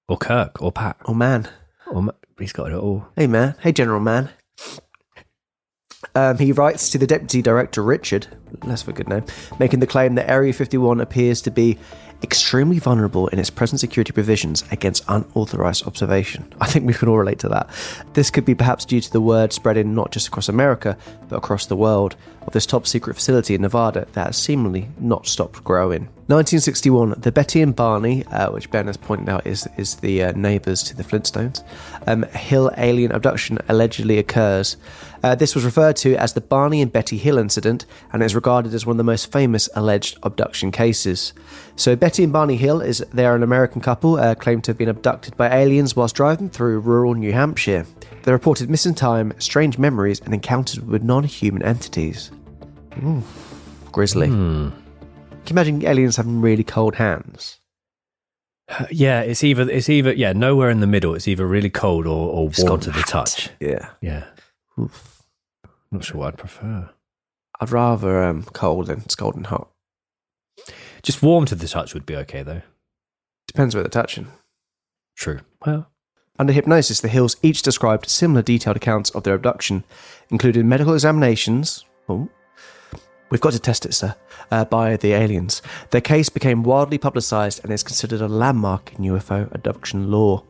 or 0.08 0.18
Kirk, 0.18 0.60
or 0.60 0.70
Pat, 0.70 0.96
or 1.06 1.14
man, 1.14 1.48
or 1.90 2.02
Ma- 2.02 2.12
he's 2.38 2.52
got 2.52 2.70
it 2.70 2.76
all. 2.76 3.06
Hey 3.16 3.26
man, 3.26 3.54
hey 3.60 3.72
General 3.72 4.00
Man. 4.00 4.30
Um, 6.14 6.38
he 6.38 6.52
writes 6.52 6.90
to 6.90 6.98
the 6.98 7.06
Deputy 7.06 7.42
Director 7.42 7.82
Richard, 7.82 8.26
less 8.64 8.82
of 8.82 8.88
a 8.88 8.92
good 8.92 9.08
name, 9.08 9.24
making 9.58 9.80
the 9.80 9.86
claim 9.86 10.14
that 10.16 10.28
Area 10.30 10.52
51 10.52 11.00
appears 11.00 11.40
to 11.42 11.50
be 11.50 11.78
extremely 12.22 12.78
vulnerable 12.78 13.28
in 13.28 13.38
its 13.38 13.50
present 13.50 13.80
security 13.80 14.12
provisions 14.12 14.64
against 14.70 15.04
unauthorized 15.08 15.86
observation. 15.86 16.52
I 16.60 16.66
think 16.66 16.86
we 16.86 16.94
can 16.94 17.08
all 17.08 17.18
relate 17.18 17.38
to 17.40 17.48
that. 17.50 17.68
This 18.14 18.30
could 18.30 18.44
be 18.44 18.54
perhaps 18.54 18.84
due 18.84 19.00
to 19.00 19.12
the 19.12 19.20
word 19.20 19.52
spreading 19.52 19.94
not 19.94 20.10
just 20.10 20.28
across 20.28 20.48
America, 20.48 20.96
but 21.28 21.36
across 21.36 21.66
the 21.66 21.76
world 21.76 22.16
of 22.46 22.52
this 22.52 22.66
top 22.66 22.86
secret 22.86 23.14
facility 23.14 23.54
in 23.54 23.62
Nevada 23.62 24.06
that 24.12 24.26
has 24.26 24.36
seemingly 24.36 24.88
not 24.98 25.26
stopped 25.26 25.62
growing. 25.62 26.08
1961, 26.28 27.14
the 27.18 27.32
Betty 27.32 27.62
and 27.62 27.74
Barney, 27.74 28.24
uh, 28.26 28.50
which 28.50 28.70
Ben 28.70 28.86
has 28.86 28.96
pointed 28.96 29.28
out 29.28 29.46
is, 29.46 29.68
is 29.76 29.96
the 29.96 30.24
uh, 30.24 30.32
neighbours 30.32 30.82
to 30.82 30.96
the 30.96 31.02
Flintstones, 31.02 31.62
um, 32.06 32.22
Hill 32.24 32.70
alien 32.76 33.12
abduction 33.12 33.58
allegedly 33.68 34.18
occurs. 34.18 34.76
Uh, 35.22 35.34
this 35.34 35.54
was 35.54 35.64
referred 35.64 35.96
to 35.96 36.14
as 36.16 36.32
the 36.32 36.40
Barney 36.40 36.80
and 36.80 36.92
Betty 36.92 37.18
Hill 37.18 37.38
incident 37.38 37.86
and 38.12 38.22
is 38.22 38.34
regarded 38.34 38.72
as 38.74 38.86
one 38.86 38.94
of 38.94 38.98
the 38.98 39.04
most 39.04 39.32
famous 39.32 39.68
alleged 39.74 40.18
abduction 40.22 40.70
cases. 40.70 41.32
So, 41.76 41.96
Betty 41.96 42.24
and 42.24 42.32
Barney 42.32 42.56
Hill 42.56 42.80
is 42.80 43.04
they 43.12 43.26
are 43.26 43.34
an 43.34 43.42
American 43.42 43.80
couple 43.80 44.16
uh, 44.16 44.34
claimed 44.34 44.64
to 44.64 44.70
have 44.70 44.78
been 44.78 44.88
abducted 44.88 45.36
by 45.36 45.48
aliens 45.48 45.96
whilst 45.96 46.14
driving 46.14 46.50
through 46.50 46.80
rural 46.80 47.14
New 47.14 47.32
Hampshire. 47.32 47.86
They 48.22 48.32
reported 48.32 48.70
missing 48.70 48.94
time, 48.94 49.32
strange 49.38 49.78
memories, 49.78 50.20
and 50.20 50.34
encounters 50.34 50.80
with 50.80 51.02
non-human 51.02 51.62
entities. 51.62 52.30
Ooh, 53.02 53.22
grisly. 53.90 54.28
Hmm. 54.28 54.68
Can 55.46 55.56
you 55.56 55.62
imagine 55.62 55.86
aliens 55.86 56.16
having 56.16 56.40
really 56.40 56.64
cold 56.64 56.96
hands? 56.96 57.58
Yeah, 58.90 59.22
it's 59.22 59.42
either 59.42 59.68
it's 59.70 59.88
either 59.88 60.12
yeah 60.12 60.34
nowhere 60.34 60.68
in 60.68 60.80
the 60.80 60.86
middle. 60.86 61.14
It's 61.14 61.26
either 61.26 61.46
really 61.46 61.70
cold 61.70 62.06
or, 62.06 62.28
or 62.28 62.50
warm 62.58 62.80
to 62.80 62.90
the 62.90 63.00
touch. 63.00 63.48
Yeah. 63.60 63.88
Yeah, 64.02 64.24
Oof. 64.78 65.07
Not 65.90 66.04
sure 66.04 66.18
what 66.20 66.28
I'd 66.28 66.38
prefer. 66.38 66.90
I'd 67.60 67.70
rather 67.70 68.22
um, 68.22 68.44
cold 68.44 68.86
than 68.86 69.02
cold 69.16 69.34
and 69.36 69.46
hot. 69.46 69.68
Just 71.02 71.22
warm 71.22 71.46
to 71.46 71.54
the 71.54 71.68
touch 71.68 71.94
would 71.94 72.06
be 72.06 72.16
okay 72.16 72.42
though. 72.42 72.62
Depends 73.46 73.74
where 73.74 73.82
they're 73.82 73.90
touching. 73.90 74.28
True. 75.16 75.40
Well, 75.64 75.90
Under 76.38 76.52
hypnosis, 76.52 77.00
the 77.00 77.08
Hills 77.08 77.36
each 77.42 77.62
described 77.62 78.08
similar 78.08 78.42
detailed 78.42 78.76
accounts 78.76 79.10
of 79.10 79.24
their 79.24 79.34
abduction, 79.34 79.82
including 80.30 80.68
medical 80.68 80.94
examinations. 80.94 81.84
Oh, 82.08 82.28
we've 83.30 83.40
got 83.40 83.52
to 83.54 83.58
test 83.58 83.86
it, 83.86 83.94
sir. 83.94 84.14
Uh, 84.50 84.64
by 84.64 84.96
the 84.96 85.12
aliens. 85.12 85.60
Their 85.90 86.00
case 86.00 86.28
became 86.28 86.62
widely 86.62 86.96
publicised 86.98 87.60
and 87.62 87.72
is 87.72 87.82
considered 87.82 88.20
a 88.20 88.28
landmark 88.28 88.92
in 88.94 89.04
UFO 89.04 89.52
abduction 89.52 90.10
law. 90.10 90.44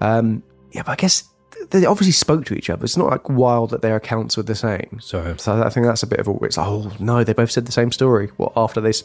Um, 0.00 0.42
yeah, 0.72 0.82
but 0.82 0.92
I 0.92 0.96
guess 0.96 1.24
they 1.70 1.84
obviously 1.86 2.12
spoke 2.12 2.44
to 2.46 2.54
each 2.54 2.70
other. 2.70 2.84
It's 2.84 2.96
not 2.96 3.10
like 3.10 3.28
wild 3.28 3.70
that 3.70 3.82
their 3.82 3.96
accounts 3.96 4.36
were 4.36 4.42
the 4.42 4.54
same. 4.54 4.98
so 5.00 5.36
So 5.36 5.62
I 5.62 5.70
think 5.70 5.86
that's 5.86 6.02
a 6.02 6.06
bit 6.06 6.20
of 6.20 6.28
a. 6.28 6.32
It's 6.44 6.56
like, 6.56 6.66
oh 6.66 6.92
no, 6.98 7.24
they 7.24 7.32
both 7.32 7.50
said 7.50 7.66
the 7.66 7.72
same 7.72 7.92
story. 7.92 8.28
What 8.36 8.52
after 8.56 8.80
this? 8.80 9.04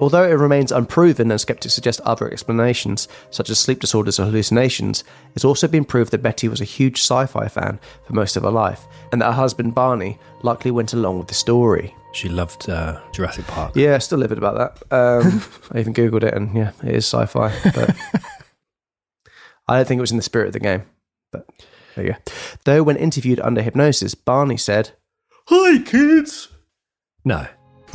Although 0.00 0.24
it 0.24 0.32
remains 0.32 0.72
unproven 0.72 1.30
and 1.30 1.40
skeptics 1.40 1.72
suggest 1.72 2.00
other 2.00 2.28
explanations, 2.28 3.06
such 3.30 3.48
as 3.48 3.60
sleep 3.60 3.78
disorders 3.78 4.18
or 4.18 4.24
hallucinations, 4.24 5.04
it's 5.36 5.44
also 5.44 5.68
been 5.68 5.84
proved 5.84 6.10
that 6.10 6.22
Betty 6.22 6.48
was 6.48 6.60
a 6.60 6.64
huge 6.64 6.98
sci 6.98 7.26
fi 7.26 7.46
fan 7.46 7.78
for 8.04 8.12
most 8.12 8.36
of 8.36 8.42
her 8.42 8.50
life, 8.50 8.86
and 9.12 9.22
that 9.22 9.26
her 9.26 9.32
husband 9.32 9.72
Barney 9.74 10.18
likely 10.42 10.72
went 10.72 10.94
along 10.94 11.18
with 11.18 11.28
the 11.28 11.34
story. 11.34 11.94
she 12.12 12.28
loved 12.28 12.68
uh, 12.68 13.00
Jurassic 13.12 13.46
Park. 13.46 13.76
Yeah, 13.76 13.98
still 13.98 14.18
livid 14.18 14.36
about 14.38 14.78
that. 14.90 14.94
Um, 14.96 15.42
I 15.72 15.78
even 15.78 15.94
Googled 15.94 16.24
it, 16.24 16.34
and 16.34 16.54
yeah, 16.56 16.72
it 16.82 16.96
is 16.96 17.06
sci 17.06 17.24
fi, 17.26 17.52
but 17.72 17.94
I 19.68 19.76
don't 19.76 19.86
think 19.86 19.98
it 19.98 20.02
was 20.02 20.10
in 20.10 20.16
the 20.16 20.22
spirit 20.24 20.48
of 20.48 20.52
the 20.54 20.60
game. 20.60 20.82
But 21.34 21.46
there 21.96 22.06
you 22.06 22.12
go. 22.12 22.18
Though, 22.64 22.82
when 22.82 22.96
interviewed 22.96 23.40
under 23.40 23.62
hypnosis, 23.62 24.14
Barney 24.14 24.56
said, 24.56 24.92
Hi, 25.48 25.78
kids! 25.82 26.48
No, 27.24 27.46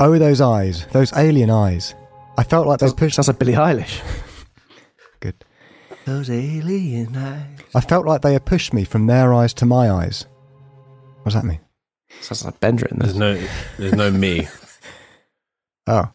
Oh, 0.02 0.18
those 0.18 0.40
eyes, 0.40 0.86
those 0.94 1.12
alien 1.18 1.50
eyes. 1.50 1.94
I 2.38 2.44
felt 2.44 2.66
like 2.68 2.80
they 2.80 2.90
pushed. 2.90 3.16
Sounds 3.16 3.28
like 3.28 3.38
Billie 3.38 3.52
Eilish. 3.52 4.02
Good. 5.20 5.44
Those 6.06 6.30
alien 6.30 7.18
eyes. 7.18 7.60
I 7.76 7.82
felt 7.82 8.06
like 8.06 8.22
they 8.22 8.32
had 8.32 8.46
pushed 8.46 8.74
me 8.74 8.86
from 8.86 9.08
their 9.08 9.34
eyes 9.34 9.54
to 9.56 9.66
my 9.66 9.92
eyes. 9.92 10.26
What 11.18 11.26
does 11.26 11.34
that 11.34 11.44
mean? 11.44 11.60
Sounds 12.22 12.46
like 12.46 12.62
Bender 12.62 12.86
in 12.86 13.00
there's 13.00 13.16
no 13.16 13.42
there's 13.78 13.94
no 13.94 14.10
me. 14.10 14.48
Oh, 15.88 16.12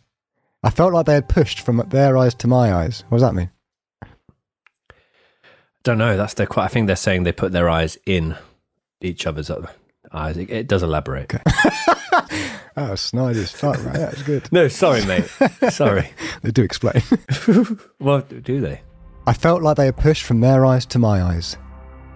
I 0.63 0.71
felt 0.71 0.93
like 0.93 1.07
they 1.07 1.15
had 1.15 1.29
pushed 1.29 1.61
from 1.61 1.83
their 1.89 2.17
eyes 2.17 2.33
to 2.37 2.47
my 2.47 2.73
eyes. 2.73 3.03
What 3.09 3.19
does 3.19 3.27
that 3.27 3.35
mean? 3.35 3.51
Don't 5.85 5.98
know. 5.98 6.16
That's 6.16 6.35
their 6.35 6.47
quite. 6.47 6.65
I 6.65 6.69
think 6.69 6.86
they're 6.89 6.97
saying 6.97 7.23
they 7.23 7.32
put 7.32 7.52
their 7.52 7.69
eyes 7.70 7.97
in 8.06 8.36
each 9.01 9.27
other's 9.27 9.51
eyes. 10.12 10.36
It, 10.36 10.51
it 10.51 10.66
does 10.66 10.82
elaborate. 10.82 11.32
Oh, 12.77 12.97
snide 12.97 13.36
as 13.36 13.52
fuck, 13.52 13.77
right? 13.85 13.94
That's 13.94 14.23
good. 14.23 14.48
No, 14.52 14.66
sorry, 14.66 15.05
mate. 15.05 15.27
sorry. 15.70 16.11
They 16.43 16.51
do 16.51 16.62
explain. 16.65 17.02
Well, 18.01 18.20
do 18.23 18.61
they? 18.61 18.82
I 19.28 19.32
felt 19.32 19.62
like 19.62 19.77
they 19.77 19.86
had 19.86 19.97
pushed 19.97 20.24
from 20.24 20.40
their 20.40 20.66
eyes 20.66 20.85
to 20.86 20.98
my 20.98 21.23
eyes. 21.23 21.56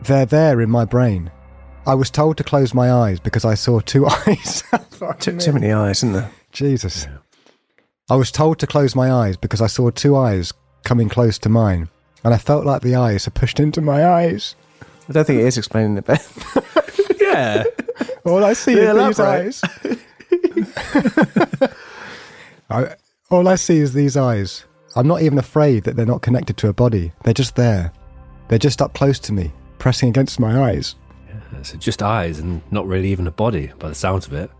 They're 0.03 0.27
there 0.27 0.61
in 0.61 0.69
my 0.69 0.85
brain. 0.85 1.31
I 1.87 1.95
was 1.95 2.11
told 2.11 2.37
to 2.39 2.45
close 2.45 2.75
my 2.75 2.91
eyes 2.93 3.21
because 3.21 3.45
I 3.45 3.55
saw 3.55 3.79
two 3.81 4.07
eyes. 4.07 4.65
Too, 5.21 5.39
too 5.39 5.53
many 5.53 5.71
eyes, 5.73 5.99
isn't 5.99 6.13
there? 6.15 6.31
Jesus. 6.51 7.07
I 8.11 8.17
was 8.17 8.33
told 8.33 8.59
to 8.59 8.67
close 8.67 8.97
my 8.97 9.13
eyes 9.13 9.37
because 9.37 9.63
I 9.63 9.69
saw 9.69 9.91
two 9.91 10.17
eyes 10.17 10.53
coming 10.85 11.09
close 11.09 11.39
to 11.39 11.49
mine, 11.49 11.89
and 12.25 12.35
I 12.35 12.39
felt 12.39 12.65
like 12.67 12.83
the 12.83 12.95
eyes 12.97 13.25
had 13.25 13.35
pushed 13.35 13.61
into 13.61 13.81
my 13.81 14.07
eyes. 14.07 14.55
I 15.09 15.13
don't 15.13 15.25
think 15.27 15.41
it 15.41 15.47
is 15.47 15.57
explaining 15.59 15.97
it, 15.99 16.05
Ben. 16.05 16.19
Yeah. 17.21 17.65
All 18.25 18.43
I 18.43 18.55
see 18.55 18.75
Yeah, 18.77 18.95
is 18.95 19.17
these 19.19 19.21
eyes. 19.21 19.63
I, 22.71 22.95
all 23.31 23.49
I 23.49 23.57
see 23.57 23.79
is 23.79 23.93
these 23.93 24.17
eyes. 24.17 24.65
I'm 24.97 25.07
not 25.07 25.23
even 25.23 25.39
afraid 25.39 25.85
that 25.85 25.97
they're 25.97 26.07
not 26.07 26.23
connected 26.23 26.57
to 26.59 26.69
a 26.69 26.73
body. 26.73 27.13
They're 27.25 27.35
just 27.35 27.55
there. 27.57 27.93
They're 28.49 28.59
just 28.59 28.81
up 28.81 28.95
close 28.95 29.19
to 29.21 29.33
me, 29.33 29.53
pressing 29.79 30.09
against 30.09 30.41
my 30.41 30.71
eyes. 30.71 30.95
So 31.63 31.77
just 31.77 32.03
eyes 32.03 32.39
and 32.39 32.63
not 32.71 32.87
really 32.87 33.09
even 33.11 33.27
a 33.27 33.31
body, 33.33 33.73
by 33.79 33.89
the 33.89 33.95
sounds 33.95 34.27
of 34.27 34.33
it. 34.33 34.51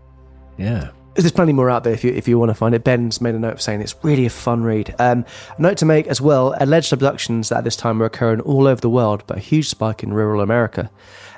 Yeah. 0.57 0.89
There's 1.23 1.31
plenty 1.31 1.53
more 1.53 1.69
out 1.69 1.83
there 1.83 1.93
if 1.93 2.03
you 2.03 2.13
if 2.13 2.27
you 2.27 2.39
want 2.39 2.49
to 2.49 2.55
find 2.55 2.73
it. 2.73 2.83
Ben's 2.83 3.19
made 3.19 3.35
a 3.35 3.39
note 3.39 3.53
of 3.53 3.61
saying 3.61 3.81
it's 3.81 3.95
really 4.03 4.25
a 4.25 4.29
fun 4.29 4.63
read. 4.63 4.95
Um, 4.99 5.25
a 5.57 5.61
note 5.61 5.77
to 5.77 5.85
make 5.85 6.07
as 6.07 6.21
well: 6.21 6.55
alleged 6.59 6.93
abductions 6.93 7.49
that 7.49 7.59
at 7.59 7.63
this 7.63 7.75
time 7.75 8.01
are 8.01 8.05
occurring 8.05 8.41
all 8.41 8.67
over 8.67 8.79
the 8.79 8.89
world, 8.89 9.23
but 9.27 9.37
a 9.37 9.41
huge 9.41 9.67
spike 9.67 10.01
in 10.01 10.13
rural 10.13 10.41
America. 10.41 10.89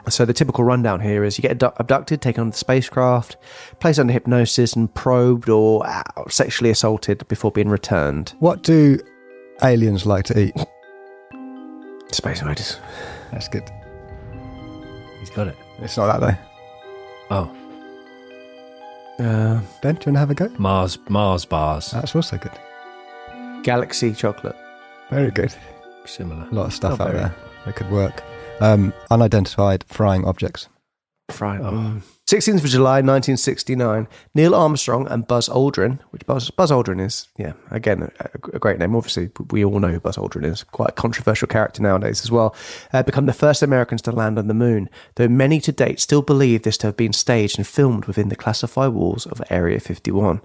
So 0.09 0.25
the 0.25 0.33
typical 0.33 0.63
rundown 0.63 0.99
here 0.99 1.23
is 1.23 1.37
you 1.37 1.43
get 1.43 1.61
abducted, 1.61 2.21
taken 2.21 2.41
on 2.41 2.49
the 2.51 2.57
spacecraft, 2.57 3.37
placed 3.79 3.99
under 3.99 4.13
hypnosis, 4.13 4.73
and 4.73 4.93
probed 4.93 5.49
or 5.49 5.85
uh, 5.85 6.03
sexually 6.27 6.71
assaulted 6.71 7.27
before 7.27 7.51
being 7.51 7.69
returned. 7.69 8.33
What 8.39 8.63
do 8.63 8.99
aliens 9.63 10.05
like 10.05 10.25
to 10.25 10.39
eat? 10.39 10.55
Space 12.11 12.41
Invaders. 12.41 12.77
That's 13.31 13.47
good. 13.47 13.69
He's 15.19 15.29
got 15.29 15.47
it. 15.47 15.55
It's 15.79 15.97
not 15.97 16.19
that 16.19 16.19
though. 16.19 16.37
Oh, 17.29 17.55
Uh, 19.19 19.61
Ben, 19.81 19.95
do 19.95 20.09
you 20.09 20.13
want 20.13 20.15
to 20.15 20.19
have 20.19 20.31
a 20.31 20.35
go? 20.35 20.49
Mars 20.57 20.97
Mars 21.09 21.45
bars. 21.45 21.91
That's 21.91 22.15
also 22.15 22.37
good. 22.37 22.51
Galaxy 23.63 24.13
chocolate. 24.13 24.55
Very 25.09 25.31
good. 25.31 25.53
Similar. 26.05 26.47
A 26.49 26.53
lot 26.53 26.65
of 26.67 26.73
stuff 26.73 26.97
Not 26.99 27.07
out 27.07 27.11
very. 27.13 27.23
there 27.23 27.35
that 27.65 27.75
could 27.75 27.91
work. 27.91 28.23
Um, 28.59 28.93
unidentified 29.11 29.83
frying 29.87 30.25
objects. 30.25 30.67
Right. 31.39 31.61
Oh. 31.61 32.01
Mm. 32.31 32.37
16th 32.37 32.63
of 32.63 32.69
July 32.69 33.01
1969, 33.01 34.07
Neil 34.33 34.55
Armstrong 34.55 35.07
and 35.07 35.27
Buzz 35.27 35.49
Aldrin, 35.49 35.99
which 36.11 36.25
Buzz, 36.25 36.49
Buzz 36.49 36.71
Aldrin 36.71 37.03
is, 37.03 37.27
yeah, 37.37 37.53
again, 37.71 38.09
a, 38.19 38.29
a 38.53 38.59
great 38.59 38.79
name. 38.79 38.95
Obviously, 38.95 39.29
we 39.49 39.65
all 39.65 39.79
know 39.79 39.89
who 39.89 39.99
Buzz 39.99 40.17
Aldrin 40.17 40.45
is. 40.45 40.63
Quite 40.63 40.89
a 40.89 40.93
controversial 40.93 41.47
character 41.47 41.81
nowadays 41.81 42.21
as 42.23 42.31
well. 42.31 42.55
Uh, 42.93 43.03
become 43.03 43.25
the 43.25 43.33
first 43.33 43.61
Americans 43.61 44.01
to 44.03 44.11
land 44.11 44.39
on 44.39 44.47
the 44.47 44.53
moon, 44.53 44.89
though 45.15 45.27
many 45.27 45.59
to 45.61 45.71
date 45.71 45.99
still 45.99 46.21
believe 46.21 46.63
this 46.63 46.77
to 46.77 46.87
have 46.87 46.97
been 46.97 47.13
staged 47.13 47.57
and 47.57 47.67
filmed 47.67 48.05
within 48.05 48.29
the 48.29 48.35
classified 48.35 48.93
walls 48.93 49.25
of 49.25 49.41
Area 49.49 49.79
51. 49.79 50.41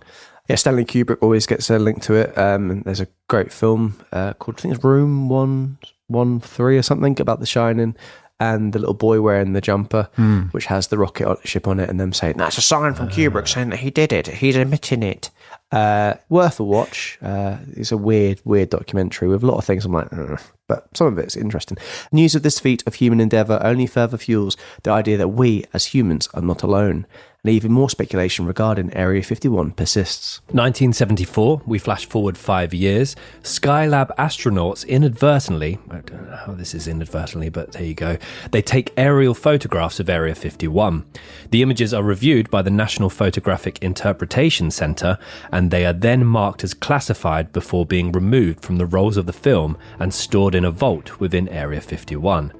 Yeah, 0.49 0.57
Stanley 0.57 0.85
Kubrick 0.85 1.23
always 1.23 1.47
gets 1.47 1.71
a 1.71 1.79
link 1.79 2.03
to 2.03 2.15
it. 2.15 2.37
Um, 2.39 2.83
there's 2.83 3.01
a 3.01 3.09
great 3.29 3.53
film 3.53 3.99
uh, 4.13 4.33
called, 4.35 4.59
I 4.59 4.63
think 4.63 4.75
it's 4.75 4.85
Room 4.85 5.29
One 5.29 5.79
One 6.07 6.39
Three 6.39 6.79
or 6.79 6.83
something 6.83 7.21
about 7.21 7.41
The 7.41 7.47
Shining, 7.47 7.97
and 8.39 8.73
the 8.73 8.79
little 8.79 8.95
boy 8.95 9.21
wearing 9.21 9.53
the 9.55 9.61
jumper, 9.61 10.09
which 10.51 10.67
has 10.67 10.89
the 10.89 10.99
rocket 10.99 11.39
ship 11.45 11.67
on 11.67 11.81
it, 11.81 11.89
and 11.89 11.99
them 11.99 12.13
saying 12.13 12.35
that's 12.37 12.59
a 12.59 12.63
sign 12.63 12.95
from 12.95 13.09
Kubrick 13.09 13.49
saying 13.49 13.71
that 13.71 13.79
he 13.79 13.91
did 13.91 14.13
it. 14.13 14.27
He's 14.27 14.57
admitting 14.57 15.03
it. 15.03 15.31
Uh, 15.73 16.15
worth 16.29 16.61
a 16.61 16.65
watch. 16.65 17.19
Uh, 17.21 17.57
it's 17.77 17.91
a 17.91 17.97
weird, 17.97 18.41
weird 18.45 18.71
documentary 18.71 19.27
with 19.29 19.43
a 19.43 19.47
lot 19.47 19.57
of 19.59 19.65
things. 19.65 19.85
I'm 19.85 19.93
like, 19.93 20.13
"Ugh," 20.13 20.41
but 20.69 20.87
some 20.95 21.09
of 21.09 21.19
it's 21.19 21.37
interesting. 21.37 21.77
News 22.13 22.35
of 22.37 22.43
this 22.43 22.61
feat 22.61 22.85
of 22.87 22.95
human 22.95 23.21
endeavour 23.21 23.59
only 23.63 23.87
further 23.87 24.17
fuels 24.17 24.57
the 24.85 24.93
idea 24.93 25.17
that 25.17 25.29
we, 25.29 25.65
as 25.75 25.87
humans, 25.87 26.29
are 26.35 26.43
not 26.43 26.63
alone. 26.63 27.05
And 27.47 27.55
even 27.55 27.71
more 27.71 27.89
speculation 27.89 28.45
regarding 28.45 28.93
Area 28.93 29.23
51 29.23 29.71
persists. 29.71 30.41
1974, 30.47 31.63
we 31.65 31.79
flash 31.79 32.05
forward 32.05 32.37
five 32.37 32.75
years. 32.75 33.15
Skylab 33.45 34.13
astronauts 34.17 34.85
inadvertently, 34.85 35.79
I 35.89 36.01
don't 36.01 36.29
know 36.29 36.37
how 36.45 36.55
this 36.55 36.75
is 36.75 36.89
inadvertently, 36.89 37.49
but 37.51 37.71
there 37.71 37.85
you 37.85 37.95
go, 37.95 38.19
they 38.51 38.63
take 38.63 38.93
aerial 38.97 39.33
photographs 39.33 40.01
of 40.01 40.11
Area 40.11 40.35
51. 40.35 41.05
The 41.53 41.63
images 41.63 41.95
are 41.95 42.03
reviewed 42.03 42.51
by 42.51 42.63
the 42.63 42.71
National 42.71 43.11
Photographic 43.11 43.81
Interpretation 43.81 44.73
Center, 44.73 45.17
and 45.53 45.71
they 45.71 45.87
are 45.87 45.93
then 45.93 46.27
marked 46.27 46.65
as 46.65 46.75
classified 46.75 47.53
before 47.53 47.87
being 47.87 48.11
removed 48.11 48.65
from 48.65 48.79
the 48.79 48.87
rolls 48.87 49.17
of 49.17 49.27
the 49.27 49.33
film 49.33 49.79
and 50.01 50.13
stored 50.13 50.57
in 50.57 50.65
a 50.65 50.73
vault 50.73 51.21
within 51.21 51.49
Area 51.51 51.81
51 51.81 52.53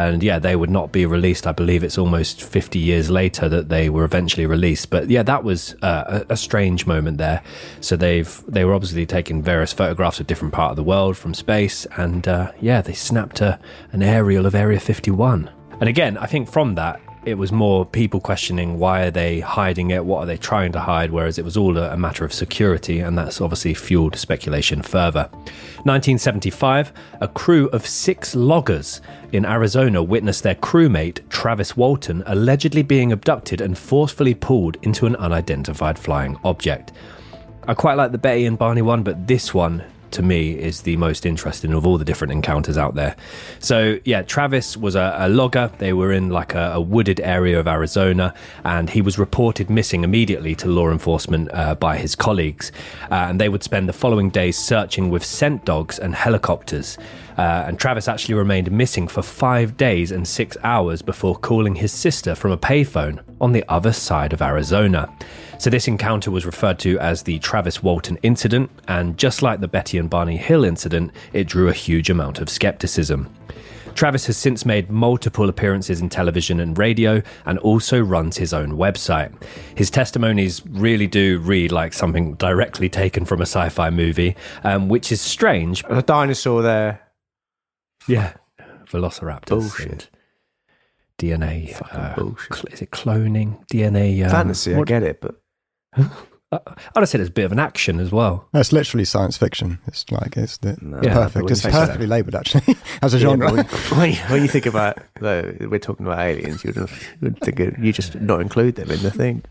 and 0.00 0.22
yeah, 0.22 0.38
they 0.38 0.56
would 0.56 0.70
not 0.70 0.92
be 0.92 1.06
released. 1.06 1.46
I 1.46 1.52
believe 1.52 1.84
it's 1.84 1.98
almost 1.98 2.42
50 2.42 2.78
years 2.78 3.10
later 3.10 3.48
that 3.48 3.68
they 3.68 3.90
were 3.90 4.04
eventually 4.04 4.46
released. 4.46 4.90
But 4.90 5.10
yeah, 5.10 5.22
that 5.22 5.44
was 5.44 5.74
uh, 5.82 6.24
a, 6.28 6.36
strange 6.36 6.86
moment 6.86 7.18
there. 7.18 7.42
So 7.80 7.96
they've 7.96 8.42
they 8.48 8.64
were 8.64 8.74
obviously 8.74 9.06
taking 9.06 9.42
various 9.42 9.72
photographs 9.72 10.20
of 10.20 10.26
different 10.26 10.54
part 10.54 10.70
of 10.70 10.76
the 10.76 10.82
world 10.82 11.16
from 11.16 11.34
space, 11.34 11.86
and 11.96 12.26
uh, 12.26 12.52
yeah, 12.60 12.80
they 12.80 12.94
snapped 12.94 13.40
a, 13.40 13.58
an 13.92 14.02
aerial 14.02 14.46
of 14.46 14.54
Area 14.54 14.80
51. 14.80 15.50
And 15.80 15.88
again, 15.88 16.18
I 16.18 16.26
think 16.26 16.50
from 16.50 16.74
that 16.74 17.00
it 17.24 17.34
was 17.34 17.52
more 17.52 17.84
people 17.84 18.20
questioning 18.20 18.78
why 18.78 19.02
are 19.02 19.10
they 19.10 19.40
hiding 19.40 19.90
it, 19.90 20.04
what 20.04 20.20
are 20.20 20.26
they 20.26 20.36
trying 20.36 20.72
to 20.72 20.80
hide, 20.80 21.10
whereas 21.10 21.38
it 21.38 21.44
was 21.44 21.56
all 21.56 21.76
a, 21.76 21.96
matter 21.96 22.24
of 22.24 22.32
security, 22.32 23.00
and 23.00 23.18
that's 23.18 23.40
obviously 23.40 23.74
fueled 23.74 24.16
speculation 24.16 24.80
further. 24.80 25.28
1975, 25.84 26.92
a 27.20 27.28
crew 27.28 27.68
of 27.68 27.86
six 27.86 28.34
loggers 28.34 29.02
in 29.32 29.44
Arizona 29.44 30.02
witnessed 30.02 30.42
their 30.42 30.54
crewmate, 30.54 31.28
Travis 31.28 31.76
Walton, 31.76 32.22
allegedly 32.26 32.82
being 32.82 33.12
abducted 33.12 33.60
and 33.60 33.76
forcefully 33.76 34.34
pulled 34.34 34.78
into 34.82 35.04
an 35.04 35.16
unidentified 35.16 35.98
flying 35.98 36.38
object. 36.44 36.92
I 37.68 37.74
quite 37.74 37.94
like 37.94 38.12
the 38.12 38.18
Betty 38.18 38.46
and 38.46 38.56
Barney 38.56 38.82
one, 38.82 39.02
but 39.02 39.26
this 39.26 39.52
one 39.52 39.84
to 40.12 40.22
me 40.22 40.52
is 40.52 40.82
the 40.82 40.96
most 40.96 41.26
interesting 41.26 41.72
of 41.72 41.86
all 41.86 41.98
the 41.98 42.04
different 42.04 42.32
encounters 42.32 42.76
out 42.76 42.94
there. 42.94 43.16
So 43.58 43.98
yeah, 44.04 44.22
Travis 44.22 44.76
was 44.76 44.94
a, 44.94 45.14
a 45.18 45.28
logger. 45.28 45.70
They 45.78 45.92
were 45.92 46.12
in 46.12 46.30
like 46.30 46.54
a, 46.54 46.72
a, 46.74 46.80
wooded 46.80 47.20
area 47.20 47.58
of 47.58 47.68
Arizona, 47.68 48.34
and 48.64 48.90
he 48.90 49.00
was 49.00 49.18
reported 49.18 49.70
missing 49.70 50.04
immediately 50.04 50.54
to 50.56 50.68
law 50.68 50.90
enforcement 50.90 51.48
uh, 51.52 51.74
by 51.74 51.96
his 51.96 52.14
colleagues. 52.14 52.72
Uh, 53.10 53.26
and 53.28 53.40
they 53.40 53.48
would 53.48 53.62
spend 53.62 53.88
the 53.88 53.92
following 53.92 54.30
days 54.30 54.58
searching 54.58 55.10
with 55.10 55.24
scent 55.24 55.64
dogs 55.64 55.98
and 55.98 56.14
helicopters. 56.14 56.98
Uh, 57.38 57.64
and 57.66 57.78
Travis 57.78 58.08
actually 58.08 58.34
remained 58.34 58.70
missing 58.70 59.08
for 59.08 59.22
five 59.22 59.76
days 59.76 60.12
and 60.12 60.28
six 60.28 60.56
hours 60.62 61.00
before 61.00 61.36
calling 61.36 61.74
his 61.74 61.92
sister 61.92 62.34
from 62.34 62.50
a 62.50 62.58
payphone 62.58 63.22
on 63.40 63.52
the 63.52 63.64
other 63.68 63.92
side 63.92 64.32
of 64.32 64.42
Arizona. 64.42 65.10
So, 65.60 65.68
this 65.68 65.88
encounter 65.88 66.30
was 66.30 66.46
referred 66.46 66.78
to 66.78 66.98
as 67.00 67.22
the 67.22 67.38
Travis 67.40 67.82
Walton 67.82 68.18
incident, 68.22 68.70
and 68.88 69.18
just 69.18 69.42
like 69.42 69.60
the 69.60 69.68
Betty 69.68 69.98
and 69.98 70.08
Barney 70.08 70.38
Hill 70.38 70.64
incident, 70.64 71.12
it 71.34 71.46
drew 71.46 71.68
a 71.68 71.72
huge 71.74 72.08
amount 72.08 72.40
of 72.40 72.48
skepticism. 72.48 73.28
Travis 73.94 74.24
has 74.24 74.38
since 74.38 74.64
made 74.64 74.88
multiple 74.88 75.50
appearances 75.50 76.00
in 76.00 76.08
television 76.08 76.60
and 76.60 76.78
radio 76.78 77.20
and 77.44 77.58
also 77.58 78.00
runs 78.00 78.38
his 78.38 78.54
own 78.54 78.78
website. 78.78 79.34
His 79.76 79.90
testimonies 79.90 80.64
really 80.66 81.06
do 81.06 81.38
read 81.40 81.72
like 81.72 81.92
something 81.92 82.36
directly 82.36 82.88
taken 82.88 83.26
from 83.26 83.40
a 83.40 83.46
sci 83.46 83.68
fi 83.68 83.90
movie, 83.90 84.36
um, 84.64 84.88
which 84.88 85.12
is 85.12 85.20
strange. 85.20 85.84
A 85.90 86.00
dinosaur 86.00 86.62
there. 86.62 87.02
Yeah. 88.08 88.32
Velociraptors. 88.86 89.48
Bullshit. 89.50 90.08
DNA. 91.18 91.78
Uh, 91.92 92.14
cl- 92.14 92.72
is 92.72 92.80
it 92.80 92.92
cloning? 92.92 93.62
DNA. 93.66 94.24
Um, 94.24 94.30
Fantasy, 94.30 94.72
what, 94.72 94.88
I 94.88 94.92
get 94.98 95.02
it, 95.02 95.20
but 95.20 95.39
I'd 96.52 96.60
have 96.96 97.08
said 97.08 97.20
it's 97.20 97.30
a 97.30 97.32
bit 97.32 97.44
of 97.44 97.52
an 97.52 97.60
action 97.60 98.00
as 98.00 98.10
well. 98.10 98.48
It's 98.52 98.72
literally 98.72 99.04
science 99.04 99.36
fiction. 99.36 99.78
It's 99.86 100.10
like 100.10 100.36
it's 100.36 100.58
the, 100.58 100.76
no, 100.80 101.00
yeah, 101.00 101.14
perfect. 101.14 101.50
It's 101.50 101.62
perfectly 101.62 102.06
so. 102.06 102.10
labelled 102.10 102.34
actually 102.34 102.76
as 103.02 103.14
a 103.14 103.20
genre. 103.20 103.54
Yeah, 103.54 103.62
when, 103.96 104.14
when, 104.14 104.42
you 104.42 104.48
think 104.48 104.66
about 104.66 104.98
though, 105.20 105.54
we're 105.60 105.78
talking 105.78 106.06
about 106.06 106.18
aliens, 106.18 106.64
you 106.64 106.72
would 107.20 107.38
think 107.38 107.78
you 107.78 107.92
just 107.92 108.16
not 108.16 108.40
include 108.40 108.74
them 108.74 108.90
in 108.90 109.00
the 109.02 109.12
thing. 109.12 109.44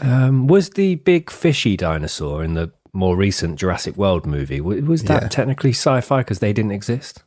Um, 0.00 0.48
was 0.48 0.70
the 0.70 0.96
big 0.96 1.30
fishy 1.30 1.76
dinosaur 1.76 2.42
in 2.42 2.54
the 2.54 2.72
more 2.92 3.16
recent 3.16 3.58
Jurassic 3.58 3.96
World 3.96 4.26
movie 4.26 4.60
was 4.60 5.04
that 5.04 5.22
yeah. 5.22 5.28
technically 5.28 5.70
sci-fi 5.70 6.20
because 6.20 6.40
they 6.40 6.52
didn't 6.52 6.72
exist? 6.72 7.22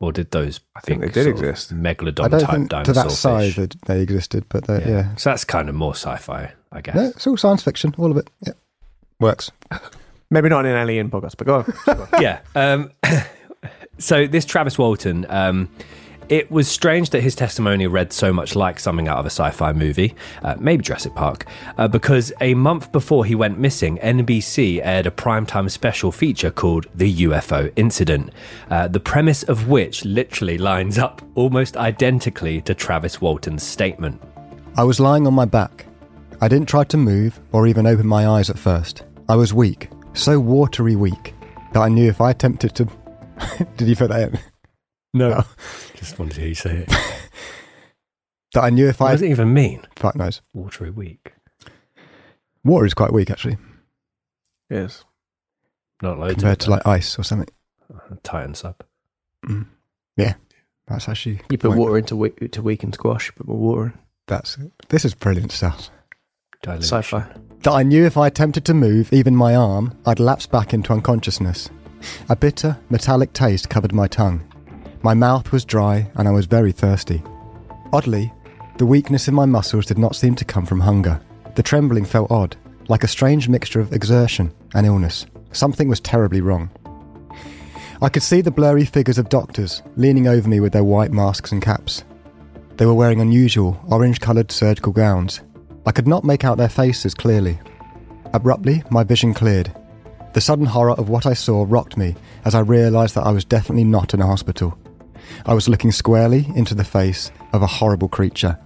Or 0.00 0.12
did 0.12 0.30
those? 0.30 0.60
I 0.76 0.80
think 0.80 1.00
they 1.00 1.08
did 1.08 1.26
exist. 1.26 1.74
Megalodon 1.74 2.24
I 2.24 2.28
don't 2.28 2.40
type 2.40 2.54
think 2.54 2.84
to 2.84 2.92
that 2.92 3.10
size 3.10 3.56
that 3.56 3.74
they 3.86 4.00
existed, 4.00 4.44
but 4.48 4.68
yeah. 4.68 4.88
yeah. 4.88 5.14
So 5.16 5.30
that's 5.30 5.44
kind 5.44 5.68
of 5.68 5.74
more 5.74 5.94
sci-fi, 5.94 6.52
I 6.70 6.80
guess. 6.80 6.94
Yeah, 6.94 7.08
it's 7.08 7.26
all 7.26 7.36
science 7.36 7.64
fiction, 7.64 7.94
all 7.98 8.12
of 8.12 8.16
it. 8.16 8.30
Yeah, 8.46 8.52
works. 9.18 9.50
Maybe 10.30 10.48
not 10.48 10.66
in 10.66 10.72
an 10.72 10.78
alien 10.78 11.10
podcast, 11.10 11.36
but 11.36 11.46
go 11.46 11.56
on. 11.56 12.08
yeah. 12.20 12.40
Um, 12.54 12.92
so 13.98 14.26
this 14.26 14.44
Travis 14.44 14.78
Walton, 14.78 15.26
um, 15.30 15.68
it 16.28 16.50
was 16.50 16.68
strange 16.68 17.10
that 17.10 17.22
his 17.22 17.34
testimony 17.34 17.86
read 17.86 18.12
so 18.12 18.32
much 18.32 18.54
like 18.54 18.78
something 18.78 19.08
out 19.08 19.18
of 19.18 19.26
a 19.26 19.30
sci 19.30 19.50
fi 19.50 19.72
movie, 19.72 20.14
uh, 20.42 20.54
maybe 20.58 20.82
Jurassic 20.82 21.14
Park, 21.14 21.46
uh, 21.78 21.88
because 21.88 22.32
a 22.40 22.54
month 22.54 22.92
before 22.92 23.24
he 23.24 23.34
went 23.34 23.58
missing, 23.58 23.98
NBC 23.98 24.80
aired 24.82 25.06
a 25.06 25.10
primetime 25.10 25.70
special 25.70 26.12
feature 26.12 26.50
called 26.50 26.86
The 26.94 27.22
UFO 27.24 27.72
Incident, 27.76 28.32
uh, 28.70 28.88
the 28.88 29.00
premise 29.00 29.42
of 29.44 29.68
which 29.68 30.04
literally 30.04 30.58
lines 30.58 30.98
up 30.98 31.22
almost 31.34 31.76
identically 31.76 32.60
to 32.62 32.74
Travis 32.74 33.20
Walton's 33.20 33.62
statement. 33.62 34.20
I 34.76 34.84
was 34.84 35.00
lying 35.00 35.26
on 35.26 35.34
my 35.34 35.44
back. 35.44 35.86
I 36.40 36.48
didn't 36.48 36.68
try 36.68 36.84
to 36.84 36.96
move 36.96 37.40
or 37.52 37.66
even 37.66 37.86
open 37.86 38.06
my 38.06 38.28
eyes 38.28 38.50
at 38.50 38.58
first. 38.58 39.02
I 39.28 39.36
was 39.36 39.52
weak, 39.52 39.90
so 40.12 40.38
watery 40.38 40.96
weak, 40.96 41.34
that 41.72 41.80
I 41.80 41.88
knew 41.88 42.08
if 42.08 42.20
I 42.20 42.30
attempted 42.30 42.74
to. 42.76 42.88
Did 43.76 43.88
you 43.88 43.96
put 43.96 44.10
that 44.10 44.32
in? 44.32 44.38
No. 45.14 45.34
Oh. 45.38 45.54
Just 45.94 46.18
wanted 46.18 46.34
to 46.34 46.40
hear 46.40 46.48
you 46.50 46.54
say 46.54 46.76
it. 46.78 46.88
that 48.54 48.64
I 48.64 48.70
knew 48.70 48.88
if 48.88 49.00
what 49.00 49.06
I. 49.06 49.10
What 49.10 49.14
does 49.14 49.22
it 49.22 49.30
even 49.30 49.52
mean? 49.54 49.82
Fuck 49.96 50.16
knows. 50.16 50.42
Watery 50.54 50.90
weak. 50.90 51.32
Water 52.64 52.86
is 52.86 52.94
quite 52.94 53.12
weak, 53.12 53.30
actually. 53.30 53.56
Yes. 54.70 55.04
Not 56.02 56.18
loads. 56.18 56.34
Compared 56.34 56.60
to 56.60 56.70
like 56.70 56.86
ice 56.86 57.18
or 57.18 57.22
something. 57.22 57.48
Uh, 57.92 58.16
tightens 58.22 58.64
up. 58.64 58.86
Mm. 59.46 59.66
Yeah. 60.16 60.34
That's 60.86 61.08
actually. 61.08 61.40
You 61.50 61.58
put 61.58 61.76
water 61.76 61.98
into 61.98 62.16
we- 62.16 62.30
to 62.30 62.62
weaken 62.62 62.92
squash, 62.92 63.32
put 63.34 63.46
more 63.48 63.58
water 63.58 63.86
in. 63.86 63.98
That's 64.26 64.58
it. 64.58 64.70
This 64.88 65.04
is 65.04 65.14
brilliant 65.14 65.52
stuff. 65.52 65.90
Sci 66.64 67.02
fi. 67.02 67.24
That 67.62 67.72
I 67.72 67.82
knew 67.82 68.04
if 68.04 68.16
I 68.16 68.26
attempted 68.26 68.64
to 68.66 68.74
move 68.74 69.12
even 69.12 69.34
my 69.34 69.54
arm, 69.54 69.96
I'd 70.06 70.20
lapse 70.20 70.46
back 70.46 70.74
into 70.74 70.92
unconsciousness. 70.92 71.70
A 72.28 72.36
bitter, 72.36 72.78
metallic 72.90 73.32
taste 73.32 73.68
covered 73.68 73.92
my 73.92 74.06
tongue. 74.06 74.47
My 75.02 75.14
mouth 75.14 75.52
was 75.52 75.64
dry 75.64 76.10
and 76.16 76.26
I 76.26 76.32
was 76.32 76.46
very 76.46 76.72
thirsty. 76.72 77.22
Oddly, 77.92 78.32
the 78.78 78.86
weakness 78.86 79.28
in 79.28 79.34
my 79.34 79.46
muscles 79.46 79.86
did 79.86 79.98
not 79.98 80.16
seem 80.16 80.34
to 80.34 80.44
come 80.44 80.66
from 80.66 80.80
hunger. 80.80 81.20
The 81.54 81.62
trembling 81.62 82.04
felt 82.04 82.30
odd, 82.30 82.56
like 82.88 83.04
a 83.04 83.08
strange 83.08 83.48
mixture 83.48 83.80
of 83.80 83.92
exertion 83.92 84.52
and 84.74 84.86
illness. 84.86 85.26
Something 85.52 85.88
was 85.88 86.00
terribly 86.00 86.40
wrong. 86.40 86.70
I 88.02 88.08
could 88.08 88.22
see 88.22 88.40
the 88.40 88.50
blurry 88.50 88.84
figures 88.84 89.18
of 89.18 89.28
doctors 89.28 89.82
leaning 89.96 90.26
over 90.26 90.48
me 90.48 90.60
with 90.60 90.72
their 90.72 90.84
white 90.84 91.12
masks 91.12 91.52
and 91.52 91.62
caps. 91.62 92.04
They 92.76 92.86
were 92.86 92.94
wearing 92.94 93.20
unusual, 93.20 93.80
orange 93.88 94.20
coloured 94.20 94.52
surgical 94.52 94.92
gowns. 94.92 95.40
I 95.86 95.92
could 95.92 96.06
not 96.08 96.24
make 96.24 96.44
out 96.44 96.58
their 96.58 96.68
faces 96.68 97.14
clearly. 97.14 97.58
Abruptly, 98.34 98.82
my 98.90 99.04
vision 99.04 99.32
cleared. 99.32 99.72
The 100.34 100.40
sudden 100.40 100.66
horror 100.66 100.92
of 100.92 101.08
what 101.08 101.26
I 101.26 101.32
saw 101.34 101.64
rocked 101.68 101.96
me 101.96 102.14
as 102.44 102.54
I 102.54 102.60
realised 102.60 103.14
that 103.14 103.26
I 103.26 103.32
was 103.32 103.44
definitely 103.44 103.84
not 103.84 104.12
in 104.12 104.20
a 104.20 104.26
hospital. 104.26 104.78
I 105.46 105.54
was 105.54 105.68
looking 105.68 105.92
squarely 105.92 106.46
into 106.54 106.74
the 106.74 106.84
face 106.84 107.30
of 107.52 107.62
a 107.62 107.66
horrible 107.66 108.08
creature. 108.08 108.58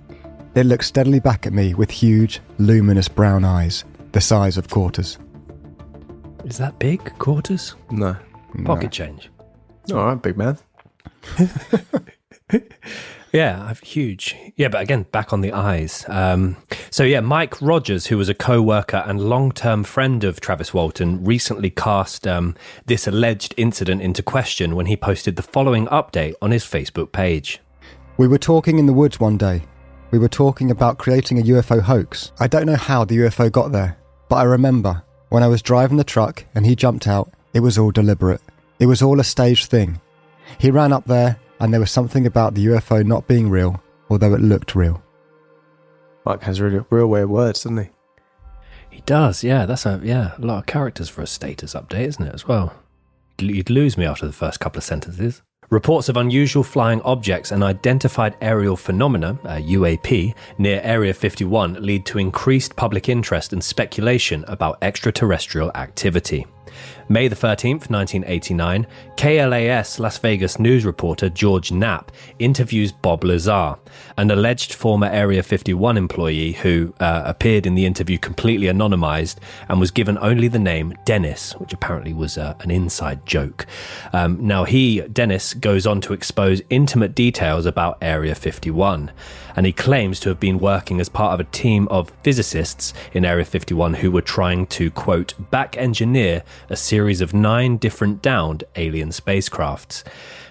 It 0.55 0.67
looked 0.67 0.85
steadily 0.85 1.21
back 1.21 1.47
at 1.47 1.53
me 1.53 1.75
with 1.75 1.91
huge, 1.91 2.41
luminous 2.59 3.09
brown 3.09 3.45
eyes, 3.45 3.85
the 4.13 4.21
size 4.21 4.59
of 4.59 4.69
quarters. 4.69 5.19
Is 6.45 6.59
that 6.59 6.79
big, 6.79 7.03
quarters? 7.19 7.75
No. 7.91 8.17
Pocket 8.65 8.85
no. 8.85 8.91
change. 8.91 9.31
All 9.91 10.07
right, 10.07 10.21
big 10.21 10.37
man. 10.37 10.59
Yeah, 13.33 13.73
huge. 13.83 14.37
Yeah, 14.57 14.69
but 14.69 14.83
again, 14.83 15.05
back 15.11 15.33
on 15.33 15.41
the 15.41 15.53
eyes. 15.53 16.05
Um, 16.09 16.59
so 16.91 17.03
yeah, 17.03 17.21
Mike 17.21 17.61
Rogers, 17.63 18.07
who 18.07 18.19
was 18.19 18.29
a 18.29 18.35
co-worker 18.35 19.03
and 19.07 19.23
long-term 19.23 19.85
friend 19.85 20.23
of 20.23 20.41
Travis 20.41 20.75
Walton, 20.75 21.25
recently 21.25 21.71
cast 21.71 22.27
um, 22.27 22.55
this 22.85 23.07
alleged 23.07 23.55
incident 23.57 24.03
into 24.03 24.23
question 24.23 24.77
when 24.77 24.85
he 24.85 24.97
posted 24.97 25.37
the 25.37 25.43
following 25.43 25.87
update 25.87 26.35
on 26.43 26.51
his 26.51 26.65
Facebook 26.65 27.11
page. 27.11 27.59
We 28.19 28.29
were 28.29 28.39
talking 28.39 28.79
in 28.79 28.85
the 28.85 28.93
woods 28.93 29.19
one 29.19 29.39
day. 29.39 29.63
We 30.11 30.19
were 30.19 30.29
talking 30.29 30.71
about 30.71 30.99
creating 30.99 31.39
a 31.39 31.43
UFO 31.43 31.81
hoax. 31.81 32.33
I 32.39 32.47
don't 32.47 32.67
know 32.67 32.77
how 32.77 33.07
the 33.07 33.17
UFO 33.17 33.51
got 33.51 33.73
there, 33.73 33.97
but 34.29 34.37
I 34.37 34.43
remember 34.43 35.03
when 35.31 35.43
I 35.43 35.49
was 35.49 35.63
driving 35.63 35.97
the 35.97 36.05
truck 36.05 36.45
and 36.55 36.67
he 36.67 36.77
jumped 36.77 37.07
out, 37.07 37.33
it 37.55 37.61
was 37.61 37.79
all 37.79 37.91
deliberate. 37.91 38.43
It 38.79 38.87
was 38.87 39.01
all 39.01 39.21
a 39.21 39.25
staged 39.25 39.71
thing. 39.71 40.03
He 40.59 40.71
ran 40.71 40.93
up 40.93 41.07
there 41.07 41.39
and 41.63 41.73
there 41.73 41.81
was 41.81 41.93
something 41.93 42.27
about 42.27 42.55
the 42.55 42.67
UFO 42.67 43.07
not 43.07 43.29
being 43.29 43.49
real, 43.49 43.81
although 44.11 44.35
it 44.35 44.41
looked 44.41 44.75
real. 44.75 45.01
Mike 46.27 46.43
has 46.43 46.59
a 46.59 46.85
real 46.91 47.07
weird 47.07 47.29
words, 47.29 47.63
doesn't 47.63 47.79
he? 47.79 47.91
He 48.91 49.01
does, 49.03 49.45
yeah. 49.45 49.65
That's 49.65 49.87
a 49.87 50.01
yeah, 50.03 50.33
a 50.37 50.41
lot 50.45 50.59
of 50.59 50.67
characters 50.67 51.09
for 51.09 51.23
a 51.23 51.27
status 51.27 51.75
update, 51.75 52.09
isn't 52.09 52.27
it? 52.27 52.35
As 52.35 52.49
well, 52.49 52.75
you'd 53.39 53.71
lose 53.71 53.97
me 53.97 54.05
after 54.05 54.27
the 54.27 54.33
first 54.33 54.59
couple 54.59 54.79
of 54.79 54.85
sentences. 54.85 55.41
Reports 55.71 56.09
of 56.09 56.17
unusual 56.17 56.65
flying 56.65 57.01
objects 57.03 57.53
and 57.53 57.63
identified 57.63 58.37
aerial 58.43 58.77
phenomena, 58.77 59.39
uh, 59.45 59.57
UAP, 59.57 60.35
near 60.59 60.81
Area 60.83 61.15
51 61.15 61.75
lead 61.75 62.05
to 62.07 62.19
increased 62.19 62.75
public 62.75 63.09
interest 63.09 63.53
and 63.53 63.63
speculation 63.63 64.45
about 64.49 64.79
extraterrestrial 64.83 65.71
activity. 65.77 66.45
May 67.09 67.29
the 67.29 67.37
13th, 67.37 67.91
1989, 67.91 68.87
KLAS 69.17 69.99
Las 69.99 70.19
Vegas 70.19 70.59
news 70.59 70.85
reporter 70.85 71.29
George 71.29 71.71
Knapp 71.71 72.13
interviews 72.39 72.93
Bob 72.93 73.25
Lazar, 73.25 73.77
an 74.17 74.31
alleged 74.31 74.75
former 74.75 75.07
Area 75.07 75.43
51 75.43 75.97
employee 75.97 76.53
who 76.53 76.95
uh, 77.01 77.23
appeared 77.25 77.67
in 77.67 77.75
the 77.75 77.87
interview 77.87 78.19
completely 78.19 78.67
anonymized 78.67 79.37
and 79.69 79.81
was 79.81 79.91
given 79.91 80.19
only 80.19 80.49
the 80.49 80.59
name 80.59 80.95
Dennis, 81.05 81.53
which 81.55 81.73
apparently 81.73 82.13
was 82.13 82.39
uh, 82.39 82.55
an 82.61 82.71
inside 82.71 83.25
joke. 83.27 83.67
Um, 84.13 84.47
now, 84.47 84.65
he, 84.65 85.01
Dennis, 85.03 85.55
goes 85.55 85.87
on 85.87 86.01
to 86.03 86.13
expose 86.13 86.63
intimate 86.71 87.15
details 87.15 87.67
about 87.67 87.99
Area 88.01 88.35
51, 88.35 89.11
and 89.57 89.67
he 89.67 89.73
claims 89.73 90.21
to 90.21 90.29
have 90.29 90.41
been 90.41 90.59
working 90.59 91.01
as 91.01 91.09
part 91.09 91.35
of 91.35 91.41
a 91.41 91.51
team 91.51 91.89
of 91.89 92.13
physicists 92.23 92.95
in 93.13 93.25
Area 93.25 93.45
51 93.45 93.95
who 93.95 94.11
were 94.11 94.23
trying 94.23 94.67
to, 94.69 94.91
quote, 94.91 95.35
back 95.51 95.77
engineer 95.77 96.43
a 96.69 96.77
series 96.77 97.21
of 97.21 97.35
nine 97.35 97.77
different 97.77 98.23
downed 98.23 98.65
alien 98.77 99.11
spacecrafts. 99.11 100.03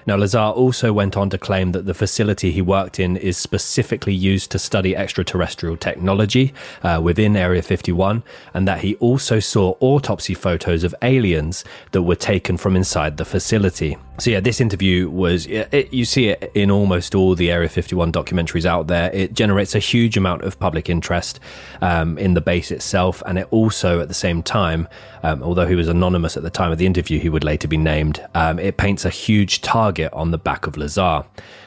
Now, 0.06 0.16
Lazar 0.16 0.40
also 0.40 0.92
went 0.94 1.16
on 1.16 1.30
to 1.30 1.38
claim 1.38 1.74
that 1.74 1.86
the 1.86 1.94
facility 1.94 2.52
he 2.52 2.62
worked 2.62 3.00
in 3.00 3.18
is 3.18 3.38
specifically 3.38 4.14
used 4.14 4.52
to 4.52 4.60
study 4.60 4.96
extraterrestrial 4.96 5.78
technology 5.78 6.54
uh, 6.84 7.00
within 7.04 7.36
Area 7.36 7.62
51, 7.62 8.24
and 8.54 8.68
that 8.68 8.82
he 8.82 8.96
also 8.96 9.40
saw 9.40 9.76
autopsy 9.80 10.34
photos 10.34 10.84
of 10.84 10.96
aliens 11.02 11.64
that 11.92 12.02
were 12.02 12.16
taken 12.16 12.58
from 12.58 12.76
inside 12.76 13.18
the 13.18 13.26
facility. 13.26 13.98
So 14.22 14.30
yeah, 14.30 14.40
this 14.40 14.62
interview 14.62 15.10
was 15.10 15.48
it, 15.48 15.92
you 15.92 16.06
see 16.06 16.28
it 16.28 16.52
in 16.54 16.70
almost 16.70 17.16
all 17.16 17.34
the 17.34 17.50
Area 17.50 17.68
51 17.68 18.12
documentaries 18.12 18.66
out 18.66 18.86
there. 18.86 19.10
It 19.12 19.34
generates 19.34 19.74
a 19.74 19.80
huge 19.80 20.16
amount 20.16 20.44
of 20.44 20.60
public 20.60 20.92
interest 20.92 21.40
um, 21.82 22.20
in 22.20 22.36
the 22.36 22.42
base 22.42 22.70
itself, 22.70 23.24
and 23.26 23.40
it 23.40 23.48
also 23.50 24.00
at 24.00 24.10
the 24.10 24.14
same 24.14 24.44
time, 24.44 24.88
um, 25.24 25.42
although 25.42 25.66
he 25.66 25.74
was 25.74 25.88
anonymous 25.88 26.38
at 26.38 26.44
the 26.44 26.52
time 26.52 26.72
of 26.72 26.78
the 26.78 26.86
interview, 26.86 27.20
he 27.20 27.30
would 27.30 27.44
later 27.44 27.68
be 27.68 27.78
named. 27.78 28.24
Um, 28.36 28.60
it 28.60 28.78
paints 28.78 29.06
a 29.06 29.10
huge 29.10 29.62
target 29.62 30.14
on 30.14 30.30
the 30.30 30.38
back 30.38 30.68
of 30.68 30.78
Lazar. 30.78 31.26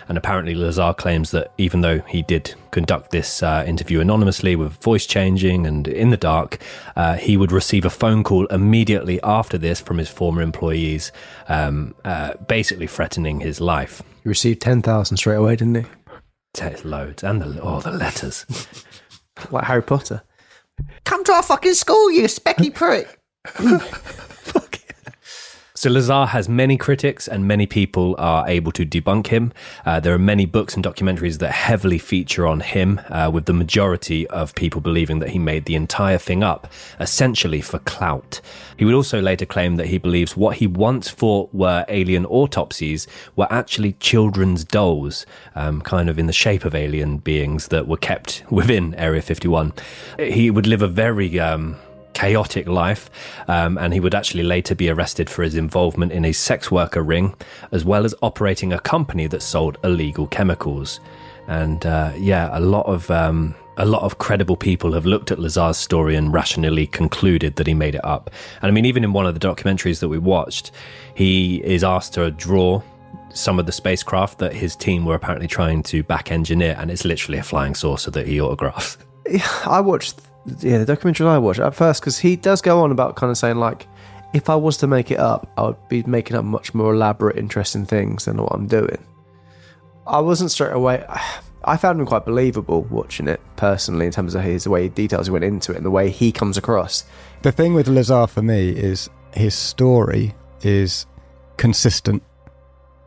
And 0.08 0.18
apparently, 0.18 0.54
Lazar 0.54 0.94
claims 0.94 1.30
that 1.30 1.52
even 1.58 1.80
though 1.80 2.00
he 2.00 2.22
did 2.22 2.54
conduct 2.70 3.10
this 3.10 3.42
uh, 3.42 3.64
interview 3.66 4.00
anonymously 4.00 4.56
with 4.56 4.72
voice 4.82 5.06
changing 5.06 5.66
and 5.66 5.86
in 5.88 6.10
the 6.10 6.16
dark, 6.16 6.58
uh, 6.96 7.14
he 7.16 7.36
would 7.36 7.52
receive 7.52 7.84
a 7.84 7.90
phone 7.90 8.24
call 8.24 8.46
immediately 8.46 9.20
after 9.22 9.56
this 9.56 9.80
from 9.80 9.98
his 9.98 10.08
former 10.08 10.42
employees, 10.42 11.12
um, 11.48 11.94
uh, 12.04 12.34
basically 12.48 12.86
threatening 12.86 13.40
his 13.40 13.60
life. 13.60 14.02
He 14.22 14.28
received 14.28 14.60
10,000 14.60 15.16
straight 15.16 15.36
away, 15.36 15.56
didn't 15.56 15.76
he? 15.76 15.86
There's 16.54 16.84
loads. 16.84 17.22
And 17.22 17.42
the, 17.42 17.60
oh, 17.60 17.80
the 17.80 17.92
letters. 17.92 18.46
like 19.50 19.64
Harry 19.64 19.82
Potter. 19.82 20.22
Come 21.04 21.24
to 21.24 21.32
our 21.32 21.42
fucking 21.42 21.74
school, 21.74 22.10
you 22.10 22.24
specky 22.24 22.74
prick. 22.74 23.20
So 25.84 25.90
Lazar 25.90 26.24
has 26.24 26.48
many 26.48 26.78
critics, 26.78 27.28
and 27.28 27.46
many 27.46 27.66
people 27.66 28.14
are 28.16 28.48
able 28.48 28.72
to 28.72 28.86
debunk 28.86 29.26
him. 29.26 29.52
Uh, 29.84 30.00
there 30.00 30.14
are 30.14 30.18
many 30.18 30.46
books 30.46 30.76
and 30.76 30.82
documentaries 30.82 31.40
that 31.40 31.52
heavily 31.52 31.98
feature 31.98 32.46
on 32.46 32.60
him, 32.60 33.02
uh, 33.10 33.30
with 33.30 33.44
the 33.44 33.52
majority 33.52 34.26
of 34.28 34.54
people 34.54 34.80
believing 34.80 35.18
that 35.18 35.28
he 35.28 35.38
made 35.38 35.66
the 35.66 35.74
entire 35.74 36.16
thing 36.16 36.42
up, 36.42 36.72
essentially 37.00 37.60
for 37.60 37.80
clout. 37.80 38.40
He 38.78 38.86
would 38.86 38.94
also 38.94 39.20
later 39.20 39.44
claim 39.44 39.76
that 39.76 39.88
he 39.88 39.98
believes 39.98 40.38
what 40.38 40.56
he 40.56 40.66
once 40.66 41.10
thought 41.10 41.52
were 41.52 41.84
alien 41.88 42.24
autopsies 42.24 43.06
were 43.36 43.52
actually 43.52 43.92
children's 44.00 44.64
dolls, 44.64 45.26
um, 45.54 45.82
kind 45.82 46.08
of 46.08 46.18
in 46.18 46.26
the 46.26 46.32
shape 46.32 46.64
of 46.64 46.74
alien 46.74 47.18
beings 47.18 47.68
that 47.68 47.86
were 47.86 47.98
kept 47.98 48.42
within 48.50 48.94
Area 48.94 49.20
51. 49.20 49.74
He 50.18 50.50
would 50.50 50.66
live 50.66 50.80
a 50.80 50.88
very 50.88 51.38
um, 51.38 51.76
chaotic 52.14 52.66
life, 52.66 53.10
um, 53.48 53.76
and 53.78 53.92
he 53.92 54.00
would 54.00 54.14
actually 54.14 54.44
later 54.44 54.74
be 54.74 54.88
arrested 54.88 55.28
for 55.28 55.42
his 55.42 55.54
involvement 55.54 56.12
in 56.12 56.24
a 56.24 56.32
sex 56.32 56.70
worker 56.70 57.02
ring, 57.02 57.34
as 57.72 57.84
well 57.84 58.04
as 58.04 58.14
operating 58.22 58.72
a 58.72 58.78
company 58.78 59.26
that 59.26 59.42
sold 59.42 59.78
illegal 59.84 60.26
chemicals. 60.26 61.00
And 61.46 61.84
uh, 61.84 62.12
yeah, 62.16 62.48
a 62.52 62.60
lot 62.60 62.86
of 62.86 63.10
um, 63.10 63.54
a 63.76 63.84
lot 63.84 64.02
of 64.02 64.18
credible 64.18 64.56
people 64.56 64.92
have 64.92 65.04
looked 65.04 65.30
at 65.30 65.38
Lazar's 65.38 65.76
story 65.76 66.16
and 66.16 66.32
rationally 66.32 66.86
concluded 66.86 67.56
that 67.56 67.66
he 67.66 67.74
made 67.74 67.94
it 67.94 68.04
up. 68.04 68.30
And 68.62 68.68
I 68.68 68.70
mean, 68.70 68.84
even 68.84 69.04
in 69.04 69.12
one 69.12 69.26
of 69.26 69.34
the 69.38 69.40
documentaries 69.46 70.00
that 70.00 70.08
we 70.08 70.18
watched, 70.18 70.70
he 71.14 71.62
is 71.64 71.84
asked 71.84 72.14
to 72.14 72.30
draw 72.30 72.82
some 73.34 73.58
of 73.58 73.66
the 73.66 73.72
spacecraft 73.72 74.38
that 74.38 74.52
his 74.52 74.76
team 74.76 75.04
were 75.04 75.16
apparently 75.16 75.48
trying 75.48 75.82
to 75.82 76.02
back 76.04 76.30
engineer, 76.30 76.76
and 76.78 76.90
it's 76.90 77.04
literally 77.04 77.38
a 77.38 77.42
flying 77.42 77.74
saucer 77.74 78.10
that 78.12 78.26
he 78.26 78.40
autographs. 78.40 78.96
I 79.66 79.80
watched 79.80 80.20
yeah, 80.60 80.78
the 80.78 80.84
documentary 80.84 81.26
I 81.26 81.38
watched 81.38 81.60
at 81.60 81.74
first 81.74 82.00
because 82.00 82.18
he 82.18 82.36
does 82.36 82.60
go 82.60 82.82
on 82.82 82.90
about 82.90 83.16
kind 83.16 83.30
of 83.30 83.38
saying 83.38 83.56
like, 83.56 83.86
if 84.32 84.50
I 84.50 84.56
was 84.56 84.76
to 84.78 84.86
make 84.86 85.10
it 85.10 85.18
up, 85.18 85.50
I 85.56 85.62
would 85.62 85.88
be 85.88 86.02
making 86.02 86.36
up 86.36 86.44
much 86.44 86.74
more 86.74 86.92
elaborate, 86.92 87.36
interesting 87.36 87.86
things 87.86 88.24
than 88.24 88.36
what 88.38 88.52
I'm 88.52 88.66
doing. 88.66 88.98
I 90.06 90.20
wasn't 90.20 90.50
straight 90.50 90.72
away. 90.72 91.04
I 91.66 91.78
found 91.78 91.98
him 91.98 92.04
quite 92.06 92.26
believable 92.26 92.82
watching 92.90 93.26
it 93.26 93.40
personally 93.56 94.04
in 94.04 94.12
terms 94.12 94.34
of 94.34 94.42
his 94.42 94.64
the 94.64 94.70
way 94.70 94.88
details 94.88 95.28
he 95.28 95.32
went 95.32 95.44
into 95.46 95.72
it 95.72 95.76
and 95.76 95.86
the 95.86 95.90
way 95.90 96.10
he 96.10 96.30
comes 96.30 96.58
across. 96.58 97.04
The 97.40 97.52
thing 97.52 97.72
with 97.72 97.88
Lazar 97.88 98.26
for 98.26 98.42
me 98.42 98.68
is 98.68 99.08
his 99.32 99.54
story 99.54 100.34
is 100.60 101.06
consistent 101.56 102.22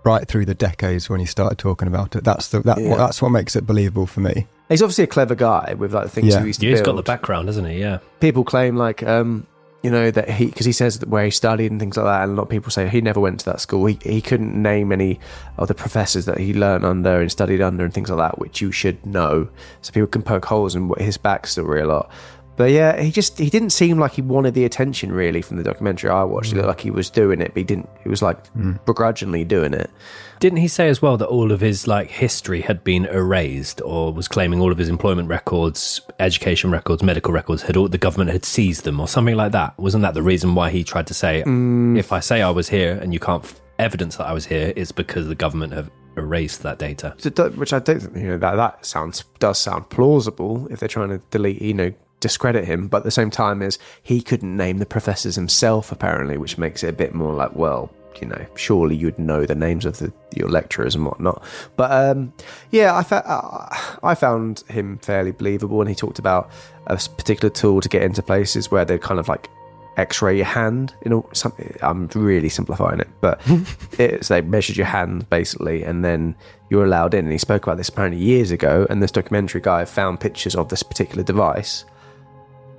right 0.04 0.28
through 0.28 0.46
the 0.46 0.56
decades 0.56 1.08
when 1.08 1.20
he 1.20 1.26
started 1.28 1.60
talking 1.60 1.88
about 1.88 2.16
it. 2.16 2.24
That's 2.24 2.48
the 2.48 2.62
that, 2.62 2.80
Yeah. 2.80 2.96
that's 2.96 3.22
what 3.22 3.30
makes 3.30 3.56
it 3.56 3.68
believable 3.68 4.08
for 4.08 4.22
me. 4.22 4.48
He's 4.70 4.82
obviously 4.82 5.06
a 5.06 5.08
clever 5.08 5.36
guy 5.36 5.76
with 5.78 5.94
like 5.94 6.04
the 6.06 6.10
things 6.10 6.34
Yeah. 6.34 6.42
he 6.42 6.48
used 6.48 6.60
to 6.60 6.66
Yeah, 6.66 6.72
he's 6.72 6.82
build. 6.82 6.96
got 6.98 7.06
the 7.06 7.10
background, 7.12 7.48
hasn't 7.48 7.68
he? 7.68 7.80
Yeah. 7.80 8.00
people 8.20 8.44
claim 8.44 8.76
like 8.76 9.02
um 9.04 9.48
you 9.84 9.92
know 9.92 10.10
that 10.12 10.28
he 10.30 10.48
because 10.48 10.66
he 10.66 10.72
says 10.72 11.00
where 11.06 11.24
he 11.24 11.32
studied 11.32 11.72
and 11.72 11.80
things 11.80 11.96
like 11.96 12.06
that 12.06 12.24
and 12.24 12.32
a 12.32 12.36
lot 12.36 12.44
of 12.44 12.50
people 12.50 12.72
say 12.72 12.90
he 12.90 13.00
never 13.00 13.20
went 13.20 13.40
to 13.40 13.46
that 13.46 13.62
school 13.62 13.86
he, 13.86 13.98
he 14.02 14.22
couldn't 14.22 14.60
name 14.60 14.92
any 14.92 15.20
of 15.58 15.68
the 15.68 15.76
professors 15.76 16.26
that 16.26 16.40
he 16.40 16.52
learned 16.54 16.84
under 16.84 17.22
and 17.22 17.32
studied 17.32 17.62
under 17.62 17.86
and 17.86 17.94
things 17.94 18.10
like 18.10 18.18
that 18.18 18.40
which 18.40 18.60
you 18.60 18.72
should 18.72 19.06
know 19.06 19.48
so 19.82 19.94
people 19.94 20.08
can 20.08 20.24
poke 20.24 20.44
holes 20.46 20.76
in 20.76 20.92
his 20.98 21.18
backstory 21.18 21.84
a 21.84 21.86
lot 21.86 22.10
but 22.58 22.72
yeah 22.72 23.00
he 23.00 23.12
just 23.12 23.38
he 23.38 23.52
didn't 23.52 23.70
seem 23.70 24.00
like 24.00 24.14
he 24.14 24.22
wanted 24.24 24.56
the 24.56 24.66
attention 24.66 25.12
really 25.12 25.44
from 25.44 25.58
the 25.58 25.64
documentary 25.64 26.10
i 26.10 26.24
watched 26.24 26.50
he 26.50 26.56
looked 26.56 26.68
like 26.68 26.82
he 26.82 26.92
was 26.92 27.12
doing 27.12 27.40
it 27.40 27.50
but 27.50 27.58
he 27.58 27.64
didn't 27.64 27.88
he 28.02 28.10
was 28.10 28.24
like 28.24 28.40
begrudgingly 28.86 29.46
doing 29.46 29.74
it 29.76 29.92
Didn't 30.40 30.60
he 30.60 30.68
say 30.68 30.90
as 30.90 31.02
well 31.02 31.18
that 31.18 31.28
all 31.28 31.52
of 31.52 31.62
his 31.62 31.88
like 31.88 32.10
history 32.10 32.62
had 32.62 32.84
been 32.84 33.06
erased, 33.06 33.82
or 33.84 34.14
was 34.14 34.28
claiming 34.28 34.60
all 34.60 34.72
of 34.72 34.78
his 34.78 34.90
employment 34.90 35.30
records, 35.30 36.02
education 36.20 36.72
records, 36.72 37.02
medical 37.02 37.34
records 37.34 37.62
had 37.62 37.78
all 37.78 37.88
the 37.88 37.98
government 37.98 38.32
had 38.32 38.46
seized 38.46 38.84
them, 38.84 39.00
or 39.00 39.08
something 39.08 39.36
like 39.36 39.52
that? 39.54 39.78
Wasn't 39.80 40.04
that 40.04 40.14
the 40.14 40.24
reason 40.24 40.56
why 40.56 40.70
he 40.70 40.84
tried 40.84 41.08
to 41.08 41.14
say, 41.14 41.44
mm. 41.46 41.98
if 41.98 42.12
I 42.12 42.20
say 42.20 42.42
I 42.42 42.50
was 42.50 42.70
here 42.70 42.98
and 43.02 43.14
you 43.14 43.20
can't 43.20 43.44
f- 43.44 43.60
evidence 43.80 44.18
that 44.18 44.28
I 44.28 44.34
was 44.34 44.46
here, 44.46 44.74
it's 44.76 44.92
because 44.92 45.28
the 45.28 45.36
government 45.36 45.74
have 45.74 45.90
erased 46.18 46.64
that 46.64 46.80
data? 46.80 47.16
So 47.18 47.30
which 47.52 47.74
I 47.74 47.80
don't 47.80 48.00
think 48.00 48.16
you 48.16 48.28
know 48.30 48.38
that 48.38 48.56
that 48.56 48.86
sounds 48.86 49.24
does 49.40 49.58
sound 49.58 49.90
plausible 49.90 50.68
if 50.70 50.80
they're 50.80 50.90
trying 50.90 51.10
to 51.10 51.20
delete 51.32 51.62
you 51.62 51.74
know 51.74 51.94
discredit 52.20 52.66
him, 52.66 52.88
but 52.88 52.98
at 52.98 53.04
the 53.04 53.12
same 53.12 53.30
time 53.30 53.62
is 53.62 53.78
he 54.02 54.22
couldn't 54.22 54.56
name 54.56 54.80
the 54.80 54.86
professors 54.86 55.36
himself 55.36 55.92
apparently, 55.92 56.38
which 56.38 56.58
makes 56.58 56.84
it 56.84 56.90
a 56.90 56.94
bit 56.94 57.14
more 57.14 57.34
like 57.34 57.56
well 57.56 57.92
you 58.22 58.28
know 58.28 58.46
surely 58.56 58.96
you'd 58.96 59.20
know 59.20 59.46
the 59.46 59.56
names 59.56 59.86
of 59.86 59.98
the 60.00 60.12
your 60.36 60.50
lecturers 60.50 60.96
and 60.96 61.06
whatnot. 61.06 61.44
But 61.76 61.92
um, 61.92 62.34
yeah, 62.72 62.96
I 62.96 63.04
fa- 63.04 63.28
uh, 63.28 63.98
I 64.04 64.16
found 64.16 64.64
him 64.70 64.98
fairly 65.00 65.32
believable, 65.32 65.82
and 65.82 65.90
he 65.90 65.96
talked 65.96 66.20
about 66.20 66.50
a 66.88 66.96
particular 66.96 67.50
tool 67.50 67.82
to 67.82 67.90
get 67.90 68.02
into 68.02 68.22
places 68.22 68.72
where 68.72 68.86
they 68.86 68.98
kind 68.98 69.20
of 69.20 69.28
like 69.28 69.50
x-ray 69.98 70.38
your 70.38 70.46
hand 70.46 70.94
you 71.04 71.10
know 71.10 71.28
something 71.34 71.76
i'm 71.82 72.08
really 72.14 72.50
simplifying 72.50 73.00
it 73.00 73.08
but 73.20 73.42
it's 73.98 74.28
they 74.28 74.42
measured 74.42 74.78
your 74.78 74.86
hand 74.86 75.28
basically 75.32 75.84
and 75.84 76.06
then 76.06 76.36
you're 76.70 76.86
allowed 76.86 77.16
in 77.16 77.26
and 77.26 77.32
he 77.32 77.38
spoke 77.38 77.64
about 77.64 77.78
this 77.78 77.90
apparently 77.90 78.22
years 78.22 78.52
ago 78.52 78.86
and 78.92 79.02
this 79.02 79.12
documentary 79.12 79.60
guy 79.60 79.84
found 79.84 80.20
pictures 80.20 80.56
of 80.56 80.70
this 80.70 80.84
particular 80.84 81.24
device 81.24 81.84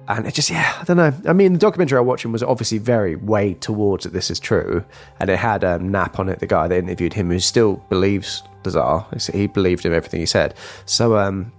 and 0.09 0.27
it 0.27 0.35
just 0.35 0.51
yeah 0.51 0.77
i 0.81 0.85
don't 0.85 0.97
know 0.97 1.13
i 1.27 1.33
mean 1.33 1.53
the 1.53 1.59
documentary 1.59 1.99
i 1.99 2.01
watching 2.01 2.33
was 2.33 2.43
obviously 2.43 2.79
very 2.79 3.17
weighed 3.17 3.61
towards 3.61 4.05
that 4.05 4.13
this 4.13 4.31
is 4.31 4.41
true 4.41 4.85
and 5.21 5.31
it 5.31 5.39
had 5.39 5.65
um, 5.65 5.91
Knapp 5.91 6.19
on 6.19 6.29
it 6.29 6.41
the 6.41 6.47
guy 6.47 6.67
that 6.67 6.79
interviewed 6.79 7.13
him 7.13 7.31
who 7.31 7.41
still 7.41 7.77
believes 7.89 8.43
Lazar. 8.65 9.05
he 9.33 9.47
believed 9.47 9.85
him 9.85 9.93
everything 9.93 10.21
he 10.21 10.27
said 10.27 10.55
so 10.87 11.19
um 11.19 11.53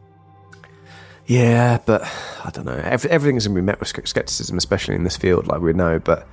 yeah, 1.30 1.78
but 1.86 2.02
I 2.44 2.50
don't 2.50 2.66
know. 2.66 2.82
Every, 2.84 3.08
everything's 3.12 3.46
going 3.46 3.54
to 3.54 3.62
be 3.62 3.64
met 3.64 3.80
with 3.80 3.88
skepticism, 3.88 4.58
especially 4.58 4.96
in 4.96 5.04
this 5.04 5.16
field, 5.16 5.46
like 5.46 5.62
we 5.62 5.74
know. 5.74 6.00
But 6.00 6.28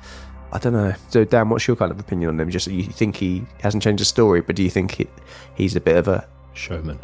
I 0.53 0.59
don't 0.59 0.73
know. 0.73 0.95
So, 1.11 1.23
Dan, 1.23 1.51
what's 1.51 1.67
your 1.69 1.77
kind 1.77 1.93
of 1.93 2.01
opinion 2.01 2.31
on 2.31 2.41
him? 2.41 2.49
Just 2.49 2.67
you 2.67 2.85
think 2.85 3.15
he 3.15 3.45
hasn't 3.61 3.83
changed 3.83 4.01
the 4.01 4.07
story, 4.07 4.41
but 4.41 4.57
do 4.57 4.63
you 4.63 4.71
think 4.71 4.93
he, 4.93 5.07
he's 5.55 5.77
a 5.77 5.83
bit 5.83 5.99
of 5.99 6.09
a 6.09 6.27
Showman. 6.55 6.99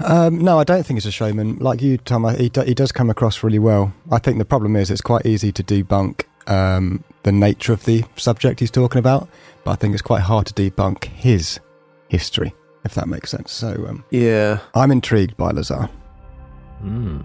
Um, 0.00 0.38
no, 0.38 0.58
I 0.58 0.64
don't 0.64 0.84
think 0.84 0.96
he's 0.98 1.06
a 1.06 1.10
showman. 1.10 1.58
Like 1.58 1.80
you, 1.82 1.98
Tom, 1.98 2.24
he, 2.36 2.50
he 2.64 2.74
does 2.74 2.92
come 2.92 3.10
across 3.10 3.42
really 3.42 3.58
well. 3.58 3.92
I 4.10 4.18
think 4.18 4.38
the 4.38 4.44
problem 4.44 4.76
is 4.76 4.90
it's 4.90 5.00
quite 5.00 5.26
easy 5.26 5.52
to 5.52 5.62
debunk 5.62 6.24
um, 6.46 7.02
the 7.22 7.32
nature 7.32 7.72
of 7.72 7.84
the 7.84 8.04
subject 8.16 8.60
he's 8.60 8.70
talking 8.70 8.98
about, 8.98 9.28
but 9.64 9.72
I 9.72 9.74
think 9.76 9.94
it's 9.94 10.02
quite 10.02 10.22
hard 10.22 10.46
to 10.46 10.54
debunk 10.54 11.04
his 11.04 11.58
history, 12.08 12.54
if 12.84 12.94
that 12.94 13.08
makes 13.08 13.30
sense. 13.30 13.52
So 13.52 13.86
um, 13.88 14.04
Yeah. 14.10 14.58
I'm 14.74 14.90
intrigued 14.92 15.36
by 15.36 15.50
Lazar. 15.50 15.88
Hmm. 16.80 17.20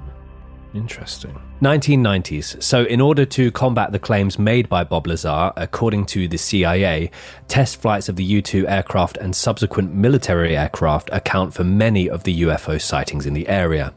Interesting. 0.73 1.37
1990s. 1.61 2.63
So, 2.63 2.83
in 2.85 3.01
order 3.01 3.25
to 3.25 3.51
combat 3.51 3.91
the 3.91 3.99
claims 3.99 4.39
made 4.39 4.69
by 4.69 4.85
Bob 4.85 5.05
Lazar, 5.05 5.51
according 5.57 6.05
to 6.07 6.29
the 6.29 6.37
CIA, 6.37 7.11
test 7.49 7.81
flights 7.81 8.07
of 8.07 8.15
the 8.15 8.23
U 8.23 8.41
2 8.41 8.67
aircraft 8.67 9.17
and 9.17 9.35
subsequent 9.35 9.93
military 9.93 10.55
aircraft 10.55 11.09
account 11.11 11.53
for 11.53 11.65
many 11.65 12.09
of 12.09 12.23
the 12.23 12.41
UFO 12.43 12.79
sightings 12.79 13.25
in 13.25 13.33
the 13.33 13.49
area. 13.49 13.93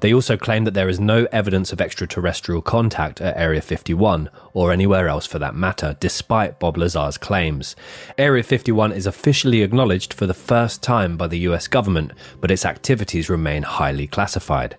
They 0.00 0.12
also 0.12 0.36
claim 0.36 0.64
that 0.64 0.74
there 0.74 0.88
is 0.88 1.00
no 1.00 1.26
evidence 1.32 1.72
of 1.72 1.80
extraterrestrial 1.80 2.62
contact 2.62 3.20
at 3.20 3.36
Area 3.36 3.62
51, 3.62 4.30
or 4.52 4.70
anywhere 4.70 5.08
else 5.08 5.26
for 5.26 5.38
that 5.40 5.56
matter, 5.56 5.96
despite 5.98 6.60
Bob 6.60 6.76
Lazar's 6.76 7.18
claims. 7.18 7.74
Area 8.16 8.42
51 8.42 8.92
is 8.92 9.06
officially 9.06 9.62
acknowledged 9.62 10.12
for 10.12 10.26
the 10.26 10.34
first 10.34 10.82
time 10.82 11.16
by 11.16 11.26
the 11.26 11.40
US 11.40 11.66
government, 11.66 12.12
but 12.40 12.50
its 12.50 12.66
activities 12.66 13.30
remain 13.30 13.62
highly 13.64 14.06
classified. 14.06 14.76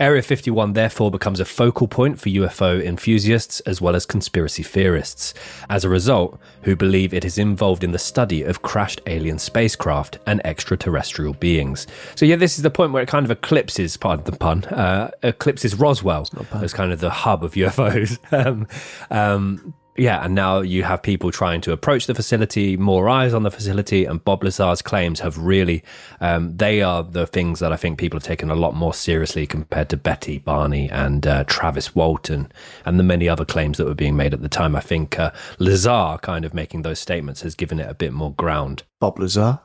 Area 0.00 0.22
51 0.22 0.72
therefore 0.72 1.10
becomes 1.10 1.38
a 1.38 1.44
focal 1.44 1.86
point 1.86 2.18
for 2.18 2.28
UFO 2.28 2.84
enthusiasts 2.84 3.60
as 3.60 3.80
well 3.80 3.94
as 3.94 4.04
conspiracy 4.04 4.64
theorists, 4.64 5.34
as 5.70 5.84
a 5.84 5.88
result, 5.88 6.40
who 6.62 6.74
believe 6.74 7.14
it 7.14 7.24
is 7.24 7.38
involved 7.38 7.84
in 7.84 7.92
the 7.92 7.98
study 7.98 8.42
of 8.42 8.62
crashed 8.62 9.00
alien 9.06 9.38
spacecraft 9.38 10.18
and 10.26 10.44
extraterrestrial 10.44 11.34
beings. 11.34 11.86
So, 12.16 12.26
yeah, 12.26 12.34
this 12.34 12.56
is 12.56 12.62
the 12.62 12.70
point 12.70 12.92
where 12.92 13.04
it 13.04 13.08
kind 13.08 13.24
of 13.24 13.30
eclipses, 13.30 13.96
pardon 13.96 14.24
the 14.24 14.32
pun, 14.32 14.64
uh, 14.64 15.12
eclipses 15.22 15.76
Roswell 15.76 16.28
as 16.54 16.72
kind 16.72 16.92
of 16.92 16.98
the 16.98 17.10
hub 17.10 17.44
of 17.44 17.54
UFOs. 17.54 18.18
um, 18.46 18.66
um, 19.10 19.74
yeah, 19.96 20.24
and 20.24 20.34
now 20.34 20.60
you 20.60 20.82
have 20.82 21.02
people 21.02 21.30
trying 21.30 21.60
to 21.62 21.72
approach 21.72 22.06
the 22.06 22.14
facility, 22.14 22.76
more 22.76 23.08
eyes 23.08 23.32
on 23.32 23.44
the 23.44 23.50
facility, 23.50 24.04
and 24.04 24.24
Bob 24.24 24.42
Lazar's 24.42 24.82
claims 24.82 25.20
have 25.20 25.38
really, 25.38 25.84
um, 26.20 26.56
they 26.56 26.82
are 26.82 27.04
the 27.04 27.26
things 27.26 27.60
that 27.60 27.72
I 27.72 27.76
think 27.76 27.98
people 27.98 28.18
have 28.18 28.24
taken 28.24 28.50
a 28.50 28.56
lot 28.56 28.74
more 28.74 28.92
seriously 28.92 29.46
compared 29.46 29.88
to 29.90 29.96
Betty 29.96 30.38
Barney 30.38 30.90
and 30.90 31.26
uh, 31.26 31.44
Travis 31.44 31.94
Walton 31.94 32.50
and 32.84 32.98
the 32.98 33.04
many 33.04 33.28
other 33.28 33.44
claims 33.44 33.78
that 33.78 33.86
were 33.86 33.94
being 33.94 34.16
made 34.16 34.34
at 34.34 34.42
the 34.42 34.48
time. 34.48 34.74
I 34.74 34.80
think 34.80 35.18
uh, 35.18 35.30
Lazar 35.58 36.18
kind 36.22 36.44
of 36.44 36.54
making 36.54 36.82
those 36.82 36.98
statements 36.98 37.42
has 37.42 37.54
given 37.54 37.78
it 37.78 37.88
a 37.88 37.94
bit 37.94 38.12
more 38.12 38.32
ground. 38.32 38.82
Bob 39.00 39.18
Lazar. 39.18 39.60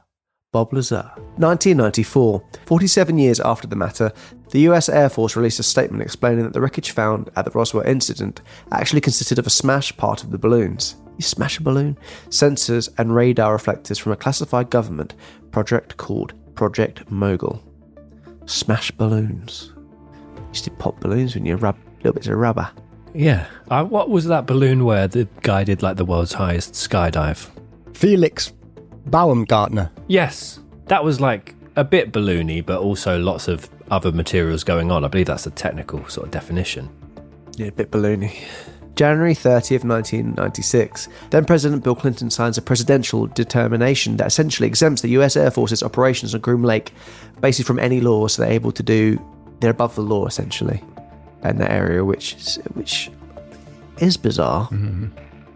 Bob 0.52 0.74
Lazar. 0.74 1.12
1994, 1.38 2.44
47 2.66 3.18
years 3.20 3.40
after 3.40 3.68
the 3.68 3.76
matter, 3.76 4.12
the 4.50 4.62
US 4.62 4.90
Air 4.90 5.08
Force 5.08 5.36
released 5.36 5.60
a 5.60 5.64
statement 5.64 6.02
explaining 6.02 6.44
that 6.44 6.54
the 6.54 6.62
wreckage 6.62 6.90
found 6.90 7.30
at 7.36 7.46
the 7.46 7.52
Roswell 7.52 7.86
incident 7.86 8.42
actually 8.72 9.02
consisted 9.02 9.38
of 9.38 9.46
a 9.46 9.52
smashed 9.52 9.98
part 9.98 10.24
of 10.24 10.32
the 10.32 10.40
balloons. 10.40 10.96
You 11.18 11.24
smash 11.24 11.60
a 11.60 11.64
balloon? 11.64 11.98
Sensors 12.30 12.90
and 12.98 13.14
radar 13.14 13.54
reflectors 13.54 14.00
from 14.00 14.12
a 14.12 14.16
classified 14.16 14.72
government 14.72 15.14
project 15.52 15.98
called 15.98 16.34
Project 16.56 17.12
Mogul. 17.12 17.62
Smash 18.48 18.90
balloons. 18.90 19.74
Used 20.48 20.64
to 20.64 20.72
pop 20.72 21.00
balloons 21.00 21.36
when 21.36 21.46
you 21.46 21.58
rub 21.58 21.78
little 21.98 22.14
bits 22.14 22.28
of 22.28 22.38
rubber. 22.38 22.72
Yeah. 23.14 23.46
Uh, 23.70 23.84
what 23.84 24.10
was 24.10 24.26
that 24.26 24.48
balloon 24.48 24.84
where 24.84 25.08
the 25.08 25.28
guy 25.44 25.64
did 25.64 25.84
like 25.84 25.98
the 25.98 26.06
world's 26.06 26.34
highest 26.34 26.74
skydive? 26.74 27.50
Felix 27.94 28.54
Baumgartner. 29.10 29.92
Yes, 30.08 30.60
that 30.86 31.04
was 31.04 31.20
like 31.20 31.56
a 31.76 31.84
bit 31.84 32.12
balloony, 32.12 32.66
but 32.66 32.80
also 32.80 33.20
lots 33.20 33.48
of 33.48 33.70
other 33.92 34.12
materials 34.12 34.64
going 34.64 34.92
on. 34.92 35.06
I 35.06 35.08
believe 35.08 35.28
that's 35.28 35.46
the 35.46 35.52
technical 35.52 36.08
sort 36.08 36.28
of 36.28 36.32
definition. 36.32 36.90
Yeah, 37.56 37.68
a 37.68 37.72
bit 37.72 37.92
balloony. 37.92 38.36
January 38.96 39.34
30th, 39.34 39.86
1996. 39.86 41.08
Then 41.30 41.46
President 41.46 41.84
Bill 41.84 41.96
Clinton 41.96 42.30
signs 42.30 42.58
a 42.58 42.62
presidential 42.62 43.28
determination 43.28 44.18
that 44.18 44.28
essentially 44.28 44.68
exempts 44.68 45.02
the 45.02 45.10
US 45.20 45.38
Air 45.38 45.52
Force's 45.52 45.82
operations 45.82 46.36
on 46.36 46.42
Groom 46.42 46.64
Lake 46.64 46.94
basically 47.40 47.66
from 47.66 47.80
any 47.80 48.02
law, 48.02 48.28
so 48.28 48.42
they're 48.42 48.52
able 48.52 48.74
to 48.74 48.84
do, 48.84 49.18
they're 49.62 49.72
above 49.72 49.96
the 49.96 50.02
law 50.02 50.26
essentially 50.26 50.84
in 51.44 51.58
that 51.58 51.72
area, 51.72 52.04
which 52.04 52.36
is, 52.36 52.58
which 52.74 53.10
is 54.00 54.18
bizarre. 54.18 54.68
Mm-hmm. 54.70 55.08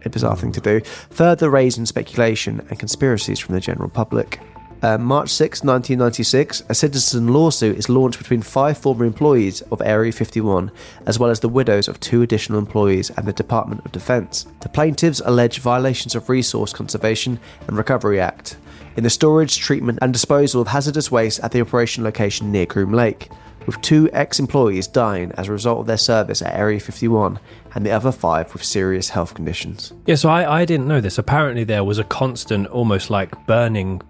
A 0.05 0.09
bizarre 0.09 0.35
thing 0.35 0.51
to 0.51 0.61
do. 0.61 0.81
Further 1.11 1.49
raising 1.49 1.85
speculation 1.85 2.65
and 2.69 2.79
conspiracies 2.79 3.39
from 3.39 3.55
the 3.55 3.61
general 3.61 3.89
public. 3.89 4.39
Uh, 4.81 4.97
March 4.97 5.29
6, 5.29 5.63
1996, 5.63 6.63
a 6.67 6.75
citizen 6.75 7.29
lawsuit 7.29 7.77
is 7.77 7.87
launched 7.87 8.17
between 8.17 8.41
five 8.41 8.77
former 8.77 9.05
employees 9.05 9.61
of 9.71 9.81
Area 9.81 10.11
51, 10.11 10.69
as 11.05 11.17
well 11.17 11.29
as 11.29 11.39
the 11.39 11.47
widows 11.47 11.87
of 11.87 12.01
two 12.01 12.21
additional 12.21 12.59
employees 12.59 13.09
and 13.11 13.25
the 13.25 13.31
Department 13.31 13.85
of 13.85 13.93
Defense. 13.93 14.45
The 14.59 14.67
plaintiffs 14.67 15.21
allege 15.23 15.59
violations 15.59 16.15
of 16.15 16.27
Resource 16.27 16.73
Conservation 16.73 17.39
and 17.65 17.77
Recovery 17.77 18.19
Act 18.19 18.57
in 18.95 19.03
the 19.03 19.09
storage, 19.09 19.57
treatment, 19.57 19.99
and 20.01 20.13
disposal 20.13 20.61
of 20.61 20.67
hazardous 20.67 21.09
waste 21.09 21.39
at 21.39 21.51
the 21.51 21.61
operation 21.61 22.03
location 22.03 22.51
near 22.51 22.65
Groom 22.65 22.91
Lake, 22.91 23.29
with 23.65 23.81
two 23.81 24.09
ex 24.13 24.39
employees 24.39 24.87
dying 24.87 25.31
as 25.37 25.47
a 25.47 25.51
result 25.51 25.79
of 25.79 25.87
their 25.87 25.97
service 25.97 26.41
at 26.41 26.53
Area 26.53 26.79
51 26.79 27.39
and 27.75 27.85
the 27.85 27.91
other 27.91 28.11
five 28.11 28.51
with 28.53 28.63
serious 28.63 29.09
health 29.09 29.33
conditions. 29.33 29.93
Yeah, 30.05 30.15
so 30.15 30.29
I, 30.29 30.61
I 30.61 30.65
didn't 30.65 30.87
know 30.87 31.01
this. 31.01 31.17
Apparently, 31.17 31.63
there 31.63 31.83
was 31.83 31.99
a 31.99 32.03
constant, 32.03 32.67
almost 32.67 33.09
like 33.09 33.47
burning, 33.47 34.01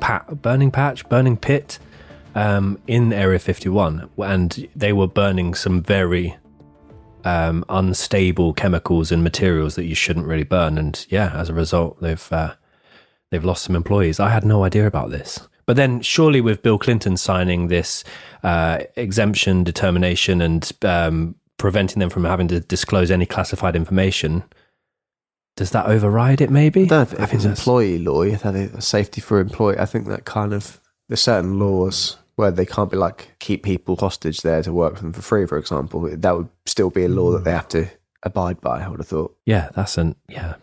pat, 0.00 0.42
burning 0.42 0.70
patch, 0.70 1.08
burning 1.08 1.36
pit 1.36 1.78
um, 2.34 2.78
in 2.86 3.12
Area 3.12 3.38
51, 3.38 4.08
and 4.18 4.68
they 4.76 4.92
were 4.92 5.08
burning 5.08 5.54
some 5.54 5.82
very 5.82 6.36
um, 7.24 7.64
unstable 7.68 8.52
chemicals 8.52 9.12
and 9.12 9.22
materials 9.22 9.74
that 9.74 9.84
you 9.84 9.94
shouldn't 9.94 10.26
really 10.26 10.44
burn. 10.44 10.78
And 10.78 11.04
yeah, 11.08 11.32
as 11.34 11.48
a 11.48 11.54
result, 11.54 12.00
they've 12.00 12.32
uh, 12.32 12.54
they've 13.30 13.44
lost 13.44 13.64
some 13.64 13.76
employees. 13.76 14.20
I 14.20 14.30
had 14.30 14.44
no 14.44 14.64
idea 14.64 14.86
about 14.86 15.10
this. 15.10 15.40
But 15.64 15.76
then, 15.76 16.00
surely, 16.02 16.40
with 16.40 16.62
Bill 16.62 16.78
Clinton 16.78 17.16
signing 17.16 17.68
this 17.68 18.02
uh, 18.42 18.80
exemption 18.96 19.62
determination 19.62 20.40
and 20.40 20.70
um, 20.82 21.36
preventing 21.58 22.00
them 22.00 22.10
from 22.10 22.24
having 22.24 22.48
to 22.48 22.60
disclose 22.60 23.10
any 23.10 23.26
classified 23.26 23.76
information, 23.76 24.44
does 25.56 25.70
that 25.70 25.86
override 25.86 26.40
it? 26.40 26.50
Maybe. 26.50 26.84
I 26.84 26.86
don't 26.86 27.18
know 27.18 27.24
if, 27.24 27.34
it's 27.34 27.44
employee 27.44 27.98
law, 27.98 28.22
you 28.22 28.32
have 28.32 28.54
a 28.54 28.80
safety 28.80 29.20
for 29.20 29.38
employee. 29.38 29.78
I 29.78 29.86
think 29.86 30.06
that 30.08 30.24
kind 30.24 30.52
of 30.52 30.80
there's 31.08 31.20
certain 31.20 31.58
laws 31.58 32.16
where 32.36 32.50
they 32.50 32.64
can't 32.64 32.90
be 32.90 32.96
like 32.96 33.34
keep 33.38 33.62
people 33.62 33.96
hostage 33.96 34.40
there 34.40 34.62
to 34.62 34.72
work 34.72 34.96
for 34.96 35.02
them 35.02 35.12
for 35.12 35.22
free, 35.22 35.46
for 35.46 35.58
example. 35.58 36.08
That 36.10 36.36
would 36.36 36.48
still 36.66 36.90
be 36.90 37.04
a 37.04 37.08
law 37.08 37.32
that 37.32 37.44
they 37.44 37.52
have 37.52 37.68
to 37.68 37.88
abide 38.22 38.60
by. 38.60 38.82
I 38.82 38.88
would 38.88 39.00
have 39.00 39.08
thought. 39.08 39.36
Yeah, 39.44 39.68
that's 39.74 39.98
an 39.98 40.16
yeah 40.28 40.54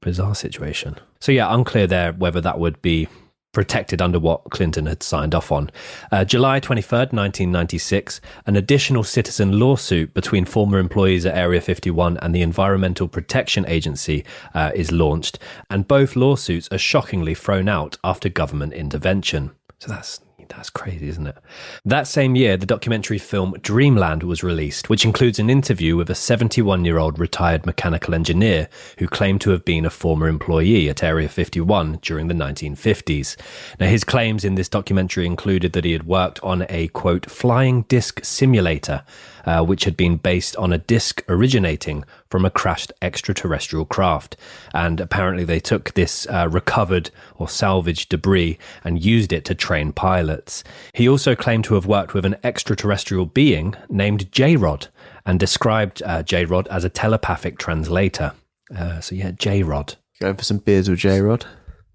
bizarre 0.00 0.34
situation. 0.34 0.96
So 1.20 1.32
yeah, 1.32 1.52
unclear 1.54 1.86
there 1.86 2.12
whether 2.12 2.40
that 2.40 2.58
would 2.58 2.82
be 2.82 3.08
protected 3.56 4.02
under 4.02 4.18
what 4.18 4.44
Clinton 4.50 4.84
had 4.84 5.02
signed 5.02 5.34
off 5.34 5.50
on. 5.50 5.70
Uh, 6.12 6.26
July 6.26 6.60
23rd, 6.60 7.14
1996, 7.14 8.20
an 8.44 8.54
additional 8.54 9.02
citizen 9.02 9.58
lawsuit 9.58 10.12
between 10.12 10.44
former 10.44 10.78
employees 10.78 11.24
at 11.24 11.34
Area 11.34 11.62
51 11.62 12.18
and 12.18 12.34
the 12.34 12.42
Environmental 12.42 13.08
Protection 13.08 13.64
Agency 13.66 14.26
uh, 14.52 14.72
is 14.74 14.92
launched, 14.92 15.38
and 15.70 15.88
both 15.88 16.16
lawsuits 16.16 16.68
are 16.70 16.76
shockingly 16.76 17.34
thrown 17.34 17.66
out 17.66 17.96
after 18.04 18.28
government 18.28 18.74
intervention. 18.74 19.52
So 19.78 19.90
that's 19.90 20.20
that's 20.48 20.70
crazy, 20.70 21.08
isn't 21.08 21.26
it? 21.26 21.36
That 21.84 22.06
same 22.06 22.36
year, 22.36 22.56
the 22.56 22.66
documentary 22.66 23.18
film 23.18 23.54
Dreamland 23.60 24.22
was 24.22 24.42
released, 24.42 24.88
which 24.88 25.04
includes 25.04 25.38
an 25.38 25.50
interview 25.50 25.96
with 25.96 26.10
a 26.10 26.14
71 26.14 26.84
year 26.84 26.98
old 26.98 27.18
retired 27.18 27.66
mechanical 27.66 28.14
engineer 28.14 28.68
who 28.98 29.06
claimed 29.06 29.40
to 29.42 29.50
have 29.50 29.64
been 29.64 29.84
a 29.84 29.90
former 29.90 30.28
employee 30.28 30.88
at 30.88 31.02
Area 31.02 31.28
51 31.28 31.98
during 32.02 32.28
the 32.28 32.34
1950s. 32.34 33.36
Now, 33.80 33.86
his 33.86 34.04
claims 34.04 34.44
in 34.44 34.54
this 34.54 34.68
documentary 34.68 35.26
included 35.26 35.72
that 35.72 35.84
he 35.84 35.92
had 35.92 36.06
worked 36.06 36.40
on 36.42 36.66
a 36.68 36.88
quote, 36.88 37.30
flying 37.30 37.82
disc 37.82 38.24
simulator, 38.24 39.02
uh, 39.46 39.64
which 39.64 39.84
had 39.84 39.96
been 39.96 40.16
based 40.16 40.56
on 40.56 40.72
a 40.72 40.78
disc 40.78 41.22
originating 41.28 42.04
from 42.28 42.44
a 42.44 42.50
crashed 42.50 42.92
extraterrestrial 43.00 43.84
craft. 43.84 44.36
And 44.74 45.00
apparently, 45.00 45.44
they 45.44 45.60
took 45.60 45.94
this 45.94 46.26
uh, 46.28 46.48
recovered 46.50 47.10
or 47.36 47.48
salvaged 47.48 48.10
debris 48.10 48.58
and 48.84 49.04
used 49.04 49.32
it 49.32 49.44
to 49.46 49.54
train 49.54 49.92
pilots. 49.92 50.64
He 50.92 51.08
also 51.08 51.34
claimed 51.34 51.64
to 51.64 51.74
have 51.74 51.86
worked 51.86 52.12
with 52.12 52.24
an 52.24 52.36
extraterrestrial 52.42 53.26
being 53.26 53.74
named 53.88 54.30
J 54.32 54.56
Rod 54.56 54.88
and 55.24 55.40
described 55.40 56.02
uh, 56.04 56.22
J 56.22 56.44
Rod 56.44 56.68
as 56.68 56.84
a 56.84 56.90
telepathic 56.90 57.58
translator. 57.58 58.32
Uh, 58.76 59.00
so, 59.00 59.14
yeah, 59.14 59.30
J 59.30 59.62
Rod. 59.62 59.94
Going 60.20 60.36
for 60.36 60.44
some 60.44 60.58
beers 60.58 60.88
with 60.88 60.98
J 60.98 61.20
Rod. 61.20 61.46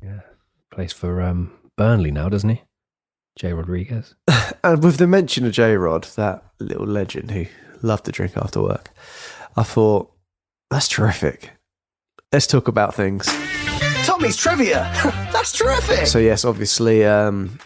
Yeah. 0.01 0.21
Plays 0.71 0.93
for 0.93 1.21
um, 1.21 1.51
Burnley 1.75 2.11
now, 2.11 2.29
doesn't 2.29 2.49
he? 2.49 2.61
Jay 3.37 3.53
Rodriguez. 3.53 4.15
And 4.63 4.83
with 4.83 4.97
the 4.97 5.07
mention 5.07 5.47
of 5.47 5.53
J 5.53 5.75
Rod, 5.75 6.03
that 6.15 6.43
little 6.59 6.85
legend 6.85 7.31
who 7.31 7.47
loved 7.81 8.05
to 8.05 8.11
drink 8.11 8.37
after 8.37 8.61
work, 8.61 8.91
I 9.57 9.63
thought 9.63 10.11
that's 10.69 10.87
terrific. 10.87 11.49
Let's 12.31 12.45
talk 12.45 12.67
about 12.67 12.93
things. 12.93 13.25
Tommy's 14.05 14.37
trivia. 14.37 14.89
That's 15.33 15.51
terrific. 15.51 16.07
So 16.07 16.17
yes, 16.19 16.45
obviously, 16.45 17.03
um, 17.05 17.59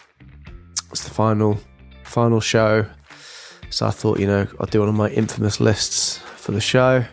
it's 0.90 1.04
the 1.04 1.10
final 1.10 1.58
final 2.02 2.40
show. 2.40 2.86
So 3.70 3.86
I 3.86 3.90
thought, 3.90 4.18
you 4.18 4.26
know, 4.26 4.46
I'd 4.58 4.70
do 4.70 4.80
one 4.80 4.88
of 4.88 4.94
my 4.94 5.10
infamous 5.10 5.60
lists 5.60 6.18
for 6.18 6.52
the 6.52 6.60
show. 6.60 7.04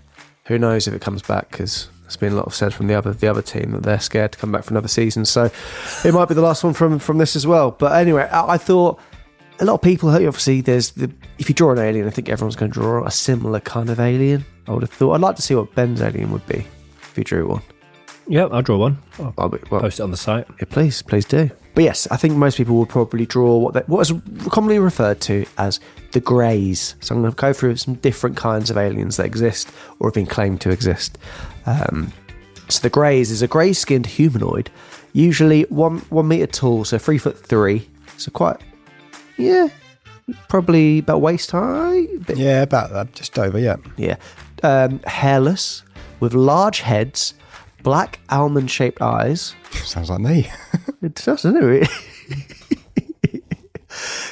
Who 0.46 0.58
knows 0.58 0.88
if 0.88 0.94
it 0.94 1.02
comes 1.02 1.22
back 1.22 1.52
because 1.52 1.90
there's 2.14 2.30
been 2.30 2.34
a 2.34 2.36
lot 2.36 2.46
of 2.46 2.54
said 2.54 2.74
from 2.74 2.88
the 2.88 2.94
other 2.94 3.12
the 3.14 3.28
other 3.28 3.42
team 3.42 3.72
that 3.72 3.84
they're 3.84 4.00
scared 4.00 4.32
to 4.34 4.38
come 4.38 4.52
back 4.52 4.64
for 4.64 4.74
another 4.74 4.88
season. 4.88 5.26
So 5.26 5.50
it 6.06 6.14
might 6.14 6.28
be 6.28 6.36
the 6.36 6.42
last 6.42 6.64
one 6.64 6.74
from 6.74 7.00
from 7.00 7.18
this 7.18 7.36
as 7.36 7.48
well. 7.48 7.72
But 7.72 7.94
anyway, 7.94 8.24
I, 8.32 8.54
I 8.54 8.58
thought 8.58 9.00
a 9.60 9.66
lot 9.66 9.76
of 9.76 9.82
people 9.82 10.10
obviously 10.10 10.62
there's 10.62 10.92
the 10.92 11.12
if 11.40 11.50
you 11.50 11.56
draw 11.56 11.72
an 11.72 11.80
alien, 11.80 12.08
I 12.08 12.12
think 12.12 12.30
everyone's 12.30 12.56
going 12.56 12.72
to 12.72 12.80
draw 12.80 13.06
a 13.06 13.12
similar 13.12 13.60
kind 13.60 13.90
of 13.90 14.00
alien. 14.00 14.46
I 14.68 14.72
would 14.74 14.84
have 14.84 14.92
thought. 14.92 15.14
I'd 15.14 15.22
like 15.22 15.36
to 15.38 15.42
see 15.42 15.56
what 15.56 15.74
Ben's 15.76 16.02
alien 16.02 16.32
would 16.32 16.46
be 16.46 16.66
if 17.02 17.16
he 17.16 17.24
drew 17.24 17.48
one. 17.48 17.62
Yeah, 18.28 18.46
I'll 18.46 18.62
draw 18.62 18.78
one. 18.78 18.98
I'll 19.20 19.34
I'll 19.38 19.50
be, 19.50 19.58
well, 19.70 19.82
post 19.82 20.00
it 20.00 20.04
on 20.04 20.12
the 20.12 20.18
site. 20.18 20.48
yeah, 20.60 20.66
please, 20.70 21.02
please 21.02 21.26
do. 21.26 21.50
But 21.76 21.84
yes, 21.84 22.08
I 22.12 22.18
think 22.18 22.36
most 22.36 22.56
people 22.58 22.76
would 22.78 22.88
probably 22.88 23.26
draw 23.26 23.58
what 23.58 23.74
they, 23.74 23.82
what 23.82 24.00
is 24.02 24.14
commonly 24.50 24.80
referred 24.80 25.20
to 25.22 25.46
as 25.58 25.80
the 26.14 26.20
greys. 26.22 26.96
So 27.02 27.14
I'm 27.16 27.22
going 27.22 27.34
to 27.34 27.36
go 27.36 27.54
through 27.54 27.76
some 27.76 27.96
different 27.96 28.38
kinds 28.38 28.70
of 28.70 28.78
aliens 28.78 29.18
that 29.18 29.26
exist 29.26 29.70
or 30.00 30.08
have 30.10 30.14
been 30.14 30.26
claimed 30.26 30.62
to 30.62 30.70
exist. 30.70 31.18
Um, 31.66 32.12
so 32.70 32.80
the 32.82 32.90
greys 32.90 33.30
is 33.30 33.42
a 33.42 33.48
grey-skinned 33.48 34.06
humanoid, 34.06 34.70
usually 35.12 35.64
one 35.64 36.00
one 36.10 36.28
meter 36.28 36.48
tall, 36.48 36.86
so 36.86 36.98
three 36.98 37.18
foot 37.18 37.38
three. 37.38 37.88
So 38.18 38.32
quite, 38.32 38.58
yeah, 39.38 39.68
probably 40.48 41.00
about 41.00 41.20
waist 41.22 41.52
high. 41.52 42.08
Bit, 42.26 42.38
Yeah, 42.38 42.62
about 42.62 42.92
that. 42.92 43.14
Just 43.14 43.38
over, 43.38 43.60
yeah. 43.60 43.76
yeah. 43.98 44.16
Um, 44.64 45.00
hairless, 45.06 45.84
with 46.22 46.34
large 46.34 46.80
heads, 46.80 47.34
black 47.84 48.20
almond-shaped 48.30 49.02
eyes. 49.02 49.56
Sounds 49.72 50.10
like 50.10 50.22
me. 50.22 50.50
It 51.02 51.16
does, 51.16 51.42
doesn't 51.42 51.58
it? 51.62 51.90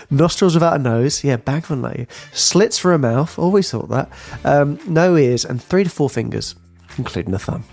Nostrils 0.09 0.53
without 0.53 0.75
a 0.75 0.79
nose. 0.79 1.23
Yeah, 1.23 1.37
bang 1.37 1.63
on 1.69 1.81
like 1.81 1.97
you. 1.99 2.07
Slits 2.33 2.77
for 2.77 2.93
a 2.93 2.99
mouth. 2.99 3.37
Always 3.39 3.69
thought 3.71 3.89
that. 3.89 4.09
Um, 4.43 4.79
no 4.87 5.15
ears 5.15 5.45
and 5.45 5.61
three 5.61 5.83
to 5.83 5.89
four 5.89 6.09
fingers, 6.09 6.55
including 6.97 7.33
a 7.33 7.39
thumb. 7.39 7.63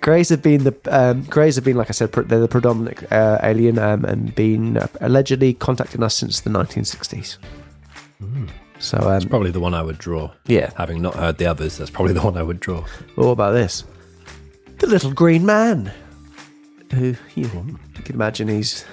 Greys 0.00 0.28
have 0.30 0.40
been 0.42 0.64
the 0.64 0.74
um, 0.90 1.22
Greys 1.24 1.56
have 1.56 1.64
been, 1.64 1.76
like 1.76 1.90
I 1.90 1.92
said, 1.92 2.12
they're 2.12 2.40
the 2.40 2.48
predominant 2.48 3.12
uh, 3.12 3.38
alien 3.42 3.78
um, 3.78 4.04
and 4.04 4.34
been 4.34 4.78
uh, 4.78 4.86
allegedly 5.00 5.52
contacting 5.54 6.02
us 6.02 6.14
since 6.14 6.40
the 6.40 6.50
1960s. 6.50 7.36
So, 8.78 8.98
um, 8.98 9.12
It's 9.16 9.24
probably 9.26 9.50
the 9.50 9.60
one 9.60 9.74
I 9.74 9.82
would 9.82 9.98
draw. 9.98 10.30
yeah. 10.46 10.70
Having 10.76 11.02
not 11.02 11.14
heard 11.14 11.36
the 11.38 11.46
others, 11.46 11.76
that's 11.76 11.90
probably 11.90 12.12
the 12.14 12.22
one 12.22 12.36
I 12.38 12.42
would 12.42 12.60
draw. 12.60 12.84
What 13.16 13.26
about 13.28 13.52
this? 13.52 13.84
The 14.78 14.86
little 14.86 15.12
green 15.12 15.44
man. 15.44 15.92
Who 16.92 17.14
you, 17.34 17.48
you 17.96 18.02
can 18.04 18.14
imagine 18.14 18.48
he's 18.48 18.84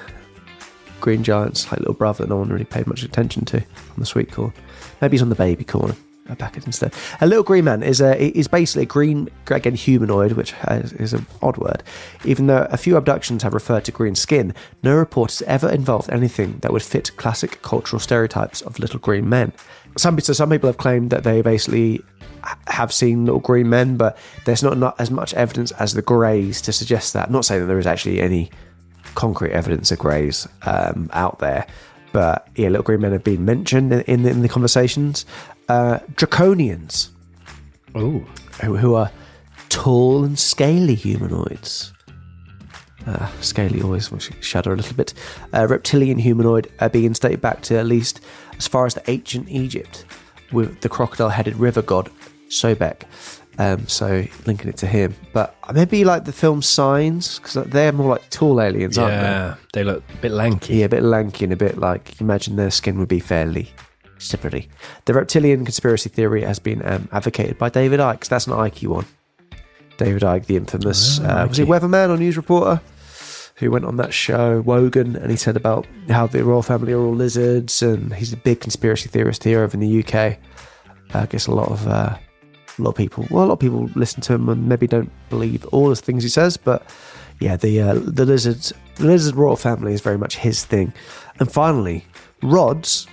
Green 1.02 1.24
Giant's 1.24 1.70
like 1.72 1.80
little 1.80 1.94
brother 1.94 2.26
no 2.26 2.38
one 2.38 2.50
really 2.50 2.66
paid 2.66 2.88
much 2.88 3.04
attention 3.04 3.46
to 3.46 3.58
on 3.58 3.98
the 3.98 4.06
sweet 4.06 4.32
corn. 4.32 4.54
Maybe 5.02 5.16
he's 5.16 5.22
on 5.22 5.30
the 5.30 5.36
baby 5.36 5.64
corn. 5.64 5.96
Go 6.28 6.36
back 6.36 6.56
it 6.56 6.66
instead. 6.66 6.94
A 7.20 7.28
little 7.28 7.44
green 7.44 7.66
man 7.66 7.82
is 7.82 8.00
a 8.00 8.38
is 8.38 8.48
basically 8.48 8.84
a 8.84 8.86
green 8.86 9.28
again 9.48 9.74
humanoid, 9.74 10.34
which 10.34 10.52
has, 10.52 10.94
is 10.94 11.14
an 11.14 11.26
odd 11.42 11.58
word. 11.58 11.84
Even 12.24 12.48
though 12.48 12.68
a 12.70 12.78
few 12.78 12.96
abductions 12.96 13.44
have 13.44 13.54
referred 13.54 13.84
to 13.86 13.92
green 13.92 14.16
skin, 14.16 14.54
no 14.84 14.96
report 14.96 15.32
has 15.32 15.42
ever 15.44 15.70
involved 15.70 16.10
anything 16.12 16.60
that 16.60 16.72
would 16.72 16.84
fit 16.84 17.16
classic 17.18 17.62
cultural 17.64 18.00
stereotypes 18.00 18.62
of 18.62 18.80
little 18.80 19.00
green 19.00 19.28
men. 19.28 19.52
Some 19.98 20.20
so 20.20 20.32
some 20.34 20.52
people 20.52 20.70
have 20.70 20.78
claimed 20.78 21.10
that 21.10 21.24
they 21.24 21.42
basically 21.42 22.02
have 22.68 22.94
seen 22.94 23.26
little 23.26 23.40
green 23.40 23.70
men, 23.70 23.98
but 23.98 24.18
there's 24.46 24.64
not, 24.64 24.78
not 24.78 25.00
as 25.00 25.12
much 25.12 25.34
evidence 25.34 25.72
as 25.74 25.94
the 25.94 26.02
greys 26.02 26.62
to 26.62 26.72
suggest 26.72 27.14
that. 27.14 27.28
I'm 27.28 27.34
not 27.34 27.46
saying 27.46 27.62
that 27.62 27.68
there 27.68 27.80
is 27.80 27.88
actually 27.88 28.22
any 28.22 28.52
concrete 29.16 29.52
evidence 29.52 29.92
of 29.92 30.00
greys 30.00 30.48
um, 30.64 31.10
out 31.14 31.40
there, 31.40 31.68
but 32.14 32.48
yeah, 32.56 32.70
little 32.70 32.84
green 32.84 33.02
men 33.02 33.12
have 33.12 33.24
been 33.24 33.46
mentioned 33.46 33.94
in, 33.94 34.02
in, 34.02 34.24
the, 34.24 34.30
in 34.30 34.42
the 34.42 34.50
conversations. 34.50 35.26
Uh, 35.70 36.00
draconians, 36.16 37.10
Oh, 37.94 38.20
who, 38.62 38.78
who 38.78 38.96
are 38.96 39.12
tall 39.70 40.24
and 40.24 40.40
scaly 40.40 40.96
humanoids. 40.96 41.94
Uh, 43.06 43.28
scaly 43.42 43.82
always 43.82 44.12
shudder 44.42 44.74
a 44.74 44.76
little 44.76 44.96
bit. 44.96 45.14
Uh, 45.54 45.68
reptilian 45.68 46.20
humanoid 46.20 46.72
uh, 46.80 46.88
being 46.88 47.12
dated 47.14 47.42
back 47.42 47.62
to 47.64 47.78
at 47.78 47.86
least 47.86 48.22
as 48.58 48.68
far 48.68 48.86
as 48.86 48.94
the 48.94 49.10
ancient 49.10 49.50
Egypt 49.50 50.06
with 50.52 50.82
the 50.82 50.90
crocodile 50.90 51.30
headed 51.30 51.56
river 51.56 51.82
god 51.82 52.12
Sobek. 52.50 53.04
Um, 53.60 53.88
so 53.88 54.26
linking 54.46 54.70
it 54.70 54.78
to 54.78 54.88
him. 54.88 55.14
But 55.34 55.56
maybe 55.74 56.04
like 56.04 56.26
the 56.26 56.32
film 56.32 56.62
Signs, 56.62 57.38
because 57.38 57.66
they're 57.70 57.92
more 57.92 58.10
like 58.10 58.30
tall 58.30 58.62
aliens, 58.62 58.98
aren't 58.98 59.12
they? 59.14 59.28
yeah. 59.28 59.56
They 59.74 59.84
look 59.84 60.04
a 60.14 60.18
bit 60.18 60.32
lanky. 60.32 60.76
Yeah, 60.78 60.86
a 60.86 60.90
bit 60.90 61.04
lanky 61.04 61.44
and 61.44 61.54
a 61.54 61.58
bit 61.58 61.78
like 61.78 62.20
imagine 62.22 62.56
their 62.56 62.72
skin 62.72 62.98
would 63.00 63.10
be 63.10 63.20
fairly 63.20 63.70
slippery. 64.18 64.70
The 65.06 65.14
reptilian 65.14 65.64
conspiracy 65.66 66.10
theory 66.10 66.44
has 66.44 66.60
been 66.60 66.86
um, 66.86 67.10
advocated 67.12 67.58
by 67.58 67.70
David 67.70 68.00
Icke. 68.00 68.28
that's 68.28 68.48
an 68.48 68.54
Ike 68.54 68.82
one. 68.84 69.06
David 69.98 70.22
Icke, 70.24 70.46
the 70.46 70.56
infamous, 70.58 71.20
uh, 71.20 71.46
was 71.48 71.58
he 71.58 71.66
Weatherman 71.66 72.10
or 72.10 72.18
news 72.18 72.38
reporter? 72.38 72.82
Who 73.58 73.70
went 73.70 73.86
on 73.86 73.98
that 73.98 74.12
show, 74.14 74.62
Wogan, 74.62 75.16
and 75.16 75.30
he 75.30 75.38
said 75.38 75.56
about 75.56 75.86
how 76.10 76.26
the 76.26 76.44
royal 76.44 76.64
family 76.64 76.94
are 76.94 77.00
all 77.00 77.14
lizards, 77.14 77.84
and 77.84 78.12
he's 78.12 78.34
a 78.34 78.38
big 78.38 78.60
conspiracy 78.60 79.08
theorist 79.08 79.44
here 79.44 79.62
over 79.62 79.76
in 79.76 79.82
the 79.82 80.00
UK. 80.04 80.16
Uh, 81.14 81.20
I 81.20 81.26
guess 81.28 81.46
a 81.46 81.52
lot 81.54 81.70
of 81.70 81.88
uh, 81.88 82.18
a 82.82 82.84
lot 82.84 82.92
of 82.92 82.98
people, 82.98 83.28
well, 83.30 83.46
a 83.46 83.48
lot 83.48 83.54
of 83.54 83.60
people 83.60 83.90
listen 83.96 84.22
to 84.22 84.34
him 84.34 84.50
and 84.50 84.68
maybe 84.68 84.88
don't 84.88 85.12
believe 85.30 85.66
all 85.68 85.90
the 85.90 85.96
things 85.96 86.24
he 86.24 86.30
says, 86.30 86.58
but 86.58 86.86
yeah, 87.40 87.56
the 87.56 87.82
uh, 87.82 87.94
the 87.96 88.26
lizards, 88.26 88.74
the 88.96 89.06
lizard 89.06 89.36
royal 89.36 89.56
family 89.56 89.94
is 89.94 90.02
very 90.02 90.18
much 90.18 90.38
his 90.38 90.64
thing. 90.64 90.94
And 91.40 91.52
finally, 91.52 92.06
rods, 92.44 93.08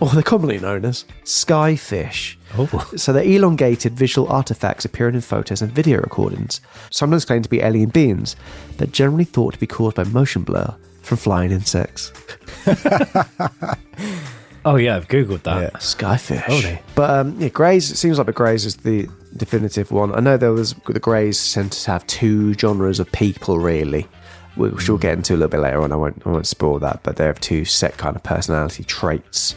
or 0.00 0.08
they're 0.08 0.22
commonly 0.22 0.58
known 0.58 0.84
as 0.84 1.04
skyfish. 1.24 2.36
Oh. 2.58 2.90
So 2.96 3.12
they're 3.12 3.24
elongated 3.24 3.94
visual 3.94 4.28
artifacts 4.28 4.84
appearing 4.84 5.14
in 5.14 5.22
photos 5.22 5.62
and 5.62 5.72
video 5.72 6.00
recordings, 6.00 6.60
sometimes 6.90 7.24
claimed 7.24 7.44
to 7.44 7.50
be 7.50 7.60
alien 7.60 7.88
beings, 7.88 8.36
but 8.76 8.92
generally 8.92 9.24
thought 9.24 9.54
to 9.54 9.60
be 9.60 9.66
caused 9.66 9.96
by 9.96 10.04
motion 10.04 10.42
blur 10.42 10.74
from 11.02 11.16
flying 11.16 11.50
insects. 11.50 12.12
Oh 14.64 14.76
yeah, 14.76 14.96
I've 14.96 15.08
googled 15.08 15.42
that. 15.42 15.60
Yeah. 15.60 15.70
Skyfish. 15.78 16.40
Holy. 16.42 16.78
But 16.94 17.10
um, 17.10 17.40
yeah, 17.40 17.48
Greys, 17.48 17.90
it 17.90 17.96
seems 17.96 18.18
like 18.18 18.26
the 18.26 18.32
Greys 18.32 18.64
is 18.64 18.76
the 18.76 19.08
definitive 19.36 19.90
one. 19.90 20.14
I 20.14 20.20
know 20.20 20.36
there 20.36 20.52
was 20.52 20.74
the 20.86 21.00
Greys 21.00 21.52
tend 21.52 21.72
to 21.72 21.90
have 21.90 22.06
two 22.06 22.54
genres 22.54 23.00
of 23.00 23.10
people, 23.10 23.58
really, 23.58 24.06
which 24.54 24.88
we'll 24.88 24.98
get 24.98 25.14
into 25.14 25.34
a 25.34 25.36
little 25.36 25.48
bit 25.48 25.60
later 25.60 25.82
on. 25.82 25.90
I 25.90 25.96
won't, 25.96 26.22
I 26.24 26.30
won't 26.30 26.46
spoil 26.46 26.78
that, 26.78 27.02
but 27.02 27.16
they 27.16 27.24
have 27.24 27.40
two 27.40 27.64
set 27.64 27.96
kind 27.96 28.14
of 28.14 28.22
personality 28.22 28.84
traits. 28.84 29.56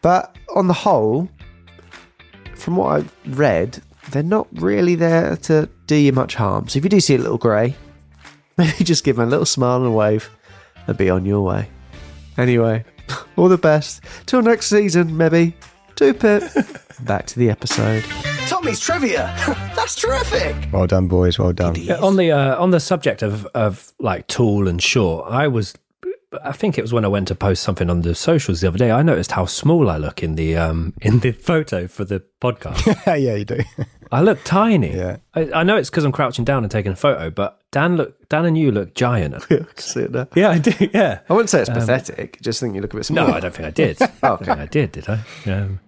But 0.00 0.36
on 0.56 0.66
the 0.66 0.74
whole, 0.74 1.28
from 2.56 2.76
what 2.76 2.96
I've 2.96 3.38
read, 3.38 3.80
they're 4.10 4.24
not 4.24 4.48
really 4.52 4.96
there 4.96 5.36
to 5.36 5.68
do 5.86 5.94
you 5.94 6.12
much 6.12 6.34
harm. 6.34 6.68
So 6.68 6.78
if 6.78 6.84
you 6.84 6.90
do 6.90 6.98
see 6.98 7.14
a 7.14 7.18
little 7.18 7.38
grey, 7.38 7.76
maybe 8.56 8.82
just 8.82 9.04
give 9.04 9.16
them 9.16 9.28
a 9.28 9.30
little 9.30 9.46
smile 9.46 9.76
and 9.76 9.86
a 9.86 9.90
wave 9.90 10.28
and 10.88 10.98
be 10.98 11.10
on 11.10 11.24
your 11.24 11.42
way. 11.42 11.68
Anyway, 12.36 12.84
all 13.36 13.48
the 13.48 13.58
best. 13.58 14.02
Till 14.26 14.42
next 14.42 14.66
season, 14.66 15.16
maybe. 15.16 15.54
Two 15.96 16.14
pip. 16.14 16.42
Back 17.00 17.26
to 17.26 17.38
the 17.38 17.50
episode. 17.50 18.04
Tommy's 18.46 18.80
trivia. 18.80 19.34
That's 19.76 19.94
terrific. 19.96 20.54
Well 20.72 20.86
done, 20.86 21.08
boys. 21.08 21.38
Well 21.38 21.52
done. 21.52 21.74
Yeah, 21.74 21.96
on 21.96 22.16
the 22.16 22.30
uh, 22.32 22.60
on 22.62 22.70
the 22.70 22.80
subject 22.80 23.22
of 23.22 23.46
of 23.54 23.92
like 23.98 24.26
tall 24.26 24.68
and 24.68 24.82
short, 24.82 25.30
I 25.30 25.48
was. 25.48 25.74
I 26.44 26.52
think 26.52 26.78
it 26.78 26.82
was 26.82 26.92
when 26.92 27.04
I 27.04 27.08
went 27.08 27.28
to 27.28 27.34
post 27.34 27.62
something 27.62 27.90
on 27.90 28.02
the 28.02 28.14
socials 28.14 28.60
the 28.60 28.68
other 28.68 28.78
day. 28.78 28.90
I 28.90 29.02
noticed 29.02 29.32
how 29.32 29.46
small 29.46 29.90
I 29.90 29.96
look 29.98 30.22
in 30.22 30.34
the 30.34 30.56
um 30.56 30.94
in 31.00 31.20
the 31.20 31.32
photo 31.32 31.86
for 31.86 32.04
the 32.04 32.22
podcast. 32.40 32.84
yeah, 33.06 33.34
you 33.34 33.44
do. 33.44 33.60
I 34.10 34.20
look 34.20 34.40
tiny. 34.44 34.94
Yeah. 34.94 35.16
I, 35.34 35.50
I 35.54 35.62
know 35.62 35.76
it's 35.76 35.88
because 35.88 36.04
I'm 36.04 36.12
crouching 36.12 36.44
down 36.44 36.64
and 36.64 36.70
taking 36.70 36.92
a 36.92 36.96
photo, 36.96 37.30
but 37.30 37.60
Dan 37.70 37.96
look 37.96 38.28
Dan 38.28 38.44
and 38.44 38.56
you 38.58 38.70
look 38.70 38.94
giant. 38.94 39.42
See 39.76 40.00
it 40.00 40.12
there. 40.12 40.28
yeah, 40.34 40.50
I 40.50 40.58
do. 40.58 40.72
Yeah. 40.92 41.20
I 41.28 41.32
wouldn't 41.32 41.50
say 41.50 41.60
it's 41.60 41.70
pathetic. 41.70 42.40
Just 42.42 42.60
think 42.60 42.74
you 42.74 42.80
look 42.80 42.92
a 42.92 42.96
bit 42.96 43.06
small. 43.06 43.28
No, 43.28 43.34
I 43.34 43.40
don't 43.40 43.54
think 43.54 43.66
I 43.66 43.70
did. 43.70 44.00
I 44.00 44.08
don't 44.22 44.44
think 44.44 44.58
I 44.58 44.66
did. 44.66 44.92
Did 44.92 45.08
I? 45.08 45.24
Um, 45.46 45.80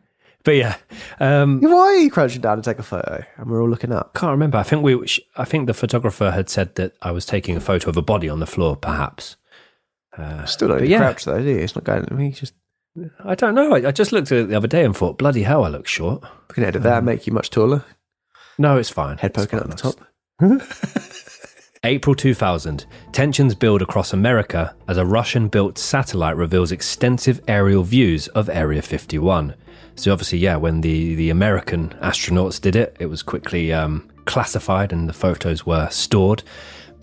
but 0.44 0.56
yeah, 0.56 0.76
um, 1.20 1.62
Why 1.62 1.70
are 1.70 1.96
you 1.96 2.10
crouching 2.10 2.42
down 2.42 2.58
to 2.58 2.62
take 2.62 2.78
a 2.78 2.82
photo? 2.82 3.24
And 3.38 3.50
we're 3.50 3.62
all 3.62 3.68
looking 3.68 3.92
up. 3.92 4.12
can't 4.12 4.30
remember. 4.30 4.58
I 4.58 4.62
think 4.62 4.82
we. 4.82 5.02
I 5.36 5.44
think 5.46 5.66
the 5.66 5.72
photographer 5.74 6.30
had 6.30 6.50
said 6.50 6.74
that 6.74 6.92
I 7.00 7.12
was 7.12 7.24
taking 7.24 7.56
a 7.56 7.60
photo 7.60 7.88
of 7.88 7.96
a 7.96 8.02
body 8.02 8.28
on 8.28 8.40
the 8.40 8.46
floor, 8.46 8.76
perhaps. 8.76 9.36
Uh, 10.16 10.44
Still 10.46 10.68
don't 10.68 10.76
but 10.78 10.82
need 10.82 10.88
to 10.88 10.92
yeah. 10.92 10.98
crouch 10.98 11.24
though, 11.24 11.42
do 11.42 11.48
you? 11.48 11.58
It's 11.58 11.74
not 11.74 11.84
going. 11.84 12.06
I 12.10 12.14
mean, 12.14 12.32
just 12.32 12.54
I 13.24 13.34
don't 13.34 13.54
know. 13.54 13.74
I, 13.74 13.88
I 13.88 13.90
just 13.90 14.12
looked 14.12 14.30
at 14.30 14.38
it 14.38 14.48
the 14.48 14.56
other 14.56 14.68
day 14.68 14.84
and 14.84 14.96
thought, 14.96 15.18
bloody 15.18 15.42
hell, 15.42 15.64
I 15.64 15.68
look 15.68 15.86
short. 15.86 16.22
we 16.48 16.54
can 16.54 16.64
edit 16.64 16.82
that 16.84 16.98
and 16.98 17.06
make 17.06 17.26
you 17.26 17.32
much 17.32 17.50
taller. 17.50 17.84
No, 18.56 18.78
it's 18.78 18.90
fine. 18.90 19.18
Head 19.18 19.34
poking 19.34 19.58
out 19.58 19.68
the 19.68 19.76
top. 19.76 19.96
April 21.84 22.14
2000. 22.14 22.86
Tensions 23.12 23.54
build 23.54 23.82
across 23.82 24.12
America 24.12 24.74
as 24.88 24.96
a 24.96 25.04
Russian 25.04 25.48
built 25.48 25.76
satellite 25.76 26.36
reveals 26.36 26.72
extensive 26.72 27.40
aerial 27.48 27.82
views 27.82 28.28
of 28.28 28.48
Area 28.48 28.80
51. 28.80 29.54
So, 29.96 30.12
obviously, 30.12 30.38
yeah, 30.38 30.56
when 30.56 30.80
the, 30.80 31.14
the 31.14 31.30
American 31.30 31.90
astronauts 32.00 32.60
did 32.60 32.74
it, 32.74 32.96
it 33.00 33.06
was 33.06 33.22
quickly 33.22 33.72
um, 33.72 34.08
classified 34.24 34.92
and 34.92 35.08
the 35.08 35.12
photos 35.12 35.66
were 35.66 35.88
stored. 35.90 36.42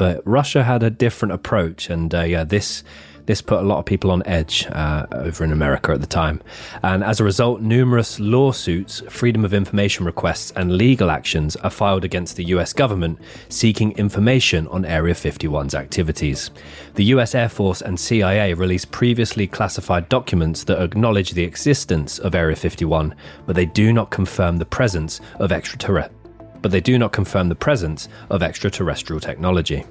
But 0.01 0.23
Russia 0.25 0.63
had 0.63 0.81
a 0.81 0.89
different 0.89 1.31
approach, 1.31 1.87
and 1.91 2.11
uh, 2.15 2.23
yeah, 2.23 2.43
this 2.43 2.83
This 3.27 3.39
put 3.39 3.59
a 3.59 3.67
lot 3.67 3.77
of 3.77 3.85
people 3.85 4.09
on 4.09 4.23
edge 4.25 4.65
uh, 4.71 5.05
over 5.11 5.43
in 5.43 5.51
America 5.51 5.91
at 5.91 6.01
the 6.01 6.07
time. 6.07 6.41
And 6.81 7.03
as 7.03 7.19
a 7.19 7.23
result, 7.23 7.61
numerous 7.61 8.19
lawsuits, 8.19 9.03
freedom 9.09 9.45
of 9.45 9.53
information 9.53 10.03
requests, 10.05 10.51
and 10.55 10.75
legal 10.75 11.11
actions 11.11 11.55
are 11.57 11.69
filed 11.69 12.03
against 12.03 12.35
the 12.35 12.45
US 12.45 12.73
government 12.73 13.19
seeking 13.49 13.91
information 13.91 14.67
on 14.69 14.85
Area 14.85 15.13
51's 15.13 15.75
activities. 15.75 16.49
The 16.95 17.05
US 17.13 17.35
Air 17.35 17.49
Force 17.49 17.83
and 17.83 17.99
CIA 17.99 18.55
released 18.55 18.89
previously 18.89 19.45
classified 19.45 20.09
documents 20.09 20.63
that 20.63 20.81
acknowledge 20.81 21.31
the 21.33 21.43
existence 21.43 22.17
of 22.17 22.33
Area 22.33 22.55
51, 22.55 23.13
but 23.45 23.55
they 23.55 23.67
do 23.67 23.93
not 23.93 24.09
confirm 24.09 24.57
the 24.57 24.65
presence 24.65 25.21
of 25.39 25.51
extraterrestrial 25.51 26.20
but 26.61 26.71
they 26.71 26.81
do 26.81 26.97
not 26.97 27.11
confirm 27.11 27.49
the 27.49 27.55
presence 27.55 28.07
of 28.29 28.43
extraterrestrial 28.43 29.19
technology. 29.19 29.85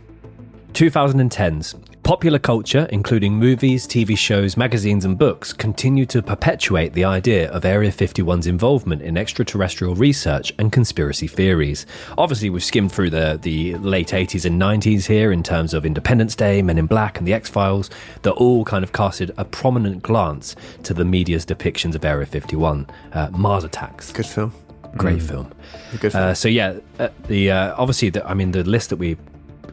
2010s. 0.73 1.75
Popular 2.03 2.39
culture, 2.39 2.89
including 2.91 3.35
movies, 3.35 3.87
TV 3.87 4.17
shows, 4.17 4.57
magazines, 4.57 5.05
and 5.05 5.19
books, 5.19 5.53
continue 5.53 6.07
to 6.07 6.23
perpetuate 6.23 6.93
the 6.93 7.05
idea 7.05 7.51
of 7.51 7.65
Area 7.65 7.93
51's 7.93 8.47
involvement 8.47 9.03
in 9.03 9.17
extraterrestrial 9.17 9.95
research 9.95 10.53
and 10.59 10.73
conspiracy 10.73 11.29
theories. 11.29 11.87
Obviously, 12.19 12.51
we've 12.51 12.65
skimmed 12.65 12.91
through 12.91 13.11
the, 13.11 13.39
the 13.43 13.75
late 13.77 14.09
80s 14.09 14.45
and 14.45 14.61
90s 14.61 15.07
here 15.07 15.31
in 15.31 15.43
terms 15.43 15.75
of 15.75 15.87
Independence 15.87 16.35
Day, 16.35 16.63
Men 16.63 16.79
in 16.79 16.87
Black, 16.87 17.19
and 17.19 17.27
The 17.27 17.35
X 17.35 17.49
Files, 17.49 17.91
that 18.23 18.33
all 18.33 18.65
kind 18.65 18.83
of 18.83 18.93
casted 18.93 19.33
a 19.37 19.45
prominent 19.45 20.03
glance 20.03 20.57
to 20.85 20.95
the 20.95 21.05
media's 21.05 21.47
depictions 21.47 21.95
of 21.95 22.05
Area 22.05 22.27
51. 22.27 22.89
Uh, 23.13 23.29
Mars 23.33 23.63
Attacks. 23.63 24.11
Good 24.11 24.27
film. 24.27 24.53
Great 24.97 25.19
Mm. 25.21 25.29
film. 25.29 26.15
Uh, 26.15 26.35
so 26.35 26.49
yeah, 26.49 26.79
uh, 26.99 27.09
the 27.29 27.51
uh, 27.51 27.75
obviously, 27.79 28.11
the, 28.11 28.27
I 28.29 28.35
mean, 28.35 28.53
the 28.53 28.65
list 28.65 28.91
that 28.91 28.97
we 28.97 29.17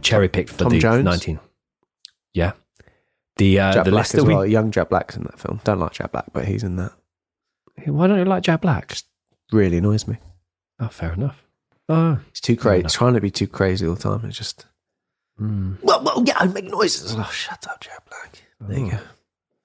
cherry 0.01 0.27
picked 0.29 0.49
for 0.51 0.59
Tom 0.59 0.69
the 0.69 0.79
Jones? 0.79 1.03
nineteen. 1.03 1.39
Yeah, 2.33 2.51
the 3.37 3.59
uh, 3.59 3.73
Jack 3.73 3.85
the 3.85 3.91
Black 3.91 4.01
list 4.01 4.15
as 4.15 4.21
that 4.21 4.27
we. 4.27 4.33
well. 4.35 4.45
Young 4.45 4.69
Jack 4.71 4.89
Black's 4.89 5.15
in 5.17 5.23
that 5.23 5.39
film. 5.39 5.59
Don't 5.63 5.79
like 5.79 5.93
Jack 5.93 6.11
Black, 6.11 6.25
but 6.33 6.45
he's 6.45 6.63
in 6.63 6.75
that. 6.77 6.91
Why 7.85 8.07
don't 8.07 8.19
you 8.19 8.25
like 8.25 8.43
Jack 8.43 8.61
Black? 8.61 8.95
Really 9.51 9.77
annoys 9.77 10.07
me. 10.07 10.17
Oh, 10.79 10.87
fair 10.89 11.13
enough. 11.13 11.43
Oh, 11.89 12.19
He's 12.31 12.41
too 12.41 12.55
crazy. 12.57 12.81
enough. 12.81 12.93
Trying 12.93 13.13
to 13.13 13.21
be 13.21 13.31
too 13.31 13.47
crazy 13.47 13.87
all 13.87 13.95
the 13.95 14.01
time. 14.03 14.25
It's 14.25 14.37
just. 14.37 14.65
Hmm. 15.37 15.75
Well, 15.81 16.03
well, 16.03 16.23
yeah, 16.25 16.35
I 16.37 16.47
make 16.47 16.65
noises. 16.65 17.15
Oh, 17.17 17.29
shut 17.33 17.65
up, 17.69 17.79
Jack 17.79 18.03
Black. 18.09 18.43
There 18.59 18.79
you 18.79 18.91
go. 18.91 18.97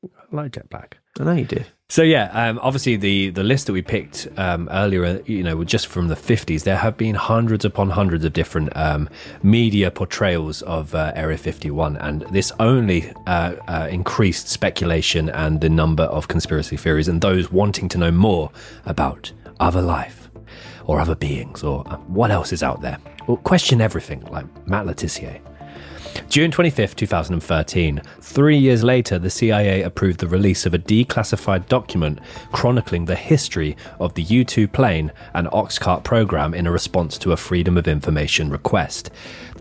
I 0.05 0.37
like 0.37 0.53
Jack 0.53 0.69
Black. 0.71 0.99
I 1.19 1.25
know 1.25 1.33
you 1.33 1.45
do. 1.45 1.63
So 1.93 2.03
yeah, 2.03 2.31
um, 2.33 2.59
obviously 2.63 2.97
the 2.97 3.29
the 3.29 3.43
list 3.43 3.67
that 3.67 3.75
we 3.75 3.83
picked 3.83 4.27
um, 4.39 4.67
earlier, 4.73 5.21
you 5.27 5.43
know, 5.43 5.63
just 5.63 5.89
from 5.89 6.09
the 6.09 6.17
fifties, 6.17 6.65
there 6.65 6.79
have 6.79 6.97
been 6.97 7.15
hundreds 7.15 7.67
upon 7.67 7.91
hundreds 7.91 8.25
of 8.25 8.33
different 8.33 8.75
um, 8.75 9.11
media 9.43 9.91
portrayals 9.91 10.63
of 10.63 10.95
uh, 10.95 11.13
Area 11.15 11.37
Fifty 11.37 11.71
One, 11.71 11.99
and 11.99 12.23
this 12.33 12.51
only 12.61 13.13
uh, 13.27 13.57
uh, 13.69 13.89
increased 13.91 14.49
speculation 14.49 15.29
and 15.29 15.61
the 15.61 15.69
number 15.69 16.05
of 16.05 16.29
conspiracy 16.29 16.79
theories 16.79 17.09
and 17.09 17.21
those 17.21 17.53
wanting 17.53 17.91
to 17.91 17.99
know 17.99 18.11
more 18.11 18.51
about 18.87 19.31
other 19.61 19.83
life 19.83 20.31
or 20.87 20.99
other 20.99 21.15
beings 21.15 21.63
or 21.63 21.87
uh, 21.89 21.99
what 22.09 22.31
else 22.31 22.55
is 22.55 22.63
out 22.63 22.81
there. 22.81 22.97
Well, 23.29 23.37
question 23.37 23.83
everything, 23.83 24.23
like 24.31 24.47
Matt 24.67 24.87
Le 24.87 24.95
Tissier. 24.95 25.43
June 26.29 26.51
25, 26.51 26.97
2013. 26.97 28.03
Three 28.21 28.57
years 28.57 28.83
later, 28.83 29.19
the 29.19 29.31
CIA 29.31 29.83
approved 29.83 30.21
the 30.21 30.29
release 30.29 30.67
of 30.67 30.75
a 30.75 30.79
declassified 30.79 31.69
document 31.69 32.21
chronicling 32.53 33.05
the 33.05 33.17
history 33.17 33.77
of 34.01 34.15
the 34.15 34.23
U 34.23 34.45
2 34.45 34.69
plane 34.69 35.13
and 35.35 35.47
Oxcart 35.49 36.05
program 36.05 36.55
in 36.55 36.67
a 36.67 36.73
response 36.73 37.19
to 37.19 37.33
a 37.33 37.37
Freedom 37.37 37.77
of 37.77 37.89
Information 37.89 38.51
request. 38.51 39.11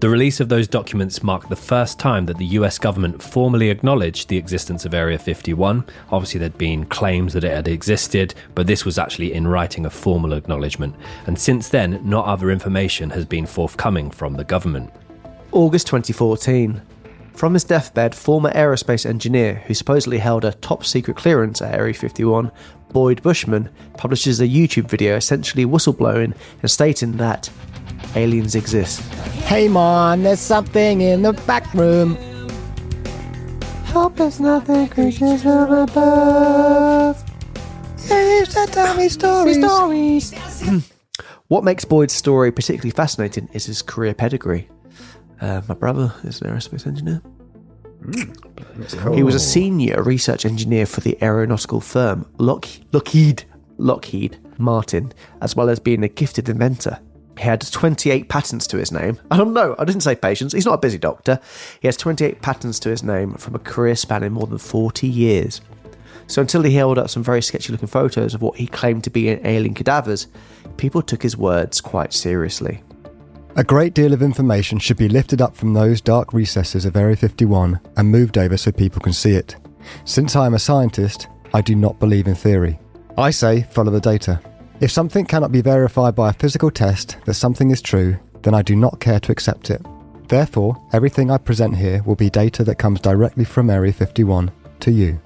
The 0.01 0.09
release 0.09 0.39
of 0.39 0.49
those 0.49 0.67
documents 0.67 1.21
marked 1.21 1.49
the 1.49 1.55
first 1.55 1.99
time 1.99 2.25
that 2.25 2.39
the 2.39 2.57
US 2.57 2.79
government 2.79 3.21
formally 3.21 3.69
acknowledged 3.69 4.29
the 4.29 4.37
existence 4.37 4.83
of 4.83 4.95
Area 4.95 5.19
51. 5.19 5.85
Obviously, 6.09 6.39
there'd 6.39 6.57
been 6.57 6.85
claims 6.85 7.33
that 7.33 7.43
it 7.43 7.53
had 7.53 7.67
existed, 7.67 8.33
but 8.55 8.65
this 8.65 8.83
was 8.83 8.97
actually 8.97 9.31
in 9.31 9.47
writing 9.47 9.85
a 9.85 9.91
formal 9.91 10.33
acknowledgement. 10.33 10.95
And 11.27 11.37
since 11.37 11.69
then, 11.69 12.01
not 12.03 12.25
other 12.25 12.49
information 12.49 13.11
has 13.11 13.25
been 13.25 13.45
forthcoming 13.45 14.09
from 14.09 14.33
the 14.33 14.43
government. 14.43 14.91
August 15.51 15.87
2014. 15.87 16.81
From 17.33 17.53
his 17.53 17.63
deathbed, 17.63 18.15
former 18.15 18.51
aerospace 18.51 19.05
engineer 19.05 19.55
who 19.65 19.73
supposedly 19.73 20.17
held 20.17 20.45
a 20.45 20.53
top 20.53 20.85
secret 20.85 21.17
clearance 21.17 21.61
at 21.61 21.73
Area 21.73 21.93
51, 21.93 22.51
Boyd 22.93 23.21
Bushman, 23.21 23.69
publishes 23.97 24.39
a 24.39 24.47
YouTube 24.47 24.89
video 24.89 25.15
essentially 25.15 25.65
whistleblowing 25.65 26.35
and 26.61 26.71
stating 26.71 27.13
that 27.17 27.49
aliens 28.15 28.55
exist. 28.55 29.01
Hey, 29.43 29.67
Mom, 29.67 30.23
there's 30.23 30.39
something 30.39 31.01
in 31.01 31.21
the 31.21 31.33
back 31.33 31.73
room. 31.73 32.17
Hope 33.87 34.15
there's 34.15 34.39
nothing 34.39 34.87
creatures 34.87 35.43
from 35.43 35.71
above. 35.71 37.21
They 38.07 38.39
used 38.39 38.51
to 38.51 38.67
tell 38.71 38.95
me 38.95 39.09
stories. 39.09 40.33
Hmm. 40.61 40.79
What 41.47 41.65
makes 41.65 41.83
Boyd's 41.83 42.13
story 42.13 42.51
particularly 42.51 42.91
fascinating 42.91 43.49
is 43.51 43.65
his 43.65 43.81
career 43.81 44.13
pedigree. 44.13 44.69
Uh, 45.41 45.61
my 45.67 45.73
brother 45.73 46.13
is 46.23 46.41
an 46.41 46.51
aerospace 46.51 46.85
engineer. 46.85 47.21
He 49.13 49.23
was 49.23 49.35
a 49.35 49.39
senior 49.39 50.01
research 50.03 50.45
engineer 50.45 50.85
for 50.85 51.01
the 51.01 51.17
aeronautical 51.21 51.81
firm 51.81 52.25
Lock- 52.37 52.67
Lockheed 52.91 53.43
Lockheed 53.77 54.37
Martin, 54.57 55.11
as 55.41 55.55
well 55.55 55.69
as 55.69 55.79
being 55.79 56.03
a 56.03 56.07
gifted 56.07 56.47
inventor. 56.49 56.99
He 57.37 57.43
had 57.43 57.61
28 57.61 58.29
patents 58.29 58.67
to 58.67 58.77
his 58.77 58.91
name. 58.91 59.19
I 59.31 59.37
don't 59.37 59.53
know, 59.53 59.75
I 59.79 59.85
didn't 59.85 60.01
say 60.01 60.15
patients. 60.15 60.53
He's 60.53 60.65
not 60.65 60.75
a 60.75 60.79
busy 60.79 60.99
doctor. 60.99 61.39
He 61.79 61.87
has 61.87 61.97
28 61.97 62.41
patents 62.41 62.79
to 62.79 62.89
his 62.89 63.03
name 63.03 63.33
from 63.33 63.55
a 63.55 63.59
career 63.59 63.95
spanning 63.95 64.33
more 64.33 64.45
than 64.45 64.59
40 64.59 65.07
years. 65.07 65.61
So 66.27 66.41
until 66.41 66.61
he 66.61 66.73
held 66.75 66.97
up 66.97 67.09
some 67.09 67.23
very 67.23 67.41
sketchy 67.41 67.71
looking 67.71 67.87
photos 67.87 68.33
of 68.35 68.41
what 68.41 68.57
he 68.57 68.67
claimed 68.67 69.03
to 69.05 69.09
be 69.09 69.29
alien 69.29 69.73
cadavers, 69.73 70.27
people 70.77 71.01
took 71.01 71.23
his 71.23 71.35
words 71.35 71.81
quite 71.81 72.13
seriously. 72.13 72.83
A 73.57 73.65
great 73.65 73.93
deal 73.93 74.13
of 74.13 74.21
information 74.21 74.79
should 74.79 74.95
be 74.95 75.09
lifted 75.09 75.41
up 75.41 75.57
from 75.57 75.73
those 75.73 75.99
dark 75.99 76.31
recesses 76.31 76.85
of 76.85 76.95
Area 76.95 77.17
51 77.17 77.81
and 77.97 78.09
moved 78.09 78.37
over 78.37 78.55
so 78.55 78.71
people 78.71 79.01
can 79.01 79.11
see 79.11 79.31
it. 79.31 79.57
Since 80.05 80.37
I 80.37 80.45
am 80.45 80.53
a 80.53 80.59
scientist, 80.59 81.27
I 81.53 81.59
do 81.59 81.75
not 81.75 81.99
believe 81.99 82.27
in 82.27 82.35
theory. 82.35 82.79
I 83.17 83.29
say 83.29 83.63
follow 83.63 83.91
the 83.91 83.99
data. 83.99 84.39
If 84.79 84.89
something 84.89 85.25
cannot 85.25 85.51
be 85.51 85.59
verified 85.59 86.15
by 86.15 86.29
a 86.29 86.33
physical 86.33 86.71
test 86.71 87.17
that 87.25 87.33
something 87.33 87.71
is 87.71 87.81
true, 87.81 88.17
then 88.41 88.53
I 88.53 88.61
do 88.61 88.77
not 88.77 89.01
care 89.01 89.19
to 89.19 89.33
accept 89.33 89.69
it. 89.69 89.85
Therefore, 90.29 90.81
everything 90.93 91.29
I 91.29 91.37
present 91.37 91.75
here 91.75 92.01
will 92.03 92.15
be 92.15 92.29
data 92.29 92.63
that 92.63 92.75
comes 92.75 93.01
directly 93.01 93.43
from 93.43 93.69
Area 93.69 93.91
51 93.91 94.49
to 94.79 94.91
you. 94.91 95.19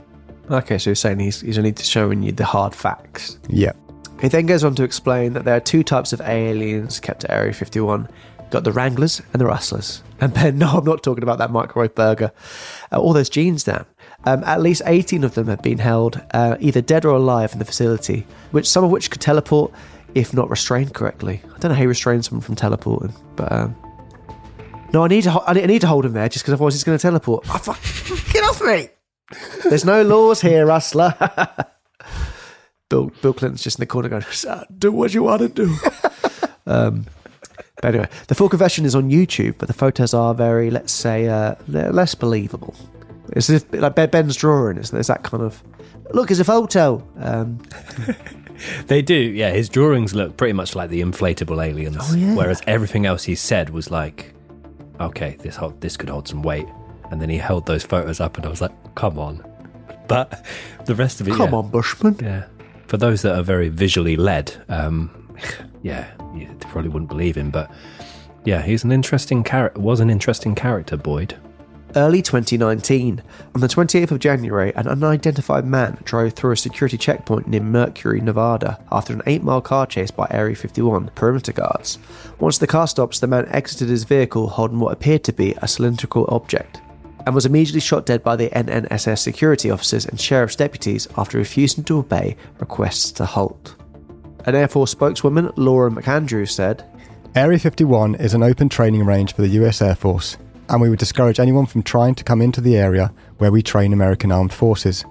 Okay, 0.49 0.79
so 0.79 0.89
he's 0.89 0.99
saying 0.99 1.19
he's, 1.19 1.41
he's 1.41 1.59
only 1.59 1.75
showing 1.77 2.23
you 2.23 2.31
the 2.31 2.43
hard 2.43 2.73
facts. 2.73 3.37
Yep. 3.49 3.77
He 4.21 4.27
then 4.27 4.45
goes 4.45 4.63
on 4.63 4.75
to 4.75 4.83
explain 4.83 5.33
that 5.33 5.45
there 5.45 5.55
are 5.57 5.61
two 5.61 5.83
types 5.83 6.13
of 6.13 6.21
aliens 6.21 6.99
kept 6.99 7.25
at 7.25 7.31
Area 7.31 7.53
51. 7.53 8.07
Got 8.49 8.63
the 8.63 8.71
Wranglers 8.71 9.21
and 9.33 9.41
the 9.41 9.45
Rustlers. 9.45 10.01
And 10.21 10.33
Ben, 10.33 10.57
no, 10.59 10.69
I'm 10.77 10.85
not 10.85 11.03
talking 11.03 11.23
about 11.23 11.37
that 11.39 11.51
microwave 11.51 11.95
burger. 11.95 12.31
Uh, 12.91 12.97
all 12.97 13.13
those 13.13 13.29
genes 13.29 13.63
down. 13.63 13.85
Um, 14.25 14.43
at 14.43 14.61
least 14.61 14.81
18 14.85 15.23
of 15.23 15.35
them 15.35 15.47
have 15.47 15.61
been 15.61 15.77
held 15.77 16.21
uh, 16.33 16.57
either 16.59 16.81
dead 16.81 17.05
or 17.05 17.15
alive 17.15 17.53
in 17.53 17.59
the 17.59 17.65
facility, 17.65 18.25
which 18.51 18.67
some 18.67 18.83
of 18.83 18.91
which 18.91 19.11
could 19.11 19.21
teleport 19.21 19.71
if 20.15 20.33
not 20.33 20.49
restrained 20.49 20.93
correctly. 20.93 21.41
I 21.43 21.59
don't 21.59 21.69
know 21.69 21.75
how 21.75 21.81
you 21.83 21.89
restrain 21.89 22.23
someone 22.23 22.41
from 22.41 22.55
teleporting, 22.55 23.13
but 23.35 23.51
um, 23.51 23.75
no, 24.93 25.03
I 25.03 25.09
need 25.09 25.23
to 25.23 25.31
ho- 25.31 25.43
I 25.45 25.53
need 25.53 25.63
I 25.63 25.67
need 25.67 25.81
to 25.81 25.87
hold 25.87 26.05
him 26.05 26.13
there 26.13 26.29
just 26.29 26.45
because 26.45 26.53
otherwise 26.53 26.73
he's 26.73 26.85
going 26.85 26.97
to 26.97 27.01
teleport. 27.01 27.45
Oh, 27.49 27.57
fuck. 27.57 27.79
Get 28.33 28.43
off 28.45 28.61
me! 28.61 28.87
There's 29.63 29.83
no 29.85 30.03
laws 30.03 30.41
here, 30.41 30.65
Rustler. 30.65 31.13
Bill 32.95 33.11
Bill 33.21 33.33
Clinton's 33.33 33.61
just 33.63 33.77
in 33.77 33.81
the 33.81 33.87
corner 33.87 34.07
going, 34.07 34.23
"Do 34.77 34.91
what 34.91 35.13
you 35.13 35.23
want 35.23 35.41
to 35.41 35.49
do." 35.49 35.75
um, 36.65 37.05
but 37.81 37.85
anyway, 37.85 38.09
the 38.27 38.35
full 38.35 38.47
confession 38.47 38.85
is 38.85 38.95
on 38.95 39.09
YouTube, 39.09 39.55
but 39.57 39.67
the 39.67 39.73
photos 39.73 40.13
are 40.13 40.33
very, 40.33 40.71
let's 40.71 40.93
say, 40.93 41.27
uh, 41.27 41.55
they're 41.67 41.91
less 41.91 42.15
believable. 42.15 42.73
It's 43.33 43.47
just 43.47 43.73
like 43.73 43.95
Ben's 44.11 44.37
drawing. 44.37 44.77
It's, 44.77 44.91
there's 44.91 45.07
that 45.07 45.23
kind 45.23 45.43
of 45.43 45.61
look, 46.13 46.31
it's 46.31 46.39
a 46.39 46.45
photo. 46.45 47.05
Um, 47.17 47.59
They 48.87 49.01
do, 49.01 49.15
yeah. 49.15 49.51
His 49.51 49.67
drawings 49.67 50.15
look 50.15 50.37
pretty 50.37 50.53
much 50.53 50.75
like 50.75 50.89
the 50.89 51.01
inflatable 51.01 51.61
aliens, 51.61 51.97
Oh, 51.99 52.15
yeah. 52.15 52.35
whereas 52.35 52.61
everything 52.67 53.05
else 53.05 53.25
he 53.25 53.35
said 53.35 53.69
was 53.69 53.91
like, 53.91 54.33
"Okay, 55.01 55.35
this 55.41 55.57
hold, 55.57 55.81
this 55.81 55.97
could 55.97 56.07
hold 56.07 56.25
some 56.29 56.41
weight." 56.41 56.65
And 57.11 57.21
then 57.21 57.29
he 57.29 57.37
held 57.37 57.65
those 57.65 57.83
photos 57.83 58.21
up, 58.21 58.37
and 58.37 58.45
I 58.45 58.49
was 58.49 58.61
like, 58.61 58.71
"Come 58.95 59.19
on!" 59.19 59.43
But 60.07 60.45
the 60.85 60.95
rest 60.95 61.19
of 61.19 61.27
it, 61.27 61.35
come 61.35 61.49
yeah. 61.51 61.57
on, 61.57 61.69
Bushman. 61.69 62.17
yeah. 62.21 62.45
For 62.87 62.97
those 62.97 63.21
that 63.23 63.35
are 63.35 63.43
very 63.43 63.69
visually 63.69 64.15
led, 64.15 64.53
um, 64.69 65.09
yeah, 65.83 66.11
you 66.35 66.47
probably 66.59 66.89
wouldn't 66.89 67.09
believe 67.09 67.35
him, 67.35 67.51
but 67.51 67.71
yeah, 68.43 68.61
he's 68.61 68.83
an 68.83 68.91
interesting 68.91 69.43
character. 69.43 69.79
Was 69.81 69.99
an 69.99 70.09
interesting 70.09 70.55
character, 70.55 70.95
Boyd. 70.95 71.35
Early 71.95 72.21
2019, 72.21 73.23
on 73.55 73.61
the 73.61 73.67
28th 73.67 74.11
of 74.11 74.19
January, 74.19 74.73
an 74.75 74.85
unidentified 74.85 75.65
man 75.65 75.97
drove 76.03 76.33
through 76.33 76.51
a 76.51 76.57
security 76.57 76.97
checkpoint 76.97 77.47
near 77.47 77.61
Mercury, 77.61 78.19
Nevada, 78.19 78.83
after 78.91 79.13
an 79.13 79.21
eight 79.27 79.43
mile 79.43 79.61
car 79.61 79.87
chase 79.87 80.11
by 80.11 80.27
Area 80.29 80.55
51 80.57 81.11
perimeter 81.15 81.53
guards. 81.53 81.97
Once 82.37 82.57
the 82.57 82.67
car 82.67 82.85
stops, 82.85 83.19
the 83.19 83.27
man 83.27 83.47
exited 83.47 83.87
his 83.87 84.03
vehicle 84.03 84.49
holding 84.49 84.79
what 84.79 84.91
appeared 84.91 85.23
to 85.23 85.31
be 85.31 85.55
a 85.61 85.67
cylindrical 85.69 86.25
object. 86.27 86.81
And 87.25 87.33
was 87.33 87.45
immediately 87.45 87.79
shot 87.79 88.05
dead 88.05 88.23
by 88.23 88.35
the 88.35 88.49
NNSS 88.49 89.19
security 89.19 89.71
officers 89.71 90.05
and 90.05 90.19
sheriff's 90.19 90.55
deputies 90.55 91.07
after 91.17 91.37
refusing 91.37 91.83
to 91.85 91.99
obey 91.99 92.35
requests 92.59 93.11
to 93.13 93.25
halt. 93.25 93.75
An 94.45 94.55
Air 94.55 94.67
Force 94.67 94.91
spokeswoman, 94.91 95.51
Laura 95.55 95.89
McAndrews, 95.89 96.51
said, 96.51 96.85
Area 97.35 97.59
51 97.59 98.15
is 98.15 98.33
an 98.33 98.43
open 98.43 98.69
training 98.69 99.05
range 99.05 99.33
for 99.33 99.41
the 99.41 99.49
US 99.49 99.81
Air 99.81 99.95
Force, 99.95 100.37
and 100.69 100.81
we 100.81 100.89
would 100.89 100.99
discourage 100.99 101.39
anyone 101.39 101.65
from 101.65 101.83
trying 101.83 102.15
to 102.15 102.23
come 102.23 102.41
into 102.41 102.61
the 102.61 102.77
area 102.77 103.11
where 103.39 103.51
we 103.51 103.61
train 103.61 103.91
American 103.91 104.31
armed 104.31 104.53
forces. 104.53 105.03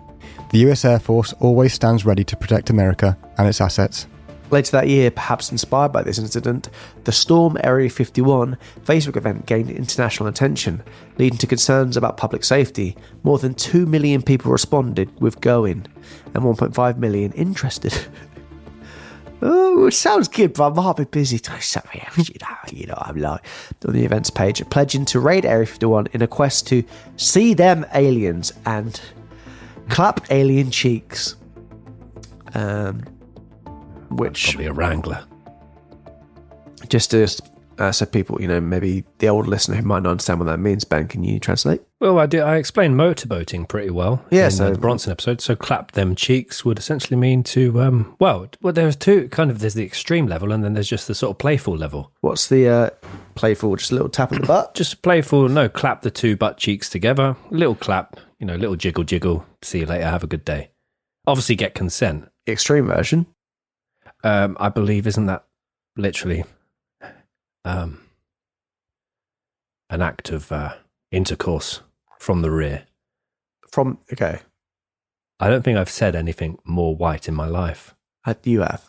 The 0.51 0.71
US 0.71 0.85
Air 0.85 1.01
Force 1.01 1.33
always 1.41 1.75
stands 1.75 2.07
ready 2.07 2.25
to 2.25 2.37
protect 2.37 2.71
America 2.71 3.19
and 3.37 3.49
its 3.49 3.61
assets. 3.61 4.07
Later 4.55 4.71
that 4.71 4.87
year, 4.87 5.11
perhaps 5.11 5.51
inspired 5.51 5.91
by 5.91 6.05
this 6.05 6.17
incident, 6.17 6.69
the 7.03 7.11
Storm 7.11 7.57
Area 7.65 7.91
51 7.91 8.57
Facebook 8.85 9.17
event 9.17 9.47
gained 9.47 9.69
international 9.69 10.29
attention, 10.29 10.81
leading 11.19 11.39
to 11.39 11.49
concerns 11.49 11.97
about 11.97 12.17
public 12.17 12.45
safety. 12.45 12.97
More 13.25 13.37
than 13.41 13.55
2 13.55 13.85
million 13.85 14.23
people 14.23 14.53
responded 14.53 15.11
with 15.21 15.41
going, 15.41 15.89
and 16.35 16.45
1.5 16.45 16.99
million 16.99 17.33
interested. 17.33 18.07
oh, 19.43 19.91
sounds 19.91 20.29
good, 20.29 20.53
but 20.55 20.71
I 20.71 20.73
might 20.73 20.99
be 20.99 21.05
busy 21.05 21.41
else. 21.45 21.77
You 22.17 22.37
know, 22.41 22.57
you 22.71 22.87
know, 22.87 22.95
I'm 22.97 23.17
like 23.17 23.45
on 23.85 23.93
the 23.93 24.05
events 24.05 24.31
page, 24.31 24.65
pledging 24.71 25.05
to 25.07 25.19
raid 25.19 25.45
Area 25.45 25.67
51 25.67 26.07
in 26.13 26.23
a 26.23 26.29
quest 26.29 26.69
to 26.69 26.85
see 27.17 27.55
them 27.55 27.85
aliens 27.93 28.53
and 28.65 29.01
clap 29.89 30.31
alien 30.31 30.71
cheeks. 30.71 31.35
Um, 32.55 33.03
which 34.17 34.45
Probably 34.53 34.67
a 34.67 34.73
wrangler. 34.73 35.25
just 36.89 37.11
to 37.13 37.27
uh, 37.79 37.91
so 37.91 38.07
people, 38.07 38.41
you 38.41 38.47
know, 38.47 38.61
maybe 38.61 39.05
the 39.19 39.29
old 39.29 39.49
listener 39.49 39.75
who 39.75 39.83
might 39.83 40.03
not 40.05 40.11
understand 40.11 40.39
what 40.39 40.47
that 40.47 40.59
means, 40.61 40.85
Ben, 40.85 41.09
can 41.09 41.25
you 41.25 41.41
translate? 41.41 41.81
Well, 42.01 42.21
I 42.21 42.27
did. 42.27 42.43
I 42.43 42.57
explained 42.57 42.95
motorboating 42.95 43.67
pretty 43.69 43.91
well. 43.91 44.25
Yeah, 44.31 44.45
in 44.45 44.51
so- 44.53 44.71
the 44.71 44.79
Bronson 44.79 45.11
episode. 45.11 45.41
So 45.41 45.57
clap 45.57 45.93
them 45.93 46.15
cheeks 46.15 46.65
would 46.65 46.79
essentially 46.79 47.17
mean 47.17 47.43
to 47.45 47.81
um. 47.83 48.15
Well, 48.21 48.47
well, 48.63 48.73
there's 48.73 48.95
two 48.95 49.29
kind 49.31 49.51
of. 49.51 49.59
There's 49.59 49.75
the 49.75 49.85
extreme 49.85 50.29
level, 50.29 50.53
and 50.53 50.63
then 50.63 50.75
there's 50.75 50.89
just 50.89 51.09
the 51.09 51.15
sort 51.17 51.33
of 51.33 51.39
playful 51.39 51.77
level. 51.77 52.13
What's 52.21 52.47
the 52.47 52.69
uh, 52.69 52.91
playful? 53.35 53.75
Just 53.75 53.91
a 53.91 53.95
little 53.95 54.09
tap 54.09 54.31
on 54.33 54.41
the 54.41 54.47
butt. 54.47 54.75
Just 54.75 55.03
playful. 55.03 55.49
No, 55.49 55.69
clap 55.69 56.03
the 56.03 56.11
two 56.13 56.37
butt 56.37 56.59
cheeks 56.59 56.89
together. 56.89 57.37
Little 57.51 57.75
clap. 57.75 58.21
You 58.39 58.47
know, 58.47 58.55
little 58.57 58.77
jiggle, 58.77 59.03
jiggle. 59.05 59.45
See 59.63 59.81
you 59.81 59.87
later. 59.87 60.05
Have 60.05 60.23
a 60.23 60.29
good 60.29 60.45
day. 60.45 60.71
Obviously, 61.27 61.57
get 61.57 61.75
consent. 61.75 62.29
Extreme 62.47 62.87
version. 62.87 63.27
Um, 64.25 64.57
I 64.59 64.71
believe 64.71 65.07
isn't 65.07 65.27
that 65.27 65.45
literally 65.97 66.45
um 67.65 68.01
an 69.91 70.03
act 70.03 70.31
of 70.31 70.51
uh, 70.51 70.75
intercourse 71.13 71.81
from 72.19 72.43
the 72.43 72.51
rear. 72.51 72.85
From 73.71 73.99
okay, 74.13 74.41
I 75.41 75.49
don't 75.49 75.63
think 75.63 75.79
I've 75.79 75.91
said 75.91 76.17
anything 76.17 76.59
more 76.65 76.97
white 76.97 77.29
in 77.29 77.35
my 77.35 77.47
life. 77.47 77.95
uh, 78.27 78.35
you 78.43 78.61
have. 78.61 78.89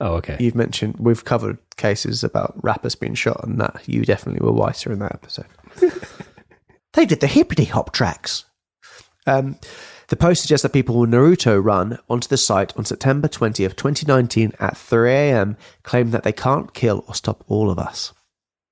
Oh, 0.00 0.14
okay. 0.14 0.36
You've 0.40 0.54
mentioned 0.56 0.96
we've 0.98 1.24
covered 1.24 1.58
cases 1.76 2.24
about 2.24 2.54
rappers 2.62 2.94
being 2.94 3.14
shot, 3.14 3.44
and 3.44 3.60
that 3.60 3.82
you 3.86 4.04
definitely 4.04 4.44
were 4.44 4.52
whiter 4.52 4.92
in 4.92 4.98
that 5.00 5.12
episode. 5.12 5.46
they 6.94 7.06
did 7.06 7.20
the 7.20 7.26
hippity 7.26 7.64
hop 7.64 7.92
tracks. 7.92 8.44
Um, 9.26 9.56
the 10.14 10.18
post 10.18 10.42
suggests 10.42 10.62
that 10.62 10.72
people 10.72 10.94
will 10.94 11.08
Naruto 11.08 11.60
run 11.60 11.98
onto 12.08 12.28
the 12.28 12.36
site 12.36 12.72
on 12.76 12.84
September 12.84 13.26
20th, 13.26 13.74
2019 13.74 14.52
at 14.60 14.76
3 14.76 15.10
a.m., 15.10 15.56
claiming 15.82 16.12
that 16.12 16.22
they 16.22 16.30
can't 16.30 16.72
kill 16.72 17.04
or 17.08 17.16
stop 17.16 17.42
all 17.48 17.68
of 17.68 17.80
us. 17.80 18.12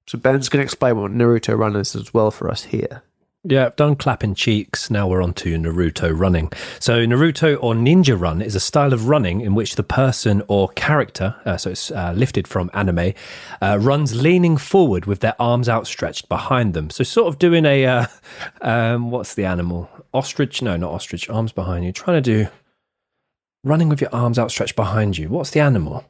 So 0.06 0.18
Ben's 0.18 0.48
going 0.48 0.60
to 0.60 0.64
explain 0.64 0.96
what 0.96 1.10
Naruto 1.10 1.58
run 1.58 1.74
is 1.74 1.96
as 1.96 2.14
well 2.14 2.30
for 2.30 2.48
us 2.48 2.62
here. 2.62 3.02
Yeah, 3.44 3.66
I've 3.66 3.76
done 3.76 3.96
clapping 3.96 4.36
cheeks. 4.36 4.88
Now 4.88 5.08
we're 5.08 5.20
on 5.20 5.34
to 5.34 5.56
Naruto 5.56 6.16
running. 6.16 6.52
So, 6.78 7.04
Naruto 7.04 7.58
or 7.60 7.74
ninja 7.74 8.18
run 8.18 8.40
is 8.40 8.54
a 8.54 8.60
style 8.60 8.92
of 8.92 9.08
running 9.08 9.40
in 9.40 9.56
which 9.56 9.74
the 9.74 9.82
person 9.82 10.44
or 10.46 10.68
character, 10.68 11.34
uh, 11.44 11.56
so 11.56 11.70
it's 11.70 11.90
uh, 11.90 12.12
lifted 12.14 12.46
from 12.46 12.70
anime, 12.72 13.14
uh, 13.60 13.78
runs 13.80 14.14
leaning 14.14 14.56
forward 14.56 15.06
with 15.06 15.20
their 15.20 15.34
arms 15.40 15.68
outstretched 15.68 16.28
behind 16.28 16.72
them. 16.74 16.88
So, 16.88 17.02
sort 17.02 17.26
of 17.26 17.40
doing 17.40 17.66
a, 17.66 17.84
uh, 17.84 18.06
um, 18.60 19.10
what's 19.10 19.34
the 19.34 19.44
animal? 19.44 19.90
Ostrich? 20.14 20.62
No, 20.62 20.76
not 20.76 20.92
ostrich. 20.92 21.28
Arms 21.28 21.50
behind 21.50 21.84
you. 21.84 21.90
Trying 21.90 22.22
to 22.22 22.44
do 22.44 22.48
running 23.64 23.88
with 23.88 24.00
your 24.00 24.14
arms 24.14 24.38
outstretched 24.38 24.76
behind 24.76 25.18
you. 25.18 25.28
What's 25.28 25.50
the 25.50 25.60
animal? 25.60 26.04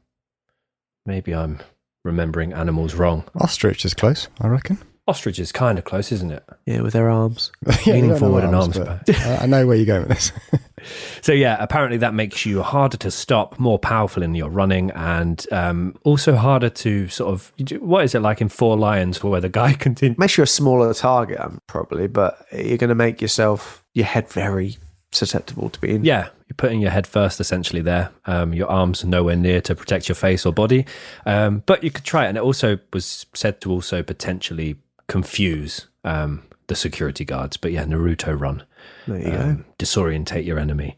Maybe 1.07 1.35
I'm 1.35 1.61
remembering 2.05 2.53
animals 2.53 2.95
wrong. 2.95 3.25
Ostrich 3.41 3.87
is 3.87 3.95
close, 3.95 4.29
I 4.39 4.49
reckon. 4.49 4.79
Ostrich 5.09 5.39
is 5.39 5.51
kind 5.51 5.79
of 5.79 5.85
close, 5.85 6.13
isn't 6.13 6.31
it? 6.31 6.45
Yeah, 6.67 6.83
with 6.83 6.93
their 6.93 7.11
arms. 7.11 7.51
Yeah, 7.85 7.95
Leaning 7.95 8.11
I 8.11 8.13
don't 8.15 8.21
forward 8.21 8.45
and 8.45 8.55
arms, 8.55 8.79
arms 8.79 9.01
but 9.07 9.17
I 9.21 9.39
I 9.43 9.47
know 9.47 9.67
where 9.67 9.77
you're 9.77 9.87
going 9.87 10.07
with 10.09 10.11
this. 10.11 10.33
So 11.23 11.33
yeah, 11.33 11.57
apparently 11.61 11.99
that 11.99 12.15
makes 12.15 12.45
you 12.45 12.63
harder 12.63 12.97
to 12.99 13.11
stop, 13.11 13.59
more 13.59 13.79
powerful 13.79 14.23
in 14.23 14.35
your 14.35 14.51
running, 14.51 14.91
and 14.93 15.45
um, 15.53 15.95
also 16.05 16.35
harder 16.37 16.69
to 16.69 17.09
sort 17.09 17.33
of. 17.33 17.53
What 17.81 18.05
is 18.05 18.15
it 18.15 18.21
like 18.21 18.41
in 18.41 18.49
Four 18.49 18.77
Lions, 18.77 19.23
where 19.23 19.41
the 19.41 19.49
guy 19.49 19.75
continues? 19.75 20.19
Makes 20.19 20.39
you 20.39 20.45
a 20.45 20.47
smaller 20.47 20.93
target, 20.95 21.41
um, 21.41 21.61
probably, 21.67 22.09
but 22.09 22.45
you're 22.53 22.79
going 22.79 22.89
to 22.89 22.95
make 22.95 23.23
yourself 23.23 23.85
your 23.95 24.07
head 24.07 24.29
very 24.29 24.77
susceptible 25.13 25.71
to 25.71 25.81
being. 25.81 26.05
Yeah, 26.05 26.29
you're 26.49 26.57
putting 26.57 26.81
your 26.81 26.91
head 26.91 27.07
first, 27.07 27.39
essentially. 27.39 27.83
There, 27.83 28.11
um, 28.27 28.53
your 28.53 28.69
arms 28.69 29.05
nowhere 29.05 29.37
near 29.37 29.61
to 29.63 29.75
protect 29.75 30.09
your 30.09 30.17
face 30.17 30.45
or 30.45 30.53
body, 30.53 30.87
um, 31.27 31.63
but 31.67 31.85
you 31.85 31.91
could 31.91 32.05
try 32.05 32.27
it. 32.27 32.31
And 32.31 32.39
it 32.39 32.43
also 32.43 32.79
was 32.93 33.27
said 33.35 33.61
to 33.61 33.71
also 33.71 34.03
potentially 34.03 34.77
confuse 35.09 35.89
um, 36.05 36.43
the 36.67 36.75
security 36.77 37.25
guards. 37.25 37.57
But 37.57 37.73
yeah, 37.73 37.85
Naruto 37.85 38.39
run. 38.39 38.65
There 39.07 39.19
you 39.19 39.31
go. 39.33 39.41
um, 39.41 39.65
disorientate 39.79 40.45
your 40.47 40.59
enemy. 40.59 40.97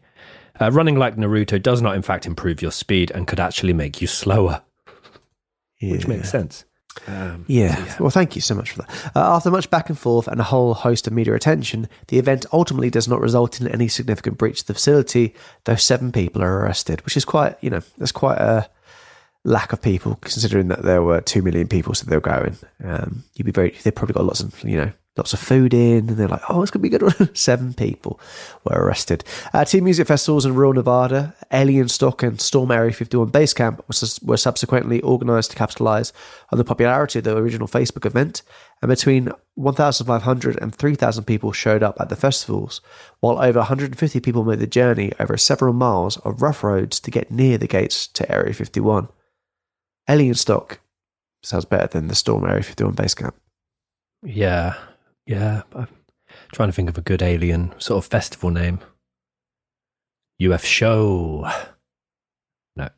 Uh, 0.59 0.71
running 0.71 0.95
like 0.95 1.17
Naruto 1.17 1.61
does 1.61 1.81
not, 1.81 1.95
in 1.95 2.01
fact, 2.01 2.25
improve 2.25 2.61
your 2.61 2.71
speed 2.71 3.11
and 3.11 3.27
could 3.27 3.39
actually 3.39 3.73
make 3.73 4.01
you 4.01 4.07
slower, 4.07 4.61
which 5.81 6.07
makes 6.07 6.29
sense. 6.29 6.65
Um, 7.07 7.43
Yeah. 7.49 7.93
Well, 7.99 8.09
thank 8.09 8.35
you 8.35 8.41
so 8.41 8.55
much 8.55 8.71
for 8.71 8.83
that. 8.83 9.11
Uh, 9.15 9.35
after 9.35 9.51
much 9.51 9.69
back 9.69 9.89
and 9.89 9.99
forth 9.99 10.29
and 10.29 10.39
a 10.39 10.43
whole 10.45 10.73
host 10.73 11.07
of 11.07 11.13
media 11.13 11.33
attention, 11.33 11.89
the 12.07 12.17
event 12.19 12.45
ultimately 12.53 12.89
does 12.89 13.07
not 13.07 13.19
result 13.19 13.59
in 13.59 13.67
any 13.67 13.89
significant 13.89 14.37
breach 14.37 14.61
of 14.61 14.67
the 14.67 14.73
facility, 14.73 15.35
though 15.65 15.75
seven 15.75 16.13
people 16.13 16.41
are 16.41 16.59
arrested, 16.61 17.03
which 17.03 17.17
is 17.17 17.25
quite, 17.25 17.57
you 17.61 17.69
know, 17.69 17.81
that's 17.97 18.13
quite 18.13 18.37
a 18.37 18.69
lack 19.45 19.71
of 19.71 19.81
people 19.81 20.15
considering 20.21 20.67
that 20.67 20.81
there 20.81 21.03
were 21.03 21.21
two 21.21 21.41
million 21.41 21.67
people 21.67 21.93
so 21.93 22.05
they 22.05 22.17
were 22.17 22.21
going. 22.21 22.57
Um, 22.83 23.23
you'd 23.35 23.45
be 23.45 23.51
very, 23.51 23.75
they 23.83 23.91
probably 23.91 24.13
got 24.13 24.25
lots 24.25 24.41
of, 24.41 24.61
you 24.63 24.77
know, 24.77 24.91
lots 25.17 25.33
of 25.33 25.39
food 25.39 25.73
in, 25.73 26.09
and 26.09 26.17
they're 26.17 26.27
like, 26.27 26.41
oh, 26.49 26.61
it's 26.61 26.71
to 26.71 26.79
be 26.79 26.89
good. 26.89 27.03
one. 27.03 27.33
Seven 27.35 27.73
people 27.73 28.19
were 28.65 28.75
arrested. 28.75 29.23
Uh, 29.53 29.63
two 29.63 29.81
music 29.81 30.07
festivals 30.07 30.45
in 30.45 30.55
rural 30.55 30.73
Nevada, 30.73 31.33
Alien 31.53 31.87
Stock 31.87 32.21
and 32.21 32.41
Storm 32.41 32.71
Area 32.71 32.91
51 32.91 33.29
Base 33.29 33.53
Camp, 33.53 33.81
were 34.23 34.35
subsequently 34.35 35.01
organised 35.03 35.51
to 35.51 35.57
capitalise 35.57 36.11
on 36.51 36.57
the 36.57 36.65
popularity 36.65 37.19
of 37.19 37.25
the 37.25 37.37
original 37.37 37.67
Facebook 37.67 38.05
event, 38.05 38.41
and 38.81 38.89
between 38.89 39.31
1,500 39.53 40.61
and 40.61 40.75
3,000 40.75 41.23
people 41.23 41.53
showed 41.53 41.83
up 41.83 41.95
at 42.01 42.09
the 42.09 42.15
festivals, 42.17 42.81
while 43.21 43.39
over 43.39 43.59
150 43.59 44.19
people 44.19 44.43
made 44.43 44.59
the 44.59 44.67
journey 44.67 45.13
over 45.19 45.37
several 45.37 45.71
miles 45.71 46.17
of 46.17 46.41
rough 46.41 46.61
roads 46.63 46.99
to 46.99 47.11
get 47.11 47.31
near 47.31 47.57
the 47.57 47.67
gates 47.67 48.07
to 48.07 48.29
Area 48.29 48.53
51. 48.53 49.07
Alien 50.09 50.35
Stock 50.35 50.79
sounds 51.43 51.65
better 51.65 51.87
than 51.87 52.07
the 52.07 52.15
Storm 52.15 52.45
Area 52.45 52.63
51 52.63 52.93
Base 52.93 53.13
Camp. 53.13 53.35
Yeah, 54.23 54.75
yeah. 55.25 55.63
I'm 55.73 55.87
trying 56.51 56.69
to 56.69 56.73
think 56.73 56.89
of 56.89 56.97
a 56.97 57.01
good 57.01 57.21
alien 57.21 57.73
sort 57.79 58.03
of 58.03 58.09
festival 58.09 58.49
name. 58.49 58.79
UF 60.43 60.65
Show. 60.65 61.49
No, 62.75 62.89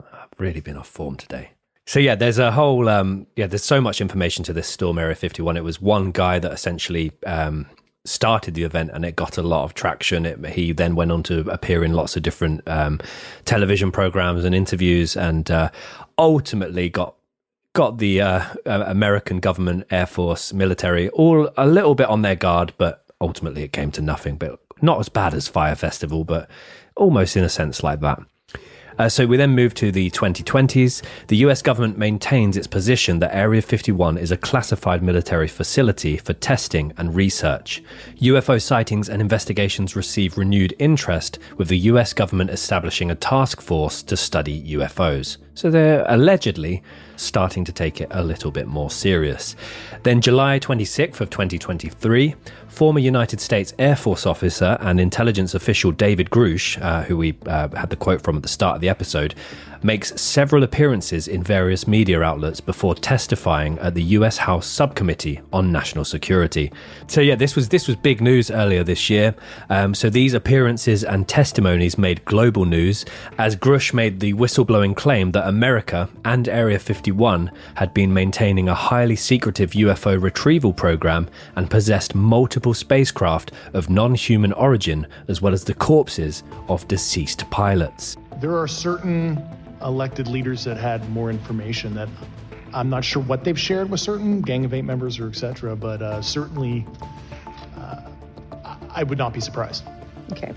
I've 0.00 0.28
really 0.38 0.60
been 0.60 0.76
off 0.76 0.88
form 0.88 1.16
today. 1.16 1.50
So 1.86 2.00
yeah, 2.00 2.14
there's 2.14 2.38
a 2.38 2.50
whole 2.50 2.88
um, 2.88 3.26
yeah. 3.36 3.46
There's 3.46 3.64
so 3.64 3.80
much 3.80 4.00
information 4.00 4.42
to 4.44 4.52
this 4.52 4.66
Storm 4.66 4.98
Area 4.98 5.14
51. 5.14 5.56
It 5.56 5.64
was 5.64 5.80
one 5.80 6.10
guy 6.10 6.38
that 6.38 6.52
essentially 6.52 7.12
um, 7.26 7.66
started 8.04 8.54
the 8.54 8.64
event, 8.64 8.90
and 8.92 9.04
it 9.04 9.14
got 9.14 9.38
a 9.38 9.42
lot 9.42 9.64
of 9.64 9.74
traction. 9.74 10.26
It, 10.26 10.44
he 10.46 10.72
then 10.72 10.96
went 10.96 11.12
on 11.12 11.22
to 11.24 11.40
appear 11.50 11.84
in 11.84 11.92
lots 11.92 12.16
of 12.16 12.22
different 12.22 12.66
um, 12.66 13.00
television 13.44 13.92
programs 13.92 14.44
and 14.44 14.54
interviews, 14.54 15.16
and 15.16 15.48
uh, 15.48 15.70
ultimately 16.18 16.88
got 16.88 17.14
got 17.72 17.98
the 17.98 18.20
uh, 18.22 18.42
uh, 18.64 18.84
American 18.86 19.38
government, 19.38 19.86
Air 19.90 20.06
Force, 20.06 20.52
military 20.52 21.10
all 21.10 21.50
a 21.56 21.66
little 21.66 21.94
bit 21.94 22.08
on 22.08 22.22
their 22.22 22.34
guard, 22.34 22.72
but 22.78 23.04
ultimately 23.20 23.62
it 23.62 23.72
came 23.72 23.90
to 23.92 24.00
nothing. 24.00 24.36
But 24.36 24.58
not 24.80 24.98
as 24.98 25.08
bad 25.08 25.34
as 25.34 25.48
Fyre 25.48 25.74
Festival, 25.74 26.24
but 26.24 26.48
almost 26.96 27.36
in 27.36 27.44
a 27.44 27.48
sense 27.48 27.82
like 27.82 28.00
that. 28.00 28.18
Uh, 28.98 29.08
so 29.08 29.26
we 29.26 29.36
then 29.36 29.50
move 29.50 29.74
to 29.74 29.92
the 29.92 30.10
2020s. 30.10 31.02
The 31.28 31.36
US 31.38 31.62
government 31.62 31.98
maintains 31.98 32.56
its 32.56 32.66
position 32.66 33.18
that 33.18 33.34
Area 33.34 33.60
51 33.60 34.18
is 34.18 34.30
a 34.30 34.36
classified 34.36 35.02
military 35.02 35.48
facility 35.48 36.16
for 36.16 36.32
testing 36.32 36.92
and 36.96 37.14
research. 37.14 37.82
UFO 38.20 38.60
sightings 38.60 39.08
and 39.08 39.20
investigations 39.20 39.96
receive 39.96 40.38
renewed 40.38 40.74
interest, 40.78 41.38
with 41.56 41.68
the 41.68 41.78
US 41.90 42.12
government 42.12 42.50
establishing 42.50 43.10
a 43.10 43.14
task 43.14 43.60
force 43.60 44.02
to 44.04 44.16
study 44.16 44.62
UFOs. 44.74 45.36
So 45.54 45.70
they're 45.70 46.04
allegedly 46.08 46.82
starting 47.16 47.64
to 47.64 47.72
take 47.72 48.00
it 48.00 48.08
a 48.10 48.22
little 48.22 48.50
bit 48.50 48.66
more 48.66 48.90
serious. 48.90 49.56
Then, 50.02 50.20
July 50.20 50.58
26th 50.58 51.20
of 51.20 51.30
2023, 51.30 52.34
former 52.68 53.00
United 53.00 53.40
States 53.40 53.72
Air 53.78 53.96
Force 53.96 54.26
officer 54.26 54.76
and 54.80 55.00
intelligence 55.00 55.54
official 55.54 55.92
David 55.92 56.30
Grusch, 56.30 56.80
uh, 56.80 57.02
who 57.04 57.16
we 57.16 57.36
uh, 57.46 57.68
had 57.70 57.90
the 57.90 57.96
quote 57.96 58.22
from 58.22 58.36
at 58.36 58.42
the 58.42 58.48
start 58.48 58.76
of 58.76 58.80
the 58.80 58.88
episode, 58.88 59.34
makes 59.86 60.20
several 60.20 60.64
appearances 60.64 61.28
in 61.28 61.44
various 61.44 61.86
media 61.86 62.20
outlets 62.20 62.60
before 62.60 62.96
testifying 62.96 63.78
at 63.78 63.94
the 63.94 64.02
US 64.02 64.36
House 64.36 64.66
Subcommittee 64.66 65.40
on 65.52 65.70
National 65.70 66.04
Security. 66.04 66.72
So 67.06 67.20
yeah, 67.20 67.36
this 67.36 67.54
was 67.54 67.68
this 67.68 67.86
was 67.86 67.94
big 67.94 68.20
news 68.20 68.50
earlier 68.50 68.82
this 68.82 69.08
year. 69.08 69.36
Um, 69.70 69.94
so 69.94 70.10
these 70.10 70.34
appearances 70.34 71.04
and 71.04 71.28
testimonies 71.28 71.96
made 71.96 72.24
global 72.24 72.64
news 72.64 73.04
as 73.38 73.54
Grusch 73.54 73.94
made 73.94 74.18
the 74.18 74.34
whistleblowing 74.34 74.96
claim 74.96 75.30
that 75.32 75.46
America 75.46 76.08
and 76.24 76.48
Area 76.48 76.80
51 76.80 77.52
had 77.76 77.94
been 77.94 78.12
maintaining 78.12 78.68
a 78.68 78.74
highly 78.74 79.14
secretive 79.14 79.70
UFO 79.70 80.20
retrieval 80.20 80.72
program 80.72 81.28
and 81.54 81.70
possessed 81.70 82.16
multiple 82.16 82.74
spacecraft 82.74 83.52
of 83.72 83.88
non-human 83.88 84.52
origin 84.54 85.06
as 85.28 85.40
well 85.40 85.52
as 85.52 85.62
the 85.62 85.74
corpses 85.74 86.42
of 86.68 86.88
deceased 86.88 87.48
pilots. 87.50 88.16
There 88.40 88.58
are 88.58 88.68
certain 88.68 89.42
elected 89.82 90.28
leaders 90.28 90.64
that 90.64 90.76
had 90.76 91.08
more 91.10 91.30
information 91.30 91.94
that 91.94 92.08
I'm 92.72 92.90
not 92.90 93.04
sure 93.04 93.22
what 93.22 93.44
they've 93.44 93.58
shared 93.58 93.90
with 93.90 94.00
certain 94.00 94.42
Gang 94.42 94.64
of 94.64 94.74
Eight 94.74 94.84
members 94.84 95.18
or 95.18 95.28
etc. 95.28 95.76
But 95.76 96.02
uh, 96.02 96.22
certainly, 96.22 96.86
uh, 97.76 98.10
I 98.90 99.02
would 99.02 99.18
not 99.18 99.32
be 99.32 99.40
surprised. 99.40 99.84
Okay. 100.32 100.52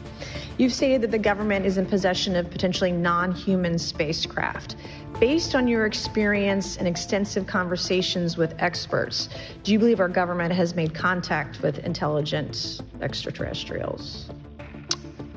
You've 0.58 0.74
stated 0.74 1.02
that 1.04 1.12
the 1.12 1.20
government 1.20 1.66
is 1.66 1.78
in 1.78 1.86
possession 1.86 2.36
of 2.36 2.50
potentially 2.50 2.92
non 2.92 3.32
human 3.32 3.78
spacecraft. 3.78 4.76
Based 5.20 5.56
on 5.56 5.68
your 5.68 5.86
experience 5.86 6.78
and 6.78 6.88
extensive 6.88 7.48
conversations 7.48 8.36
with 8.36 8.54
experts, 8.60 9.30
do 9.64 9.72
you 9.72 9.80
believe 9.80 10.00
our 10.00 10.10
government 10.10 10.54
has 10.54 10.76
made 10.76 10.94
contact 10.94 11.62
with 11.62 11.80
intelligent 11.80 12.82
extraterrestrials? 13.02 14.30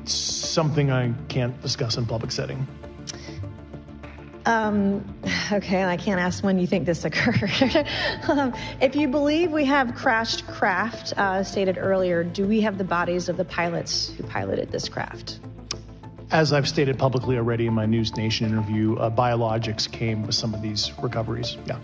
Something 0.05 0.91
I 0.91 1.13
can't 1.29 1.59
discuss 1.61 1.97
in 1.97 2.05
public 2.05 2.31
setting. 2.31 2.67
Um, 4.45 5.03
okay, 5.51 5.83
I 5.83 5.97
can't 5.97 6.19
ask 6.19 6.43
when 6.43 6.59
you 6.59 6.67
think 6.67 6.85
this 6.85 7.05
occurred. 7.05 7.87
um, 8.29 8.53
if 8.81 8.95
you 8.95 9.07
believe 9.07 9.51
we 9.51 9.65
have 9.65 9.95
crashed 9.95 10.47
craft, 10.47 11.13
uh, 11.17 11.43
stated 11.43 11.77
earlier, 11.77 12.23
do 12.23 12.45
we 12.45 12.61
have 12.61 12.77
the 12.77 12.83
bodies 12.83 13.29
of 13.29 13.37
the 13.37 13.45
pilots 13.45 14.09
who 14.09 14.23
piloted 14.23 14.71
this 14.71 14.89
craft? 14.89 15.39
As 16.31 16.51
I've 16.51 16.67
stated 16.67 16.97
publicly 16.97 17.37
already 17.37 17.67
in 17.67 17.73
my 17.73 17.85
News 17.85 18.15
Nation 18.17 18.47
interview, 18.47 18.95
uh, 18.95 19.09
biologics 19.09 19.91
came 19.91 20.25
with 20.25 20.33
some 20.33 20.53
of 20.53 20.61
these 20.61 20.91
recoveries. 21.01 21.57
Yeah. 21.67 21.77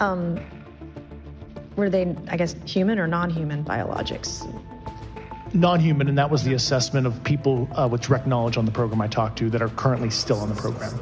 Um, 0.00 0.40
were 1.76 1.88
they, 1.88 2.16
I 2.28 2.36
guess, 2.36 2.56
human 2.64 2.98
or 2.98 3.06
non 3.06 3.30
human 3.30 3.64
biologics? 3.64 4.44
Non 5.54 5.78
human, 5.78 6.08
and 6.08 6.18
that 6.18 6.28
was 6.28 6.42
the 6.42 6.54
assessment 6.54 7.06
of 7.06 7.22
people 7.22 7.68
uh, 7.76 7.86
with 7.86 8.00
direct 8.00 8.26
knowledge 8.26 8.56
on 8.56 8.64
the 8.64 8.72
program 8.72 9.00
I 9.00 9.06
talked 9.06 9.38
to 9.38 9.50
that 9.50 9.62
are 9.62 9.68
currently 9.68 10.10
still 10.10 10.40
on 10.40 10.48
the 10.48 10.54
program. 10.56 10.98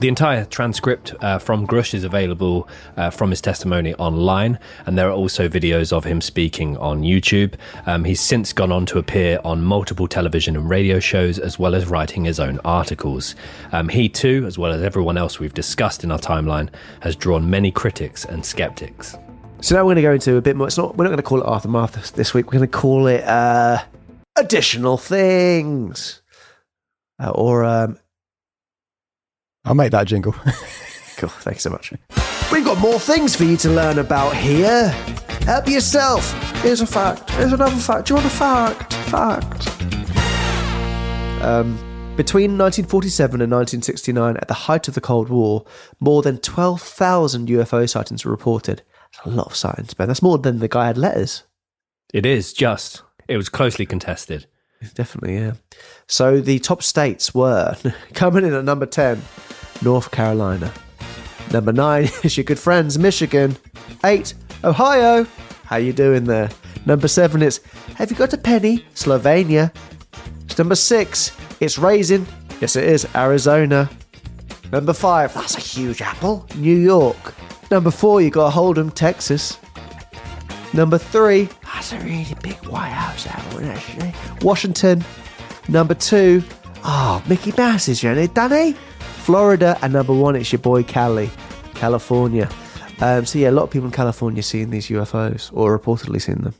The 0.00 0.08
entire 0.08 0.44
transcript 0.44 1.14
uh, 1.20 1.38
from 1.38 1.66
Grusch 1.66 1.94
is 1.94 2.02
available 2.02 2.68
uh, 2.96 3.10
from 3.10 3.30
his 3.30 3.40
testimony 3.40 3.94
online, 3.94 4.58
and 4.86 4.98
there 4.98 5.08
are 5.08 5.12
also 5.12 5.48
videos 5.48 5.92
of 5.92 6.04
him 6.04 6.20
speaking 6.20 6.76
on 6.78 7.02
YouTube. 7.02 7.54
Um, 7.86 8.04
he's 8.04 8.20
since 8.20 8.52
gone 8.52 8.72
on 8.72 8.86
to 8.86 8.98
appear 8.98 9.38
on 9.44 9.62
multiple 9.62 10.08
television 10.08 10.56
and 10.56 10.68
radio 10.68 10.98
shows, 10.98 11.38
as 11.38 11.60
well 11.60 11.76
as 11.76 11.86
writing 11.86 12.24
his 12.24 12.40
own 12.40 12.58
articles. 12.64 13.36
Um, 13.70 13.88
he 13.88 14.08
too, 14.08 14.44
as 14.46 14.58
well 14.58 14.72
as 14.72 14.82
everyone 14.82 15.16
else 15.16 15.38
we've 15.38 15.54
discussed 15.54 16.02
in 16.02 16.10
our 16.10 16.18
timeline, 16.18 16.70
has 17.00 17.14
drawn 17.14 17.48
many 17.48 17.70
critics 17.70 18.24
and 18.24 18.44
skeptics. 18.44 19.16
So 19.60 19.76
now 19.76 19.84
we're 19.84 19.94
going 19.94 19.96
to 19.96 20.02
go 20.02 20.12
into 20.12 20.36
a 20.36 20.42
bit 20.42 20.56
more. 20.56 20.66
It's 20.66 20.76
not. 20.76 20.96
We're 20.96 21.04
not 21.04 21.10
going 21.10 21.18
to 21.18 21.22
call 21.22 21.40
it 21.40 21.46
aftermath 21.46 22.12
this 22.12 22.34
week. 22.34 22.46
We're 22.46 22.58
going 22.58 22.70
to 22.70 22.78
call 22.78 23.06
it 23.06 23.22
uh, 23.24 23.78
additional 24.36 24.98
things, 24.98 26.20
uh, 27.18 27.30
or 27.30 27.64
um, 27.64 27.98
I'll 29.64 29.74
make 29.74 29.92
that 29.92 30.06
jingle. 30.06 30.32
cool. 31.16 31.28
Thanks 31.28 31.62
so 31.62 31.70
much. 31.70 31.92
We've 32.52 32.64
got 32.64 32.78
more 32.78 33.00
things 33.00 33.34
for 33.34 33.44
you 33.44 33.56
to 33.58 33.70
learn 33.70 33.98
about 33.98 34.36
here. 34.36 34.88
Help 35.46 35.68
yourself. 35.68 36.32
Here's 36.62 36.80
a 36.80 36.86
fact. 36.86 37.30
Here's 37.30 37.52
another 37.52 37.76
fact. 37.76 38.08
Do 38.08 38.12
you 38.12 38.16
want 38.16 38.26
a 38.26 38.30
fact? 38.30 38.94
Fact. 38.94 39.68
Um, 41.42 41.76
between 42.16 42.56
1947 42.56 43.40
and 43.40 43.50
1969, 43.50 44.36
at 44.36 44.48
the 44.48 44.54
height 44.54 44.88
of 44.88 44.94
the 44.94 45.00
Cold 45.00 45.28
War, 45.28 45.64
more 46.00 46.22
than 46.22 46.38
12,000 46.38 47.48
UFO 47.48 47.88
sightings 47.88 48.24
were 48.24 48.30
reported. 48.30 48.82
That's 49.12 49.26
a 49.26 49.30
lot 49.30 49.48
of 49.48 49.56
sightings, 49.56 49.94
Ben. 49.94 50.08
That's 50.08 50.22
more 50.22 50.38
than 50.38 50.60
the 50.60 50.68
guy 50.68 50.86
had 50.86 50.96
letters. 50.96 51.42
It 52.12 52.24
is 52.24 52.52
just. 52.52 53.02
It 53.28 53.36
was 53.36 53.48
closely 53.48 53.84
contested. 53.84 54.46
Definitely, 54.94 55.36
yeah. 55.38 55.52
So 56.06 56.40
the 56.40 56.58
top 56.58 56.82
states 56.82 57.34
were 57.34 57.76
coming 58.14 58.44
in 58.44 58.52
at 58.52 58.64
number 58.64 58.86
10, 58.86 59.22
North 59.82 60.10
Carolina. 60.10 60.72
Number 61.52 61.72
9 61.72 62.04
is 62.22 62.36
your 62.36 62.44
good 62.44 62.58
friends, 62.58 62.98
Michigan. 62.98 63.56
8, 64.04 64.34
Ohio. 64.64 65.26
How 65.64 65.76
you 65.76 65.92
doing 65.92 66.24
there? 66.24 66.50
Number 66.86 67.08
7 67.08 67.40
is 67.42 67.60
Have 67.96 68.10
you 68.10 68.16
got 68.16 68.32
a 68.32 68.38
penny? 68.38 68.84
Slovenia. 68.94 69.72
Number 70.58 70.74
6, 70.74 71.36
it's 71.60 71.78
Raisin. 71.78 72.26
Yes, 72.60 72.76
it 72.76 72.84
is, 72.84 73.06
Arizona. 73.16 73.90
Number 74.70 74.92
5, 74.92 75.34
that's 75.34 75.56
a 75.56 75.60
huge 75.60 76.00
apple, 76.02 76.46
New 76.56 76.76
York. 76.76 77.34
Number 77.70 77.90
4, 77.90 78.20
you 78.20 78.30
got 78.30 78.52
Hold'em, 78.52 78.92
Texas. 78.94 79.58
Number 80.74 80.98
3, 80.98 81.48
that's 81.62 81.92
a 81.92 82.00
really 82.00 82.34
big 82.42 82.56
White 82.66 82.88
House 82.88 83.28
apple, 83.28 83.64
actually. 83.64 84.12
Washington. 84.42 85.04
Number 85.68 85.94
2, 85.94 86.42
oh, 86.84 87.22
Mickey 87.28 87.52
Mouse 87.56 87.88
is 87.88 88.02
your 88.02 88.14
it, 88.14 88.34
Danny. 88.34 88.72
Florida. 88.98 89.78
And 89.82 89.92
number 89.92 90.12
1, 90.12 90.34
it's 90.34 90.50
your 90.50 90.58
boy 90.58 90.82
Cali, 90.82 91.30
California. 91.74 92.50
Um, 93.00 93.24
so, 93.24 93.38
yeah, 93.38 93.50
a 93.50 93.52
lot 93.52 93.62
of 93.62 93.70
people 93.70 93.86
in 93.86 93.92
California 93.92 94.42
seeing 94.42 94.70
these 94.70 94.88
UFOs 94.88 95.50
or 95.52 95.78
reportedly 95.78 96.20
seeing 96.20 96.38
them. 96.38 96.54